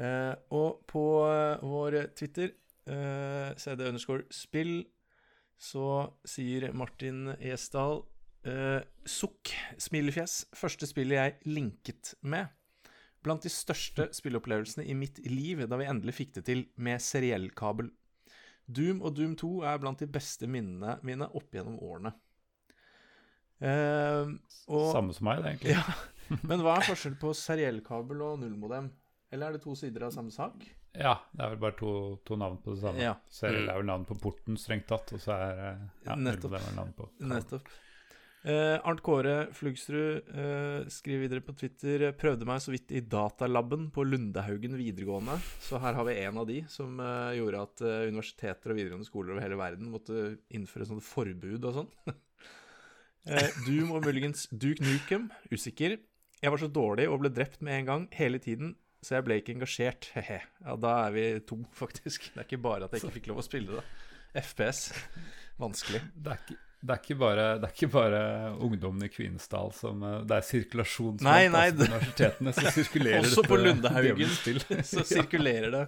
Eh, 0.00 0.32
og 0.56 0.84
på 0.88 1.02
uh, 1.26 1.60
vår 1.66 1.98
Twitter, 2.16 2.54
uh, 2.88 3.50
cd 3.58 3.88
underscore 3.90 4.24
spill, 4.32 4.84
så 5.60 5.84
sier 6.24 6.70
Martin 6.72 7.34
Esdal 7.36 8.00
eh, 8.48 8.80
Sukk, 9.04 9.52
smilefjes, 9.80 10.46
første 10.56 10.88
spillet 10.88 11.18
jeg 11.18 11.52
linket 11.52 12.14
med. 12.22 12.48
Blant 13.20 13.44
de 13.44 13.52
største 13.52 14.08
spilleopplevelsene 14.16 14.86
i 14.88 14.96
mitt 14.96 15.20
liv 15.28 15.60
da 15.68 15.76
vi 15.76 15.88
endelig 15.90 16.16
fikk 16.16 16.38
det 16.38 16.46
til 16.48 16.64
med 16.80 17.02
seriellkabel. 17.04 17.90
Doom 18.70 19.02
og 19.04 19.18
Doom 19.18 19.34
2 19.36 19.50
er 19.68 19.80
blant 19.82 20.00
de 20.00 20.08
beste 20.08 20.48
minnene 20.48 20.96
mine 21.04 21.28
opp 21.36 21.52
gjennom 21.52 21.76
årene. 21.84 22.14
Eh, 23.60 24.32
og, 24.70 24.86
Samme 24.94 25.12
som 25.12 25.28
meg, 25.28 25.42
det, 25.44 25.52
egentlig. 25.52 25.76
ja, 25.76 26.40
men 26.48 26.64
hva 26.64 26.78
er 26.78 26.88
forskjellen 26.88 27.20
på 27.20 27.34
seriellkabel 27.36 28.24
og 28.24 28.40
nullmodem? 28.40 28.88
Eller 29.30 29.46
er 29.46 29.56
det 29.56 29.62
to 29.62 29.76
sider 29.78 30.08
av 30.08 30.14
samme 30.14 30.32
sak? 30.34 30.64
Ja, 30.90 31.14
det 31.30 31.44
er 31.44 31.52
vel 31.52 31.60
bare 31.62 31.76
to, 31.78 31.92
to 32.26 32.38
navn 32.38 32.58
på 32.62 32.74
det 32.74 32.82
samme. 32.82 33.02
Ja. 33.02 33.12
Seriell 33.30 33.68
er 33.70 33.78
vel 33.78 33.86
navn 33.86 34.08
på 34.08 34.16
porten, 34.18 34.58
strengt 34.58 34.88
tatt, 34.90 35.12
og 35.14 35.22
så 35.22 35.36
er 35.36 35.62
eh, 35.68 35.84
ja, 36.08 36.16
Nettopp. 36.18 36.56
det 36.56 36.62
er 36.64 36.74
navn 36.74 36.90
på 36.96 37.06
Nettopp. 37.30 37.70
Eh, 38.40 38.74
Arnt 38.88 39.02
Kåre 39.04 39.34
Flugsrud 39.52 40.30
eh, 40.32 40.88
skriver 40.88 41.26
videre 41.26 41.44
på 41.44 41.52
Twitter 41.60 42.06
Prøvde 42.16 42.46
meg 42.48 42.62
så 42.64 42.72
vidt 42.72 42.94
i 42.96 43.02
datalaben 43.04 43.90
på 43.92 44.06
Lundehaugen 44.08 44.78
videregående. 44.80 45.36
Så 45.60 45.78
her 45.82 45.98
har 45.98 46.08
vi 46.08 46.16
en 46.24 46.40
av 46.40 46.48
de 46.48 46.62
som 46.72 46.98
eh, 47.04 47.36
gjorde 47.38 47.62
at 47.68 47.84
universiteter 48.08 48.72
og 48.72 48.80
videregående 48.80 49.10
skoler 49.10 49.36
over 49.36 49.44
hele 49.44 49.60
verden 49.60 49.92
måtte 49.92 50.24
innføre 50.56 50.88
sånne 50.88 51.04
forbud 51.04 51.70
og 51.70 51.82
sånn. 51.82 51.90
eh, 53.30 53.62
Doom 53.68 53.94
og 53.94 54.08
muligens 54.08 54.48
Duke 54.50 54.82
Nukem. 54.82 55.30
Usikker. 55.52 56.00
Jeg 56.40 56.54
var 56.54 56.62
så 56.62 56.70
dårlig 56.72 57.06
og 57.12 57.20
ble 57.22 57.30
drept 57.36 57.60
med 57.62 57.76
en 57.76 57.90
gang 57.92 58.04
hele 58.16 58.40
tiden, 58.40 58.74
så 59.04 59.16
jeg 59.16 59.26
ble 59.26 59.40
ikke 59.40 59.54
engasjert. 59.56 60.10
He-he. 60.16 60.40
Ja, 60.64 60.78
da 60.80 60.96
er 61.06 61.14
vi 61.16 61.26
to, 61.46 61.60
faktisk. 61.82 62.30
Det 62.34 62.44
er 62.44 62.48
ikke 62.48 62.64
bare 62.70 62.88
at 62.88 62.96
jeg 62.96 63.04
ikke 63.04 63.18
fikk 63.20 63.30
lov 63.32 63.44
å 63.44 63.46
spille 63.46 63.78
det. 63.78 63.86
FPS. 64.40 64.90
Vanskelig. 65.60 66.02
Det 66.24 66.34
er 66.34 66.44
ikke, 66.44 66.60
det 66.80 66.94
er 66.94 67.00
ikke, 67.02 67.14
bare, 67.20 67.42
det 67.60 67.66
er 67.68 67.72
ikke 67.74 67.88
bare 67.92 68.20
ungdommen 68.64 69.04
i 69.04 69.10
Kvinesdal 69.12 69.68
som 69.76 70.00
eh, 70.00 70.14
Det 70.24 70.38
er 70.38 70.46
sirkulasjonsvalg 70.48 71.26
Nei, 71.26 71.50
nei, 71.52 71.66
altså, 71.68 71.84
på 71.84 71.90
universitetene 71.90 72.54
som 72.56 72.68
sirkulerer 72.72 73.26
Også 73.26 73.44
på 73.44 73.58
Lundehaugen 73.60 74.32
så 74.88 75.04
sirkulerer 75.04 75.74
det 75.74 75.82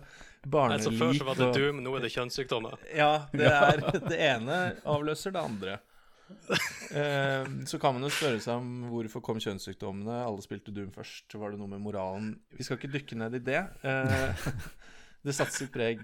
Nei, 0.52 0.76
så 0.84 0.92
Før 0.92 1.14
så 1.16 1.28
var 1.30 1.40
det 1.40 1.48
Doom, 1.56 1.80
nå 1.80 1.94
er 1.96 2.04
det 2.04 2.10
kjønnssykdommer. 2.12 2.76
Ja, 2.98 3.24
det 3.32 3.48
er 3.48 3.80
det 3.94 4.18
ene 4.18 4.56
avløser 4.84 5.32
det 5.32 5.40
andre. 5.40 5.78
Eh, 6.92 7.46
så 7.64 7.78
kan 7.80 7.94
man 7.96 8.04
jo 8.04 8.10
spørre 8.12 8.36
seg 8.44 8.58
om 8.60 8.82
hvorfor 8.92 9.22
kom 9.24 9.38
kjønnssykdommene? 9.40 10.12
Alle 10.26 10.42
spilte 10.44 10.74
Doom 10.76 10.90
først. 10.92 11.32
Var 11.40 11.54
det 11.54 11.60
noe 11.62 11.70
med 11.70 11.80
moralen? 11.80 12.34
Vi 12.52 12.66
skal 12.66 12.76
ikke 12.76 12.90
dykke 12.92 13.16
ned 13.16 13.38
i 13.38 13.40
det. 13.46 13.62
Eh, 13.88 14.42
det 15.24 15.32
satte 15.32 15.56
sitt 15.56 15.72
preg. 15.72 16.02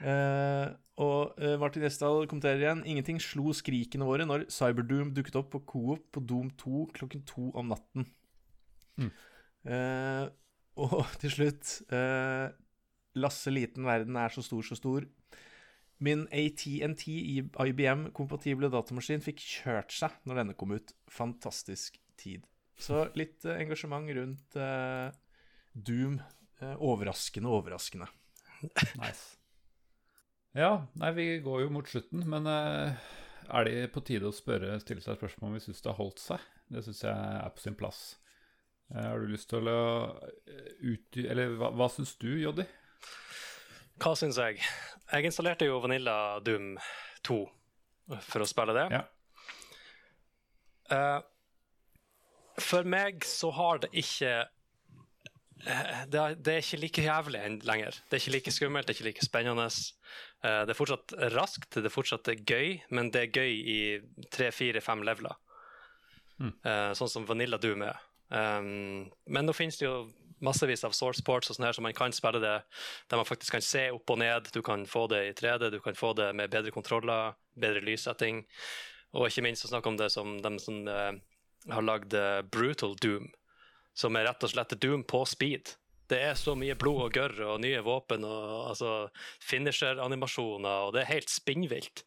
Eh, 0.00 0.72
og 1.04 1.36
Martin 1.60 1.84
Gjesdal 1.84 2.24
kommenterer 2.30 2.64
igjen. 2.64 2.80
Ingenting 2.88 3.20
slo 3.20 3.52
skrikene 3.56 4.08
våre 4.08 4.24
når 4.24 4.46
Cyberdoom 4.48 5.12
dukket 5.16 5.36
opp 5.42 5.52
på 5.52 5.60
Coop 5.68 6.08
på 6.16 6.24
Doom 6.24 6.48
2 6.64 6.86
klokken 6.96 7.26
to 7.28 7.50
om 7.52 7.68
natten. 7.74 8.08
Mm. 8.96 9.12
Og 10.80 10.98
til 11.20 11.36
slutt 11.36 11.76
Lasse 13.20 13.52
liten 13.52 13.84
verden 13.84 14.16
er 14.16 14.32
så 14.32 14.44
stor, 14.44 14.64
så 14.64 14.80
stor. 14.80 15.04
Min 16.00 16.24
ATNT 16.32 17.04
IBM-kompatible 17.60 18.70
datamaskin 18.72 19.24
fikk 19.24 19.42
kjørt 19.44 19.92
seg 19.92 20.14
når 20.24 20.40
denne 20.40 20.56
kom 20.56 20.72
ut. 20.72 20.94
Fantastisk 21.12 21.98
tid. 22.20 22.46
Så 22.80 23.04
litt 23.18 23.44
eh, 23.44 23.60
engasjement 23.60 24.08
rundt 24.16 24.56
uh, 24.56 25.12
Doom. 25.76 26.16
Eh, 26.60 26.76
overraskende, 26.76 27.48
overraskende. 27.48 28.08
Nice. 29.00 29.36
Ja, 30.56 30.86
nei, 30.98 31.12
vi 31.16 31.26
går 31.44 31.62
jo 31.64 31.70
mot 31.72 31.88
slutten, 31.88 32.24
men 32.28 32.48
uh, 32.48 32.96
er 33.48 33.68
det 33.68 33.92
på 33.94 34.02
tide 34.04 34.28
å 34.28 34.34
spørre, 34.34 34.74
stille 34.82 35.04
seg 35.04 35.16
spørsmål 35.16 35.52
om 35.52 35.56
vi 35.56 35.62
syns 35.64 35.80
det 35.84 35.92
har 35.92 36.00
holdt 36.00 36.20
seg? 36.20 36.48
Det 36.70 36.82
syns 36.84 37.04
jeg 37.06 37.14
er 37.14 37.54
på 37.54 37.64
sin 37.64 37.78
plass. 37.78 38.00
Uh, 38.90 39.12
har 39.12 39.22
du 39.22 39.30
lyst 39.30 39.48
til 39.52 39.70
å 39.70 39.80
uh, 40.10 40.70
ut... 40.80 41.20
Eller 41.22 41.54
hva, 41.60 41.70
hva 41.76 41.88
syns 41.92 42.16
du, 42.20 42.32
Joddi? 42.42 42.66
Hva 44.00 44.14
syns 44.16 44.38
jeg? 44.40 44.60
Jeg 45.10 45.28
installerte 45.28 45.66
jo 45.68 45.80
Vanilla 45.82 46.14
Doom 46.44 46.72
2 47.26 47.40
for 48.24 48.42
å 48.42 48.48
spille 48.48 48.74
det. 48.76 48.86
Ja. 48.94 49.02
Uh, 50.90 51.20
for 52.60 52.88
meg 52.88 53.24
så 53.28 53.50
har 53.54 53.82
det 53.84 53.90
ikke 53.96 54.30
eh, 54.42 56.00
det, 56.10 56.18
er, 56.18 56.34
det 56.34 56.54
er 56.54 56.64
ikke 56.64 56.80
like 56.82 57.04
jævlig 57.04 57.42
lenger. 57.68 58.00
Det 58.08 58.16
er 58.16 58.22
ikke 58.22 58.34
like 58.34 58.52
skummelt, 58.52 58.88
det 58.88 58.94
er 58.94 58.98
ikke 58.98 59.08
like 59.08 59.28
spennende. 59.28 59.68
Eh, 59.68 60.60
det 60.66 60.74
er 60.74 60.78
fortsatt 60.78 61.14
raskt, 61.36 61.70
det 61.76 61.88
er 61.88 61.94
fortsatt 61.94 62.32
gøy, 62.42 62.80
men 62.90 63.12
det 63.14 63.22
er 63.22 63.40
gøy 63.40 63.54
i 63.54 63.80
tre, 64.32 64.50
fire, 64.52 64.82
fem 64.84 65.04
leveler. 65.06 65.38
Mm. 66.40 66.52
Sånn 66.96 67.10
som 67.12 67.26
Vanilla 67.28 67.58
Doom 67.60 67.82
er. 67.84 67.98
Um, 68.30 69.10
men 69.28 69.44
nå 69.44 69.52
finnes 69.52 69.76
det 69.76 69.84
jo 69.84 70.06
massevis 70.44 70.84
av 70.88 70.94
source 70.96 71.22
ports 71.24 71.50
og 71.50 71.56
sånn 71.56 71.68
her, 71.68 71.76
så 71.76 71.84
man 71.84 71.96
kan 71.96 72.14
spille 72.16 72.40
det 72.42 72.56
der 73.10 73.20
man 73.20 73.28
faktisk 73.28 73.56
kan 73.56 73.64
se 73.64 73.86
opp 73.94 74.12
og 74.12 74.20
ned. 74.22 74.50
Du 74.54 74.62
kan 74.66 74.86
få 74.88 75.06
det 75.12 75.20
i 75.28 75.34
3D, 75.36 75.70
du 75.74 75.80
kan 75.84 75.98
få 75.98 76.12
det 76.18 76.30
med 76.36 76.52
bedre 76.52 76.72
kontroller, 76.74 77.36
bedre 77.60 77.82
lyssetting. 77.84 78.44
Og 79.16 79.28
ikke 79.28 79.44
minst 79.44 79.66
å 79.66 79.72
snakke 79.72 79.90
om 79.90 79.98
det 79.98 80.10
som 80.14 80.38
de 80.42 80.54
som 80.62 80.80
uh, 80.86 81.12
har 81.68 81.84
lagd 81.84 82.14
eh, 82.14 82.40
Brutal 82.46 82.94
Doom, 83.02 83.28
som 83.96 84.16
er 84.16 84.28
rett 84.28 84.44
og 84.46 84.52
slett 84.52 84.76
Doom 84.80 85.02
på 85.04 85.24
speed. 85.28 85.74
Det 86.10 86.18
er 86.30 86.38
så 86.38 86.56
mye 86.58 86.76
blod 86.78 87.02
og 87.04 87.18
gørr 87.18 87.42
og 87.52 87.60
nye 87.62 87.82
våpen 87.86 88.24
og 88.26 88.70
altså, 88.70 89.10
finisher-animasjoner, 89.46 90.86
og 90.86 90.94
det 90.94 91.04
er 91.04 91.12
helt 91.12 91.30
spinnvilt. 91.30 92.04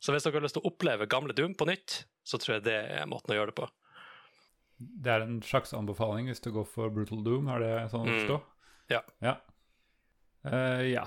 Så 0.00 0.12
hvis 0.12 0.24
dere 0.24 0.38
har 0.38 0.44
lyst 0.44 0.56
til 0.58 0.64
å 0.64 0.70
oppleve 0.70 1.08
gamle 1.10 1.36
Doom 1.36 1.56
på 1.56 1.66
nytt, 1.68 2.04
så 2.24 2.40
tror 2.40 2.58
jeg 2.58 2.68
det 2.68 2.76
er 3.00 3.10
måten 3.10 3.34
å 3.34 3.38
gjøre 3.38 3.52
det 3.52 3.58
på. 3.58 3.68
Det 4.78 5.10
er 5.12 5.22
en 5.22 5.40
slags 5.42 5.72
anbefaling 5.76 6.26
hvis 6.26 6.40
du 6.44 6.50
går 6.52 6.66
for 6.66 6.90
Brutal 6.90 7.22
Doom, 7.24 7.48
er 7.48 7.58
det 7.62 7.90
sånn 7.92 8.06
å 8.08 8.10
Mm. 8.10 8.16
forstå? 8.20 8.40
Ja. 8.90 9.00
Ja. 9.22 9.36
Uh, 10.44 10.82
ja. 10.90 11.04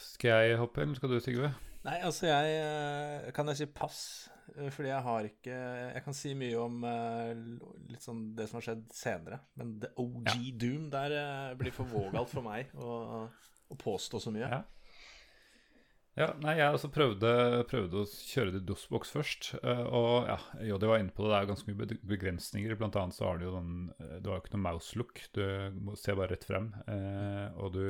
Skal 0.00 0.30
jeg 0.48 0.58
hoppe, 0.58 0.82
eller 0.82 0.94
skal 0.98 1.08
du, 1.12 1.20
Sigve? 1.22 1.52
Nei, 1.84 1.94
altså 2.04 2.26
jeg 2.28 2.56
eh, 2.60 3.30
Kan 3.32 3.46
jeg 3.48 3.56
si 3.56 3.66
pass? 3.72 4.28
Eh, 4.52 4.68
Fordi 4.68 4.90
jeg 4.90 5.00
har 5.02 5.24
ikke 5.24 5.54
Jeg 5.94 6.02
kan 6.04 6.12
si 6.12 6.34
mye 6.36 6.58
om 6.60 6.82
litt 7.88 8.02
sånn 8.04 8.34
det 8.36 8.48
som 8.50 8.58
har 8.58 8.66
skjedd 8.66 8.82
senere. 8.92 9.38
Men 9.56 9.78
The 9.80 9.88
OG 9.96 10.58
Doom, 10.60 10.90
der 10.92 11.54
blir 11.56 11.72
for 11.72 11.88
vågalt 11.88 12.28
for 12.28 12.42
meg 12.44 12.68
å, 12.76 13.28
å 13.70 13.78
påstå 13.80 14.20
så 14.20 14.32
mye. 14.34 14.44
Ja. 14.50 14.60
Ja, 16.18 16.26
nei, 16.42 16.56
jeg 16.58 16.74
også 16.74 16.90
prøvde, 16.92 17.30
prøvde 17.70 18.00
å 18.02 18.06
kjøre 18.08 18.52
det 18.56 18.64
DOS-boks 18.68 19.12
først. 19.14 19.50
eh, 19.62 19.82
og 19.94 20.26
ja, 20.28 20.38
Joddi 20.72 20.88
var 20.90 21.00
inne 21.00 21.14
på 21.14 21.22
det, 21.24 21.30
det 21.32 21.38
er 21.38 21.50
ganske 21.52 21.70
mye 21.70 21.98
begrensninger. 22.10 22.74
Blant 22.80 22.98
annet 22.98 23.16
så 23.16 23.28
har 23.28 23.38
du 23.38 23.46
jo 23.46 23.52
den 23.54 23.70
eh, 24.02 24.16
Du 24.20 24.28
har 24.28 24.40
jo 24.40 24.42
ikke 24.42 24.56
noe 24.56 24.64
mouse-look, 24.66 25.22
du 25.36 25.94
ser 26.00 26.18
bare 26.18 26.34
rett 26.34 26.46
frem. 26.48 26.72
eh, 26.90 27.46
og 27.60 27.76
du 27.76 27.84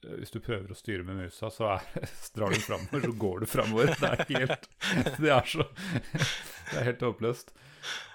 hvis 0.00 0.32
du 0.32 0.38
prøver 0.40 0.70
å 0.72 0.76
styre 0.78 1.04
med 1.04 1.18
musa, 1.26 1.50
så, 1.52 1.74
er, 1.74 2.06
drar 2.36 2.54
du 2.54 2.62
framover, 2.64 3.02
så 3.04 3.16
går 3.20 3.42
du 3.42 3.50
framover. 3.52 3.90
Det 4.00 4.08
er 4.08 4.22
helt 4.32 4.64
Det 5.20 5.32
er 5.34 5.50
så 5.50 5.66
Det 5.76 6.78
er 6.80 6.86
helt 6.86 7.04
håpløst. 7.04 7.52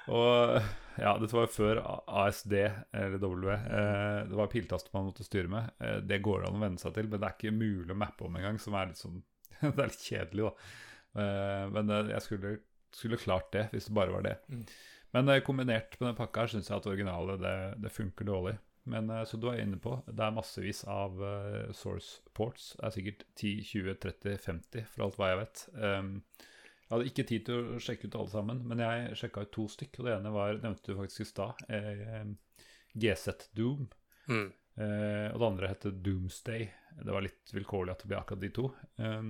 Og 0.10 0.56
ja, 0.98 1.12
dette 1.22 1.36
var 1.38 1.46
jo 1.46 1.52
før 1.54 1.82
ASD, 2.24 2.56
eller 2.90 3.22
W. 3.22 3.54
Det 4.32 4.40
var 4.40 4.50
piltaster 4.50 4.90
man 4.98 5.12
måtte 5.12 5.26
styre 5.28 5.52
med. 5.52 5.70
Det 6.10 6.18
går 6.26 6.42
det 6.42 6.50
an 6.50 6.58
å 6.58 6.64
venne 6.66 6.82
seg 6.82 6.98
til, 6.98 7.10
men 7.12 7.22
det 7.22 7.30
er 7.30 7.38
ikke 7.38 7.54
mulig 7.54 7.94
å 7.94 8.00
mappe 8.02 8.26
om 8.26 8.38
engang, 8.42 8.58
som 8.62 8.78
er 8.82 8.90
litt 8.90 9.02
sånn 9.02 9.22
Det 9.76 9.80
er 9.80 9.92
litt 9.92 10.06
kjedelig, 10.06 10.50
da. 10.50 10.70
Eh, 11.16 11.66
men 11.72 11.90
eh, 11.90 12.12
jeg 12.14 12.26
skulle, 12.26 12.54
skulle 12.96 13.22
klart 13.22 13.52
det, 13.56 13.68
hvis 13.74 13.90
det 13.90 13.98
bare 13.98 14.14
var 14.14 14.26
det. 14.26 14.38
Mm. 14.52 14.64
Men 15.16 15.32
eh, 15.32 15.44
kombinert 15.46 16.00
med 16.00 16.12
den 16.12 16.18
pakka 16.20 16.44
her 16.44 16.56
syns 16.56 16.72
jeg 16.72 16.78
at 16.82 16.90
originalet 16.92 17.44
det, 17.44 17.58
det 17.86 17.94
funker 17.94 18.28
dårlig. 18.28 18.58
Men 18.86 19.10
så 19.26 19.40
du 19.42 19.48
er 19.50 19.64
inne 19.64 19.80
på, 19.82 19.96
det 20.06 20.22
er 20.22 20.34
massevis 20.36 20.84
av 20.86 21.16
source 21.74 22.20
ports. 22.38 22.68
Det 22.76 22.84
er 22.86 22.92
sikkert 22.94 23.24
10, 23.32 23.54
20, 23.66 23.96
30, 24.04 24.36
50, 24.44 24.84
for 24.92 25.06
alt 25.08 25.18
hva 25.18 25.30
jeg 25.32 25.40
vet. 25.40 25.64
Um, 25.74 26.12
jeg 26.84 26.92
hadde 26.92 27.08
ikke 27.10 27.26
tid 27.32 27.48
til 27.48 27.64
å 27.64 27.80
sjekke 27.82 28.06
ut 28.06 28.18
alle 28.20 28.34
sammen, 28.36 28.60
men 28.70 28.84
jeg 28.84 29.18
sjekka 29.18 29.48
ut 29.48 29.52
to 29.58 29.66
stykk. 29.74 29.98
Og 29.98 30.06
det 30.06 30.14
ene 30.20 30.36
var, 30.36 30.62
nevnte 30.62 30.94
du 30.94 31.00
faktisk 31.00 31.26
i 31.26 31.28
stad, 31.32 31.66
GZ 32.94 33.50
Doom. 33.58 33.88
Mm. 34.30 34.52
Eh, 34.76 35.28
og 35.32 35.40
det 35.40 35.48
andre 35.48 35.70
heter 35.72 35.94
Doomsday. 36.04 36.66
Det 37.00 37.12
var 37.12 37.24
litt 37.24 37.54
vilkårlig 37.56 37.94
at 37.94 38.04
det 38.04 38.10
ble 38.12 38.18
akkurat 38.20 38.42
de 38.44 38.50
to. 38.56 38.66
Um, 39.00 39.30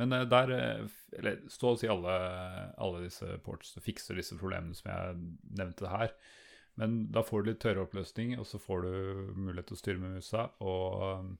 men 0.00 0.12
eh, 0.16 0.24
der 0.30 0.52
eh, 0.56 0.84
Eller 1.18 1.40
stå 1.52 1.74
og 1.74 1.80
si 1.80 1.88
alle, 1.90 2.14
alle 2.80 3.02
disse 3.04 3.28
ports 3.44 3.74
fikser 3.84 4.16
disse 4.16 4.38
problemene 4.40 4.76
som 4.78 4.88
jeg 4.92 5.20
nevnte 5.60 5.90
her. 5.92 6.14
Men 6.80 7.10
da 7.12 7.20
får 7.26 7.42
du 7.42 7.50
litt 7.50 7.60
tørre 7.60 7.82
oppløsning, 7.84 8.38
og 8.40 8.46
så 8.48 8.60
får 8.62 8.86
du 8.86 8.92
mulighet 9.36 9.66
til 9.68 9.76
å 9.76 9.80
styre 9.82 10.00
med 10.00 10.14
musa. 10.16 10.46
Og 10.64 11.34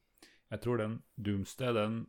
jeg 0.51 0.61
tror 0.65 0.81
den 0.83 1.03
Doomsday, 1.17 1.73
den 1.77 2.01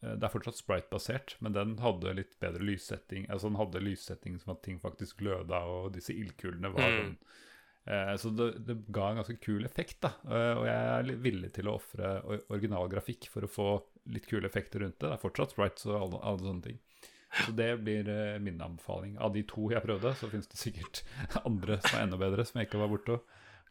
Det 0.00 0.22
er 0.22 0.30
fortsatt 0.30 0.54
sprite-basert, 0.54 1.32
men 1.42 1.52
den 1.56 1.72
hadde 1.82 2.12
litt 2.14 2.36
bedre 2.38 2.62
lyssetting. 2.62 3.24
Altså 3.28 3.48
den 3.50 3.58
hadde 3.58 3.80
lyssetting 3.82 4.36
som 4.38 4.52
at 4.54 4.60
ting 4.62 4.78
faktisk 4.78 5.18
gløda, 5.18 5.58
og 5.66 5.92
disse 5.96 6.14
ildkulene 6.14 6.70
var 6.70 6.86
Mm. 6.86 6.98
sånn 7.00 7.16
Så 8.20 8.28
det, 8.36 8.46
det 8.66 8.74
ga 8.92 9.06
en 9.10 9.16
ganske 9.22 9.38
kul 9.40 9.64
effekt, 9.64 10.00
da. 10.04 10.10
Eh, 10.28 10.58
Og 10.60 10.66
jeg 10.68 10.88
er 10.98 11.06
litt 11.08 11.22
villig 11.24 11.52
til 11.56 11.68
å 11.70 11.76
ofre 11.78 12.10
original 12.26 12.44
originalgrafikk 12.56 13.28
for 13.32 13.46
å 13.46 13.48
få 13.48 13.68
litt 14.12 14.26
kule 14.28 14.46
effekter 14.48 14.80
rundt 14.84 14.98
det. 15.00 15.08
Det 15.08 15.16
er 15.16 15.22
fortsatt 15.22 15.54
sprites 15.54 15.86
og 15.88 15.96
alle, 16.02 16.20
alle 16.22 16.44
sånne 16.44 16.62
ting. 16.66 16.78
Så 17.44 17.52
det 17.56 17.70
blir 17.84 18.08
eh, 18.08 18.38
min 18.40 18.60
anbefaling. 18.60 19.16
Av 19.20 19.32
de 19.32 19.42
to 19.48 19.70
jeg 19.72 19.82
prøvde, 19.84 20.14
så 20.16 20.28
finnes 20.32 20.48
det 20.48 20.60
sikkert 20.60 21.02
andre 21.48 21.78
som 21.84 21.98
er 21.98 22.06
enda 22.06 22.20
bedre, 22.20 22.44
som 22.48 22.60
jeg 22.60 22.68
ikke 22.70 22.80
var 22.84 22.92
borte, 22.92 23.18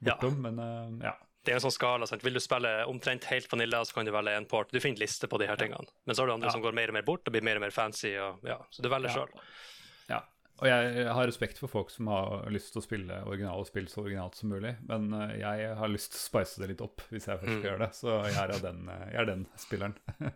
Ja. 0.01 0.13
bortom. 0.15 0.41
Men 0.45 0.59
eh, 0.61 1.07
ja. 1.11 1.15
Det 1.47 1.53
er 1.53 1.61
en 1.61 1.63
sånn 1.69 1.77
skala. 1.77 2.05
Sant? 2.09 2.25
Vil 2.25 2.35
du 2.35 2.41
spille 2.43 2.69
omtrent 2.91 3.23
helt 3.31 3.47
vanilla, 3.53 3.79
så 3.87 3.93
kan 3.95 4.05
du 4.05 4.11
velge 4.11 4.33
en 4.35 4.45
port. 4.51 4.69
Du 4.73 4.81
finner 4.83 4.99
liste 4.99 5.29
på 5.31 5.37
de 5.39 5.45
her 5.47 5.55
tingene. 5.61 5.87
Men 6.05 6.15
så 6.17 6.21
har 6.25 6.27
du 6.27 6.33
andre 6.33 6.49
Ja. 6.49 6.57
som 6.57 6.61
går 6.65 6.75
mer 6.75 6.91
og 6.91 6.97
mer 6.97 7.05
bort 7.07 7.23
og 7.29 7.33
blir 7.37 7.45
mer 7.45 7.55
og 7.61 7.63
mer 7.63 7.71
fancy. 7.71 8.11
Og, 8.19 8.41
ja, 8.45 8.57
så 8.73 8.83
du 8.83 8.89
velger 8.91 9.09
Ja. 9.13 9.21
sjøl. 9.23 9.31
Og 10.57 10.65
jeg 10.65 11.03
har 11.13 11.27
respekt 11.29 11.59
for 11.61 11.69
folk 11.69 11.91
som 11.93 12.07
har 12.09 12.47
lyst 12.49 12.71
til 12.73 12.81
å 12.81 12.85
spille 12.85 13.19
originale 13.29 13.65
spill 13.67 13.85
så 13.91 14.01
originalt 14.01 14.33
som 14.39 14.49
mulig, 14.49 14.71
men 14.89 15.11
eh, 15.13 15.35
jeg 15.43 15.75
har 15.77 15.91
lyst 15.93 16.15
til 16.15 16.17
å 16.17 16.23
spice 16.31 16.61
det 16.63 16.71
litt 16.71 16.81
opp 16.81 17.03
hvis 17.11 17.27
jeg 17.29 17.37
først 17.37 17.51
skal 17.51 17.61
Mm. 17.61 17.67
gjøre 17.69 17.83
det. 17.85 17.89
Så 17.93 18.15
jeg 18.25 18.39
er, 18.41 18.55
den, 18.65 18.79
eh, 18.89 19.03
jeg 19.13 19.21
er 19.21 19.29
den 19.33 19.45
spilleren. 19.57 19.97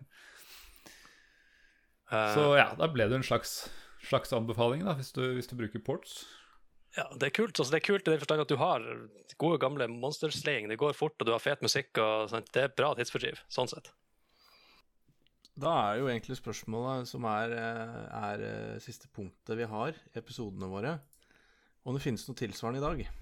Eh, 2.11 2.34
Så 2.35 2.43
ja, 2.60 2.73
da 2.76 2.89
ble 2.91 3.06
det 3.07 3.15
en 3.22 3.23
slags, 3.23 3.69
slags 4.03 4.34
anbefaling, 4.35 4.81
da, 4.84 4.98
hvis 4.99 5.14
du, 5.15 5.22
hvis 5.38 5.48
du 5.48 5.56
bruker 5.56 5.80
ports. 5.80 6.26
ja, 6.98 7.06
det 7.15 7.30
er 7.30 7.35
kult. 7.38 7.56
Altså, 7.56 7.72
det 7.72 7.80
er 7.80 7.85
kult 7.88 8.03
i 8.07 8.11
den 8.11 8.19
forstand 8.19 8.43
at 8.43 8.52
du 8.52 8.57
har 8.60 8.84
gode, 9.39 9.60
gamle 9.64 9.88
monsterslaying. 9.88 10.68
Det 10.68 10.76
går 10.81 10.91
fort, 10.98 11.15
og 11.23 11.26
du 11.30 11.31
har 11.31 11.39
fet 11.39 11.61
musikk. 11.64 11.95
og 12.03 12.27
sånt. 12.34 12.52
Det 12.52 12.65
er 12.65 12.73
bra 12.76 12.89
tidsfordriv, 12.99 13.39
sånn 13.48 13.69
sett. 13.72 13.93
Da 15.60 15.72
er 15.91 15.99
jo 15.99 16.07
egentlig 16.07 16.38
spørsmålet 16.40 17.10
som 17.10 17.26
er, 17.28 17.52
eh, 17.52 17.98
er 18.18 18.44
eh, 18.48 18.80
siste 18.80 19.10
punktet 19.11 19.57
vi 19.60 19.68
har 19.68 19.91
i 19.91 20.19
episodene 20.22 20.69
våre, 20.72 20.99
om 21.84 21.98
det 21.98 22.03
finnes 22.03 22.23
noe 22.28 22.40
tilsvarende 22.40 22.80
i 22.80 22.86
dag. 22.86 23.20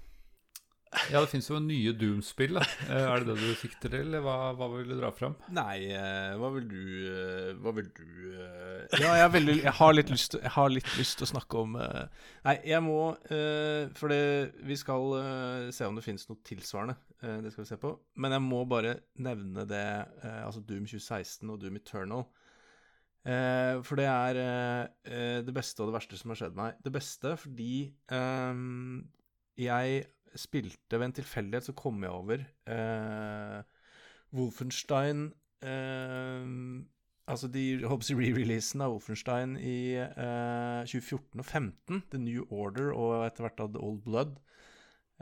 Ja, 1.12 1.20
det 1.22 1.28
fins 1.30 1.46
jo 1.46 1.58
nye 1.62 1.92
Doom-spill. 1.94 2.56
da. 2.58 2.64
Eh, 2.88 3.04
Er 3.06 3.22
det 3.22 3.36
det 3.36 3.44
du 3.46 3.54
sikter 3.54 3.92
til, 3.92 4.08
eller 4.08 4.24
hva, 4.24 4.34
hva 4.58 4.66
vil 4.72 4.88
du 4.90 4.96
dra 4.98 5.12
fram? 5.14 5.36
Nei, 5.54 5.86
eh, 5.94 6.32
hva 6.40 6.50
vil 6.56 6.66
du 6.66 6.80
eh, 7.06 7.52
Hva 7.62 7.74
vil 7.76 7.90
du 7.94 8.08
Ja, 8.98 9.12
jeg, 9.14 9.22
er 9.22 9.30
veldig, 9.36 9.54
jeg, 9.62 9.74
har 9.78 9.94
litt 9.94 10.10
lyst, 10.10 10.34
jeg 10.40 10.54
har 10.56 10.72
litt 10.72 10.90
lyst 10.98 11.20
til 11.20 11.28
å 11.28 11.30
snakke 11.30 11.62
om 11.62 11.78
Nei, 11.78 12.56
jeg 12.66 12.82
må 12.82 12.98
For 14.00 14.10
det, 14.10 14.20
vi 14.66 14.78
skal 14.80 15.70
se 15.76 15.86
om 15.86 15.98
det 15.98 16.04
finnes 16.06 16.26
noe 16.30 16.42
tilsvarende. 16.46 16.96
det 17.20 17.52
skal 17.52 17.64
vi 17.64 17.70
se 17.70 17.78
på. 17.78 17.94
Men 18.18 18.34
jeg 18.34 18.46
må 18.48 18.64
bare 18.66 18.96
nevne 19.22 19.66
det 19.68 19.86
Altså 20.42 20.64
Doom 20.66 20.90
2016 20.90 21.50
og 21.54 21.60
Doom 21.62 21.78
Eternal. 21.78 22.26
Eh, 23.20 23.76
for 23.84 24.00
det 24.00 24.06
er 24.08 24.38
eh, 24.40 25.40
det 25.44 25.52
beste 25.52 25.82
og 25.82 25.90
det 25.90 25.98
verste 25.98 26.18
som 26.18 26.32
har 26.32 26.40
skjedd 26.40 26.56
meg. 26.56 26.78
Det 26.84 26.92
beste 26.94 27.34
fordi 27.40 27.74
eh, 28.16 28.62
jeg 29.60 30.00
spilte 30.38 30.98
ved 30.98 31.08
en 31.08 31.16
tilfeldighet, 31.20 31.66
så 31.68 31.74
kom 31.76 32.02
jeg 32.04 32.14
over 32.14 32.44
eh, 32.70 33.60
Wolfenstein 34.36 35.30
eh, 35.62 36.46
Altså 37.30 37.46
de 37.46 37.64
re-releasen 37.84 38.82
av 38.82 38.96
Wolfenstein 38.96 39.52
i 39.62 39.94
2014 40.90 41.38
og 41.38 41.44
2015, 41.46 42.00
The 42.10 42.18
New 42.18 42.46
Order 42.50 42.88
og 42.90 43.20
etter 43.22 43.46
hvert 43.46 43.62
av 43.62 43.68
The 43.70 43.82
Old 43.86 44.00
Blood. 44.02 44.32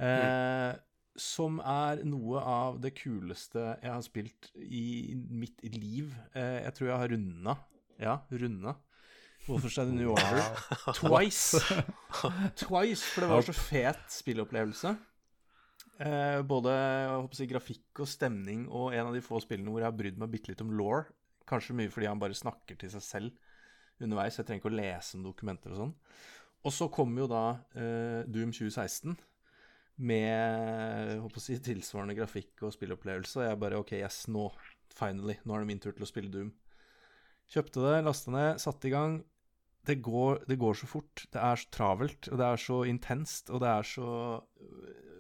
Mm. 0.01 0.79
Som 1.21 1.59
er 1.61 2.01
noe 2.09 2.41
av 2.41 2.79
det 2.81 2.95
kuleste 2.97 3.61
jeg 3.83 3.93
har 3.93 4.07
spilt 4.07 4.49
i 4.57 5.19
mitt 5.29 5.61
liv. 5.75 6.15
jeg 6.33 6.73
tror 6.79 6.89
jeg 6.89 7.03
har 7.03 7.13
runda 7.13 7.59
ja, 7.99 8.19
runda. 8.31 8.75
Wolfenstein 9.49 9.95
New 9.97 10.13
Order. 10.13 10.43
Twice. 10.95 11.61
Twice, 12.63 13.05
for 13.15 13.25
det 13.25 13.31
var 13.31 13.47
så 13.47 13.55
fet 13.57 14.05
spillopplevelse. 14.13 14.95
Eh, 15.99 16.41
både 16.47 16.73
si, 17.35 17.49
grafikk 17.51 18.05
og 18.05 18.11
stemning 18.11 18.69
og 18.71 18.93
en 18.95 19.09
av 19.09 19.17
de 19.17 19.23
få 19.25 19.41
spillene 19.43 19.73
hvor 19.73 19.83
jeg 19.83 19.91
har 19.91 19.97
brydd 19.99 20.21
meg 20.21 20.31
bitte 20.35 20.53
litt 20.53 20.63
om 20.63 20.75
law. 20.79 21.09
Kanskje 21.49 21.75
mye 21.79 21.91
fordi 21.91 22.11
han 22.11 22.21
bare 22.21 22.37
snakker 22.39 22.79
til 22.79 22.93
seg 22.93 23.05
selv 23.05 24.05
underveis. 24.05 24.39
Jeg 24.39 24.47
trenger 24.47 24.63
ikke 24.63 24.75
å 24.75 24.79
lese 24.79 25.17
om 25.19 25.25
dokumenter 25.27 25.75
og 25.75 25.83
sånn. 25.83 25.97
Og 26.67 26.75
så 26.75 26.89
kommer 26.93 27.25
jo 27.25 27.31
da 27.31 27.43
eh, 27.79 28.21
Doom 28.29 28.53
2016 28.55 29.17
med 29.99 31.19
håper 31.19 31.41
å 31.41 31.43
si, 31.43 31.57
tilsvarende 31.63 32.15
grafikk 32.19 32.63
og 32.67 32.75
spillopplevelse. 32.75 33.41
Og 33.41 33.49
jeg 33.49 33.61
bare 33.65 33.81
OK, 33.81 33.97
yes, 33.99 34.27
nå, 34.31 34.47
finally. 34.95 35.39
Nå 35.43 35.57
er 35.57 35.65
det 35.65 35.71
min 35.73 35.83
tur 35.83 35.95
til 35.97 36.07
å 36.07 36.11
spille 36.11 36.31
Doom. 36.31 36.53
Kjøpte 37.49 37.83
det, 37.83 37.97
lasta 38.05 38.35
ned, 38.35 38.63
satte 38.63 38.91
i 38.91 38.93
gang. 38.93 39.19
Det 39.89 39.99
går, 40.05 40.43
det 40.51 40.59
går, 40.61 40.75
så 40.77 40.89
fort. 40.91 41.25
Det 41.33 41.41
er 41.41 41.57
så 41.57 41.71
travelt, 41.73 42.29
og 42.29 42.41
det 42.41 42.47
er 42.47 42.61
så 42.61 42.83
intenst, 42.91 43.49
og 43.49 43.63
det 43.65 43.71
er 43.73 43.87
så 43.89 44.11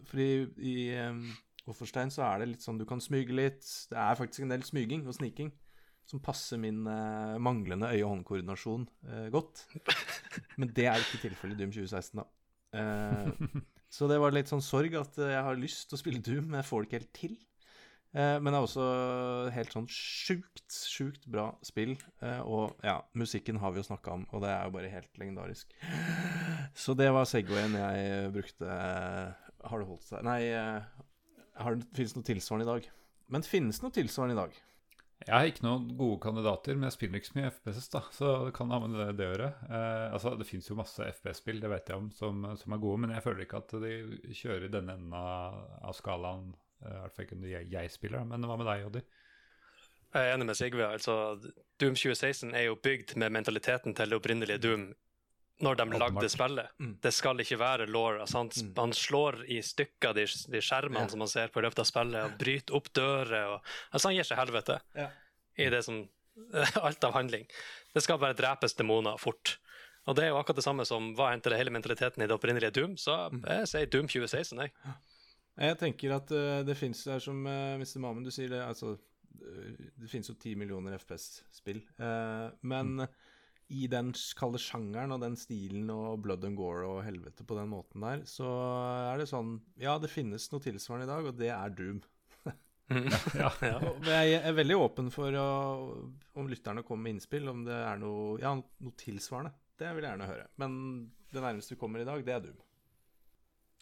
for 0.08 0.20
i 0.22 0.74
um, 1.04 1.24
Offerstein 1.68 2.12
så 2.12 2.24
er 2.24 2.40
det 2.40 2.52
litt 2.54 2.64
sånn 2.64 2.80
du 2.80 2.86
kan 2.88 3.02
smyge 3.02 3.34
litt. 3.36 3.64
Det 3.90 3.98
er 4.00 4.18
faktisk 4.18 4.44
en 4.44 4.54
del 4.54 4.64
smyging 4.66 5.04
og 5.06 5.16
sniking 5.18 5.52
som 6.08 6.22
passer 6.24 6.60
min 6.60 6.86
uh, 6.88 7.36
manglende 7.44 7.90
øye-hånd-koordinasjon 7.92 8.86
uh, 9.10 9.26
godt. 9.32 9.66
Men 10.60 10.72
det 10.76 10.86
er 10.88 11.02
ikke 11.02 11.20
tilfellet 11.26 11.58
i 11.58 11.60
Doom 11.60 11.74
2016, 11.74 12.22
da. 12.22 12.24
Uh, 12.72 13.60
så 13.94 14.08
det 14.08 14.16
var 14.22 14.32
litt 14.32 14.48
sånn 14.48 14.64
sorg 14.64 14.96
at 14.96 15.20
jeg 15.20 15.44
har 15.44 15.60
lyst 15.60 15.90
til 15.90 15.98
å 15.98 16.00
spille 16.00 16.24
Doom, 16.24 16.48
men 16.48 16.62
jeg 16.62 16.68
får 16.70 16.80
det 16.80 16.88
ikke 16.88 17.00
helt 17.02 17.14
til. 17.18 17.36
Eh, 18.16 18.36
men 18.40 18.52
det 18.52 18.56
er 18.56 18.64
også 18.64 18.84
helt 19.52 19.74
sånn 19.74 19.88
sjukt, 19.92 20.64
sjukt 20.72 21.26
bra 21.28 21.50
spill. 21.66 21.94
Eh, 22.24 22.40
og 22.40 22.78
ja, 22.86 22.98
musikken 23.18 23.60
har 23.60 23.74
vi 23.74 23.82
jo 23.82 23.88
snakka 23.90 24.14
om, 24.16 24.24
og 24.32 24.44
det 24.44 24.52
er 24.54 24.62
jo 24.64 24.76
bare 24.78 24.92
helt 24.92 25.20
legendarisk. 25.20 25.74
Så 26.78 26.96
det 26.98 27.10
var 27.14 27.28
Segwayen 27.28 27.76
jeg 27.76 28.30
brukte. 28.36 28.78
Har 29.58 29.82
det 29.82 29.88
holdt 29.88 30.06
seg 30.06 30.22
Nei, 30.24 30.40
har 31.58 31.76
det, 31.76 31.90
finnes 31.96 32.14
noe 32.16 32.26
tilsvarende 32.26 32.68
i 32.68 32.70
dag? 32.70 32.88
Men 33.28 33.44
finnes 33.44 33.80
det 33.80 33.84
noe 33.84 33.96
tilsvarende 33.96 34.36
i 34.36 34.40
dag? 34.40 34.64
Jeg 35.18 35.34
har 35.34 35.48
ikke 35.50 35.64
noen 35.66 35.88
gode 35.98 36.20
kandidater, 36.22 36.76
men 36.78 36.86
jeg 36.86 36.94
spiller 36.94 37.18
ikke 37.18 37.28
så 37.32 37.36
mye 37.40 37.50
FPS, 37.50 37.88
da, 37.90 38.00
så 38.14 38.28
det 38.46 38.52
kan 38.54 38.70
ha 38.70 38.78
med 38.84 38.94
det, 38.94 39.08
det 39.18 39.26
å 39.26 39.32
gjøre. 39.32 39.48
Eh, 39.66 40.04
altså, 40.14 40.32
det 40.38 40.46
fins 40.46 40.70
jo 40.70 40.78
masse 40.78 41.08
FPS-spill, 41.18 41.58
det 41.60 41.72
vet 41.72 41.90
jeg 41.90 41.98
om, 41.98 42.06
som, 42.14 42.46
som, 42.60 42.76
er 42.76 42.82
gode, 42.84 43.02
men 43.02 43.12
jeg 43.16 43.24
føler 43.26 43.44
ikke 43.44 43.60
at 43.64 43.74
de 43.82 43.96
kjører 44.38 44.70
denne 44.72 44.94
enden 44.94 45.18
av, 45.18 45.90
skalaen 45.98 46.52
Eh, 46.52 46.67
I 46.84 46.94
hvert 46.94 47.14
fall 47.14 47.26
ikke 47.26 47.40
når 47.40 47.72
jeg, 47.72 47.90
spiller, 47.90 48.24
men 48.28 48.46
hva 48.46 48.56
med 48.58 48.68
deg, 48.70 48.84
Joddi? 48.84 49.02
Jeg 50.14 50.24
er 50.24 50.34
enig 50.34 50.46
med 50.48 50.56
Sigve. 50.56 50.86
altså 50.86 51.14
Doom 51.80 51.96
2016 51.98 52.54
er 52.56 52.68
jo 52.68 52.78
bygd 52.80 53.16
med 53.20 53.34
mentaliteten 53.34 53.94
til 53.94 54.08
det 54.08 54.16
opprinnelige 54.16 54.62
Doom 54.62 54.88
når 55.58 55.74
de 55.74 55.82
Altmark. 55.82 56.14
lagde 56.14 56.28
spillet. 56.30 56.74
Mm. 56.78 56.92
Det 57.02 57.12
skal 57.14 57.40
ikke 57.42 57.58
være 57.58 57.86
law. 57.90 58.20
Altså 58.20 58.38
han, 58.38 58.50
mm. 58.54 58.72
han, 58.76 58.92
slår 58.94 59.40
i 59.50 59.58
stykker 59.62 60.14
de, 60.14 60.26
de 60.52 60.60
skjermene 60.62 61.02
yeah. 61.02 61.10
som 61.10 61.18
man 61.18 61.30
ser 61.30 61.50
på 61.50 61.58
i 61.58 61.64
løpet 61.66 61.82
av 61.82 61.88
spillet, 61.88 62.18
og 62.24 62.36
bryter 62.38 62.78
opp 62.78 62.92
dører. 62.94 63.56
Og, 63.56 63.72
altså 63.90 64.08
Han 64.08 64.16
gir 64.16 64.28
seg 64.28 64.38
helvete 64.38 64.78
yeah. 64.96 65.16
i 65.58 65.66
det 65.74 65.82
som 65.86 66.04
alt 66.86 67.04
av 67.04 67.16
handling. 67.18 67.48
Det 67.94 68.04
skal 68.06 68.20
bare 68.22 68.38
drepes 68.38 68.78
demoner 68.78 69.18
fort. 69.18 69.58
Og 70.08 70.16
det 70.16 70.24
er 70.24 70.30
jo 70.32 70.38
akkurat 70.38 70.60
det 70.60 70.64
samme 70.64 70.86
som 70.88 71.10
hva 71.18 71.32
endte 71.34 71.52
hele 71.52 71.74
mentaliteten 71.74 72.22
i 72.22 72.28
det 72.30 72.36
opprinnelige 72.36 72.72
Doom. 72.78 72.94
Så 72.96 73.16
mm. 73.34 73.42
jeg 73.44 73.70
sier 73.72 73.90
Doom 73.92 74.06
2016, 74.08 74.62
jeg. 74.62 74.72
Jeg 75.58 75.78
tenker 75.80 76.14
at 76.14 76.32
uh, 76.34 76.60
det 76.66 76.76
fins 76.78 77.00
der 77.08 77.22
som 77.22 77.40
uh, 77.46 77.52
eh, 77.74 77.80
Mr. 77.80 77.98
Mamen, 78.02 78.26
du 78.26 78.30
sier 78.34 78.50
det 78.52 78.60
altså 78.62 78.94
uh, 78.94 79.72
Det 79.98 80.10
fins 80.10 80.30
jo 80.30 80.36
ti 80.38 80.54
millioner 80.58 80.94
FPS-spill. 80.98 81.80
Uh, 81.98 82.54
men 82.70 82.94
mm. 83.02 83.16
i 83.74 83.88
den 83.90 84.12
kalde 84.38 84.60
sjangeren 84.62 85.16
og 85.16 85.24
den 85.24 85.34
stilen 85.38 85.90
og 85.94 86.22
blood 86.24 86.46
and 86.46 86.58
gore 86.58 86.86
og 86.86 87.02
helvete 87.06 87.46
på 87.46 87.58
den 87.58 87.72
måten 87.72 88.06
der, 88.06 88.22
så 88.30 88.52
er 89.10 89.18
det 89.18 89.30
sånn 89.32 89.56
Ja, 89.82 89.98
det 89.98 90.12
finnes 90.12 90.46
noe 90.52 90.62
tilsvarende 90.62 91.08
i 91.08 91.12
dag, 91.12 91.32
og 91.32 91.42
det 91.42 91.50
er 91.54 91.74
Doom. 91.74 92.00
ja, 93.36 93.50
ja. 93.60 93.78
Jeg 94.06 94.38
er 94.38 94.54
veldig 94.56 94.78
åpen 94.80 95.10
for 95.12 95.34
å, 95.36 95.48
om 96.38 96.48
lytterne 96.48 96.86
kommer 96.86 97.08
med 97.08 97.18
innspill, 97.18 97.50
om 97.50 97.66
det 97.66 97.76
er 97.82 97.98
noe, 98.00 98.38
ja, 98.40 98.54
noe 98.54 99.00
tilsvarende. 99.00 99.52
Det 99.78 99.90
vil 99.94 100.06
jeg 100.06 100.14
gjerne 100.14 100.30
høre. 100.30 100.48
Men 100.62 100.80
det 101.34 101.42
nærmeste 101.44 101.74
vi 101.74 101.82
kommer 101.82 102.02
i 102.02 102.08
dag, 102.08 102.24
det 102.24 102.34
er 102.34 102.46
Doom. 102.46 102.66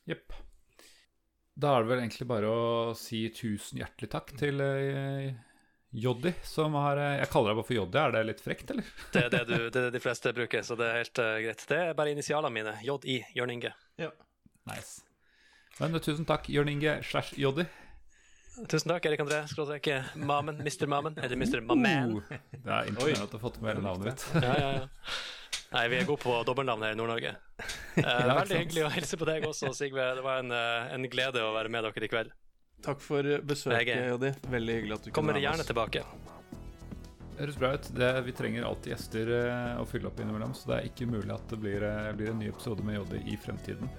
Jepp. 0.06 0.34
Da 1.56 1.72
er 1.72 1.84
det 1.84 1.88
vel 1.88 2.02
egentlig 2.02 2.26
bare 2.28 2.48
å 2.52 2.64
si 2.98 3.22
tusen 3.32 3.80
hjertelig 3.80 4.10
takk 4.12 4.32
til 4.36 4.60
uh, 4.60 5.30
Joddi, 5.96 6.34
som 6.44 6.76
har 6.76 7.00
uh, 7.00 7.14
Jeg 7.16 7.30
kaller 7.32 7.54
deg 7.54 7.60
bare 7.60 7.68
for 7.70 7.76
Joddi, 7.78 8.00
er 8.02 8.12
det 8.12 8.22
litt 8.28 8.42
frekt, 8.44 8.74
eller? 8.74 8.90
det, 9.14 9.22
er 9.22 9.30
det, 9.32 9.40
du, 9.48 9.54
det 9.64 9.80
er 9.80 9.86
det 9.86 9.94
de 9.94 10.02
fleste 10.04 10.34
bruker, 10.36 10.66
så 10.66 10.76
det 10.76 10.90
er 10.90 11.00
helt 11.00 11.22
uh, 11.22 11.30
greit. 11.46 11.64
Det 11.70 11.78
er 11.80 11.96
bare 11.96 12.12
initialene 12.12 12.52
mine. 12.52 12.76
JI, 12.84 13.16
Jørn 13.38 13.54
Inge. 13.56 13.72
Ja. 14.02 14.10
Nice. 14.68 15.00
Men 15.80 15.96
tusen 15.96 16.28
takk, 16.28 16.50
Jørn 16.52 16.74
Inge 16.74 16.98
slash 17.08 17.32
Joddi. 17.40 17.64
Tusen 18.68 18.92
takk, 18.92 19.08
Erik 19.08 19.24
André. 19.24 19.40
Skråstrek 19.48 19.88
Mamen. 20.28 20.60
Mr. 20.60 20.84
Mamen. 20.92 21.16
Eller 21.22 21.40
Mr. 21.40 21.64
Maman. 21.64 22.18
Uh, 22.20 22.36
det 22.52 22.68
er 22.68 22.92
imponerende 22.92 23.24
at 23.24 23.32
du 23.32 23.40
har 23.40 23.46
fått 23.48 23.62
med 23.64 23.72
hele 23.72 23.86
navnet 23.88 24.12
ditt. 24.12 24.28
ja, 24.44 24.60
ja, 24.60 24.70
ja. 24.82 25.16
Nei, 25.76 25.88
vi 25.92 25.98
er 26.00 26.06
gode 26.08 26.22
på 26.22 26.32
dobbeltnavn 26.48 26.84
her 26.86 26.94
i 26.94 26.96
Nord-Norge. 26.96 27.34
ja, 28.00 28.36
veldig 28.38 28.60
hyggelig 28.62 28.84
å 28.86 28.92
hilse 28.94 29.18
på 29.20 29.26
deg 29.28 29.44
også, 29.44 29.74
Sigve. 29.76 30.06
Det 30.16 30.22
var 30.24 30.40
en, 30.40 30.54
eh, 30.56 30.94
en, 30.94 31.04
glede 31.12 31.42
å 31.44 31.50
være 31.52 31.72
med 31.72 31.84
dere 31.84 32.06
i 32.06 32.12
kveld. 32.12 32.32
Takk 32.86 33.02
for 33.04 33.28
besøket, 33.44 34.06
Joddi. 34.12 34.32
Veldig 34.52 34.78
hyggelig 34.78 34.96
at 34.96 35.04
du 35.04 35.10
kunne 35.10 35.34
være 35.34 35.42
med 35.42 35.42
oss. 35.42 35.42
Kommer 35.42 35.42
gjerne 35.44 35.68
tilbake. 35.68 36.04
Høres 37.36 37.58
bra 37.60 37.74
ut. 37.76 37.90
Det, 37.92 38.10
vi 38.24 38.32
trenger 38.38 38.64
alltid 38.70 38.94
gjester 38.94 39.32
eh, 39.36 39.82
å 39.82 39.84
fylle 39.88 40.08
opp 40.08 40.20
innimellom, 40.24 40.56
så 40.56 40.72
det 40.72 40.78
er 40.78 40.88
ikke 40.88 41.10
mulig 41.12 41.34
at 41.34 41.44
det 41.52 41.60
blir, 41.60 41.84
eh, 41.84 42.12
blir 42.16 42.32
en 42.32 42.40
ny 42.40 42.48
episode 42.48 42.86
med 42.86 42.96
Joddi 42.96 43.20
i 43.28 43.36
fremtiden. 43.42 43.92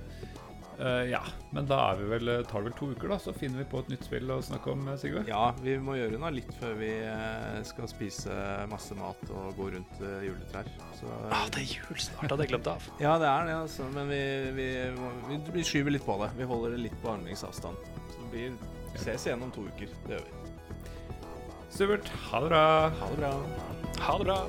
Uh, 0.77 1.09
ja, 1.09 1.23
men 1.55 1.65
da 1.65 1.79
er 1.89 1.97
vi 1.97 2.05
vel, 2.11 2.29
tar 2.45 2.61
det 2.61 2.69
vel 2.69 2.75
to 2.77 2.87
uker, 2.93 3.09
da, 3.09 3.17
så 3.21 3.31
finner 3.33 3.63
vi 3.63 3.65
på 3.71 3.79
et 3.81 3.87
nytt 3.89 4.03
spill 4.05 4.29
å 4.29 4.37
snakke 4.45 4.69
om, 4.75 4.83
eh, 4.91 4.97
Sigve? 5.01 5.23
Ja, 5.25 5.49
vi 5.57 5.73
må 5.81 5.95
gjøre 5.97 6.19
noe 6.21 6.29
litt 6.35 6.51
før 6.59 6.75
vi 6.77 6.91
skal 7.65 7.89
spise 7.89 8.35
masse 8.69 8.93
mat 8.99 9.23
og 9.33 9.57
gå 9.57 9.71
rundt 9.73 9.95
juletrær. 9.97 10.69
Så, 10.99 11.09
ah, 11.33 11.47
det 11.55 11.63
er 11.63 11.69
jul 11.79 11.97
snart, 11.97 12.29
hadde 12.29 12.45
jeg 12.45 12.53
glemt 12.53 12.69
av. 12.75 12.81
ja, 13.05 13.17
det 13.17 13.29
er 13.31 13.49
det, 13.49 13.55
altså. 13.63 13.89
Men 13.95 14.05
vi, 14.13 14.21
vi, 14.59 14.67
vi, 15.31 15.35
vi, 15.57 15.65
skyver 15.65 15.97
litt 15.97 16.05
på 16.05 16.15
det. 16.21 16.29
Vi 16.37 16.45
holder 16.51 16.69
det 16.77 16.83
litt 16.85 16.99
på 17.01 17.09
armlengdsavstand. 17.15 17.77
Så 18.13 18.19
vi 18.33 18.43
ses 19.01 19.25
igjen 19.25 19.41
om 19.47 19.51
to 19.55 19.65
uker. 19.65 19.89
Det 20.05 20.13
gjør 20.19 20.25
vi. 20.27 20.33
Supert. 21.77 22.05
Ha 22.29 22.37
det 22.45 22.49
bra. 22.53 22.63
Ha 23.01 23.05
det 23.09 23.17
bra. 23.23 23.33
Ha 24.05 24.13
det 24.21 24.25
bra. 24.29 24.39